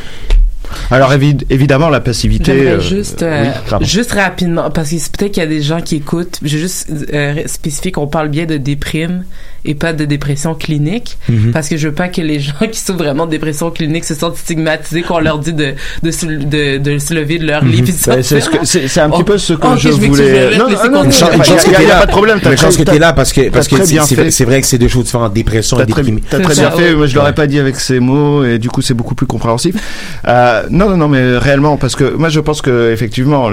Alors 0.90 1.12
évi- 1.12 1.44
évidemment 1.48 1.88
la 1.88 2.00
passivité. 2.00 2.52
Euh, 2.52 2.80
juste, 2.80 3.22
euh, 3.22 3.50
oui, 3.80 3.86
juste 3.86 4.12
rapidement, 4.12 4.70
parce 4.70 4.90
que 4.90 4.98
c'est 4.98 5.16
peut-être 5.16 5.32
qu'il 5.32 5.42
y 5.42 5.46
a 5.46 5.48
des 5.48 5.62
gens 5.62 5.80
qui 5.80 5.96
écoutent. 5.96 6.38
J'ai 6.42 6.58
juste 6.58 6.90
euh, 7.12 7.42
spécifié 7.46 7.90
qu'on 7.92 8.06
parle 8.06 8.28
bien 8.28 8.44
de 8.46 8.56
déprime 8.58 9.24
et 9.68 9.74
pas 9.74 9.92
de 9.92 10.04
dépression 10.04 10.54
clinique, 10.54 11.18
Mhm. 11.28 11.52
parce 11.52 11.68
que 11.68 11.76
je 11.76 11.88
veux 11.88 11.94
pas 11.94 12.08
que 12.08 12.20
les 12.20 12.40
gens 12.46 12.52
qui 12.72 12.78
souffrent 12.80 12.98
vraiment 13.04 13.26
de 13.26 13.30
dépression 13.30 13.70
clinique 13.70 14.04
se 14.04 14.14
sentent 14.14 14.36
stigmatisés 14.36 15.02
qu'on 15.02 15.18
leur 15.20 15.38
dit 15.38 15.52
de 15.52 15.74
de 16.02 16.10
se, 16.10 16.26
de, 16.26 16.78
de 16.78 16.98
se 16.98 17.14
lever 17.14 17.38
de 17.38 17.46
leur 17.46 17.64
lit. 17.64 17.82
puis 17.82 17.94
Ben, 18.06 18.22
c'est 18.22 18.40
ce 18.40 18.48
que- 18.50 19.00
un 19.00 19.10
petit 19.10 19.24
peu 19.24 19.38
ce 19.38 19.52
que 19.52 19.66
Ok, 19.66 19.78
je 19.78 19.88
m'excuse, 19.88 20.08
voulais- 20.08 20.48
vais 20.50 20.56
Non, 20.58 20.64
non, 20.64 20.68
Il 20.68 20.72
y 20.72 20.76
a- 20.76 21.98
pas 22.00 22.06
de 22.06 22.10
problème, 22.10 22.40
Mais 22.44 22.50
une 22.52 22.56
chance 22.56 22.74
très- 22.74 22.84
que 22.84 22.90
t'es 22.90 22.98
là 22.98 23.12
parce 23.12 23.32
que 23.32 23.48
parce 23.50 23.68
que 23.68 23.76
c'est 23.84 24.44
vrai- 24.44 24.60
que 24.60 24.66
c'est 24.66 24.78
deux 24.78 24.88
choses 24.88 25.04
différentes 25.04 25.32
dépression 25.34 25.80
et 25.80 25.86
déprimé. 25.86 26.22
t'as 26.28 26.40
très 26.40 26.54
bien 26.54 26.70
fait, 26.70 26.94
moi 26.94 27.06
je 27.06 27.14
l'aurais 27.14 27.34
pas 27.34 27.46
dit 27.46 27.58
avec 27.58 27.76
ces 27.76 28.00
mots 28.00 28.44
et 28.44 28.58
du 28.58 28.68
coup 28.70 28.80
c'est 28.82 28.94
beaucoup 28.94 29.14
plus 29.14 29.26
compréhensif. 29.26 29.74
Euh, 30.26 30.62
non 30.70 30.88
non 30.90 30.96
non 30.96 31.08
mais 31.08 31.36
réellement 31.38 31.76
parce 31.76 31.94
que 31.96 32.04
moi 32.14 32.28
je 32.28 32.40
pense 32.40 32.62
que 32.62 32.90
effectivement 32.92 33.50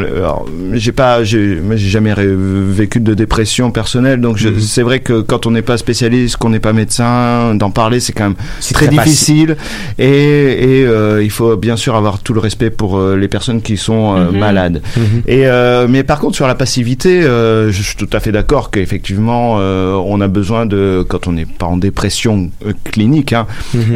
j'ai 0.74 0.92
pas 0.92 1.24
j'ai 1.24 1.60
jamais 1.78 2.14
vécu 2.18 3.00
de 3.00 3.14
dépression 3.14 3.72
personnelle 3.72 4.22
donc 4.22 4.38
je- 4.38 4.50
Mhm. 4.50 4.60
c'est 4.60 4.82
vrai 4.84 5.00
que 5.00 5.22
quand 5.22 5.46
on 5.46 5.52
n'est 5.52 5.62
pas 5.62 5.78
spécialiste, 6.06 6.38
qu'on 6.38 6.50
n'est 6.50 6.60
pas 6.60 6.74
médecin, 6.74 7.56
d'en 7.56 7.72
parler 7.72 8.00
c'est 8.00 8.14
quand 8.14 8.26
même 8.26 8.36
très, 8.62 8.74
très 8.74 8.88
difficile 8.88 9.56
et, 9.98 10.06
et 10.06 10.86
euh, 10.86 11.24
il 11.24 11.32
faut 11.32 11.56
bien 11.58 11.76
sûr 11.78 11.96
avoir 11.96 12.20
tout 12.20 12.34
le 12.34 12.40
respect 12.40 12.70
pour 12.70 12.98
euh, 12.98 13.16
les 13.16 13.28
personnes 13.28 13.62
qui 13.62 13.78
sont 13.78 14.16
euh, 14.16 14.32
Mhm. 14.32 14.40
malades. 14.40 14.82
Mhm. 14.98 15.22
Et 15.28 15.46
mais 15.90 16.04
par 16.04 16.20
contre 16.20 16.36
sur 16.36 16.48
la 16.48 16.56
passivité, 16.56 17.22
je 17.22 17.82
suis 17.82 17.96
tout 17.96 18.10
à 18.14 18.20
fait 18.20 18.32
d'accord 18.32 18.72
qu'effectivement 18.72 19.56
on 19.56 20.22
a 20.22 20.28
besoin 20.28 20.66
de 20.66 21.06
quand 21.08 21.28
on 21.28 21.34
n'est 21.34 21.46
pas 21.46 21.66
en 21.68 21.78
dépression 21.78 22.50
clinique, 22.84 23.34
hein, 23.34 23.46
Mhm. 23.74 23.96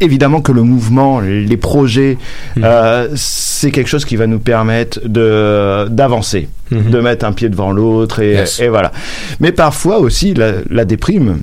Évidemment 0.00 0.40
que 0.40 0.52
le 0.52 0.62
mouvement, 0.62 1.20
les 1.20 1.56
projets, 1.56 2.18
euh, 2.62 3.08
c'est 3.14 3.70
quelque 3.70 3.88
chose 3.88 4.04
qui 4.04 4.16
va 4.16 4.26
nous 4.26 4.38
permettre 4.38 5.00
de 5.06 5.86
d'avancer, 5.88 6.48
Mhm. 6.70 6.90
de 6.90 7.00
mettre 7.00 7.24
un 7.24 7.32
pied 7.32 7.48
devant 7.48 7.72
l'autre 7.72 8.20
et, 8.20 8.32
Yes. 8.32 8.60
et 8.60 8.68
voilà. 8.68 8.92
Mais 9.40 9.52
parfois 9.52 9.98
aussi 9.98 10.34
la, 10.34 10.52
la 10.70 10.84
déprime 10.84 11.38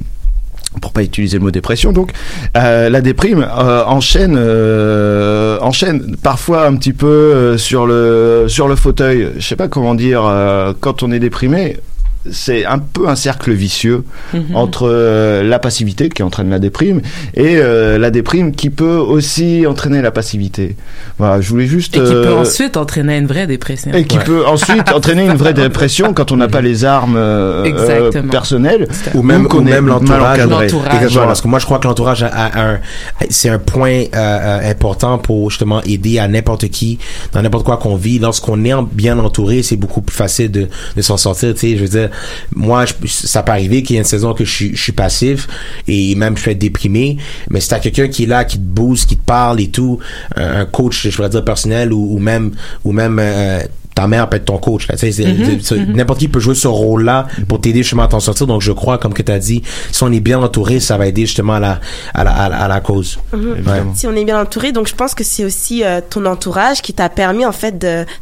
pour 0.82 0.92
pas 0.92 1.04
utiliser 1.04 1.38
le 1.38 1.44
mot 1.46 1.52
dépression 1.52 1.94
donc 1.94 2.12
euh, 2.58 2.90
la 2.90 3.00
déprime 3.00 3.48
euh, 3.58 3.86
enchaîne 3.86 4.36
euh, 4.38 5.58
enchaîne 5.62 6.18
parfois 6.22 6.66
un 6.68 6.76
petit 6.76 6.92
peu 6.92 7.58
sur 7.58 7.86
le 7.86 8.46
sur 8.50 8.68
le 8.68 8.76
fauteuil 8.76 9.30
je 9.38 9.48
sais 9.48 9.56
pas 9.56 9.70
comment 9.70 9.96
dire 9.96 10.22
quand 10.82 11.02
on 11.02 11.12
est 11.14 11.20
déprimé 11.20 11.78
c'est 12.32 12.66
un 12.66 12.80
peu 12.80 13.08
un 13.08 13.16
cercle 13.16 13.52
vicieux 13.52 14.04
Mhm. 14.34 14.56
entre 14.56 14.90
euh, 14.90 15.44
la 15.44 15.60
passivité 15.60 16.10
qui 16.10 16.24
entraîne 16.24 16.50
la 16.50 16.60
déprime 16.60 17.02
et 17.36 17.58
euh, 17.58 17.98
la 17.98 18.10
déprime 18.12 18.54
qui 18.54 18.70
peut 18.70 18.98
aussi 18.98 19.66
entraîner 19.68 20.02
la 20.02 20.12
passivité. 20.12 20.76
Voilà, 21.18 21.42
je 21.42 21.50
voulais 21.50 21.68
juste 21.68 21.96
Et 21.96 22.00
qui 22.00 22.06
peut 22.06 22.28
euh, 22.28 22.36
ensuite 22.42 22.78
entraîner 22.78 23.18
une 23.18 23.28
vraie 23.28 23.48
dépression. 23.48 23.92
et 23.94 24.06
qui 24.06 24.18
peut 24.18 24.46
ensuite 24.46 24.92
entraîner 24.94 25.26
une 25.26 25.38
vraie 25.38 25.54
dépression 25.54 26.14
quand 26.14 26.32
on 26.32 26.38
n'a 26.38 26.48
pas 26.48 26.62
les 26.62 26.84
armes 26.86 27.16
euh, 27.18 27.64
Exactement. 27.64 28.26
euh, 28.28 28.30
personnelles 28.30 28.88
ou 29.14 29.22
même, 29.22 29.48
qu'on 29.48 29.60
ou 29.60 29.62
même 29.64 29.88
l'entourage. 29.88 30.40
Voilà. 30.42 31.28
Parce 31.28 31.42
que 31.42 31.48
moi, 31.48 31.60
je 31.60 31.66
crois 31.66 31.80
que 31.80 31.88
l'entourage 31.88 32.24
a, 32.24 32.28
a 32.28 32.70
un, 32.72 32.80
c'est 33.30 33.50
un 33.50 33.60
point 33.60 34.04
important 34.64 35.18
pour 35.18 35.50
justement 35.50 35.82
aider 35.84 36.20
à 36.20 36.28
n'importe 36.28 36.68
qui 36.70 37.00
dans 37.34 37.42
n'importe 37.42 37.66
quoi 37.66 37.78
qu'on 37.78 37.96
vit. 37.96 38.20
Lorsqu'on 38.20 38.64
est 38.66 38.74
en- 38.74 38.84
bien 38.84 39.18
entouré, 39.20 39.64
c'est 39.64 39.76
beaucoup 39.76 40.02
plus 40.02 40.16
facile 40.16 40.52
de, 40.52 40.68
de 40.96 41.02
s'en 41.02 41.18
sortir. 41.18 41.54
Tu 41.54 41.60
sais, 41.60 41.78
je 41.78 41.82
veux 41.84 41.88
dire, 41.90 42.10
moi, 42.56 42.86
ça 43.06 43.44
peut 43.44 43.52
arriver 43.52 43.84
qu'il 43.84 43.96
y 43.96 43.98
ait 43.98 44.02
une 44.02 44.06
saison 44.08 44.34
que 44.34 44.46
je, 44.46 44.74
suis- 44.76 44.92
passif 44.92 45.48
et 45.88 46.16
même 46.16 46.38
je 46.38 46.44
peux 46.44 46.52
être 46.52 46.60
déprimé. 46.60 47.18
Mais 47.50 47.60
si 47.60 47.70
t'as 47.70 47.80
quelqu'un 47.80 48.08
qui 48.08 48.24
est 48.24 48.28
là, 48.28 48.46
qui 48.46 48.58
te 48.58 48.64
booste, 48.64 49.10
qui 49.10 49.18
te 49.18 49.26
parle 49.26 49.60
et 49.60 49.70
tout, 49.70 50.00
un, 50.36 50.66
coach, 50.66 51.08
je 51.08 51.16
pourrais 51.16 51.30
dire 51.30 51.44
personnel 51.44 51.92
ou, 51.92 52.16
ou 52.16 52.20
même 52.20 52.52
ou 52.84 52.92
même 52.92 53.20
euh, 53.20 53.60
ta 53.96 54.08
mère 54.08 54.30
peut 54.30 54.38
être 54.38 54.46
ton 54.46 54.58
coach. 54.58 54.88
Mhm, 54.90 55.60
mhm. 55.72 55.96
N'importe 55.96 56.20
qui 56.20 56.28
peut 56.28 56.40
jouer 56.40 56.54
ce 56.56 56.68
rôle-là 56.68 57.28
pour 57.48 57.62
t'aider 57.62 57.82
justement 57.82 58.04
à 58.04 58.08
t'en 58.08 58.20
sortir. 58.20 58.46
Donc, 58.46 58.62
je 58.62 58.72
crois, 58.74 58.98
comme 58.98 59.14
que 59.14 59.24
tu 59.24 59.32
as 59.32 59.40
dit, 59.40 59.64
si 59.92 60.04
on 60.04 60.12
est 60.12 60.20
bien 60.20 60.40
entouré, 60.40 60.80
ça 60.80 60.98
va 60.98 61.08
aider 61.08 61.22
justement 61.22 61.54
à 61.54 61.60
la, 61.60 61.80
à 62.14 62.24
la, 62.24 62.32
à 62.32 62.50
la, 62.50 62.58
à 62.58 62.68
la 62.68 62.80
cause. 62.82 63.20
Mhm. 63.34 63.52
Ouais. 63.66 63.84
Si 63.96 64.06
on 64.06 64.14
est 64.14 64.26
bien 64.26 64.40
entouré, 64.40 64.72
donc 64.72 64.88
je 64.88 64.96
pense 64.96 65.16
que 65.16 65.24
c'est 65.24 65.46
aussi 65.46 65.84
euh, 65.84 66.02
ton 66.08 66.26
entourage 66.26 66.82
qui 66.82 66.94
t'a 66.94 67.10
permis 67.10 67.46
en 67.46 67.52
fait 67.52 67.78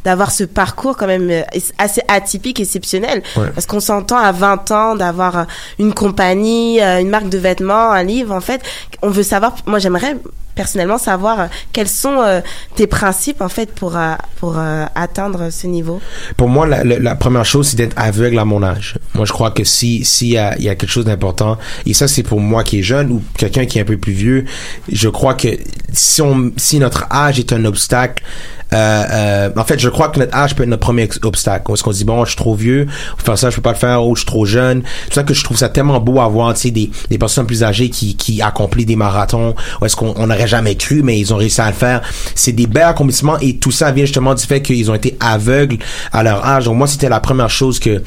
d'avoir 0.05 0.31
ce 0.31 0.43
parcours 0.43 0.95
quand 0.95 1.07
même 1.07 1.29
euh, 1.29 1.41
assez 1.77 2.01
atypique, 2.07 2.59
exceptionnel. 2.59 3.23
Ouais. 3.35 3.49
Parce 3.53 3.65
qu'on 3.65 3.79
s'entend 3.79 4.17
à 4.17 4.31
20 4.31 4.71
ans 4.71 4.95
d'avoir 4.95 5.37
euh, 5.37 5.43
une 5.79 5.93
compagnie, 5.93 6.81
euh, 6.81 6.99
une 7.01 7.09
marque 7.09 7.29
de 7.29 7.37
vêtements, 7.37 7.91
un 7.91 8.03
livre. 8.03 8.33
En 8.33 8.41
fait, 8.41 8.61
on 9.01 9.09
veut 9.09 9.23
savoir. 9.23 9.55
Moi, 9.65 9.79
j'aimerais 9.79 10.17
personnellement 10.55 10.97
savoir 10.97 11.39
euh, 11.39 11.45
quels 11.71 11.87
sont 11.87 12.21
euh, 12.21 12.41
tes 12.75 12.87
principes 12.87 13.41
en 13.41 13.49
fait 13.49 13.73
pour 13.73 13.97
euh, 13.97 14.13
pour 14.37 14.57
euh, 14.57 14.85
atteindre 14.95 15.49
ce 15.49 15.67
niveau? 15.67 16.01
Pour 16.37 16.49
moi, 16.49 16.67
la, 16.67 16.83
la, 16.83 17.15
première 17.15 17.45
chose, 17.45 17.69
c'est 17.69 17.77
d'être 17.77 17.97
aveugle 17.97 18.39
à 18.39 18.45
mon 18.45 18.63
âge. 18.63 18.95
Moi, 19.13 19.25
je 19.25 19.31
crois 19.31 19.51
que 19.51 19.63
si 19.63 20.05
s'il 20.05 20.29
y 20.29 20.37
a, 20.37 20.57
y 20.59 20.69
a 20.69 20.75
quelque 20.75 20.91
chose 20.91 21.05
d'important, 21.05 21.57
et 21.85 21.93
ça, 21.93 22.07
c'est 22.07 22.23
pour 22.23 22.39
moi 22.39 22.63
qui 22.63 22.79
est 22.79 22.83
jeune 22.83 23.11
ou 23.11 23.21
quelqu'un 23.37 23.65
qui 23.65 23.77
est 23.79 23.81
un 23.81 23.85
peu 23.85 23.97
plus 23.97 24.13
vieux, 24.13 24.45
je 24.91 25.09
crois 25.09 25.33
que 25.33 25.47
si 25.91 26.21
on, 26.21 26.51
si 26.57 26.79
notre 26.79 27.05
âge 27.11 27.39
est 27.39 27.53
un 27.53 27.65
obstacle, 27.65 28.23
euh, 28.73 29.03
euh, 29.11 29.49
en 29.55 29.63
fait, 29.63 29.79
je 29.79 29.89
crois 29.89 30.09
que 30.09 30.19
notre 30.19 30.35
âge 30.35 30.55
peut 30.55 30.63
être 30.63 30.69
notre 30.69 30.81
premier 30.81 31.07
obstacle. 31.23 31.71
Est-ce 31.71 31.83
qu'on 31.83 31.91
se 31.91 31.97
dit 31.97 32.03
bon, 32.05 32.23
je 32.25 32.31
suis 32.31 32.37
trop 32.37 32.55
vieux, 32.55 32.87
faire 33.23 33.37
ça, 33.37 33.49
je 33.49 33.55
peux 33.55 33.61
pas 33.61 33.73
le 33.73 33.77
faire, 33.77 34.05
ou 34.05 34.15
je 34.15 34.21
suis 34.21 34.27
trop 34.27 34.45
jeune. 34.45 34.83
C'est 35.07 35.15
ça 35.15 35.23
que 35.23 35.33
je 35.33 35.43
trouve 35.43 35.57
ça 35.57 35.69
tellement 35.69 35.99
beau 35.99 36.19
à 36.19 36.27
voir, 36.27 36.53
tu 36.53 36.61
sais, 36.61 36.71
des, 36.71 36.89
des 37.09 37.17
personnes 37.17 37.45
plus 37.45 37.63
âgées 37.63 37.89
qui, 37.89 38.15
qui 38.15 38.41
accomplissent 38.41 38.85
des 38.85 38.95
marathons, 38.95 39.55
ou 39.81 39.85
est-ce 39.85 39.95
qu'on 39.95 40.13
on 40.17 40.27
n'aurait 40.27 40.47
jamais 40.47 40.75
cru, 40.75 41.03
mais 41.03 41.19
ils 41.19 41.33
ont 41.33 41.37
réussi 41.37 41.61
à 41.61 41.67
le 41.67 41.73
faire. 41.73 42.01
C'est 42.35 42.51
des 42.51 42.67
belles 42.67 42.83
accomplissements 42.83 43.39
et 43.39 43.57
tout 43.57 43.71
ça 43.71 43.91
vient 43.91 44.05
justement 44.05 44.33
du 44.33 44.43
fait 44.43 44.61
qu'ils 44.61 44.89
ont 44.89 44.95
été 44.95 45.17
aveugles 45.19 45.77
à 46.11 46.23
leur 46.23 46.45
âge. 46.45 46.65
Donc 46.65 46.77
moi, 46.77 46.87
c'était 46.87 47.09
la 47.09 47.19
première 47.19 47.49
chose 47.49 47.79
que 47.79 48.01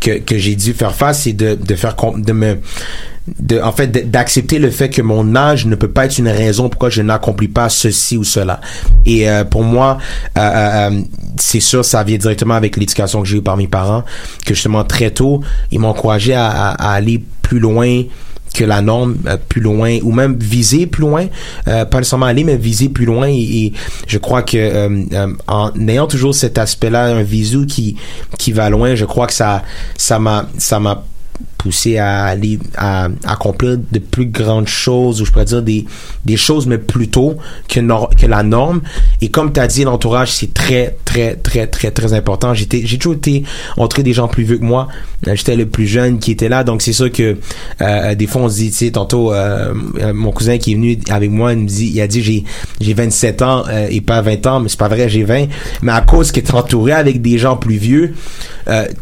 que, 0.00 0.18
que 0.18 0.38
j'ai 0.38 0.56
dû 0.56 0.72
faire 0.72 0.94
face, 0.94 1.22
c'est 1.22 1.32
de 1.32 1.54
de 1.54 1.74
faire 1.74 1.94
de 2.16 2.32
me 2.32 2.58
de, 3.38 3.60
en 3.60 3.72
fait, 3.72 4.10
d'accepter 4.10 4.58
le 4.58 4.70
fait 4.70 4.88
que 4.88 5.02
mon 5.02 5.36
âge 5.36 5.66
ne 5.66 5.74
peut 5.74 5.90
pas 5.90 6.06
être 6.06 6.18
une 6.18 6.28
raison 6.28 6.68
pourquoi 6.68 6.90
je 6.90 7.02
n'accomplis 7.02 7.48
pas 7.48 7.68
ceci 7.68 8.16
ou 8.16 8.24
cela. 8.24 8.60
Et 9.06 9.28
euh, 9.28 9.44
pour 9.44 9.62
moi, 9.62 9.98
euh, 10.38 10.40
euh, 10.40 11.00
c'est 11.36 11.60
sûr, 11.60 11.84
ça 11.84 12.02
vient 12.02 12.18
directement 12.18 12.54
avec 12.54 12.76
l'éducation 12.76 13.22
que 13.22 13.28
j'ai 13.28 13.38
eue 13.38 13.42
par 13.42 13.56
mes 13.56 13.68
parents, 13.68 14.04
que 14.44 14.54
justement 14.54 14.84
très 14.84 15.10
tôt, 15.10 15.40
ils 15.70 15.78
m'ont 15.78 15.88
encouragé 15.88 16.34
à, 16.34 16.70
aller 16.70 17.22
plus 17.42 17.58
loin 17.58 18.02
que 18.52 18.64
la 18.64 18.82
norme, 18.82 19.16
plus 19.48 19.60
loin, 19.60 19.98
ou 20.02 20.10
même 20.10 20.36
viser 20.36 20.88
plus 20.88 21.02
loin, 21.02 21.26
pas 21.64 21.86
nécessairement 21.98 22.26
aller, 22.26 22.42
mais 22.42 22.56
viser 22.56 22.88
plus 22.88 23.06
loin. 23.06 23.28
Et, 23.28 23.72
je 24.08 24.18
crois 24.18 24.42
que 24.42 25.08
en 25.46 25.88
ayant 25.88 26.08
toujours 26.08 26.34
cet 26.34 26.58
aspect-là, 26.58 27.04
un 27.04 27.22
visu 27.22 27.66
qui 27.66 27.96
qui 28.38 28.50
va 28.50 28.68
loin, 28.68 28.96
je 28.96 29.04
crois 29.04 29.28
que 29.28 29.32
ça 29.32 29.62
ça 29.96 30.18
m'a 30.18 30.48
ça 30.58 30.80
m'a 30.80 31.04
poussé 31.62 31.98
à 31.98 32.24
aller 32.24 32.58
à 32.76 33.08
accomplir 33.26 33.76
de 33.92 33.98
plus 33.98 34.24
grandes 34.26 34.66
choses 34.68 35.20
ou 35.20 35.26
je 35.26 35.30
pourrais 35.30 35.44
dire 35.44 35.62
des 35.62 35.84
des 36.24 36.36
choses 36.38 36.66
mais 36.66 36.78
plus 36.78 37.08
tôt 37.08 37.36
que 37.68 37.80
nor- 37.80 38.08
que 38.18 38.26
la 38.26 38.42
norme. 38.42 38.80
Et 39.20 39.28
comme 39.28 39.52
tu 39.52 39.60
as 39.60 39.66
dit 39.66 39.84
l'entourage 39.84 40.30
c'est 40.32 40.54
très 40.54 40.96
très 41.04 41.34
très 41.36 41.66
très 41.66 41.90
très 41.90 42.14
important. 42.14 42.54
J'étais 42.54 42.80
j'ai 42.86 42.96
toujours 42.96 43.14
été 43.16 43.44
entouré 43.76 44.02
des 44.02 44.14
gens 44.14 44.26
plus 44.26 44.44
vieux 44.44 44.56
que 44.58 44.64
moi. 44.64 44.88
Euh, 45.28 45.34
j'étais 45.34 45.54
le 45.54 45.66
plus 45.66 45.86
jeune 45.86 46.18
qui 46.18 46.30
était 46.32 46.48
là. 46.48 46.64
Donc 46.64 46.80
c'est 46.80 46.94
sûr 46.94 47.12
que 47.12 47.36
euh, 47.82 48.14
des 48.14 48.26
fois 48.26 48.42
on 48.42 48.48
se 48.48 48.56
dit 48.56 48.70
tu 48.70 48.76
sais 48.78 48.90
tantôt 48.92 49.32
euh, 49.34 49.74
mon 50.14 50.32
cousin 50.32 50.56
qui 50.56 50.72
est 50.72 50.76
venu 50.76 50.98
avec 51.10 51.30
moi 51.30 51.52
il 51.52 51.58
me 51.58 51.66
dit 51.68 51.90
il 51.94 52.00
a 52.00 52.06
dit 52.06 52.22
j'ai 52.22 52.44
j'ai 52.80 52.94
27 52.94 53.42
ans 53.42 53.64
euh, 53.68 53.86
et 53.90 54.00
pas 54.00 54.22
20 54.22 54.46
ans 54.46 54.60
mais 54.60 54.70
c'est 54.70 54.78
pas 54.78 54.88
vrai 54.88 55.10
j'ai 55.10 55.24
20 55.24 55.46
mais 55.82 55.92
à 55.92 56.00
cause 56.00 56.32
que 56.32 56.40
tu 56.40 56.46
es 56.52 56.54
entouré 56.54 56.92
avec 56.92 57.20
des 57.20 57.36
gens 57.36 57.56
plus 57.56 57.76
vieux 57.76 58.14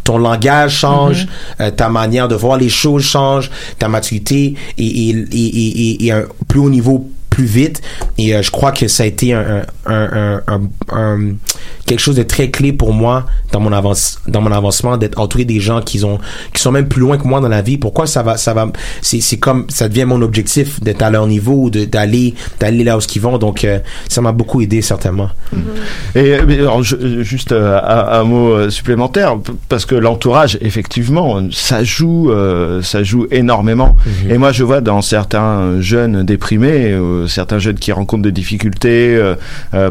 ton 0.03 0.17
langage 0.17 0.79
change 0.79 1.27
euh, 1.61 1.71
ta 1.71 1.91
manière 1.91 2.27
de 2.27 2.35
voir 2.35 2.48
les 2.57 2.69
choses 2.69 3.03
change 3.03 3.51
ta 3.79 3.89
maturité 3.89 4.55
et, 4.79 6.11
un 6.13 6.25
plus 6.47 6.61
haut 6.61 6.71
niveau 6.71 7.11
plus 7.31 7.45
vite. 7.45 7.83
Et 8.17 8.35
euh, 8.35 8.43
je 8.43 8.51
crois 8.51 8.73
que 8.73 8.89
ça 8.89 9.03
a 9.05 9.07
été 9.07 9.33
un- 9.33 9.65
quelque 11.89 12.01
chose 12.01 12.17
de 12.17 12.23
très 12.23 12.51
clé 12.51 12.73
pour 12.73 12.93
moi 12.93 13.25
dans 13.53 13.61
mon 13.61 13.73
avance 13.73 14.21
dans 14.29 14.41
mon 14.41 14.53
avancement 14.53 14.97
d'être 14.97 15.19
entouré 15.19 15.45
des 15.45 15.59
gens 15.59 15.81
qui 15.81 16.05
ont 16.05 16.19
qui 16.55 16.61
sont 16.63 16.71
même 16.71 16.87
plus 16.89 17.01
loin 17.01 17.17
que 17.19 17.27
moi 17.27 17.41
dans 17.41 17.49
la 17.49 17.63
vie 17.63 17.79
pourquoi 17.79 18.07
ça 18.07 18.23
va 18.23 18.37
ça 18.37 18.53
va 18.55 18.69
c'est 19.03 19.21
c'est 19.21 19.39
comme 19.39 19.65
ça 19.69 19.89
devient 19.89 20.05
mon 20.05 20.23
objectif 20.23 20.81
d'être 20.81 21.03
à 21.03 21.11
leur 21.11 21.27
niveau 21.27 21.71
d'aller 21.71 22.35
d'aller 22.61 22.85
là 22.85 22.97
où 22.97 23.01
ils 23.15 23.21
vont 23.21 23.39
donc 23.39 23.65
euh, 23.65 23.79
ça 24.09 24.21
m'a 24.21 24.33
beaucoup 24.33 24.61
aidé 24.61 24.83
certainement 24.83 25.31
Et 26.15 26.35
alors, 26.35 26.83
je- 26.83 27.23
juste 27.23 27.53
euh, 27.53 27.79
un, 27.83 28.21
un 28.21 28.25
mot 28.25 28.51
euh, 28.53 28.71
supplémentaire 28.71 29.37
parce 29.69 29.85
que 29.87 29.95
l'entourage, 29.95 30.59
effectivement, 30.61 31.41
ça 31.51 31.83
joue, 31.85 32.31
euh, 32.31 32.83
ça 32.83 33.03
joue 33.03 33.27
énormément. 33.31 33.97
Mhm. 34.07 34.31
Et 34.33 34.39
moi, 34.39 34.53
je 34.53 34.63
vois 34.65 34.81
dans 34.81 35.01
certains 35.03 35.81
jeunes 35.81 36.23
déprimés, 36.25 36.97
certains 37.29 37.59
jeunes 37.59 37.79
qui 37.79 37.93
rencontrent 37.93 38.23
des 38.23 38.33
difficultés, 38.33 39.19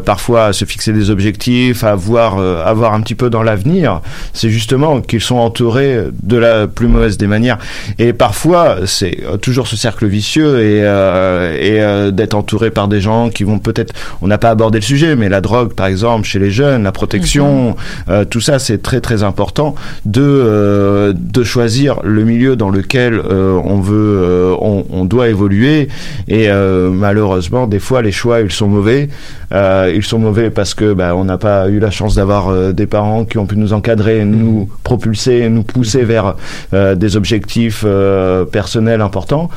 parfois 0.04 0.46
à 0.46 0.52
se 0.52 0.64
fixer 0.64 0.92
des 0.92 1.10
objectifs, 1.10 1.84
à 1.84 1.87
voir, 1.94 2.38
euh, 2.38 2.62
à 2.64 2.72
voir 2.72 2.94
un 2.94 3.00
petit 3.00 3.14
peu 3.14 3.30
dans 3.30 3.42
l'avenir. 3.42 4.00
C'est 4.32 4.50
justement 4.50 5.00
qu'ils 5.00 5.20
sont 5.20 5.36
entourés 5.36 5.98
de 6.22 6.36
la 6.36 6.66
plus 6.66 6.88
mauvaise 6.88 7.16
des 7.16 7.26
manières. 7.26 7.58
Et 7.98 8.12
parfois, 8.12 8.78
c'est 8.86 9.18
toujours 9.40 9.66
ce 9.66 9.76
cercle 9.76 10.06
vicieux 10.06 10.60
et, 10.60 10.82
euh, 10.82 11.56
et 11.58 11.80
euh, 11.80 12.10
d'être 12.10 12.34
entouré 12.34 12.70
par 12.70 12.88
des 12.88 13.00
gens 13.00 13.30
qui 13.30 13.44
vont 13.44 13.58
peut-être, 13.58 13.94
on 14.22 14.26
n'a 14.26 14.38
pas 14.38 14.50
abordé 14.50 14.78
le 14.78 14.84
sujet, 14.84 15.16
mais 15.16 15.28
la 15.28 15.40
drogue, 15.40 15.72
par 15.74 15.86
exemple, 15.86 16.26
chez 16.26 16.38
les 16.38 16.50
jeunes, 16.50 16.82
la 16.82 16.92
protection, 16.92 17.76
euh, 18.08 18.24
tout 18.24 18.40
ça, 18.40 18.58
c'est 18.58 18.82
très 18.82 19.00
très 19.00 19.22
important 19.22 19.74
de 20.04 21.14
de 21.18 21.44
choisir 21.44 22.00
le 22.02 22.24
milieu 22.24 22.56
dans 22.56 22.70
lequel 22.70 23.20
on 23.20 23.80
veut, 23.80 24.54
on, 24.60 24.84
on 24.90 25.04
doit 25.04 25.28
évoluer. 25.28 25.88
Et 26.28 26.48
malheureusement, 26.50 27.66
des 27.66 27.78
fois, 27.78 28.02
les 28.02 28.12
choix, 28.12 28.40
ils 28.40 28.50
sont 28.52 28.68
mauvais. 28.68 29.08
Ils 29.52 30.02
sont 30.04 30.18
mauvais 30.18 30.50
parce 30.50 30.74
que 30.74 30.92
bah, 30.92 31.14
on 31.14 31.24
n'a 31.24 31.38
pas 31.38 31.68
eu 31.68 31.77
la 31.78 31.90
chance 31.90 32.14
d'avoir 32.16 32.48
euh, 32.48 32.72
des 32.72 32.86
parents 32.86 33.24
qui 33.24 33.38
ont 33.38 33.46
pu 33.46 33.56
nous 33.56 33.72
encadrer, 33.72 34.24
nous 34.24 34.68
propulser, 34.84 35.48
nous 35.48 35.62
pousser 35.62 36.02
vers 36.04 36.34
euh, 36.74 36.94
des 36.94 37.16
objectifs 37.16 37.82
euh, 37.86 38.44
personnels 38.44 39.00
importants. 39.00 39.48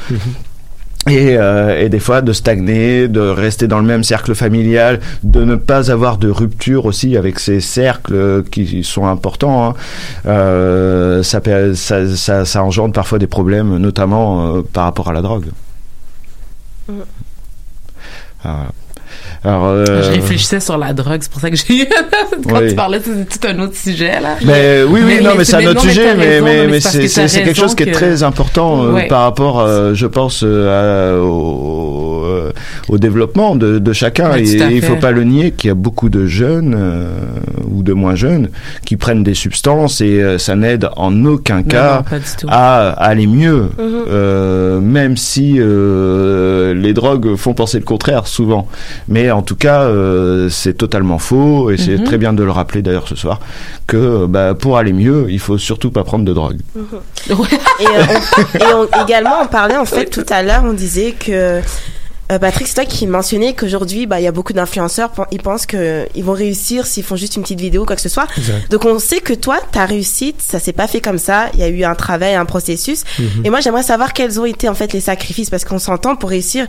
Et, 1.09 1.35
euh, 1.35 1.81
et 1.83 1.89
des 1.89 1.97
fois 1.99 2.21
de 2.21 2.31
stagner, 2.31 3.07
de 3.07 3.19
rester 3.21 3.67
dans 3.67 3.79
le 3.79 3.85
même 3.85 4.03
cercle 4.03 4.35
familial, 4.35 4.99
de 5.23 5.43
ne 5.43 5.55
pas 5.55 5.89
avoir 5.91 6.17
de 6.17 6.29
rupture 6.29 6.85
aussi 6.85 7.17
avec 7.17 7.39
ces 7.39 7.59
cercles 7.59 8.43
qui 8.51 8.83
sont 8.83 9.07
importants. 9.07 9.69
hein. 9.69 9.73
Euh, 10.27 11.23
ça, 11.23 11.41
peut- 11.41 11.73
ça, 11.73 12.15
ça, 12.15 12.45
ça 12.45 12.63
engendre 12.63 12.93
parfois 12.93 13.17
des 13.17 13.25
problèmes, 13.25 13.77
notamment 13.77 14.57
euh, 14.57 14.61
par 14.61 14.83
rapport 14.83 15.09
à 15.09 15.13
la 15.13 15.23
drogue. 15.23 15.47
Mm. 16.87 16.93
Alors, 19.43 19.65
euh, 19.65 19.85
Je 20.03 20.11
réfléchissais 20.11 20.59
sur 20.59 20.77
la 20.77 20.93
drogue, 20.93 21.17
c'est 21.21 21.31
pour 21.31 21.41
ça 21.41 21.49
que 21.49 21.55
j'ai. 21.55 21.87
Quand 22.47 22.59
Oui. 22.61 22.69
tu 22.69 22.75
parlais, 22.75 22.99
c'est 23.03 23.39
tout 23.39 23.47
un 23.47 23.59
autre 23.59 23.75
sujet, 23.75 24.19
là. 24.21 24.35
Mais 24.45 24.83
oui, 24.87 25.01
oui, 25.03 25.19
non, 25.23 25.31
mais 25.35 25.43
c'est 25.45 25.55
un 25.55 25.65
autre 25.65 25.81
sujet, 25.81 26.15
mais, 26.15 26.79
c'est 26.79 26.99
que 27.07 27.33
quelque 27.45 27.55
chose 27.57 27.73
qui 27.73 27.83
est 27.83 27.91
très 27.91 28.21
important 28.21 28.83
euh, 28.83 28.91
Ouais. 28.93 29.07
par 29.07 29.21
rapport, 29.23 29.59
euh, 29.59 29.93
je 29.95 30.05
pense, 30.05 30.43
euh, 30.43 31.15
à- 31.17 31.23
au, 31.23 32.23
euh, 32.25 32.51
au 32.87 32.97
développement 32.99 33.55
de, 33.55 33.79
de 33.79 33.93
chacun. 33.93 34.31
Ouais, 34.31 34.43
et 34.43 34.61
il 34.75 34.81
faut 34.83 34.93
fait. 34.93 34.99
pas 34.99 35.11
le 35.11 35.23
nier 35.23 35.51
qu'il 35.51 35.69
y 35.69 35.71
a 35.71 35.75
beaucoup 35.75 36.09
de 36.09 36.27
jeunes 36.27 36.75
euh, 36.77 37.07
ou 37.71 37.81
de 37.81 37.93
moins 37.93 38.13
jeunes 38.15 38.49
qui 38.85 38.95
prennent 38.95 39.23
des 39.23 39.33
substances 39.33 40.01
et 40.01 40.21
euh, 40.21 40.37
ça 40.37 40.55
n'aide 40.55 40.87
en 40.97 41.25
aucun 41.25 41.63
cas 41.63 42.03
non, 42.11 42.49
à, 42.49 42.89
à 42.89 43.05
aller 43.07 43.25
mieux, 43.27 43.69
Mhm. 43.77 44.03
euh, 44.07 44.79
même 44.79 45.17
si 45.17 45.55
euh, 45.59 46.73
les 46.75 46.93
drogues 46.93 47.35
font 47.35 47.53
penser 47.53 47.79
le 47.79 47.85
contraire 47.85 48.27
souvent. 48.27 48.67
Mais 49.07 49.30
en 49.31 49.41
tout 49.41 49.55
cas, 49.55 49.81
euh, 49.81 50.49
c'est 50.49 50.73
totalement 50.73 51.19
faux 51.19 51.69
et 51.71 51.77
c'est 51.77 51.97
Mhm. 51.97 52.03
très 52.03 52.17
bien 52.17 52.33
de 52.33 52.43
le 52.43 52.51
rappeler 52.51 52.81
d'ailleurs 52.81 53.07
ce 53.07 53.15
soir 53.15 53.39
que 53.87 53.97
euh, 53.97 54.27
bah, 54.27 54.53
pour 54.53 54.77
aller 54.77 54.93
mieux, 54.93 55.27
il 55.29 55.39
faut 55.39 55.57
surtout 55.57 55.91
pas 55.91 56.03
prendre 56.03 56.25
de 56.25 56.33
drogue. 56.33 56.59
Et, 57.29 57.33
euh, 57.33 58.03
on- 58.37 58.57
et 58.59 58.73
on- 58.99 59.03
également, 59.05 59.35
on 59.43 59.47
parlait 59.47 59.77
en 59.77 59.85
fait 59.85 60.05
tout 60.05 60.25
à 60.29 60.43
l'heure, 60.43 60.63
on 60.65 60.73
disait 60.73 61.11
que 61.13 61.31
euh, 62.31 62.39
Patrick, 62.39 62.65
c'est 62.67 62.75
toi 62.75 62.85
qui 62.85 63.07
mentionnais 63.07 63.53
qu'aujourd'hui, 63.53 64.05
bah, 64.05 64.21
il 64.21 64.23
y 64.23 64.27
a 64.27 64.31
beaucoup 64.31 64.53
d'influenceurs, 64.53 65.11
ils 65.31 65.41
pensent 65.41 65.65
que 65.65 66.07
ils 66.15 66.23
vont 66.23 66.31
réussir 66.33 66.85
s'ils 66.85 67.03
font 67.03 67.17
juste 67.17 67.35
une 67.35 67.41
petite 67.41 67.59
vidéo, 67.59 67.85
quoi 67.85 67.95
que 67.97 68.01
ce 68.01 68.07
soit. 68.07 68.25
Exact. 68.37 68.71
Donc 68.71 68.85
on 68.85 68.99
sait 68.99 69.19
que 69.19 69.33
toi, 69.33 69.57
ta 69.73 69.85
réussite, 69.85 70.41
ça 70.41 70.57
s'est 70.59 70.71
pas 70.71 70.87
fait 70.87 71.01
comme 71.01 71.17
ça. 71.17 71.47
Il 71.55 71.59
y 71.59 71.63
a 71.63 71.67
eu 71.67 71.83
un 71.83 71.93
travail, 71.95 72.35
un 72.35 72.45
processus. 72.45 73.03
Mhm. 73.19 73.25
Et 73.43 73.49
moi, 73.49 73.59
j'aimerais 73.59 73.83
savoir 73.83 74.13
quels 74.13 74.39
ont 74.39 74.45
été 74.45 74.69
en 74.69 74.73
fait 74.75 74.93
les 74.93 75.01
sacrifices, 75.01 75.49
parce 75.49 75.65
qu'on 75.65 75.79
s'entend 75.79 76.15
pour 76.15 76.29
réussir. 76.29 76.67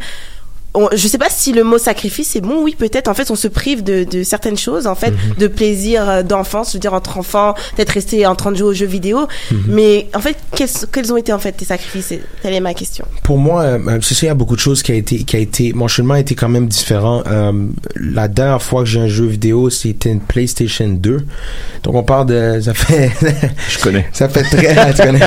On, 0.75 0.89
je 0.93 1.07
sais 1.07 1.19
pas 1.19 1.29
si 1.29 1.53
le 1.53 1.65
mot 1.65 1.77
sacrifice 1.77 2.35
est 2.35 2.41
bon. 2.41 2.63
Oui, 2.63 2.75
peut-être. 2.79 3.09
En 3.09 3.15
fait, 3.15 3.31
on 3.31 3.35
se 3.37 3.47
prive 3.49 3.83
de, 3.83 4.05
de 4.05 4.23
certaines 4.23 4.57
choses, 4.57 4.87
en 4.87 4.95
fait, 4.95 5.11
Mhm. 5.11 5.35
de 5.39 5.47
plaisir 5.47 6.09
euh, 6.09 6.23
d'enfance. 6.23 6.69
Je 6.71 6.75
veux 6.75 6.81
dire, 6.81 6.95
entre 6.95 7.19
enfants, 7.19 7.55
peut-être 7.77 7.91
rester 7.91 8.27
en 8.27 8.35
train 8.35 8.53
de 8.53 8.57
jouer 8.57 8.69
aux 8.69 8.73
jeux 8.73 8.87
vidéo. 8.87 9.27
Mhm. 9.51 9.59
Mais 9.69 10.09
en 10.15 10.21
fait, 10.21 10.37
quels, 10.57 10.69
quels 10.91 11.13
ont 11.13 11.19
été 11.19 11.31
en 11.33 11.39
fait 11.39 11.53
tes 11.53 11.67
sacrifices? 11.67 12.07
C'est- 12.07 12.23
Telle 12.43 12.55
est 12.55 12.61
ma 12.61 12.73
question. 12.73 13.05
Pour 13.23 13.37
moi, 13.37 13.63
euh, 13.63 13.79
euh, 13.87 13.99
c'est 14.01 14.15
sûr, 14.15 14.25
il 14.25 14.29
y 14.29 14.31
a 14.31 14.35
beaucoup 14.35 14.57
de 14.57 14.61
choses 14.61 14.83
qui 14.83 14.93
a 14.93 14.95
été, 14.95 15.19
qui 15.25 15.37
a 15.37 15.41
été, 15.41 15.73
mon 15.75 15.89
cheminement 15.89 16.15
a 16.15 16.21
été 16.21 16.35
quand 16.35 16.49
même 16.49 16.69
différent. 16.69 17.23
Euh, 17.27 17.53
la 17.97 18.29
dernière 18.29 18.63
fois 18.63 18.83
que 18.83 18.89
j'ai 18.89 19.01
un 19.01 19.09
jeu 19.09 19.27
vidéo, 19.27 19.69
c'était 19.69 20.11
une 20.11 20.21
PlayStation 20.21 20.89
2. 20.89 21.19
Donc 21.83 21.95
on 21.97 22.03
parle 22.03 22.27
de, 22.29 22.61
ça 22.63 22.73
fait, 22.73 23.11
Je 23.69 23.79
connais. 23.79 24.07
ça 24.13 24.29
fait 24.31 24.43
très, 24.45 24.93
tu 24.95 25.03
connais. 25.03 25.21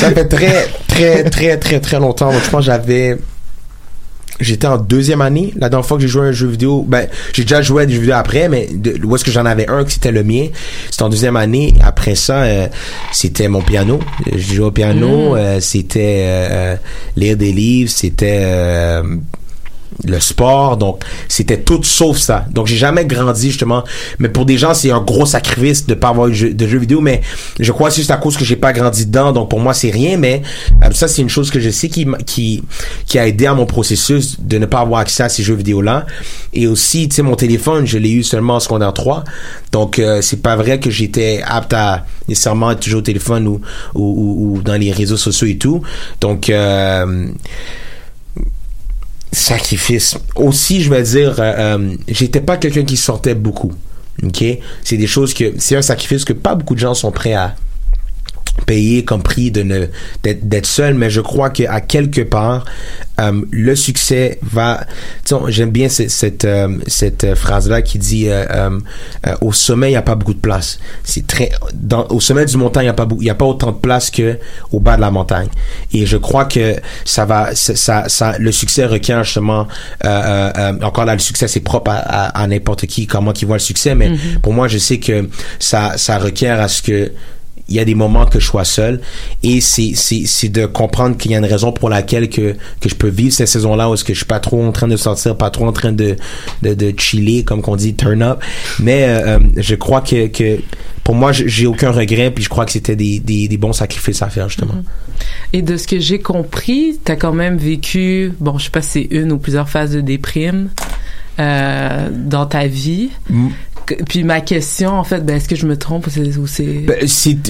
ça 0.00 0.10
fait 0.12 0.24
très, 0.28 0.66
très, 0.88 1.24
très, 1.24 1.56
très, 1.58 1.80
très 1.80 1.98
longtemps. 1.98 2.32
Donc 2.32 2.42
je 2.42 2.48
pense 2.50 2.60
que 2.60 2.66
j'avais, 2.66 3.18
J'étais 4.40 4.66
en 4.66 4.76
deuxième 4.76 5.22
année. 5.22 5.52
La 5.56 5.68
dernière 5.68 5.86
fois 5.86 5.96
que 5.96 6.02
j'ai 6.02 6.08
joué 6.08 6.22
à 6.22 6.28
un 6.28 6.32
jeu 6.32 6.46
vidéo, 6.46 6.84
ben, 6.86 7.08
j'ai 7.32 7.42
déjà 7.42 7.62
joué 7.62 7.82
à 7.82 7.86
des 7.86 7.94
jeux 7.94 8.00
vidéo 8.00 8.16
après, 8.16 8.48
mais 8.48 8.68
de, 8.72 8.98
où 9.04 9.14
est-ce 9.14 9.24
que 9.24 9.30
j'en 9.30 9.46
avais 9.46 9.68
un 9.68 9.84
que 9.84 9.90
c'était 9.92 10.12
le 10.12 10.22
mien? 10.22 10.48
C'était 10.90 11.02
en 11.02 11.08
deuxième 11.08 11.36
année. 11.36 11.74
Après 11.82 12.14
ça, 12.14 12.42
euh, 12.42 12.68
c'était 13.12 13.48
mon 13.48 13.62
piano. 13.62 14.00
J'ai 14.34 14.56
joué 14.56 14.66
au 14.66 14.70
piano. 14.70 15.34
Mm. 15.34 15.36
euh, 15.36 15.60
c'était 15.60 16.24
euh, 16.26 16.48
euh, 16.50 16.76
lire 17.16 17.36
des 17.36 17.52
livres. 17.52 17.90
C'était 17.90 18.40
euh, 18.42 19.02
le 20.04 20.20
sport. 20.20 20.76
Donc, 20.76 21.02
c'était 21.28 21.60
tout 21.60 21.82
sauf 21.82 22.18
ça. 22.18 22.46
Donc, 22.50 22.66
j'ai 22.66 22.76
jamais 22.76 23.04
grandi, 23.04 23.48
justement. 23.48 23.84
Mais 24.18 24.28
pour 24.28 24.44
des 24.44 24.58
gens, 24.58 24.74
c'est 24.74 24.90
un 24.90 25.00
gros 25.00 25.26
sacrifice 25.26 25.86
de 25.86 25.94
pas 25.94 26.08
avoir 26.08 26.28
de 26.28 26.32
jeux, 26.32 26.54
de 26.54 26.66
jeux 26.66 26.78
vidéo. 26.78 27.00
Mais 27.00 27.22
je 27.58 27.72
crois 27.72 27.90
c'est 27.90 28.00
juste 28.00 28.10
à 28.10 28.16
cause 28.16 28.36
que 28.36 28.44
j'ai 28.44 28.56
pas 28.56 28.72
grandi 28.72 29.06
dedans. 29.06 29.32
Donc, 29.32 29.50
pour 29.50 29.60
moi, 29.60 29.74
c'est 29.74 29.90
rien. 29.90 30.16
Mais 30.16 30.42
euh, 30.82 30.90
ça, 30.92 31.08
c'est 31.08 31.22
une 31.22 31.28
chose 31.28 31.50
que 31.50 31.60
je 31.60 31.70
sais 31.70 31.88
qui, 31.88 32.06
qui, 32.26 32.62
qui 33.06 33.18
a 33.18 33.26
aidé 33.26 33.46
à 33.46 33.54
mon 33.54 33.66
processus 33.66 34.40
de 34.40 34.58
ne 34.58 34.66
pas 34.66 34.80
avoir 34.80 35.00
accès 35.00 35.22
à 35.22 35.28
ces 35.28 35.42
jeux 35.42 35.54
vidéo-là. 35.54 36.06
Et 36.52 36.66
aussi, 36.66 37.08
tu 37.08 37.16
sais, 37.16 37.22
mon 37.22 37.36
téléphone, 37.36 37.86
je 37.86 37.98
l'ai 37.98 38.12
eu 38.12 38.22
seulement 38.22 38.56
en 38.56 38.60
secondaire 38.60 38.92
3. 38.92 39.24
Donc, 39.72 39.98
euh, 39.98 40.20
c'est 40.22 40.42
pas 40.42 40.56
vrai 40.56 40.80
que 40.80 40.90
j'étais 40.90 41.42
apte 41.46 41.72
à 41.72 42.04
nécessairement 42.28 42.70
être 42.72 42.80
toujours 42.80 43.00
au 43.00 43.02
téléphone 43.02 43.46
ou, 43.46 43.60
ou, 43.94 44.02
ou, 44.02 44.56
ou 44.56 44.62
dans 44.62 44.76
les 44.76 44.92
réseaux 44.92 45.16
sociaux 45.16 45.46
et 45.46 45.58
tout. 45.58 45.82
Donc, 46.20 46.50
euh, 46.50 47.28
sacrifice. 49.36 50.16
Aussi, 50.34 50.82
je 50.82 50.90
vais 50.90 51.02
dire, 51.02 51.38
euh, 51.38 51.76
euh, 51.78 51.94
j'étais 52.08 52.40
pas 52.40 52.56
quelqu'un 52.56 52.84
qui 52.84 52.96
sortait 52.96 53.34
beaucoup. 53.34 53.72
Ok, 54.22 54.42
c'est 54.82 54.96
des 54.96 55.06
choses 55.06 55.34
que 55.34 55.52
c'est 55.58 55.76
un 55.76 55.82
sacrifice 55.82 56.24
que 56.24 56.32
pas 56.32 56.54
beaucoup 56.54 56.74
de 56.74 56.80
gens 56.80 56.94
sont 56.94 57.10
prêts 57.10 57.34
à 57.34 57.54
payer 58.64 59.04
comme 59.04 59.22
prix 59.22 59.50
de 59.50 59.62
ne 59.62 59.86
d'être 60.22 60.66
seul. 60.66 60.94
Mais 60.94 61.10
je 61.10 61.20
crois 61.20 61.50
que 61.50 61.64
à 61.68 61.80
quelque 61.80 62.22
part 62.22 62.64
euh, 63.20 63.42
le 63.50 63.74
succès 63.74 64.38
va 64.42 64.80
j'aime 65.48 65.70
bien 65.70 65.88
cette 65.88 66.10
cette, 66.10 66.44
euh, 66.44 66.68
cette 66.86 67.34
phrase 67.34 67.68
là 67.68 67.80
qui 67.82 67.98
dit 67.98 68.28
euh, 68.28 68.44
euh, 68.50 68.78
euh, 69.26 69.34
au 69.40 69.52
sommet 69.52 69.90
il 69.90 69.94
y 69.94 69.96
a 69.96 70.02
pas 70.02 70.14
beaucoup 70.14 70.34
de 70.34 70.38
place. 70.40 70.78
C'est 71.04 71.26
très 71.26 71.50
dans 71.74 72.06
au 72.08 72.20
sommet 72.20 72.44
du 72.44 72.56
montagne 72.56 72.84
il 72.84 72.88
y 72.88 72.90
a 72.90 72.94
pas 72.94 73.08
il 73.20 73.26
y 73.26 73.30
a 73.30 73.34
pas 73.34 73.44
autant 73.46 73.72
de 73.72 73.78
place 73.78 74.10
que 74.10 74.38
au 74.72 74.80
bas 74.80 74.96
de 74.96 75.00
la 75.00 75.10
montagne. 75.10 75.48
Et 75.92 76.06
je 76.06 76.16
crois 76.16 76.44
que 76.44 76.76
ça 77.04 77.24
va 77.24 77.54
ça 77.54 78.08
ça, 78.08 78.36
le 78.38 78.52
succès 78.52 78.84
requiert 78.86 79.24
justement 79.24 79.66
euh, 80.04 80.08
euh, 80.08 80.52
euh, 80.58 80.72
encore 80.82 81.04
là 81.04 81.14
le 81.14 81.20
succès 81.20 81.48
c'est 81.48 81.60
propre 81.60 81.90
à, 81.90 81.96
à, 81.96 82.42
à 82.42 82.46
n'importe 82.46 82.86
qui 82.86 83.06
comment 83.06 83.32
qui 83.32 83.44
voit 83.44 83.56
le 83.56 83.60
succès. 83.60 83.94
Mais 83.94 84.06
Mhm. 84.10 84.40
pour 84.42 84.52
moi 84.52 84.68
je 84.68 84.78
sais 84.78 84.98
que 84.98 85.28
ça 85.58 85.96
ça 85.96 86.18
requiert 86.18 86.60
à 86.60 86.68
ce 86.68 86.80
que 86.82 87.12
il 87.68 87.74
y 87.74 87.80
a 87.80 87.84
des 87.84 87.94
moments 87.94 88.26
que 88.26 88.38
je 88.38 88.46
sois 88.46 88.64
seul. 88.64 89.00
Et 89.42 89.60
c'est 89.60 89.92
c'est 89.94 90.22
c'est 90.26 90.48
de 90.48 90.66
comprendre 90.66 91.16
qu'il 91.16 91.32
y 91.32 91.34
a 91.34 91.38
une 91.38 91.44
raison 91.44 91.72
pour 91.72 91.88
laquelle 91.88 92.28
que 92.28 92.54
que 92.80 92.88
je 92.88 92.94
peux 92.94 93.08
vivre 93.08 93.32
cette 93.32 93.48
saison 93.48 93.74
là 93.76 93.90
où 93.90 93.94
est-ce 93.94 94.04
que 94.04 94.12
je 94.12 94.18
suis 94.18 94.26
pas 94.26 94.40
trop 94.40 94.62
en 94.62 94.72
train 94.72 94.88
de 94.88 94.96
sortir 94.96 95.36
pas 95.36 95.50
trop 95.50 95.66
en 95.66 95.72
train 95.72 95.92
de 95.92 96.16
de, 96.62 96.74
de 96.74 96.94
chiller 96.98 97.44
comme 97.44 97.62
qu'on 97.62 97.76
dit 97.76 97.94
turn 97.94 98.22
up. 98.22 98.42
Mais 98.78 99.04
euh, 99.04 99.38
euh, 99.38 99.38
je 99.56 99.74
crois 99.74 100.00
que 100.00 100.28
que 100.28 100.60
pour 101.04 101.14
moi 101.14 101.32
j'ai 101.32 101.66
aucun 101.66 101.90
regret 101.90 102.30
puis 102.30 102.44
je 102.44 102.48
crois 102.48 102.64
que 102.64 102.72
c'était 102.72 102.96
des, 102.96 103.20
des 103.20 103.48
des 103.48 103.56
bons 103.56 103.72
sacrifices 103.72 104.22
à 104.22 104.28
faire 104.28 104.48
justement. 104.48 104.74
Et 105.52 105.62
de 105.62 105.76
ce 105.76 105.86
que 105.86 105.98
j'ai 105.98 106.18
compris, 106.18 106.98
t'as 107.02 107.16
quand 107.16 107.32
même 107.32 107.56
vécu, 107.56 108.32
bon, 108.40 108.58
je 108.58 108.64
sais 108.64 108.70
pas 108.70 108.82
si 108.82 108.90
c'est 108.90 109.16
une 109.16 109.32
ou 109.32 109.38
plusieurs 109.38 109.68
phases 109.68 109.92
de 109.92 110.00
déprime 110.00 110.68
euh, 111.38 112.08
dans 112.12 112.46
ta 112.46 112.66
vie. 112.66 113.10
Puis 114.08 114.24
ma 114.24 114.40
question, 114.40 114.90
en 114.90 115.04
fait, 115.04 115.24
ben, 115.24 115.36
est-ce 115.36 115.48
que 115.48 115.56
je 115.56 115.66
me 115.66 115.76
trompe 115.76 116.06
ou 116.06 116.46
c'est... 116.46 116.64
Ben, 116.64 116.96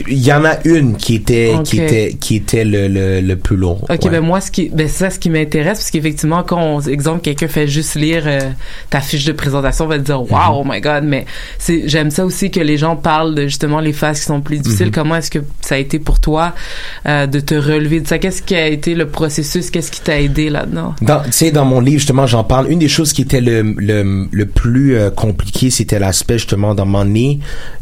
il 0.09 0.19
y 0.25 0.33
en 0.33 0.45
a 0.45 0.57
une 0.65 0.97
qui 0.97 1.15
était 1.15 1.55
qui 1.65 1.81
était 1.81 2.17
qui 2.21 2.37
était 2.37 2.65
le 2.65 2.89
le, 2.89 3.21
le 3.21 3.37
plus 3.37 3.57
long 3.57 3.79
Ok, 3.89 4.05
Ouais. 4.05 4.11
ben 4.11 4.21
moi, 4.21 4.41
ce 4.41 4.51
qui, 4.51 4.69
ben 4.69 4.89
c'est 4.89 4.99
ça 5.05 5.11
ce 5.11 5.19
qui 5.19 5.31
m'intéresse, 5.31 5.79
parce 5.79 5.91
qu'effectivement, 5.91 6.43
quand, 6.43 6.61
on, 6.61 6.81
exemple, 6.81 7.21
quelqu'un 7.23 7.49
fait 7.49 7.67
juste 7.69 7.95
lire 7.95 8.25
euh, 8.27 8.41
ta 8.91 9.01
fiche 9.01 9.25
de 9.25 9.33
présentation, 9.33 9.85
on 9.87 9.89
va 9.89 9.99
te 9.99 10.05
dire, 10.05 10.21
wow, 10.21 10.61
oh 10.61 10.65
my 10.67 10.81
god, 10.81 11.05
mais 11.05 11.25
c'est, 11.59 11.83
j'aime 11.89 12.11
ça 12.11 12.25
aussi 12.25 12.51
que 12.51 12.61
les 12.61 12.77
gens 12.77 12.97
parlent 12.97 13.35
de 13.35 13.43
justement 13.43 13.81
les 13.81 13.93
phases 13.93 14.21
qui 14.21 14.27
sont 14.27 14.41
plus 14.41 14.59
difficiles. 14.59 14.87
Mhm. 14.87 14.93
Comment 14.93 15.17
est-ce 15.17 15.31
que 15.31 15.39
ça 15.61 15.75
a 15.75 15.79
été 15.79 15.99
pour 15.99 16.21
toi 16.21 16.55
euh, 17.07 17.27
de 17.27 17.41
te 17.41 17.55
relever 17.55 18.01
de 18.01 18.07
ça? 18.09 18.19
Qu'est-ce 18.19 18.43
qui 18.43 18.55
a 18.55 18.67
été 18.67 18.95
le 18.95 19.07
processus? 19.09 19.71
Qu'est-ce 19.71 19.91
qui 19.91 20.01
t'a 20.01 20.21
aidé 20.21 20.51
là-dedans? 20.51 20.95
Dans, 21.03 21.23
tu 21.23 21.33
sais, 21.33 21.51
dans 21.51 21.65
mon 21.65 21.81
livre, 21.81 21.99
justement, 21.99 22.27
j'en 22.27 22.45
parle. 22.45 22.71
Une 22.71 22.79
des 22.79 22.89
choses 22.89 23.13
qui 23.13 23.23
était 23.23 23.41
le, 23.41 23.63
le, 23.63 24.29
le 24.31 24.47
plus 24.47 24.97
euh, 24.97 25.11
compliqué, 25.11 25.71
c'était 25.71 25.99
justement, 26.35 26.75
dans 26.75 26.87
mon 26.87 27.05
nez. 27.05 27.39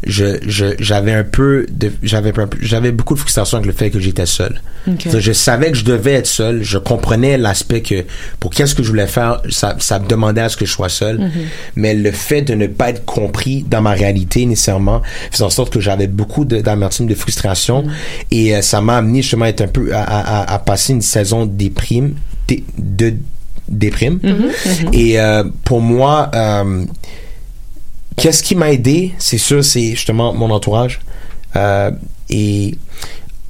Je, 0.07 0.39
je, 0.47 0.67
j'avais 0.79 1.13
un 1.13 1.25
peu 1.25 1.67
de, 1.71 1.91
j'avais 2.03 2.93
beaucoup 2.93 3.15
de 3.15 3.19
frustration 3.19 3.57
avec 3.59 3.67
le 3.67 3.73
fait 3.73 3.91
que 3.91 3.99
j'étais 4.01 4.27
seul. 4.27 4.61
Je 4.87 5.33
savais 5.33 5.71
que 5.73 5.79
je 5.79 5.85
devais 5.85 6.13
être 6.13 6.27
seul. 6.27 6.63
Je 6.63 6.77
comprenais 6.79 7.39
l'aspect 7.39 7.81
que, 7.81 8.05
pour 8.41 8.51
qu'est-ce 8.51 8.75
que 8.75 8.83
je 8.83 8.89
voulais 8.89 9.07
faire, 9.07 9.41
ça, 9.51 9.77
ça 9.79 9.99
me 9.99 10.07
demandait 10.07 10.43
à 10.43 10.49
ce 10.51 10.57
que 10.57 10.67
je 10.67 10.73
sois 10.73 10.89
seul. 10.91 11.19
Mhm. 11.19 11.31
Mais 11.77 11.95
le 11.95 12.11
fait 12.13 12.43
de 12.43 12.55
ne 12.55 12.67
pas 12.67 12.91
être 12.91 13.05
compris 13.05 13.63
dans 13.69 13.81
ma 13.81 13.93
réalité, 13.93 14.45
nécessairement, 14.47 15.01
faisait 15.31 15.45
en 15.45 15.51
sorte 15.51 15.73
que 15.73 15.81
j'avais 15.81 16.07
beaucoup 16.07 16.45
de, 16.45 16.61
d'amertume, 16.61 17.07
de 17.07 17.15
frustration. 17.15 17.85
Et 18.31 18.55
euh, 18.55 18.61
ça 18.63 18.81
m'a 18.83 18.99
amené, 18.99 19.23
justement, 19.23 19.47
à 19.47 19.49
être 19.49 19.63
un 19.63 19.69
peu, 19.69 19.95
à, 19.95 20.03
à, 20.03 20.41
à- 20.43 20.55
à 20.55 20.59
passer 20.59 20.93
une 20.93 21.03
saison 21.03 21.47
déprime, 21.47 22.15
dé- 22.47 22.65
de 22.79 23.15
déprime. 23.69 24.19
Mhm, 24.23 24.33
mhm. 24.33 24.91
Et 24.93 25.19
euh, 25.19 25.45
pour 25.65 25.81
moi, 25.81 26.31
euh, 26.35 26.85
qu'est-ce 28.17 28.43
qui 28.43 28.55
m'a 28.55 28.73
aidé, 28.73 29.13
c'est 29.19 29.39
sûr, 29.39 29.65
c'est 29.65 29.91
justement 29.91 30.33
mon 30.35 30.51
entourage. 30.51 31.01
Euh, 31.57 31.91
et 32.31 32.77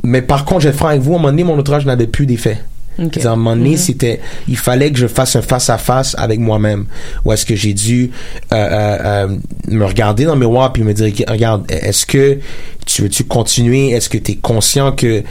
mais 0.03 0.21
par 0.23 0.45
contre, 0.45 0.61
je 0.63 0.69
vais 0.69 0.71
être 0.73 0.79
franc 0.79 0.89
avec 0.89 1.01
vous, 1.01 1.13
à 1.13 1.17
un 1.17 1.19
moment 1.19 1.29
donné, 1.31 1.45
mon 1.45 1.59
entourage 1.59 1.87
n'avait 1.87 2.07
plus 2.07 2.27
d'effet. 2.27 2.59
Ok. 2.99 3.07
C'est-à-dire, 3.15 3.31
À 3.31 3.33
un 3.33 3.37
moment 3.37 3.57
donné, 3.57 3.71
Mhm. 3.71 3.77
c'était, 3.77 4.21
il 4.47 4.57
fallait 4.57 4.93
que 4.93 4.99
je 4.99 5.07
fasse 5.09 5.35
un 5.35 5.43
face 5.43 5.69
à 5.71 5.79
face 5.79 6.15
avec 6.19 6.39
moi-même. 6.39 6.87
Ou 7.25 7.33
est-ce 7.33 7.45
que 7.47 7.57
j'ai 7.57 7.73
dû 7.75 8.11
euh, 8.53 8.57
euh, 8.57 8.99
euh, 9.31 9.37
me 9.69 9.85
regarder 9.85 10.25
dans 10.27 10.35
le 10.35 10.41
miroir 10.41 10.73
puis 10.73 10.83
me 10.85 10.93
dire, 10.95 11.13
regarde, 11.29 11.65
est-ce 11.71 12.07
que 12.07 12.39
tu 12.87 13.03
veux-tu 13.03 13.25
continuer? 13.25 13.91
Est-ce 13.91 14.09
que 14.09 14.19
tu 14.19 14.33
es 14.33 14.37
conscient 14.37 14.93
que 14.93 15.23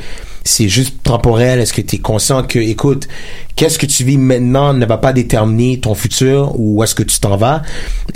c'est 0.44 0.68
juste 0.68 1.04
temporel 1.04 1.60
Est-ce 1.60 1.74
que 1.74 1.82
tu 1.82 1.96
es 1.96 2.00
conscient 2.00 2.44
que, 2.44 2.60
écoute, 2.60 3.08
qu'est-ce 3.56 3.80
que 3.80 3.86
tu 3.86 4.04
vis 4.04 4.18
maintenant 4.18 4.74
ne 4.74 4.86
va 4.86 4.98
pas 4.98 5.14
déterminer 5.14 5.80
ton 5.80 5.96
futur 5.96 6.60
ou 6.60 6.80
où 6.80 6.84
est-ce 6.84 6.96
que 6.96 7.04
tu 7.04 7.20
t'en 7.20 7.38
vas? 7.38 7.62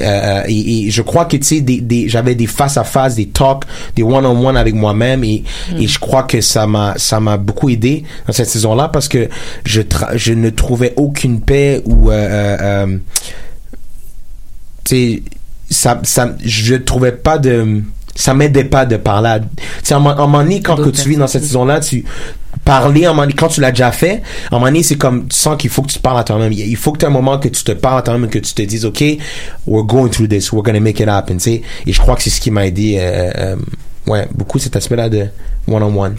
Euh, 0.01 0.41
et, 0.47 0.87
et 0.87 0.91
je 0.91 1.01
crois 1.01 1.25
que 1.25 1.37
tu 1.37 1.43
sais, 1.45 1.61
des, 1.61 1.79
des, 1.79 2.09
j'avais 2.09 2.35
des 2.35 2.47
face 2.47 2.77
à 2.77 2.83
face, 2.83 3.15
des 3.15 3.27
talks, 3.27 3.63
des 3.95 4.03
one 4.03 4.25
on 4.25 4.45
one 4.45 4.57
avec 4.57 4.75
moi-même 4.75 5.23
et, 5.23 5.43
Mm. 5.71 5.77
et 5.81 5.87
je 5.87 5.99
crois 5.99 6.23
que 6.23 6.41
ça 6.41 6.67
m'a 6.67 6.93
ça 6.97 7.19
m'a 7.19 7.37
beaucoup 7.37 7.69
aidé 7.69 8.03
dans 8.25 8.33
cette 8.33 8.49
saison-là 8.49 8.89
parce 8.89 9.07
que 9.07 9.29
je 9.65 9.81
je 10.15 10.33
ne 10.33 10.49
trouvais 10.49 10.93
aucune 10.95 11.41
paix 11.41 11.81
ou 11.85 12.09
euh, 12.09 12.13
euh, 12.13 12.57
euh, 12.61 12.97
tu 14.83 14.95
sais 14.95 15.23
ça 15.69 15.99
ça 16.03 16.35
je 16.43 16.75
trouvais 16.75 17.11
pas 17.11 17.37
de 17.37 17.81
ça 18.17 18.33
m'aidait 18.33 18.65
pas 18.65 18.85
de 18.85 18.97
parler 18.97 19.29
à- 19.29 19.39
tu 19.39 19.45
sais 19.83 19.93
à 19.93 19.97
un 19.97 19.99
moment 20.01 20.43
donné 20.43 20.61
quand 20.61 20.75
que 20.75 20.89
tu 20.89 21.07
vis 21.07 21.15
dans 21.17 21.27
cette 21.27 21.43
saison-là 21.43 21.79
tu 21.79 22.03
parler, 22.65 23.05
un 23.05 23.13
moment 23.13 23.31
quand 23.37 23.47
tu 23.47 23.61
l'as 23.61 23.71
déjà 23.71 23.91
fait, 23.93 24.21
un 24.51 24.55
moment 24.55 24.65
donné, 24.65 24.83
c'est 24.83 24.97
comme, 24.97 25.27
tu 25.29 25.37
sens 25.37 25.55
qu'il 25.57 25.69
faut 25.69 25.83
que 25.83 25.91
tu 25.91 25.99
parles 25.99 26.19
à 26.19 26.23
toi-même. 26.25 26.51
Il 26.51 26.75
faut 26.75 26.91
que 26.91 26.97
tu 26.97 27.05
aies 27.05 27.07
un 27.07 27.11
moment 27.11 27.37
que 27.39 27.47
tu 27.47 27.63
te 27.63 27.71
parles 27.71 27.99
à 27.99 28.01
toi-même, 28.01 28.29
que 28.29 28.39
tu 28.39 28.53
te 28.53 28.61
dises, 28.61 28.83
OK, 28.83 29.01
we're 29.65 29.85
going 29.85 30.09
through 30.09 30.27
this, 30.27 30.51
we're 30.51 30.63
gonna 30.63 30.81
make 30.81 30.99
it 30.99 31.07
happen, 31.07 31.35
tu 31.37 31.43
sais. 31.43 31.61
Et 31.85 31.93
je 31.93 32.01
crois 32.01 32.15
que 32.15 32.23
c'est 32.23 32.29
ce 32.29 32.41
qui 32.41 32.51
m'a 32.51 32.65
aidé, 32.67 32.97
euh, 32.99 33.31
euh, 33.37 33.55
ouais, 34.07 34.27
beaucoup 34.33 34.59
cet 34.59 34.75
aspect-là 34.75 35.07
de 35.07 35.27
one-on-one. 35.67 36.15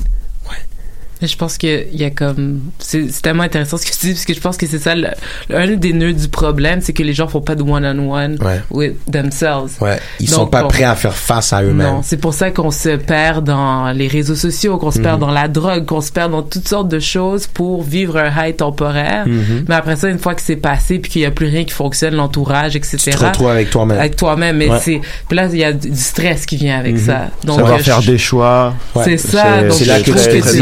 Je 1.21 1.37
pense 1.37 1.59
qu'il 1.59 1.87
y 1.95 2.05
a 2.05 2.11
comme 2.11 2.61
c'est 2.79 3.07
tellement 3.23 3.43
intéressant 3.43 3.77
ce 3.77 3.85
que 3.87 3.91
tu 3.93 4.07
dis 4.07 4.13
parce 4.13 4.25
que 4.25 4.35
je 4.35 4.41
pense 4.41 4.57
que 4.57 4.67
c'est 4.67 4.79
ça 4.79 4.95
le, 4.95 5.09
un 5.53 5.67
des 5.77 5.93
nœuds 5.93 6.13
du 6.13 6.29
problème 6.29 6.81
c'est 6.81 6.93
que 6.93 7.03
les 7.03 7.13
gens 7.13 7.27
font 7.29 7.41
pas 7.41 7.55
de 7.57 7.63
one 7.63 7.85
on 7.85 8.13
one 8.13 8.39
Ouais. 8.41 8.63
with 8.71 8.95
themselves. 9.11 9.73
Ouais. 9.81 9.99
Ils 10.21 10.29
sont 10.29 10.43
Donc, 10.43 10.53
pas 10.53 10.65
on- 10.65 10.69
prêts 10.69 10.85
à 10.85 10.95
faire 10.95 11.15
face 11.15 11.53
à 11.53 11.63
eux-mêmes. 11.63 11.87
Non, 11.87 12.01
c'est 12.03 12.17
pour 12.19 12.35
ça 12.35 12.51
qu'on 12.51 12.71
se 12.71 12.97
perd 12.97 13.45
dans 13.45 13.91
les 13.93 14.07
réseaux 14.09 14.35
sociaux, 14.37 14.79
qu'on 14.79 14.91
se 14.91 15.01
perd 15.01 15.15
Mhm. 15.21 15.27
dans 15.27 15.31
la 15.33 15.49
drogue, 15.49 15.85
qu'on 15.87 16.01
se 16.01 16.13
perd 16.13 16.31
dans 16.33 16.43
toutes 16.43 16.69
sortes 16.69 16.89
de 16.89 17.01
choses 17.01 17.47
pour 17.47 17.83
vivre 17.83 18.17
un 18.17 18.31
high 18.47 18.57
temporaire. 18.57 19.27
Mhm. 19.27 19.65
Mais 19.69 19.75
après 19.75 19.97
ça, 19.97 20.09
une 20.09 20.19
fois 20.19 20.35
que 20.35 20.43
c'est 20.43 20.57
passé 20.57 20.99
puis 20.99 21.11
qu'il 21.11 21.23
y 21.23 21.27
a 21.27 21.31
plus 21.31 21.47
rien 21.49 21.65
qui 21.65 21.73
fonctionne, 21.75 22.15
l'entourage, 22.15 22.77
etc. 22.77 22.97
Tu 22.99 23.11
te 23.11 23.25
retrouves 23.25 23.49
avec 23.49 23.71
toi-même. 23.71 23.99
Avec 23.99 24.17
toi-même, 24.17 24.57
mais 24.57 24.69
Ouais. 24.71 24.79
c'est 24.83 25.01
puis 25.29 25.37
là 25.37 25.49
il 25.51 25.59
y 25.59 25.65
a 25.65 25.73
du 25.73 25.95
stress 25.97 26.47
qui 26.47 26.57
vient 26.57 26.79
avec 26.79 26.95
Mhm. 26.95 27.01
ça. 27.07 27.21
Donc 27.45 27.57
Savoir 27.59 27.75
euh, 27.79 27.83
faire 27.83 28.01
je- 28.03 28.11
des 28.13 28.19
choix. 28.19 28.75
C'est 29.05 29.17
ça, 29.17 29.63
donc 29.63 29.73
c'est 29.73 29.85
là 29.85 29.99
je 29.99 30.05
que 30.05 30.11
trouve 30.11 30.25
que 30.27 30.41
c'est 30.43 30.59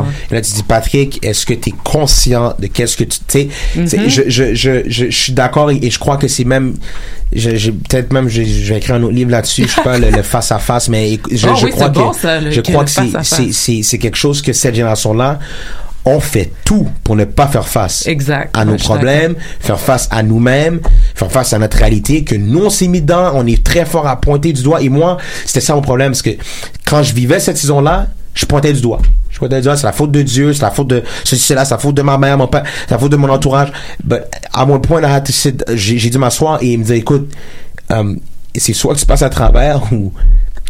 vraiment- 0.00 0.12
là 0.30 0.40
tu 0.40 0.52
dis, 0.52 0.62
Patrick, 0.62 1.24
est-ce 1.24 1.46
que 1.46 1.54
tu 1.54 1.70
es 1.70 1.74
conscient 1.84 2.54
de 2.58 2.66
qu'est-ce 2.66 2.96
que 2.96 3.04
tu, 3.04 3.18
tu 3.26 3.48
Mhm. 3.78 4.08
je, 4.08 4.22
je, 4.28 4.54
je, 4.54 4.70
je, 4.88 5.10
suis 5.10 5.32
d'accord 5.32 5.70
et, 5.70 5.78
et 5.82 5.90
je 5.90 5.98
crois 5.98 6.16
que 6.16 6.28
c'est 6.28 6.44
même, 6.44 6.74
je- 7.32 7.56
j'ai 7.56 7.72
peut-être 7.72 8.12
même, 8.12 8.28
je, 8.28 8.42
vais 8.42 8.78
écrire 8.78 8.96
un 8.96 9.02
autre 9.02 9.14
livre 9.14 9.30
là-dessus, 9.30 9.64
je 9.68 9.74
sais 9.74 9.82
pas, 9.82 9.98
le, 9.98 10.10
le 10.10 10.22
face 10.22 10.50
à 10.52 10.58
face, 10.58 10.88
mais 10.88 11.18
je, 11.30 11.46
Oh 11.48 11.54
je 11.56 11.64
oui, 11.66 11.70
crois 11.72 11.90
que, 11.90 11.94
bon, 11.98 12.12
ça, 12.12 12.40
le- 12.40 12.50
je 12.50 12.60
crois 12.60 12.84
que 12.84 12.90
c'est, 12.90 13.98
quelque 13.98 14.16
chose 14.16 14.42
que 14.42 14.52
cette 14.52 14.74
génération-là, 14.74 15.38
on 16.04 16.20
fait 16.20 16.50
tout 16.64 16.88
pour 17.04 17.16
ne 17.16 17.24
pas 17.26 17.48
faire 17.48 17.68
face 17.68 18.06
Exact. 18.06 18.56
à 18.56 18.64
nos 18.64 18.72
Ouais, 18.72 18.78
problèmes, 18.78 19.34
faire 19.60 19.78
face 19.78 20.08
à 20.10 20.22
nous-mêmes, 20.22 20.80
faire 21.14 21.30
face 21.30 21.52
à 21.52 21.58
notre 21.58 21.76
réalité, 21.76 22.24
que 22.24 22.34
nous 22.34 22.64
on 22.64 22.70
s'est 22.70 22.88
mis 22.88 23.02
dedans, 23.02 23.32
on 23.34 23.46
est 23.46 23.62
très 23.62 23.84
fort 23.84 24.06
à 24.06 24.18
pointer 24.18 24.54
du 24.54 24.62
doigt. 24.62 24.80
Et 24.80 24.88
moi, 24.88 25.18
c'était 25.44 25.60
ça 25.60 25.74
mon 25.74 25.82
problème, 25.82 26.12
parce 26.12 26.22
que 26.22 26.30
quand 26.86 27.02
je 27.02 27.12
vivais 27.12 27.40
cette 27.40 27.58
saison-là, 27.58 28.06
je 28.38 28.46
pointais 28.46 28.72
du 28.72 28.80
doigt. 28.80 29.00
Je 29.30 29.38
pointais 29.38 29.56
du 29.56 29.62
doigt, 29.62 29.76
c'est 29.76 29.86
la 29.86 29.92
faute 29.92 30.12
de 30.12 30.22
Dieu, 30.22 30.52
c'est 30.52 30.62
la 30.62 30.70
faute 30.70 30.86
de 30.86 31.02
ceci, 31.24 31.42
cela, 31.42 31.64
c'est 31.64 31.74
la 31.74 31.78
faute 31.78 31.96
de 31.96 32.02
ma 32.02 32.18
mère, 32.18 32.38
mon 32.38 32.46
père, 32.46 32.62
c'est 32.86 32.92
la 32.92 32.98
faute 32.98 33.10
de 33.10 33.16
mon 33.16 33.28
entourage. 33.28 33.72
But 34.04 34.20
à 34.52 34.64
mon 34.64 34.78
point, 34.78 35.02
j'ai 35.74 36.10
dû 36.10 36.18
m'asseoir 36.18 36.62
et 36.62 36.68
il 36.68 36.78
me 36.78 36.84
disait, 36.84 36.98
écoute, 36.98 37.32
euh, 37.90 38.14
c'est 38.54 38.74
soit 38.74 38.94
que 38.94 39.00
tu 39.00 39.06
passes 39.06 39.22
à 39.22 39.28
travers 39.28 39.92
ou 39.92 40.12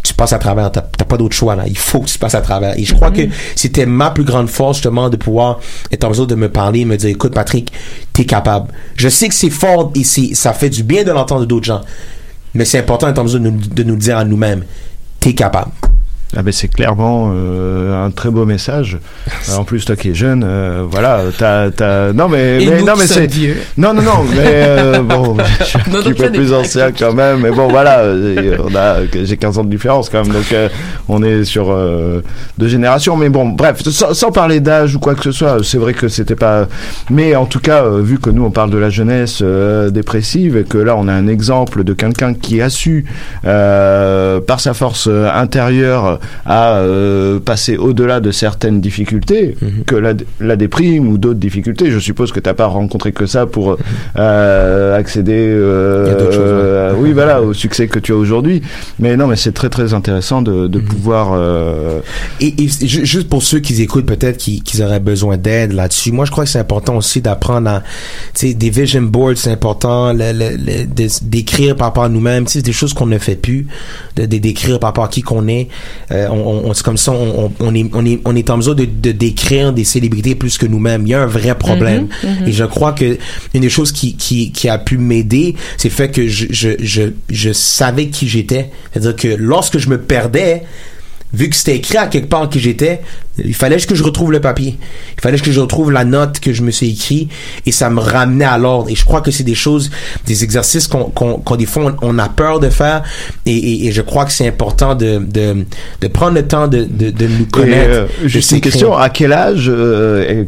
tu 0.03 0.15
passes 0.15 0.33
à 0.33 0.39
travers, 0.39 0.71
t'as 0.71 0.81
pas 0.81 1.17
d'autre 1.17 1.35
choix 1.35 1.55
là. 1.55 1.65
Il 1.67 1.77
faut 1.77 1.99
que 1.99 2.07
tu 2.07 2.17
passes 2.17 2.33
à 2.33 2.41
travers. 2.41 2.75
Et 2.79 2.85
je 2.85 2.95
crois 2.95 3.11
que 3.11 3.21
c'était 3.55 3.85
ma 3.85 4.09
plus 4.09 4.23
grande 4.23 4.49
force 4.49 4.77
justement 4.77 5.11
de 5.11 5.17
pouvoir 5.17 5.59
être 5.91 6.05
en 6.05 6.09
mesure 6.09 6.25
de 6.25 6.33
me 6.33 6.49
parler, 6.49 6.79
et 6.79 6.85
me 6.85 6.97
dire, 6.97 7.11
écoute 7.11 7.35
Patrick, 7.35 7.71
t'es 8.13 8.25
capable. 8.25 8.71
Je 8.95 9.09
sais 9.09 9.27
que 9.27 9.35
c'est 9.35 9.51
fort 9.51 9.91
et 9.93 10.03
c'est 10.03 10.33
ça 10.33 10.53
fait 10.53 10.71
du 10.71 10.81
bien 10.81 11.03
de 11.03 11.11
l'entendre 11.11 11.45
d'autres 11.45 11.67
gens, 11.67 11.81
mais 12.55 12.65
c'est 12.65 12.79
important 12.79 13.05
d'être 13.05 13.19
en 13.19 13.25
mesure 13.25 13.39
de 13.39 13.49
nous, 13.51 13.59
de 13.59 13.83
nous 13.83 13.93
le 13.93 14.01
dire 14.01 14.17
à 14.17 14.25
nous-mêmes, 14.25 14.63
t'es 15.19 15.35
capable. 15.35 15.69
Ah 16.37 16.43
ben 16.43 16.51
c'est 16.51 16.67
clairement 16.67 17.31
euh, 17.33 18.05
un 18.05 18.11
très 18.11 18.29
beau 18.29 18.45
message. 18.45 18.99
En 19.57 19.63
plus 19.63 19.83
toi 19.83 19.95
qui 19.95 20.11
es 20.11 20.13
jeune, 20.13 20.43
euh, 20.45 20.83
voilà, 20.87 21.21
t'as, 21.35 21.71
t'as... 21.71 22.13
non 22.13 22.27
mais, 22.29 22.63
non 22.83 22.93
mais 22.97 23.07
c'est 23.07 23.25
vieux. 23.25 23.57
non 23.77 23.95
non 23.95 24.03
non 24.03 24.23
mais 24.29 24.37
euh, 24.45 25.01
bon, 25.03 25.35
je 25.59 25.63
suis 25.65 25.79
un 25.79 25.81
petit 25.91 26.13
peu 26.13 26.31
plus 26.31 26.53
ancien 26.53 26.91
quand 26.91 27.13
même, 27.13 27.39
mais 27.41 27.49
bon 27.49 27.67
voilà, 27.67 28.01
euh, 28.01 28.57
on 28.63 28.75
a 28.75 28.97
j'ai 29.11 29.37
15 29.37 29.57
ans 29.57 29.63
de 29.63 29.71
différence 29.71 30.09
quand 30.09 30.23
même, 30.23 30.31
donc 30.33 30.51
euh, 30.53 30.69
on 31.07 31.23
est 31.23 31.43
sur 31.45 31.71
euh, 31.71 32.21
deux 32.59 32.67
générations. 32.67 33.17
Mais 33.17 33.29
bon, 33.29 33.49
bref, 33.49 33.81
sans, 33.89 34.13
sans 34.13 34.31
parler 34.31 34.59
d'âge 34.59 34.95
ou 34.95 34.99
quoi 34.99 35.15
que 35.15 35.23
ce 35.23 35.31
soit, 35.31 35.57
c'est 35.63 35.79
vrai 35.79 35.93
que 35.93 36.07
c'était 36.09 36.35
pas. 36.35 36.67
Mais 37.09 37.35
en 37.35 37.45
tout 37.45 37.59
cas, 37.59 37.89
vu 37.89 38.19
que 38.19 38.29
nous 38.29 38.43
on 38.43 38.51
parle 38.51 38.69
de 38.69 38.77
la 38.77 38.91
jeunesse 38.91 39.41
dépressive 39.41 40.57
et 40.57 40.63
que 40.63 40.77
là 40.77 40.95
on 40.95 41.07
a 41.07 41.13
un 41.13 41.27
exemple 41.27 41.83
de 41.83 41.93
quelqu'un 41.93 42.35
qui 42.35 42.61
a 42.61 42.69
su 42.69 43.05
euh, 43.45 44.39
par 44.41 44.59
sa 44.59 44.75
force 44.75 45.07
intérieure 45.07 46.18
à 46.45 46.77
euh, 46.77 47.39
passer 47.39 47.77
au-delà 47.77 48.19
de 48.19 48.31
certaines 48.31 48.81
difficultés 48.81 49.55
Mhm. 49.61 49.83
que 49.85 49.95
la, 49.95 50.13
la 50.39 50.55
déprime 50.55 51.07
ou 51.07 51.17
d'autres 51.17 51.39
difficultés. 51.39 51.91
Je 51.91 51.99
suppose 51.99 52.31
que 52.31 52.39
t'as 52.39 52.53
pas 52.53 52.65
rencontré 52.67 53.11
que 53.11 53.25
ça 53.25 53.45
pour 53.45 53.77
euh, 54.17 54.97
accéder 54.97 55.33
euh, 55.37 56.31
choses, 56.31 56.37
euh, 56.39 56.93
oui 56.97 57.11
voilà 57.13 57.41
au 57.41 57.53
succès 57.53 57.87
que 57.87 57.99
tu 57.99 58.11
as 58.11 58.15
aujourd'hui. 58.15 58.61
Mais 58.99 59.15
non 59.17 59.27
mais 59.27 59.35
c'est 59.35 59.51
très 59.53 59.69
très 59.69 59.93
intéressant 59.93 60.41
de, 60.41 60.67
de 60.67 60.79
pouvoir 60.79 61.31
euh, 61.33 61.99
Et, 62.41 62.63
et 62.63 62.67
ju- 62.67 63.05
juste 63.05 63.29
pour 63.29 63.43
ceux 63.43 63.59
qui 63.59 63.81
écoutent 63.81 64.05
peut-être 64.05 64.37
qui, 64.37 64.61
qui 64.61 64.81
auraient 64.83 64.99
besoin 64.99 65.37
d'aide 65.37 65.73
là-dessus, 65.73 66.11
moi 66.11 66.25
je 66.25 66.31
crois 66.31 66.43
que 66.45 66.49
c'est 66.49 66.59
important 66.59 66.97
aussi 66.97 67.21
d'apprendre 67.21 67.69
à, 67.69 67.79
tu 68.33 68.47
sais, 68.49 68.53
des 68.53 68.69
vision 68.69 69.01
boards, 69.01 69.37
c'est 69.37 69.51
important, 69.51 70.13
d'écrire 71.21 71.75
par 71.75 71.87
rapport 71.87 72.03
à 72.03 72.09
nous-mêmes, 72.09 72.45
tu 72.45 72.53
sais, 72.53 72.61
des 72.61 72.71
choses 72.73 72.93
qu'on 72.93 73.05
ne 73.05 73.17
fait 73.17 73.35
plus, 73.35 73.67
de, 74.15 74.25
de- 74.25 74.37
d'écrire 74.37 74.79
par 74.79 74.89
rapport 74.89 75.03
à 75.05 75.07
qui 75.07 75.21
qu'on 75.21 75.47
est. 75.47 75.67
Euh, 76.11 76.27
on, 76.29 76.69
on- 76.69 76.73
c'est 76.73 76.83
comme 76.83 76.97
ça, 76.97 77.11
on, 77.11 77.51
on, 77.59 77.75
est, 77.75 77.89
on 77.93 78.05
est, 78.05 78.19
on 78.25 78.35
est 78.35 78.49
en 78.49 78.57
mesure 78.57 78.75
de, 78.75 78.85
de 78.85 79.11
décrire 79.11 79.73
des 79.73 79.83
célébrités 79.83 80.35
plus 80.35 80.57
que 80.57 80.65
nous-mêmes. 80.65 81.03
Il 81.05 81.09
y 81.09 81.13
a 81.13 81.21
un 81.21 81.25
vrai 81.27 81.55
problème. 81.55 82.07
Mhm, 82.23 82.29
mhm. 82.41 82.47
Et 82.47 82.51
je 82.51 82.63
crois 82.65 82.93
que 82.93 83.17
une 83.53 83.61
des 83.61 83.69
choses 83.69 83.91
qui, 83.91 84.15
qui, 84.15 84.51
qui 84.51 84.69
a 84.69 84.77
pu 84.77 84.97
m'aider, 84.97 85.55
c'est 85.77 85.89
le 85.89 85.93
fait 85.93 86.09
que 86.11 86.27
je, 86.27 86.47
je, 86.49 86.69
je, 86.79 87.03
je 87.29 87.51
savais 87.53 88.07
qui 88.07 88.27
j'étais. 88.27 88.69
C'est-à-dire 88.91 89.15
que 89.15 89.27
lorsque 89.37 89.77
je 89.77 89.89
me 89.89 89.99
perdais, 89.99 90.63
vu 91.33 91.49
que 91.49 91.55
c'était 91.55 91.75
écrit 91.75 91.97
à 91.97 92.07
quelque 92.07 92.27
part 92.27 92.49
qui 92.49 92.59
j'étais, 92.59 93.01
il 93.43 93.53
fallait 93.53 93.77
que 93.77 93.95
je 93.95 94.03
retrouve 94.03 94.31
le 94.31 94.41
papier. 94.41 94.77
Il 95.17 95.21
fallait 95.21 95.37
que 95.37 95.51
je 95.51 95.59
retrouve 95.59 95.91
la 95.91 96.03
note 96.03 96.39
que 96.39 96.53
je 96.53 96.61
me 96.63 96.71
suis 96.71 96.89
écrit 96.91 97.29
et 97.65 97.71
ça 97.71 97.89
me 97.89 97.99
ramenait 97.99 98.45
à 98.45 98.57
l'ordre. 98.57 98.89
Et 98.89 98.95
je 98.95 99.05
crois 99.05 99.21
que 99.21 99.31
c'est 99.31 99.43
des 99.43 99.55
choses, 99.55 99.91
des 100.25 100.43
exercices 100.43 100.87
qu'on, 100.87 101.05
qu'on, 101.05 101.37
qu'on 101.37 101.55
des 101.55 101.65
fois 101.67 101.95
on, 102.01 102.15
on 102.15 102.19
a 102.19 102.29
peur 102.29 102.59
de 102.59 102.69
faire 102.69 103.03
et, 103.45 103.55
et, 103.55 103.87
et 103.87 103.91
je 103.91 104.01
crois 104.01 104.25
que 104.25 104.31
c'est 104.31 104.47
important 104.47 104.95
de, 104.95 105.19
de, 105.19 105.65
de 106.01 106.07
prendre 106.07 106.33
le 106.33 106.47
temps 106.47 106.67
de, 106.67 106.83
de, 106.89 107.11
de 107.11 107.27
nous 107.27 107.43
et, 107.43 107.47
connaître. 107.47 107.89
euh, 107.91 108.07
de 108.23 108.27
juste 108.27 108.51
une 108.51 108.61
question 108.61 108.97
à 108.97 109.09
quel 109.09 109.31
âge 109.31 109.65
euh, 109.69 110.45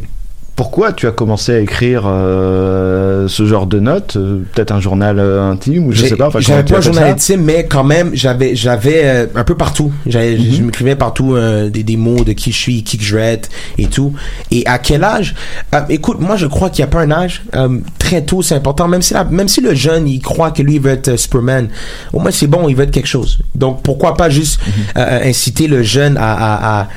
pourquoi 0.55 0.91
tu 0.93 1.07
as 1.07 1.11
commencé 1.11 1.53
à 1.53 1.59
écrire 1.59 2.03
euh, 2.05 3.27
ce 3.27 3.45
genre 3.45 3.65
de 3.65 3.79
notes 3.79 4.15
euh, 4.17 4.39
Peut-être 4.53 4.71
un 4.71 4.79
journal 4.79 5.17
euh, 5.19 5.41
intime 5.49 5.87
ou 5.87 5.91
je 5.91 6.05
sais 6.05 6.15
pas. 6.15 6.27
enfin, 6.27 6.39
J'avais 6.39 6.63
pas 6.63 6.77
un 6.77 6.81
journal 6.81 7.03
ça? 7.05 7.11
intime, 7.11 7.41
mais 7.43 7.65
quand 7.65 7.83
même, 7.83 8.11
j'avais, 8.13 8.55
j'avais 8.55 9.01
euh, 9.05 9.25
un 9.35 9.43
peu 9.43 9.55
partout. 9.55 9.91
J'avais- 10.05 10.35
Mhm. 10.37 10.51
Je 10.53 10.61
m'écrivais 10.63 10.95
partout 10.95 11.35
euh, 11.35 11.69
des, 11.69 11.83
des 11.83 11.97
mots 11.97 12.23
de 12.23 12.33
qui 12.33 12.51
je 12.51 12.57
suis, 12.57 12.83
qui 12.83 12.97
que 12.97 13.03
je 13.03 13.15
vais 13.15 13.23
être 13.33 13.49
et 13.77 13.87
tout. 13.87 14.13
Et 14.51 14.63
à 14.67 14.77
quel 14.77 15.03
âge? 15.03 15.33
Euh, 15.73 15.81
Écoute, 15.89 16.19
moi, 16.19 16.35
je 16.35 16.45
crois 16.47 16.69
qu'il 16.69 16.83
n'y 16.83 16.89
a 16.89 16.91
pas 16.93 17.01
un 17.01 17.11
âge. 17.11 17.43
Euh, 17.55 17.79
très 17.97 18.21
tôt, 18.21 18.41
c'est 18.41 18.55
important. 18.55 18.87
Même 18.87 19.01
si, 19.01 19.13
la- 19.13 19.23
même 19.23 19.47
si 19.47 19.61
le 19.61 19.73
jeune, 19.73 20.07
il 20.07 20.19
croit 20.21 20.51
que 20.51 20.61
lui, 20.61 20.75
il 20.75 20.81
veut 20.81 20.91
être 20.91 21.15
Superman, 21.17 21.69
au 22.13 22.19
moins, 22.19 22.31
c'est 22.31 22.47
bon, 22.47 22.67
il 22.69 22.75
veut 22.75 22.83
être 22.83 22.91
quelque 22.91 23.07
chose. 23.07 23.39
Donc, 23.55 23.81
pourquoi 23.81 24.15
pas 24.15 24.29
juste 24.29 24.59
Mhm. 24.65 24.73
euh, 24.97 25.19
inciter 25.29 25.67
le 25.67 25.81
jeune 25.81 26.17
à, 26.17 26.33
à, 26.33 26.81
à 26.81 26.87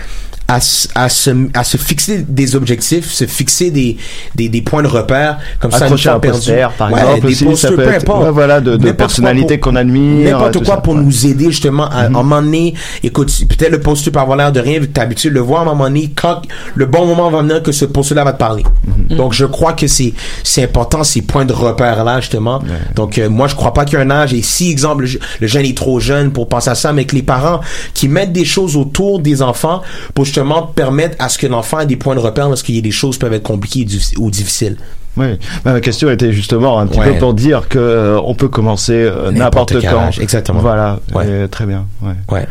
à, 0.47 0.61
se- 0.61 0.89
à, 0.95 1.09
se, 1.09 1.31
à 1.55 1.65
se 1.65 1.77
fixer 1.77 2.25
des 2.29 2.55
objectifs, 2.55 3.11
se 3.11 3.27
fixer 3.27 3.71
des, 3.71 3.97
des, 4.35 4.49
des 4.49 4.61
points 4.63 4.83
de 4.83 4.89
repère, 4.89 5.39
comme 5.59 5.71
ça, 5.71 5.85
Accrocher 5.85 6.11
une 6.11 6.17
un 6.17 6.21
perdu. 6.21 6.39
poster, 6.39 6.71
par 6.77 6.93
Ouais, 6.93 7.01
exemple, 7.01 7.27
des 7.29 7.35
ça 7.35 7.45
posters, 7.47 7.71
peut 7.71 7.77
peu 7.77 7.89
être- 7.89 8.03
importe. 8.03 8.25
ouais, 8.25 8.31
voilà, 8.31 8.61
de- 8.61 8.77
de 8.77 8.93
personnalités 8.93 9.59
qu'on 9.59 9.75
admire, 9.77 10.33
N'importe 10.39 10.65
quoi 10.65 10.75
ça, 10.77 10.81
pour 10.83 10.95
ouais. 10.95 11.01
nous 11.01 11.27
aider 11.27 11.47
justement 11.47 11.85
à, 11.89 11.95
à 12.01 12.07
un 12.07 12.09
moment 12.11 12.43
donné. 12.43 12.75
Écoute, 13.03 13.33
peut-être 13.49 13.73
le 13.73 13.81
poster 13.81 14.11
peut 14.11 14.19
avoir 14.21 14.37
l'air 14.37 14.53
de 14.53 14.61
rien 14.61 14.81
vu 14.81 14.87
que 14.89 14.93
t'as 14.93 15.03
l'habitude 15.03 15.31
de 15.31 15.35
le 15.37 15.41
voir 15.41 15.61
à 15.61 15.63
un 15.63 15.67
moment 15.67 15.85
donné. 15.85 16.13
Quand 16.15 16.43
le 16.75 16.87
bon 16.87 17.07
moment 17.07 17.31
va 17.31 17.41
venir 17.41 17.63
que 17.63 17.73
ce 17.73 17.87
poster-là 17.87 18.25
va 18.25 18.33
te 18.33 18.39
parler. 18.39 18.65
Donc 19.11 19.33
je 19.33 19.47
crois 19.47 19.73
que 19.73 19.87
c'est 19.87 20.13
c'est 20.43 20.63
important 20.63 21.05
ces 21.05 21.23
points 21.23 21.45
de 21.45 21.53
repère 21.53 22.05
là 22.05 22.21
justement. 22.21 22.63
Donc 22.95 23.19
euh, 23.19 23.29
moi 23.31 23.49
je 23.49 23.55
crois 23.55 23.73
pas 23.73 23.85
qu'il 23.85 23.99
y 23.99 24.03
a 24.03 24.05
un 24.05 24.11
âge 24.11 24.35
et 24.35 24.43
si 24.43 24.71
exemple 24.71 25.05
le, 25.05 25.19
le 25.41 25.47
jeune 25.47 25.65
est 25.65 25.77
trop 25.77 26.01
jeune 26.01 26.33
pour 26.33 26.49
penser 26.49 26.71
à 26.71 26.75
ça, 26.75 26.93
mais 26.93 27.05
que 27.07 27.15
les 27.15 27.23
parents 27.23 27.61
qui 27.95 28.09
mettent 28.09 28.33
des 28.33 28.45
choses 28.45 28.77
autour 28.77 29.21
des 29.21 29.41
enfants 29.43 29.83
pour 30.15 30.27
justement 30.35 30.63
permettre 30.67 31.15
à 31.21 31.29
ce 31.29 31.39
que 31.39 31.47
l'enfant 31.47 31.79
ait 31.81 31.87
des 31.87 31.95
points 31.97 32.17
de 32.17 32.21
repère 32.21 32.49
lorsqu'il 32.49 32.75
y 32.75 32.79
a 32.79 32.83
des 32.83 32.91
choses 32.91 33.15
qui 33.17 33.21
peuvent 33.21 33.33
être 33.33 33.45
compliquées 33.45 33.87
ou 34.19 34.31
difficiles. 34.33 34.77
Oui, 35.17 35.39
ma 35.65 35.81
question 35.81 36.11
était 36.11 36.33
justement 36.33 36.81
un 36.81 36.89
petit 36.89 36.99
Ouais. 36.99 37.13
peu 37.13 37.19
pour 37.21 37.35
dire 37.35 37.69
que 37.69 37.79
euh, 37.79 38.21
on 38.25 38.35
peut 38.35 38.49
commencer 38.49 38.95
euh, 38.95 39.31
N'importe 39.31 39.81
quand. 39.81 39.97
âge, 40.09 40.19
exactement. 40.19 40.59
Voilà, 40.59 40.99
Ouais. 41.15 41.45
Et 41.45 41.49
très 41.49 41.67
bien. 41.67 41.87
Ouais. 42.03 42.15
Ouais. 42.29 42.47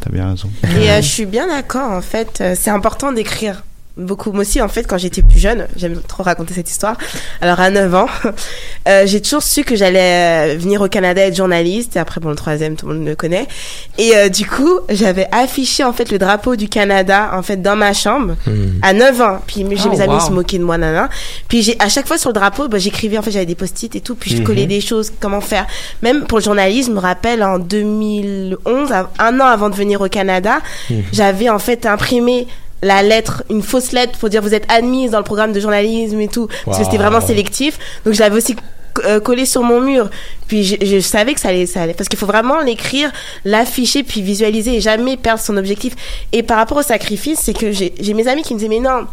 T'as 0.00 0.10
bien 0.10 0.28
raison. 0.30 0.50
Et 0.78 0.90
euh, 0.90 0.96
je 1.00 1.06
suis 1.08 1.24
bien 1.24 1.46
d'accord, 1.46 1.90
en 1.90 2.02
fait. 2.02 2.40
euh, 2.42 2.54
c'est 2.54 2.68
important 2.70 3.12
d'écrire. 3.12 3.64
Beaucoup. 3.98 4.32
Moi 4.32 4.40
aussi, 4.40 4.60
en 4.62 4.68
fait, 4.68 4.84
quand 4.86 4.96
j'étais 4.96 5.20
plus 5.20 5.38
jeune, 5.38 5.66
j'aime 5.76 6.00
trop 6.08 6.22
raconter 6.22 6.54
cette 6.54 6.70
histoire. 6.70 6.96
Alors, 7.42 7.60
à 7.60 7.68
9 7.68 7.94
ans, 7.94 8.06
euh, 8.88 9.02
j'ai 9.06 9.20
toujours 9.20 9.42
su 9.42 9.64
que 9.64 9.76
j'allais 9.76 10.54
euh, 10.54 10.56
venir 10.58 10.80
au 10.80 10.88
Canada 10.88 11.20
être 11.26 11.36
journaliste. 11.36 11.96
Et 11.96 11.98
après, 11.98 12.18
bon, 12.18 12.30
le 12.30 12.34
troisième, 12.34 12.74
tout 12.76 12.86
le 12.88 12.94
monde 12.94 13.06
le 13.06 13.14
connaît. 13.16 13.46
Et 13.98 14.16
euh, 14.16 14.30
du 14.30 14.46
coup, 14.46 14.80
j'avais 14.88 15.28
affiché, 15.30 15.84
en 15.84 15.92
fait, 15.92 16.10
le 16.10 16.18
drapeau 16.18 16.56
du 16.56 16.70
Canada, 16.70 17.30
en 17.34 17.42
fait, 17.42 17.60
dans 17.60 17.76
ma 17.76 17.92
chambre, 17.92 18.34
à 18.80 18.94
9 18.94 19.20
ans. 19.20 19.38
Puis 19.46 19.66
j'ai 19.72 19.82
Oh, 19.86 19.90
mes 19.90 20.00
amis 20.00 20.14
wow. 20.14 20.20
se 20.20 20.30
moquaient 20.30 20.58
de 20.58 20.64
moi, 20.64 20.78
nana. 20.78 21.10
Puis 21.48 21.62
j'ai, 21.62 21.76
à 21.78 21.90
chaque 21.90 22.06
fois 22.08 22.16
sur 22.16 22.30
le 22.30 22.34
drapeau, 22.34 22.68
bah, 22.68 22.78
j'écrivais, 22.78 23.18
en 23.18 23.22
fait, 23.22 23.30
j'avais 23.32 23.44
des 23.46 23.54
post-it 23.54 23.94
et 23.94 24.00
tout. 24.00 24.14
Puis 24.14 24.30
je 24.30 24.38
Mhm. 24.38 24.44
collais 24.44 24.66
des 24.66 24.80
choses, 24.80 25.12
comment 25.20 25.42
faire. 25.42 25.66
Même 26.02 26.24
pour 26.24 26.38
le 26.38 26.44
journalisme, 26.44 26.92
je 26.92 26.94
me 26.96 27.00
rappelle, 27.00 27.42
en 27.42 27.58
2011, 27.58 28.90
av- 28.90 29.08
un 29.18 29.38
an 29.40 29.44
avant 29.46 29.68
de 29.68 29.74
venir 29.74 30.00
au 30.00 30.08
Canada, 30.08 30.60
Mhm. 30.88 31.02
j'avais 31.12 31.50
en 31.50 31.58
fait 31.58 31.84
imprimé 31.84 32.46
la 32.82 33.02
lettre, 33.02 33.44
une 33.50 33.62
fausse 33.62 33.92
lettre 33.92 34.18
pour 34.18 34.28
dire 34.28 34.42
vous 34.42 34.54
êtes 34.54 34.70
admise 34.70 35.12
dans 35.12 35.18
le 35.18 35.24
programme 35.24 35.52
de 35.52 35.60
journalisme 35.60 36.20
et 36.20 36.28
tout, 36.28 36.48
parce 36.64 36.78
que 36.78 36.84
c'était 36.84 36.98
vraiment 36.98 37.20
sélectif. 37.20 37.78
Donc 38.04 38.14
je 38.14 38.20
l'avais 38.20 38.36
aussi 38.36 38.56
euh, 39.04 39.20
collé 39.20 39.46
sur 39.46 39.62
mon 39.62 39.80
mur. 39.80 40.10
Puis 40.48 40.64
je, 40.64 40.76
je 40.84 40.98
savais 40.98 41.34
que 41.34 41.40
ça 41.40 41.48
allait, 41.48 41.66
ça 41.66 41.82
allait, 41.82 41.94
parce 41.94 42.08
qu'il 42.08 42.18
faut 42.18 42.26
vraiment 42.26 42.60
l'écrire, 42.60 43.10
l'afficher, 43.44 44.02
puis 44.02 44.20
visualiser 44.20 44.76
et 44.76 44.80
jamais 44.80 45.16
perdre 45.16 45.40
son 45.40 45.56
objectif. 45.56 45.94
Et 46.32 46.42
par 46.42 46.58
rapport 46.58 46.78
au 46.78 46.82
sacrifice, 46.82 47.38
c'est 47.40 47.56
que 47.56 47.72
j'ai 47.72 47.94
j'ai 47.98 48.14
mes 48.14 48.28
amis 48.28 48.42
qui 48.42 48.54
me 48.54 48.58
disaient 48.58 48.68
mais 48.68 48.80
non. 48.80 49.06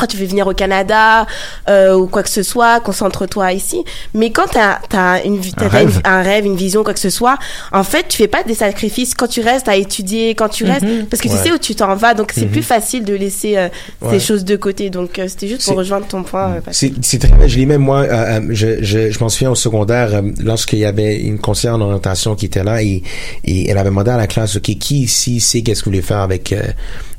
Quand 0.00 0.06
tu 0.06 0.16
veux 0.16 0.26
venir 0.26 0.46
au 0.46 0.54
Canada 0.54 1.26
euh, 1.68 1.94
ou 1.94 2.06
quoi 2.06 2.22
que 2.22 2.30
ce 2.30 2.42
soit, 2.42 2.80
concentre-toi 2.80 3.52
ici. 3.52 3.84
Mais 4.14 4.30
quand 4.30 4.46
t'as 4.50 4.78
as 4.96 5.22
une, 5.24 5.38
vi- 5.38 5.52
Un 5.58 5.68
t'as 5.68 5.82
une- 5.82 5.88
rêve. 5.88 6.00
un 6.04 6.22
rêve, 6.22 6.46
une 6.46 6.56
vision, 6.56 6.82
quoi 6.82 6.94
que 6.94 7.00
ce 7.00 7.10
soit, 7.10 7.36
en 7.72 7.84
fait, 7.84 8.06
tu 8.08 8.16
fais 8.16 8.28
pas 8.28 8.42
des 8.42 8.54
sacrifices 8.54 9.12
quand 9.14 9.26
tu 9.28 9.40
restes 9.42 9.68
à 9.68 9.76
étudier, 9.76 10.34
quand 10.34 10.48
tu 10.48 10.64
restes, 10.64 10.82
Mhm. 10.82 11.06
parce 11.06 11.20
que 11.22 11.28
Ouais. 11.28 11.36
tu 11.36 11.42
sais 11.42 11.52
où 11.52 11.58
tu 11.58 11.74
t'en 11.74 11.94
vas. 11.96 12.14
Donc 12.14 12.32
c'est 12.34 12.46
Mhm. 12.46 12.50
plus 12.50 12.62
facile 12.62 13.04
de 13.04 13.14
laisser 13.14 13.56
euh, 13.58 13.68
Ouais. 14.00 14.18
ces 14.18 14.20
choses 14.26 14.44
de 14.44 14.56
côté. 14.56 14.88
Donc 14.90 15.18
euh, 15.18 15.28
c'était 15.28 15.48
juste 15.48 15.64
pour 15.66 15.76
rejoindre 15.76 16.06
ton 16.06 16.22
point. 16.22 16.54
euh, 16.56 16.60
C'est 16.72 17.18
très. 17.18 17.48
Je 17.48 17.58
l'ai 17.58 17.66
même, 17.66 17.82
moi, 17.82 18.00
euh, 18.00 18.40
euh, 18.40 18.40
je, 18.50 18.82
je, 18.82 19.10
je 19.10 19.18
m'en 19.20 19.28
souviens 19.28 19.50
au 19.50 19.54
secondaire, 19.54 20.14
euh, 20.14 20.22
lorsqu'il 20.42 20.78
y 20.78 20.84
avait 20.84 21.18
une 21.20 21.38
conseillère 21.38 21.74
en 21.76 21.80
orientation 21.82 22.34
qui 22.34 22.46
était 22.46 22.64
là 22.64 22.82
et, 22.82 23.02
et 23.44 23.68
elle 23.70 23.76
avait 23.78 23.90
demandé 23.90 24.10
à 24.10 24.16
la 24.16 24.26
classe, 24.26 24.56
OK, 24.56 24.62
qui 24.78 25.02
ici 25.02 25.40
sait 25.40 25.62
qu'est-ce 25.62 25.80
que 25.80 25.86
vous 25.86 25.90
voulez 25.90 26.02
faire 26.02 26.18
avec, 26.20 26.52
euh, 26.52 26.62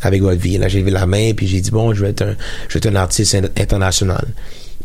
avec 0.02 0.22
votre 0.22 0.40
vie? 0.42 0.58
Là, 0.58 0.68
j'ai 0.68 0.80
levé 0.80 0.92
la 0.92 1.06
main 1.06 1.32
puis 1.36 1.48
j'ai 1.48 1.62
dit, 1.62 1.72
bon, 1.72 1.94
je 1.94 2.02
vais 2.04 2.10
être 2.12 2.22
un, 2.24 2.36
c'est 2.72 2.86
un 2.86 2.96
artiste 2.96 3.36
international. 3.58 4.26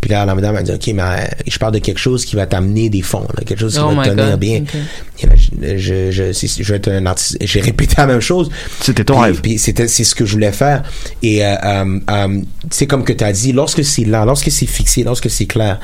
Puis 0.07 0.13
là, 0.15 0.25
la 0.25 0.37
madame 0.37 0.55
a 0.55 0.63
dit, 0.63 0.71
OK, 0.71 0.87
mais 0.95 1.03
euh, 1.03 1.27
je 1.49 1.59
parle 1.59 1.73
de 1.75 1.81
quelque 1.81 1.99
chose 1.99 2.25
qui 2.25 2.37
va 2.37 2.47
t'amener 2.47 2.89
des 2.89 3.03
fonds, 3.03 3.27
là, 3.37 3.43
quelque 3.45 3.59
chose 3.59 3.75
qui 3.75 3.81
Oh 3.81 3.93
va 3.93 4.05
te 4.05 4.11
tenir 4.11 4.31
God. 4.31 4.39
bien. 4.39 4.61
Ok. 4.63 4.77
Et 5.19 5.27
là, 5.27 5.33
je, 5.77 6.11
je, 6.13 6.33
je, 6.33 6.63
je 6.63 6.73
vais 6.73 6.77
être 6.77 6.89
un 6.93 7.07
artiste. 7.07 7.39
J'ai 7.41 7.61
répété 7.61 7.97
la 7.99 8.07
même 8.07 8.21
chose. 8.21 8.49
C'était 8.81 9.03
ton 9.03 9.15
Puis- 9.15 9.23
rêve. 9.25 9.41
Puis 9.41 9.59
c'était, 9.59 9.89
c'est 9.89 10.05
ce 10.05 10.15
que 10.15 10.25
je 10.25 10.31
voulais 10.31 10.53
faire. 10.53 10.85
Et 11.25 11.45
euh, 11.45 11.57
euh, 11.65 11.99
euh, 12.09 12.41
c'est 12.71 12.87
comme 12.87 13.03
que 13.03 13.13
tu 13.13 13.25
as 13.25 13.33
dit, 13.33 13.51
lorsque 13.53 13.83
c'est 13.85 14.05
là, 14.05 14.25
lorsque 14.25 14.49
c'est 14.53 14.67
fixé, 14.67 15.03
lorsque 15.03 15.29
c'est 15.29 15.47
clair, 15.47 15.81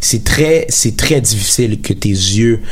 c'est 0.00 0.24
très, 0.24 0.66
c'est 0.68 0.96
très 0.96 1.20
difficile 1.20 1.80
que 1.80 1.92
tes 1.92 2.08
yeux 2.08 2.62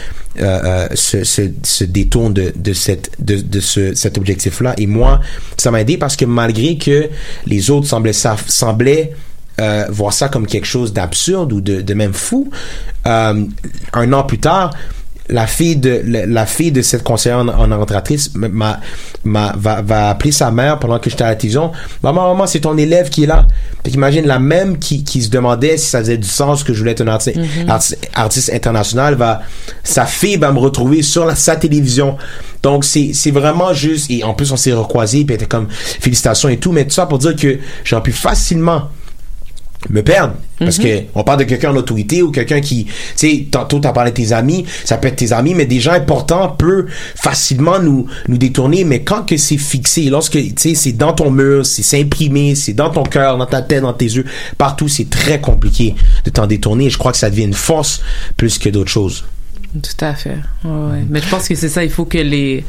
euh, 0.41 0.61
euh, 0.65 0.89
se, 0.97 1.23
se, 1.23 1.43
se 1.63 1.85
détournent 1.85 2.35
de, 2.35 2.53
de 2.57 2.73
cette, 2.73 3.13
de, 3.21 3.37
de 3.37 3.61
ce, 3.61 3.95
cet 3.95 4.19
objectif-là. 4.19 4.75
Et 4.79 4.89
moi, 4.89 5.21
ça 5.57 5.71
m'a 5.71 5.81
aidé 5.81 5.97
parce 5.97 6.17
que 6.17 6.25
malgré 6.25 6.77
que 6.77 7.09
les 7.47 7.71
autres 7.71 7.87
semblaient, 7.87 8.13
semblaient 8.13 9.13
euh, 9.61 9.85
voir 9.91 10.13
ça 10.13 10.29
comme 10.29 10.47
quelque 10.47 10.67
chose 10.67 10.93
d'absurde 10.93 11.53
ou 11.53 11.61
de, 11.61 11.81
de 11.81 11.95
même 11.95 12.13
fou, 12.15 12.51
euh, 13.07 13.45
un 13.93 14.13
an 14.13 14.23
plus 14.25 14.39
tard, 14.39 14.71
la 15.31 15.47
fille 15.47 15.77
de 15.77 16.01
la, 16.07 16.25
la 16.25 16.47
fille 16.47 16.73
de 16.73 16.81
cette 16.81 17.03
conseillère 17.03 17.41
en, 17.41 17.49
en 17.49 17.71
orientatrice 17.71 18.31
m'a, 18.35 18.81
m'a 19.25 19.53
va, 19.59 19.83
va 19.83 20.09
appeler 20.09 20.33
sa 20.33 20.51
mère 20.51 20.79
pendant 20.79 20.99
que 20.99 21.11
j'étais 21.11 21.25
à 21.25 21.29
la 21.29 21.35
télévision 21.37 21.71
maman 22.03 22.29
maman 22.33 22.47
c'est 22.47 22.61
ton 22.61 22.79
élève 22.79 23.11
qui 23.11 23.25
est 23.25 23.27
là. 23.27 23.47
Puis 23.83 23.93
imagine 23.93 24.27
la 24.27 24.39
même 24.39 24.79
qui, 24.79 25.05
qui 25.05 25.21
se 25.21 25.29
demandait 25.29 25.77
si 25.77 25.85
ça 25.91 25.99
faisait 25.99 26.17
du 26.17 26.27
sens 26.27 26.65
que 26.65 26.73
je 26.73 26.79
voulais 26.79 26.93
être 26.93 27.03
un 27.03 27.09
artiste, 27.09 27.37
Mhm. 27.37 27.69
artiste, 27.69 27.99
artiste 28.15 28.51
international 28.55 29.17
va 29.17 29.43
sa 29.85 30.07
fille 30.07 30.39
va 30.39 30.51
me 30.51 30.61
retrouver 30.61 31.03
sur 31.03 31.27
la, 31.27 31.35
sa 31.35 31.57
télévision. 31.57 32.17
Donc 32.63 32.87
c'est 32.87 33.11
c'est 33.13 33.31
vraiment 33.31 33.75
juste 33.75 34.11
et 34.11 34.25
en 34.25 34.33
plus 34.33 34.51
on 34.51 34.57
s'est 34.57 34.73
recroisés 34.73 35.27
puis 35.27 35.35
était 35.35 35.45
comme 35.45 35.69
félicitations 35.69 36.49
et 36.49 36.57
tout 36.57 36.73
mais 36.73 36.85
tout 36.87 36.93
ça 36.95 37.05
pour 37.05 37.19
dire 37.19 37.37
que 37.37 37.59
j'aurais 37.85 38.03
pu 38.03 38.13
facilement 38.13 38.85
me 39.91 40.03
perdre 40.03 40.35
parce 40.59 40.79
Mhm. 40.79 40.85
que 40.85 40.89
on 41.15 41.23
parle 41.23 41.39
de 41.39 41.45
quelqu'un 41.45 41.71
en 41.71 41.77
autorité 41.77 42.21
ou 42.23 42.33
quelqu'un 42.33 42.61
qui 42.61 42.87
tu 42.87 42.93
sais 43.17 43.47
tantôt 43.51 43.79
t'as 43.79 43.93
parlé 43.93 44.11
de 44.11 44.17
tes 44.17 44.33
amis 44.33 44.65
ça 44.85 44.97
peut 44.99 45.07
être 45.07 45.17
tes 45.17 45.33
amis 45.33 45.55
mais 45.55 45.67
des 45.67 45.79
gens 45.79 45.93
importants 45.93 46.49
peuvent 46.49 46.87
facilement 47.15 47.79
nous 47.79 48.07
nous 48.27 48.39
détourner 48.39 48.83
mais 48.85 49.03
quand 49.03 49.23
que 49.25 49.37
c'est 49.37 49.57
fixé 49.57 50.11
lorsque 50.11 50.33
tu 50.33 50.53
sais 50.57 50.75
c'est 50.75 50.93
dans 50.93 51.13
ton 51.13 51.31
mur 51.31 51.65
c'est 51.65 51.83
c'est 51.83 52.01
imprimé 52.01 52.57
c'est 52.57 52.73
dans 52.73 52.91
ton 52.91 53.05
cœur 53.05 53.39
dans 53.39 53.47
ta 53.47 53.63
tête 53.63 53.83
dans 53.83 53.93
tes 53.93 54.07
yeux 54.07 54.25
partout 54.59 54.89
c'est 54.89 55.09
très 55.09 55.41
compliqué 55.41 55.95
de 56.25 56.31
t'en 56.31 56.47
détourner 56.49 56.87
et 56.87 56.91
je 56.91 56.99
crois 56.99 57.13
que 57.13 57.19
ça 57.19 57.31
devient 57.31 57.45
une 57.45 57.55
force 57.55 58.03
plus 58.37 58.59
que 58.59 58.69
d'autres 58.69 58.91
choses 58.91 59.25
Tout 59.75 60.05
à 60.05 60.15
fait. 60.15 60.39
Ouais, 60.65 60.71
ouais. 60.93 61.05
Mais 61.09 61.21
je 61.21 61.29
pense 61.29 61.47
que 61.47 61.55
c'est 61.55 61.69
ça. 61.69 61.85
Il 61.85 61.91
faut 61.91 62.07
que 62.07 62.19
les 62.19 62.65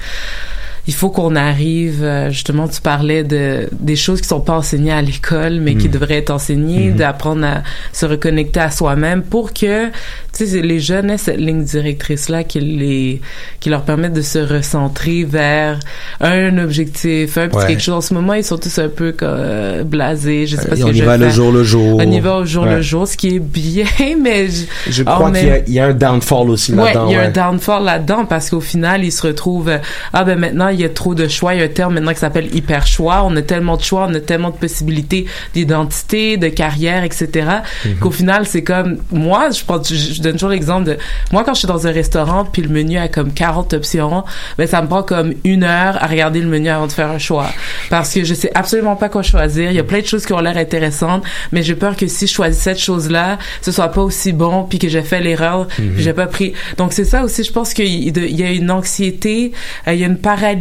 il 0.87 0.93
faut 0.93 1.09
qu'on 1.09 1.35
arrive 1.35 2.03
euh, 2.03 2.29
justement 2.31 2.67
tu 2.67 2.81
parlais 2.81 3.23
de 3.23 3.69
des 3.79 3.95
choses 3.95 4.21
qui 4.21 4.27
sont 4.27 4.39
pas 4.41 4.53
enseignées 4.53 4.91
à 4.91 5.01
l'école 5.01 5.59
mais 5.61 5.75
qui 5.75 5.87
Mm. 5.87 5.91
devraient 5.91 6.15
être 6.17 6.29
enseignées 6.31 6.89
Mhm. 6.89 6.95
d'apprendre 6.95 7.45
à 7.45 7.63
se 7.93 8.05
reconnecter 8.05 8.59
à 8.59 8.71
soi-même 8.71 9.21
pour 9.23 9.53
que 9.53 9.87
tu 9.87 10.45
sais 10.47 10.61
les 10.61 10.79
jeunes 10.79 11.09
aient 11.09 11.17
cette 11.17 11.37
ligne 11.39 11.63
directrice 11.63 12.29
là 12.29 12.43
qui 12.43 12.59
les 12.59 13.21
qui 13.59 13.69
leur 13.69 13.83
permette 13.83 14.13
de 14.13 14.21
se 14.21 14.39
recentrer 14.39 15.23
vers 15.25 15.79
un 16.21 16.57
objectif 16.57 17.37
un 17.37 17.47
petit 17.47 17.57
Ouais. 17.57 17.67
quelque 17.67 17.81
chose 17.81 17.95
en 17.95 18.01
ce 18.01 18.13
moment 18.13 18.33
ils 18.33 18.43
sont 18.43 18.57
tous 18.57 18.79
un 18.79 18.87
peu 18.89 19.13
euh, 19.21 19.83
blasés 19.83 20.47
je 20.47 20.55
sais 20.55 20.67
pas 20.67 20.73
Euh, 20.75 20.77
ce 20.77 20.83
on 20.83 20.87
que 20.87 20.93
y 20.93 20.97
je 20.99 21.03
va 21.03 21.11
vais 21.17 21.25
le 21.25 21.25
faire. 21.25 21.35
jour 21.35 21.51
le 21.51 21.63
jour. 21.63 21.99
on 22.01 22.11
y 22.11 22.19
va 22.19 22.37
au 22.37 22.45
jour 22.45 22.63
Ouais. 22.63 22.75
le 22.75 22.81
jour 22.81 23.07
ce 23.07 23.17
qui 23.17 23.35
est 23.35 23.39
bien 23.39 23.85
mais 24.21 24.47
je, 24.49 24.63
je 24.91 25.03
crois 25.03 25.31
qu'il 25.31 25.63
y 25.67 25.73
y 25.73 25.79
a 25.79 25.85
un 25.87 25.93
downfall 25.93 26.49
aussi 26.49 26.73
Ouais, 26.73 26.85
là-dedans 26.85 27.07
il 27.07 27.13
y 27.13 27.15
a 27.15 27.19
ouais. 27.19 27.25
un 27.25 27.29
downfall 27.31 27.83
là-dedans 27.83 28.25
parce 28.25 28.49
qu'au 28.49 28.61
final, 28.61 29.03
ils 29.03 29.11
se 29.11 29.25
retrouvent 29.27 29.71
ah 30.13 30.23
ben 30.23 30.37
maintenant 30.39 30.68
il 30.73 30.79
y 30.79 30.85
a 30.85 30.89
trop 30.89 31.15
de 31.15 31.27
choix, 31.27 31.53
il 31.53 31.59
y 31.59 31.61
a 31.61 31.65
un 31.65 31.69
terme 31.69 31.93
maintenant 31.95 32.13
qui 32.13 32.19
s'appelle 32.19 32.53
hyper 32.55 32.85
choix, 32.87 33.23
on 33.25 33.35
a 33.35 33.41
tellement 33.41 33.77
de 33.77 33.81
choix, 33.83 34.07
on 34.09 34.13
a 34.13 34.19
tellement 34.19 34.49
de 34.49 34.55
possibilités 34.57 35.25
d'identité, 35.53 36.37
de 36.37 36.47
carrière, 36.47 37.03
etc. 37.03 37.47
Mhm. 37.85 37.95
qu'au 37.99 38.11
final, 38.11 38.45
c'est 38.45 38.63
comme 38.63 38.97
moi, 39.11 39.49
je 39.51 39.63
pense 39.63 39.89
je, 39.93 40.13
je 40.15 40.21
donne 40.21 40.33
toujours 40.33 40.49
l'exemple 40.49 40.85
de 40.85 40.97
moi 41.31 41.43
quand 41.43 41.53
je 41.53 41.59
suis 41.59 41.67
dans 41.67 41.87
un 41.87 41.91
restaurant 41.91 42.45
puis 42.45 42.61
le 42.61 42.69
menu 42.69 42.97
a 42.97 43.07
comme 43.07 43.33
40 43.33 43.73
options, 43.73 44.23
ben 44.57 44.67
ça 44.67 44.81
me 44.81 44.87
prend 44.87 45.03
comme 45.03 45.33
une 45.43 45.63
heure 45.63 46.01
à 46.01 46.07
regarder 46.07 46.39
le 46.41 46.47
menu 46.47 46.69
avant 46.69 46.87
de 46.87 46.91
faire 46.91 47.09
un 47.11 47.17
choix 47.17 47.47
parce 47.89 48.13
que 48.13 48.23
je 48.23 48.33
sais 48.33 48.51
absolument 48.55 48.95
pas 48.95 49.09
quoi 49.09 49.21
choisir, 49.23 49.69
il 49.71 49.75
y 49.75 49.79
a 49.79 49.83
plein 49.83 49.99
de 50.01 50.05
choses 50.05 50.25
qui 50.25 50.33
ont 50.33 50.39
l'air 50.39 50.57
intéressantes, 50.57 51.23
mais 51.51 51.63
j'ai 51.63 51.75
peur 51.75 51.95
que 51.95 52.07
si 52.07 52.27
je 52.27 52.33
choisis 52.33 52.61
cette 52.61 52.79
chose-là, 52.79 53.37
ce 53.61 53.71
soit 53.71 53.89
pas 53.89 54.01
aussi 54.01 54.31
bon 54.33 54.63
puis 54.63 54.79
que 54.79 54.87
j'ai 54.87 55.01
fait 55.01 55.19
l'erreur, 55.21 55.67
Mhm. 55.79 55.93
puis 55.93 56.03
j'ai 56.03 56.13
pas 56.13 56.27
pris. 56.27 56.53
Donc 56.77 56.93
c'est 56.93 57.05
ça 57.05 57.23
aussi, 57.23 57.43
je 57.43 57.51
pense 57.51 57.73
qu'il 57.73 57.87
y 58.17 58.43
a 58.43 58.51
une 58.51 58.71
anxiété, 58.71 59.51
il 59.87 59.93
y 59.95 60.03
a 60.03 60.07
une 60.07 60.17
paralysie 60.17 60.58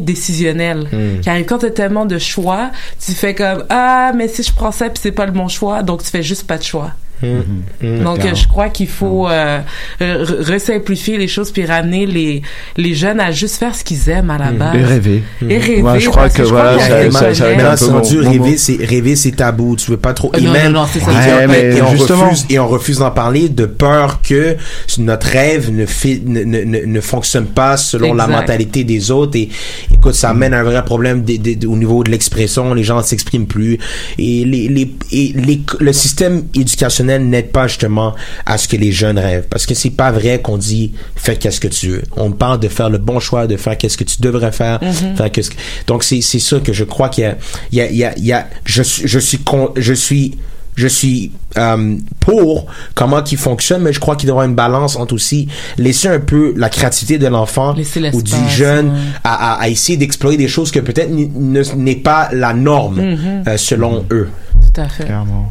décisionnelle 0.00 0.88
Mhm. 0.92 1.20
qui 1.20 1.30
arrive 1.30 1.44
quand 1.46 1.58
t'as 1.58 1.70
tellement 1.70 2.06
de 2.06 2.18
choix, 2.18 2.70
tu 3.04 3.12
fais 3.12 3.34
comme 3.34 3.64
ah 3.70 4.12
mais 4.14 4.28
si 4.28 4.42
je 4.42 4.52
prends 4.52 4.72
ça 4.72 4.88
puis 4.90 4.98
c'est 5.02 5.12
pas 5.12 5.26
le 5.26 5.32
bon 5.32 5.48
choix, 5.48 5.82
donc 5.82 6.02
tu 6.02 6.10
fais 6.10 6.22
juste 6.22 6.46
pas 6.46 6.58
de 6.58 6.62
choix. 6.62 6.92
Mhm. 7.22 7.28
Mhm. 7.82 8.02
Donc, 8.04 8.18
euh, 8.18 8.20
Clairement. 8.20 8.34
je 8.34 8.48
crois 8.48 8.68
qu'il 8.68 8.88
faut 8.88 9.28
euh, 9.28 9.60
re- 10.00 10.42
resimplifier 10.52 11.16
les 11.16 11.28
choses 11.28 11.50
puis 11.50 11.64
ramener 11.64 12.04
les 12.06 12.42
les 12.76 12.94
jeunes 12.94 13.20
à 13.20 13.30
juste 13.30 13.56
faire 13.56 13.74
ce 13.74 13.82
qu'ils 13.84 14.08
aiment 14.10 14.30
à 14.30 14.38
la 14.38 14.50
base. 14.52 14.76
Et 14.76 14.84
rêver. 14.84 15.22
Et 15.48 15.58
rêver. 15.58 15.82
Moi, 15.82 15.98
je 15.98 16.08
crois 16.10 16.28
que 16.28 16.44
je 16.44 16.48
voilà, 16.50 16.78
ça- 16.78 17.10
ça- 17.10 17.34
ça 17.34 17.46
Maintenant, 17.50 17.66
un 17.68 17.70
peu 17.70 17.76
c'est 17.76 17.90
rendu 17.90 18.20
rêver, 18.20 18.56
c'est 18.58 18.76
rêver, 18.84 19.16
c'est 19.16 19.32
tabou. 19.32 19.76
Tu 19.76 19.90
veux 19.90 19.96
pas 19.96 20.12
trop. 20.12 20.30
Euh, 20.34 20.38
et 20.38 20.42
non, 20.42 20.52
même, 20.52 20.72
non, 20.72 20.80
non, 20.82 20.86
c'est 20.92 21.00
ça. 21.00 21.10
et, 21.10 21.14
Ouais, 21.14 21.44
et- 21.44 21.46
mais 21.46 21.76
et 21.76 21.82
on 21.82 21.86
refuse 21.90 22.46
et 22.50 22.58
on 22.58 22.68
refuse 22.68 22.98
d'en 22.98 23.10
parler 23.10 23.48
de 23.48 23.64
peur 23.64 24.20
que 24.22 24.56
notre 24.98 25.26
rêve 25.28 25.70
ne 25.72 25.86
fait, 25.86 26.20
ne, 26.24 26.42
ne, 26.44 26.62
ne, 26.64 26.84
ne 26.84 27.00
fonctionne 27.00 27.46
pas 27.46 27.76
selon 27.78 28.12
la 28.14 28.26
mentalité 28.26 28.84
des 28.84 29.10
autres. 29.10 29.36
Et 29.38 29.48
écoute, 29.92 30.14
ça 30.14 30.30
amène 30.30 30.52
un 30.52 30.62
vrai 30.64 30.84
problème 30.84 31.24
au 31.66 31.76
niveau 31.76 32.04
de 32.04 32.10
l'expression. 32.10 32.74
Les 32.74 32.84
gens 32.84 32.98
ne 32.98 33.02
s'expriment 33.02 33.46
plus 33.46 33.78
et 34.18 34.44
les, 34.44 34.68
les, 34.68 34.94
et 35.12 35.32
les, 35.34 35.60
le 35.80 35.92
système 35.94 36.42
éducationnel 36.54 37.05
n'aide 37.06 37.50
pas 37.52 37.66
justement 37.68 38.14
à 38.44 38.58
ce 38.58 38.68
que 38.68 38.76
les 38.76 38.92
jeunes 38.92 39.18
rêvent. 39.18 39.46
Parce 39.48 39.66
que 39.66 39.74
c'est 39.74 39.90
pas 39.90 40.10
vrai 40.12 40.40
qu'on 40.40 40.58
dit 40.58 40.92
fais 41.16 41.36
qu'est-ce 41.36 41.60
que 41.60 41.68
tu 41.68 41.88
veux. 41.88 42.02
On 42.16 42.32
parle 42.32 42.60
de 42.60 42.68
faire 42.68 42.90
le 42.90 42.98
bon 42.98 43.20
choix, 43.20 43.46
de 43.46 43.56
faire 43.56 43.76
qu'est-ce 43.78 43.96
que 43.96 44.04
tu 44.04 44.16
devrais 44.20 44.52
faire. 44.52 44.78
Mhm. 44.82 45.16
faire 45.16 45.30
qu'est-ce 45.30 45.50
que- 45.50 45.56
donc 45.86 46.04
c'est 46.04 46.20
c'est 46.20 46.38
ça 46.38 46.58
que 46.60 46.72
je 46.72 46.84
crois 46.84 47.08
qu'il 47.08 47.24
y 47.24 47.26
a 47.26 47.36
il 47.72 47.78
y 47.78 47.80
a 47.82 47.86
il 47.90 47.96
y 47.96 48.04
a, 48.04 48.14
il 48.18 48.24
y 48.26 48.32
a 48.32 48.48
je 48.64 48.82
suis 48.82 49.06
je 49.08 49.18
suis 49.18 49.38
con- 49.38 49.72
je 49.76 49.92
suis 49.94 50.36
je 50.74 50.88
suis 50.88 51.32
euh, 51.56 51.96
pour 52.20 52.66
comment 52.94 53.22
qu'il 53.22 53.38
fonctionne, 53.38 53.80
mais 53.80 53.94
je 53.94 53.98
crois 54.00 54.14
qu'il 54.14 54.26
doit 54.26 54.34
y 54.34 54.36
avoir 54.36 54.46
une 54.46 54.54
balance 54.54 54.96
entre 54.96 55.14
aussi 55.14 55.48
laisser 55.78 56.08
un 56.08 56.20
peu 56.20 56.52
la 56.54 56.68
créativité 56.68 57.16
de 57.18 57.26
l'enfant 57.28 57.74
ou 58.12 58.22
du 58.22 58.48
jeune 58.50 58.88
ouais. 58.90 58.94
à, 59.24 59.54
à, 59.54 59.62
à 59.62 59.68
essayer 59.68 59.96
d'explorer 59.96 60.36
des 60.36 60.48
choses 60.48 60.70
que 60.70 60.80
peut-être 60.80 61.10
n'est 61.10 61.96
pas 61.96 62.28
la 62.32 62.52
norme 62.52 63.00
Mhm. 63.00 63.44
euh, 63.48 63.56
selon 63.56 64.04
eux. 64.12 64.28
Tout 64.74 64.80
à 64.82 64.86
fait. 64.90 65.04
Clairement. 65.04 65.50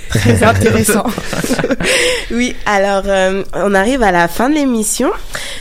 Très 0.11 0.43
intéressant. 0.43 1.05
oui, 2.31 2.55
alors 2.65 3.03
euh, 3.05 3.43
on 3.53 3.73
arrive 3.73 4.03
à 4.03 4.11
la 4.11 4.27
fin 4.27 4.49
de 4.49 4.55
l'émission. 4.55 5.09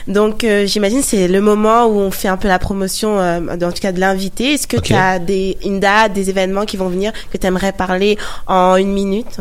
Donc 0.09 0.45
euh, 0.45 0.67
j'imagine 0.67 1.03
c'est 1.03 1.29
le 1.29 1.41
moment 1.41 1.87
où 1.87 1.99
on 1.99 2.11
fait 2.11 2.29
un 2.29 2.37
peu 2.37 2.49
la 2.49 2.59
promotion, 2.59 3.19
euh, 3.19 3.41
en 3.51 3.73
tout 3.73 3.81
cas 3.81 3.93
de 3.93 4.01
l'invité. 4.01 4.55
Est-ce 4.55 4.67
que 4.67 4.79
tu 4.79 4.95
as 4.95 5.19
des, 5.19 5.57
une 5.65 5.81
date, 5.81 6.13
des 6.13 6.31
événements 6.31 6.65
qui 6.65 6.77
vont 6.77 6.89
venir 6.89 7.13
que 7.33 7.39
tu 7.39 7.47
aimerais 7.47 7.73
parler 7.73 8.19
en 8.47 8.77
une 8.77 8.93
minute? 8.93 9.39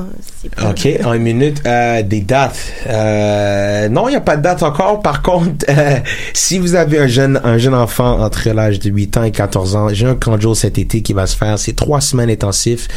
OK, 0.63 0.87
en 1.03 1.13
une 1.13 1.23
minute. 1.23 1.61
Euh, 1.65 2.03
des 2.03 2.21
dates. 2.21 2.59
Euh, 2.87 3.89
non, 3.89 4.07
il 4.07 4.11
n'y 4.11 4.17
a 4.17 4.21
pas 4.21 4.37
de 4.37 4.41
date 4.41 4.63
encore. 4.63 5.01
Par 5.01 5.21
contre, 5.21 5.65
euh, 5.69 5.97
si 6.33 6.59
vous 6.59 6.75
avez 6.75 6.99
un 6.99 7.07
jeune, 7.07 7.39
un 7.43 7.57
jeune 7.57 7.73
enfant 7.73 8.19
entre 8.21 8.49
l'âge 8.49 8.79
de 8.79 8.89
8 8.89 9.17
ans 9.17 9.23
et 9.23 9.31
14 9.31 9.75
ans, 9.75 9.87
j'ai 9.91 10.05
un 10.05 10.15
camp 10.15 10.39
jour 10.39 10.55
cet 10.55 10.77
été 10.77 11.01
qui 11.01 11.13
va 11.13 11.27
se 11.27 11.35
faire. 11.35 11.57
C'est 11.59 11.75
trois 11.75 12.01
semaines 12.01 12.29
intensifs 12.29 12.87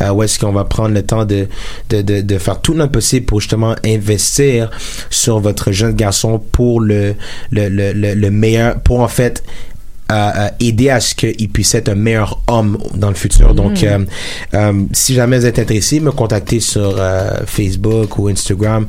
euh, 0.00 0.10
où 0.10 0.22
est-ce 0.22 0.38
qu'on 0.38 0.52
va 0.52 0.64
prendre 0.64 0.94
le 0.94 1.02
temps 1.02 1.24
de, 1.24 1.48
de, 1.90 2.02
de, 2.02 2.20
de 2.20 2.38
faire 2.38 2.60
tout 2.60 2.74
notre 2.74 2.92
possible 2.92 3.26
pour 3.26 3.40
justement 3.40 3.74
investir 3.84 4.70
sur 5.10 5.40
votre 5.40 5.72
jeune 5.72 5.92
garçon 5.92 6.38
pour 6.38 6.80
le, 6.80 7.14
le, 7.50 7.68
le, 7.68 7.92
le, 7.92 8.14
le 8.14 8.30
meilleur, 8.30 8.80
pour 8.80 9.00
en 9.00 9.08
fait 9.08 9.42
euh, 10.12 10.48
aider 10.60 10.90
à 10.90 11.00
ce 11.00 11.14
qu'il 11.14 11.48
puisse 11.48 11.74
être 11.74 11.88
un 11.88 11.94
meilleur 11.94 12.38
homme 12.46 12.78
dans 12.94 13.08
le 13.08 13.14
futur. 13.14 13.54
Donc, 13.54 13.82
Mm. 13.82 13.86
euh, 13.86 13.98
euh, 14.54 14.72
si 14.92 15.14
jamais 15.14 15.38
vous 15.38 15.46
êtes 15.46 15.58
intéressé, 15.58 16.00
me 16.00 16.10
contacter 16.12 16.60
sur 16.60 16.94
euh, 16.98 17.40
Facebook 17.46 18.18
ou 18.18 18.28
Instagram. 18.28 18.86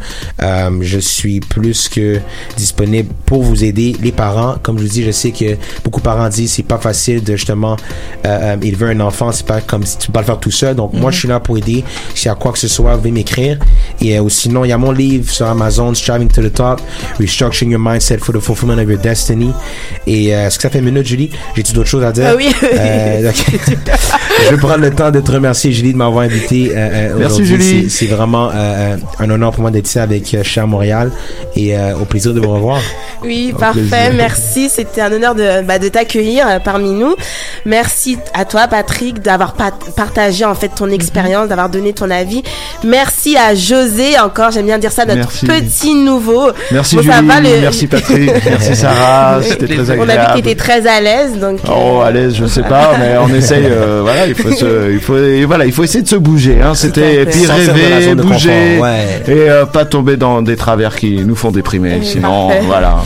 Je 0.81 0.99
suis 0.99 1.39
plus 1.39 1.87
que 1.89 2.19
disponible 2.57 3.09
pour 3.25 3.43
vous 3.43 3.63
aider. 3.63 3.95
Les 4.01 4.11
parents, 4.11 4.55
comme 4.61 4.77
je 4.77 4.83
vous 4.83 4.89
dis, 4.89 5.03
je 5.03 5.11
sais 5.11 5.31
que 5.31 5.55
beaucoup 5.83 5.99
de 5.99 6.05
parents 6.05 6.27
disent 6.29 6.53
c'est 6.53 6.63
pas 6.63 6.77
facile 6.77 7.23
de 7.23 7.35
justement 7.35 7.77
élever 8.61 8.87
un 8.91 8.99
enfant, 8.99 9.31
c'est 9.31 9.45
pas 9.45 9.61
comme 9.61 9.83
si 9.85 9.97
tu 9.97 10.07
peux 10.07 10.13
pas 10.13 10.19
le 10.21 10.25
faire 10.25 10.39
tout 10.39 10.51
seul. 10.51 10.75
Donc 10.75 10.93
moi, 10.93 11.11
je 11.11 11.19
suis 11.19 11.27
là 11.27 11.39
pour 11.39 11.57
aider. 11.57 11.83
Si 12.15 12.27
y 12.27 12.29
a 12.29 12.35
quoi 12.35 12.51
que 12.51 12.59
ce 12.59 12.67
soit, 12.67 12.91
vous 12.93 12.97
pouvez 12.99 13.11
m'écrire. 13.11 13.59
Et 14.01 14.17
sinon, 14.29 14.65
il 14.65 14.69
y 14.69 14.71
a 14.71 14.77
mon 14.77 14.91
livre 14.91 15.29
sur 15.31 15.45
Amazon, 15.47 15.93
Striving 15.93 16.27
to 16.29 16.41
the 16.41 16.53
Top, 16.53 16.81
Restructuring 17.19 17.71
Your 17.71 17.79
Mindset 17.79 18.17
for 18.19 18.33
the 18.33 18.39
Fulfillment 18.39 18.79
of 18.81 18.89
Your 18.89 18.99
Destiny. 18.99 19.51
Et 20.07 20.27
est-ce 20.27 20.57
que 20.57 20.63
ça 20.63 20.69
fait 20.69 20.79
une 20.79 20.85
minute, 20.85 21.05
Julie 21.13 21.29
J'ai-tu 21.55 21.73
d'autres 21.73 21.89
choses 21.89 22.03
à 22.03 22.11
dire? 22.11 22.25
Ah 22.29 22.35
oui. 22.35 22.49
Euh, 22.63 23.31
je 24.45 24.49
vais 24.51 24.57
prendre 24.57 24.77
le 24.79 24.91
temps 24.91 25.11
de 25.11 25.19
te 25.19 25.31
remercier, 25.31 25.71
Julie, 25.71 25.93
de 25.93 25.97
m'avoir 25.97 26.25
invité. 26.25 26.71
euh, 26.71 26.75
euh, 26.75 27.15
Merci, 27.17 27.41
aujourd'hui. 27.41 27.45
Julie. 27.67 27.89
C'est 27.89 28.07
vraiment 28.07 28.49
euh, 28.49 28.53
euh, 28.55 28.95
un 29.19 29.29
honneur 29.29 29.51
pour 29.51 29.61
moi 29.61 29.71
d'être 29.71 29.87
ici 29.87 29.99
avec 29.99 30.33
euh, 30.33 30.43
Cher 30.43 30.67
Montréal 30.67 31.11
et 31.55 31.77
euh, 31.77 31.95
au 32.01 32.05
plaisir 32.05 32.33
de 32.33 32.39
vous 32.39 32.49
revoir. 32.51 32.79
Oui, 33.23 33.51
Au 33.55 33.59
parfait. 33.59 33.81
plaisir. 33.81 34.13
Merci. 34.15 34.69
C'était 34.69 35.01
un 35.01 35.11
honneur 35.11 35.35
de, 35.35 35.61
bah, 35.63 35.79
de 35.79 35.87
t'accueillir 35.89 36.45
parmi 36.63 36.89
nous. 36.91 37.15
Merci 37.65 38.17
à 38.33 38.45
toi, 38.45 38.67
Patrick, 38.67 39.21
d'avoir 39.21 39.53
pa- 39.53 39.71
partagé 39.95 40.45
en 40.45 40.55
fait 40.55 40.69
ton 40.69 40.87
Mhm. 40.87 40.93
expérience, 40.93 41.47
d'avoir 41.47 41.69
donné 41.69 41.93
ton 41.93 42.09
avis. 42.09 42.43
Merci 42.83 43.37
à 43.37 43.55
José, 43.55 44.19
encore, 44.19 44.51
j'aime 44.51 44.65
bien 44.65 44.77
dire 44.79 44.91
ça, 44.91 45.05
notre 45.05 45.19
Merci. 45.19 45.45
petit 45.45 45.93
nouveau. 45.95 46.49
Merci 46.71 46.95
Bon, 46.95 47.01
Julie, 47.01 47.27
va, 47.27 47.39
le- 47.39 47.61
merci 47.61 47.87
Patrick, 47.87 48.29
merci 48.45 48.75
Sarah, 48.75 49.39
c'était 49.47 49.67
très 49.67 49.91
agréable. 49.91 50.01
On 50.01 50.09
a 50.09 50.17
vu 50.17 50.27
que 50.27 50.37
t'étais 50.47 50.55
très 50.55 50.87
à 50.87 50.99
l'aise, 51.03 51.37
donc. 51.39 51.59
Oh, 51.69 52.01
à 52.01 52.09
l'aise, 52.11 52.35
je 52.35 52.45
sais 52.45 52.63
pas, 52.63 52.93
mais 52.99 53.15
on 53.17 53.27
essaye. 53.33 53.65
euh, 53.65 53.99
voilà, 54.03 54.25
il 54.25 54.33
faut 54.35 54.51
se, 54.51 54.91
il 54.91 54.99
faut, 54.99 55.17
et 55.17 55.45
voilà, 55.45 55.65
il 55.65 55.71
faut 55.71 55.83
essayer 55.83 56.03
de 56.03 56.07
se 56.07 56.15
bouger. 56.15 56.59
Hein, 56.61 56.73
C'était 56.73 57.25
puis 57.25 57.45
rêver, 57.45 58.15
bouger, 58.15 58.77
confort, 58.77 58.83
ouais. 58.83 59.23
et 59.27 59.49
euh, 59.49 59.65
pas 59.65 59.85
tomber 59.85 60.17
dans 60.17 60.41
des 60.41 60.55
travers 60.55 60.95
qui 60.95 61.17
nous 61.23 61.35
font 61.35 61.51
déprimer. 61.51 61.99
Sinon, 62.03 62.47
parfait. 62.47 62.63
voilà. 62.65 62.97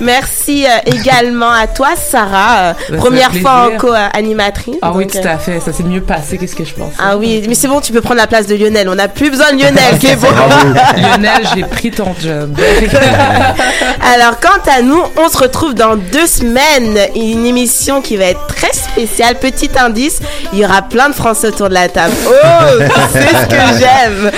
Merci 0.00 0.64
euh, 0.64 0.68
également 0.98 1.50
à 1.50 1.66
toi, 1.66 1.88
Sarah, 1.96 2.74
euh, 2.90 2.96
première 2.96 3.34
fois 3.34 3.70
en 3.74 3.76
co-animatrice. 3.78 4.76
Ah 4.80 4.92
oui, 4.94 5.06
tout 5.06 5.18
euh, 5.18 5.34
à 5.34 5.36
fait. 5.38 5.60
Ça 5.60 5.72
s'est 5.72 5.82
mieux 5.82 6.00
passé 6.00 6.38
que 6.38 6.46
ce 6.46 6.54
que 6.54 6.64
je 6.64 6.72
pensais. 6.74 6.96
Ah 6.98 7.18
oui, 7.18 7.44
mais 7.48 7.54
c'est 7.54 7.68
bon, 7.68 7.80
tu 7.80 7.92
peux 7.92 8.00
prendre 8.00 8.16
la 8.16 8.26
place 8.26 8.46
de 8.46 8.54
Lionel. 8.54 8.88
On 8.88 8.94
n'a 8.94 9.08
plus 9.08 9.30
besoin 9.30 9.52
de 9.52 9.58
Lionel, 9.60 9.82
c'est 10.00 10.16
bon. 10.16 10.28
Lionel, 10.96 11.42
j'ai 11.54 11.62
pris 11.64 11.90
ton 11.90 12.14
job. 12.18 12.56
Alors, 14.14 14.40
quant 14.40 14.70
à 14.70 14.80
nous, 14.82 15.02
on 15.18 15.28
se 15.28 15.36
retrouve 15.38 15.74
dans 15.74 15.96
deux 15.96 16.26
semaines. 16.26 16.98
Une 17.30 17.46
émission 17.46 18.00
qui 18.02 18.16
va 18.16 18.24
être 18.24 18.46
très 18.48 18.72
spéciale. 18.72 19.36
Petit 19.36 19.70
indice, 19.78 20.18
il 20.52 20.58
y 20.58 20.64
aura 20.64 20.82
plein 20.82 21.08
de 21.08 21.14
Français 21.14 21.48
autour 21.48 21.68
de 21.68 21.74
la 21.74 21.88
table. 21.88 22.12
Oh, 22.26 22.82
c'est 23.12 23.20
ce 23.20 23.46
que 23.46 23.78
j'aime. 23.78 24.30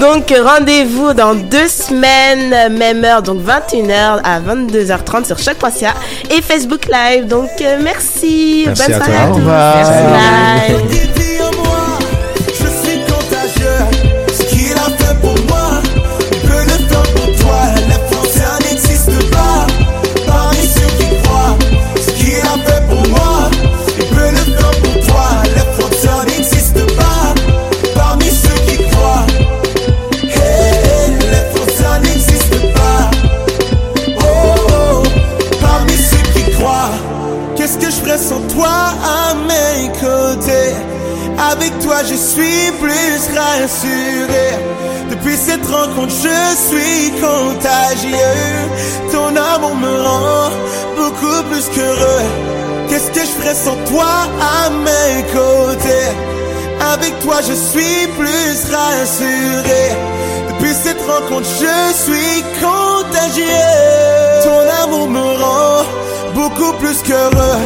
Donc, 0.00 0.34
rendez-vous 0.44 1.12
dans 1.14 1.34
deux 1.34 1.68
semaines, 1.68 2.72
même 2.76 3.04
heure, 3.04 3.22
donc 3.22 3.40
21h 3.42 4.20
à 4.24 4.40
22h30 4.40 5.26
sur 5.26 5.38
choc.ca 5.38 5.94
et 6.30 6.42
Facebook 6.42 6.86
Live. 6.90 7.26
Donc, 7.26 7.50
euh, 7.60 7.78
merci. 7.82 8.64
Merci 8.66 8.82
Bonne 8.86 8.94
à 8.94 9.04
soirée 9.04 9.12
toi. 9.12 9.22
à 9.22 9.28
Au 9.30 9.34
tous. 9.34 9.38
revoir. 9.40 9.76
Merci. 9.76 10.72
Bye. 10.72 10.98
Je 11.16 11.21
je 42.04 42.14
suis 42.14 42.70
plus 42.80 43.38
rassuré. 43.38 44.48
Depuis 45.10 45.36
cette 45.36 45.64
rencontre, 45.66 46.10
je 46.10 46.56
suis 46.68 47.10
contagieux. 47.20 48.18
Ton 49.12 49.36
amour 49.36 49.76
me 49.76 50.02
rend 50.02 50.50
beaucoup 50.96 51.42
plus 51.50 51.66
qu'heureux. 51.74 52.24
Qu'est-ce 52.88 53.10
que 53.10 53.20
je 53.20 53.32
ferais 53.38 53.54
sans 53.54 53.76
toi 53.90 54.06
à 54.40 54.70
mes 54.70 55.22
côtés? 55.32 56.08
Avec 56.92 57.18
toi, 57.20 57.36
je 57.48 57.52
suis 57.52 58.06
plus 58.18 58.72
rassuré. 58.74 59.82
Depuis 60.48 60.74
cette 60.74 61.00
rencontre, 61.06 61.48
je 61.60 61.94
suis 62.04 62.42
contagieux. 62.60 63.44
Ton 64.44 64.84
amour 64.84 65.08
me 65.08 65.20
rend 65.42 65.84
beaucoup 66.34 66.72
plus 66.78 67.00
qu'heureux. 67.02 67.60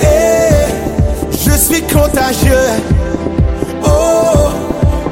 Et 0.00 1.36
je 1.36 1.56
suis 1.56 1.82
contagieux. 1.82 2.98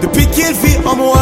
Depuis 0.02 0.26
qu'il 0.28 0.52
vit 0.54 0.78
en 0.86 0.96
moi. 0.96 1.18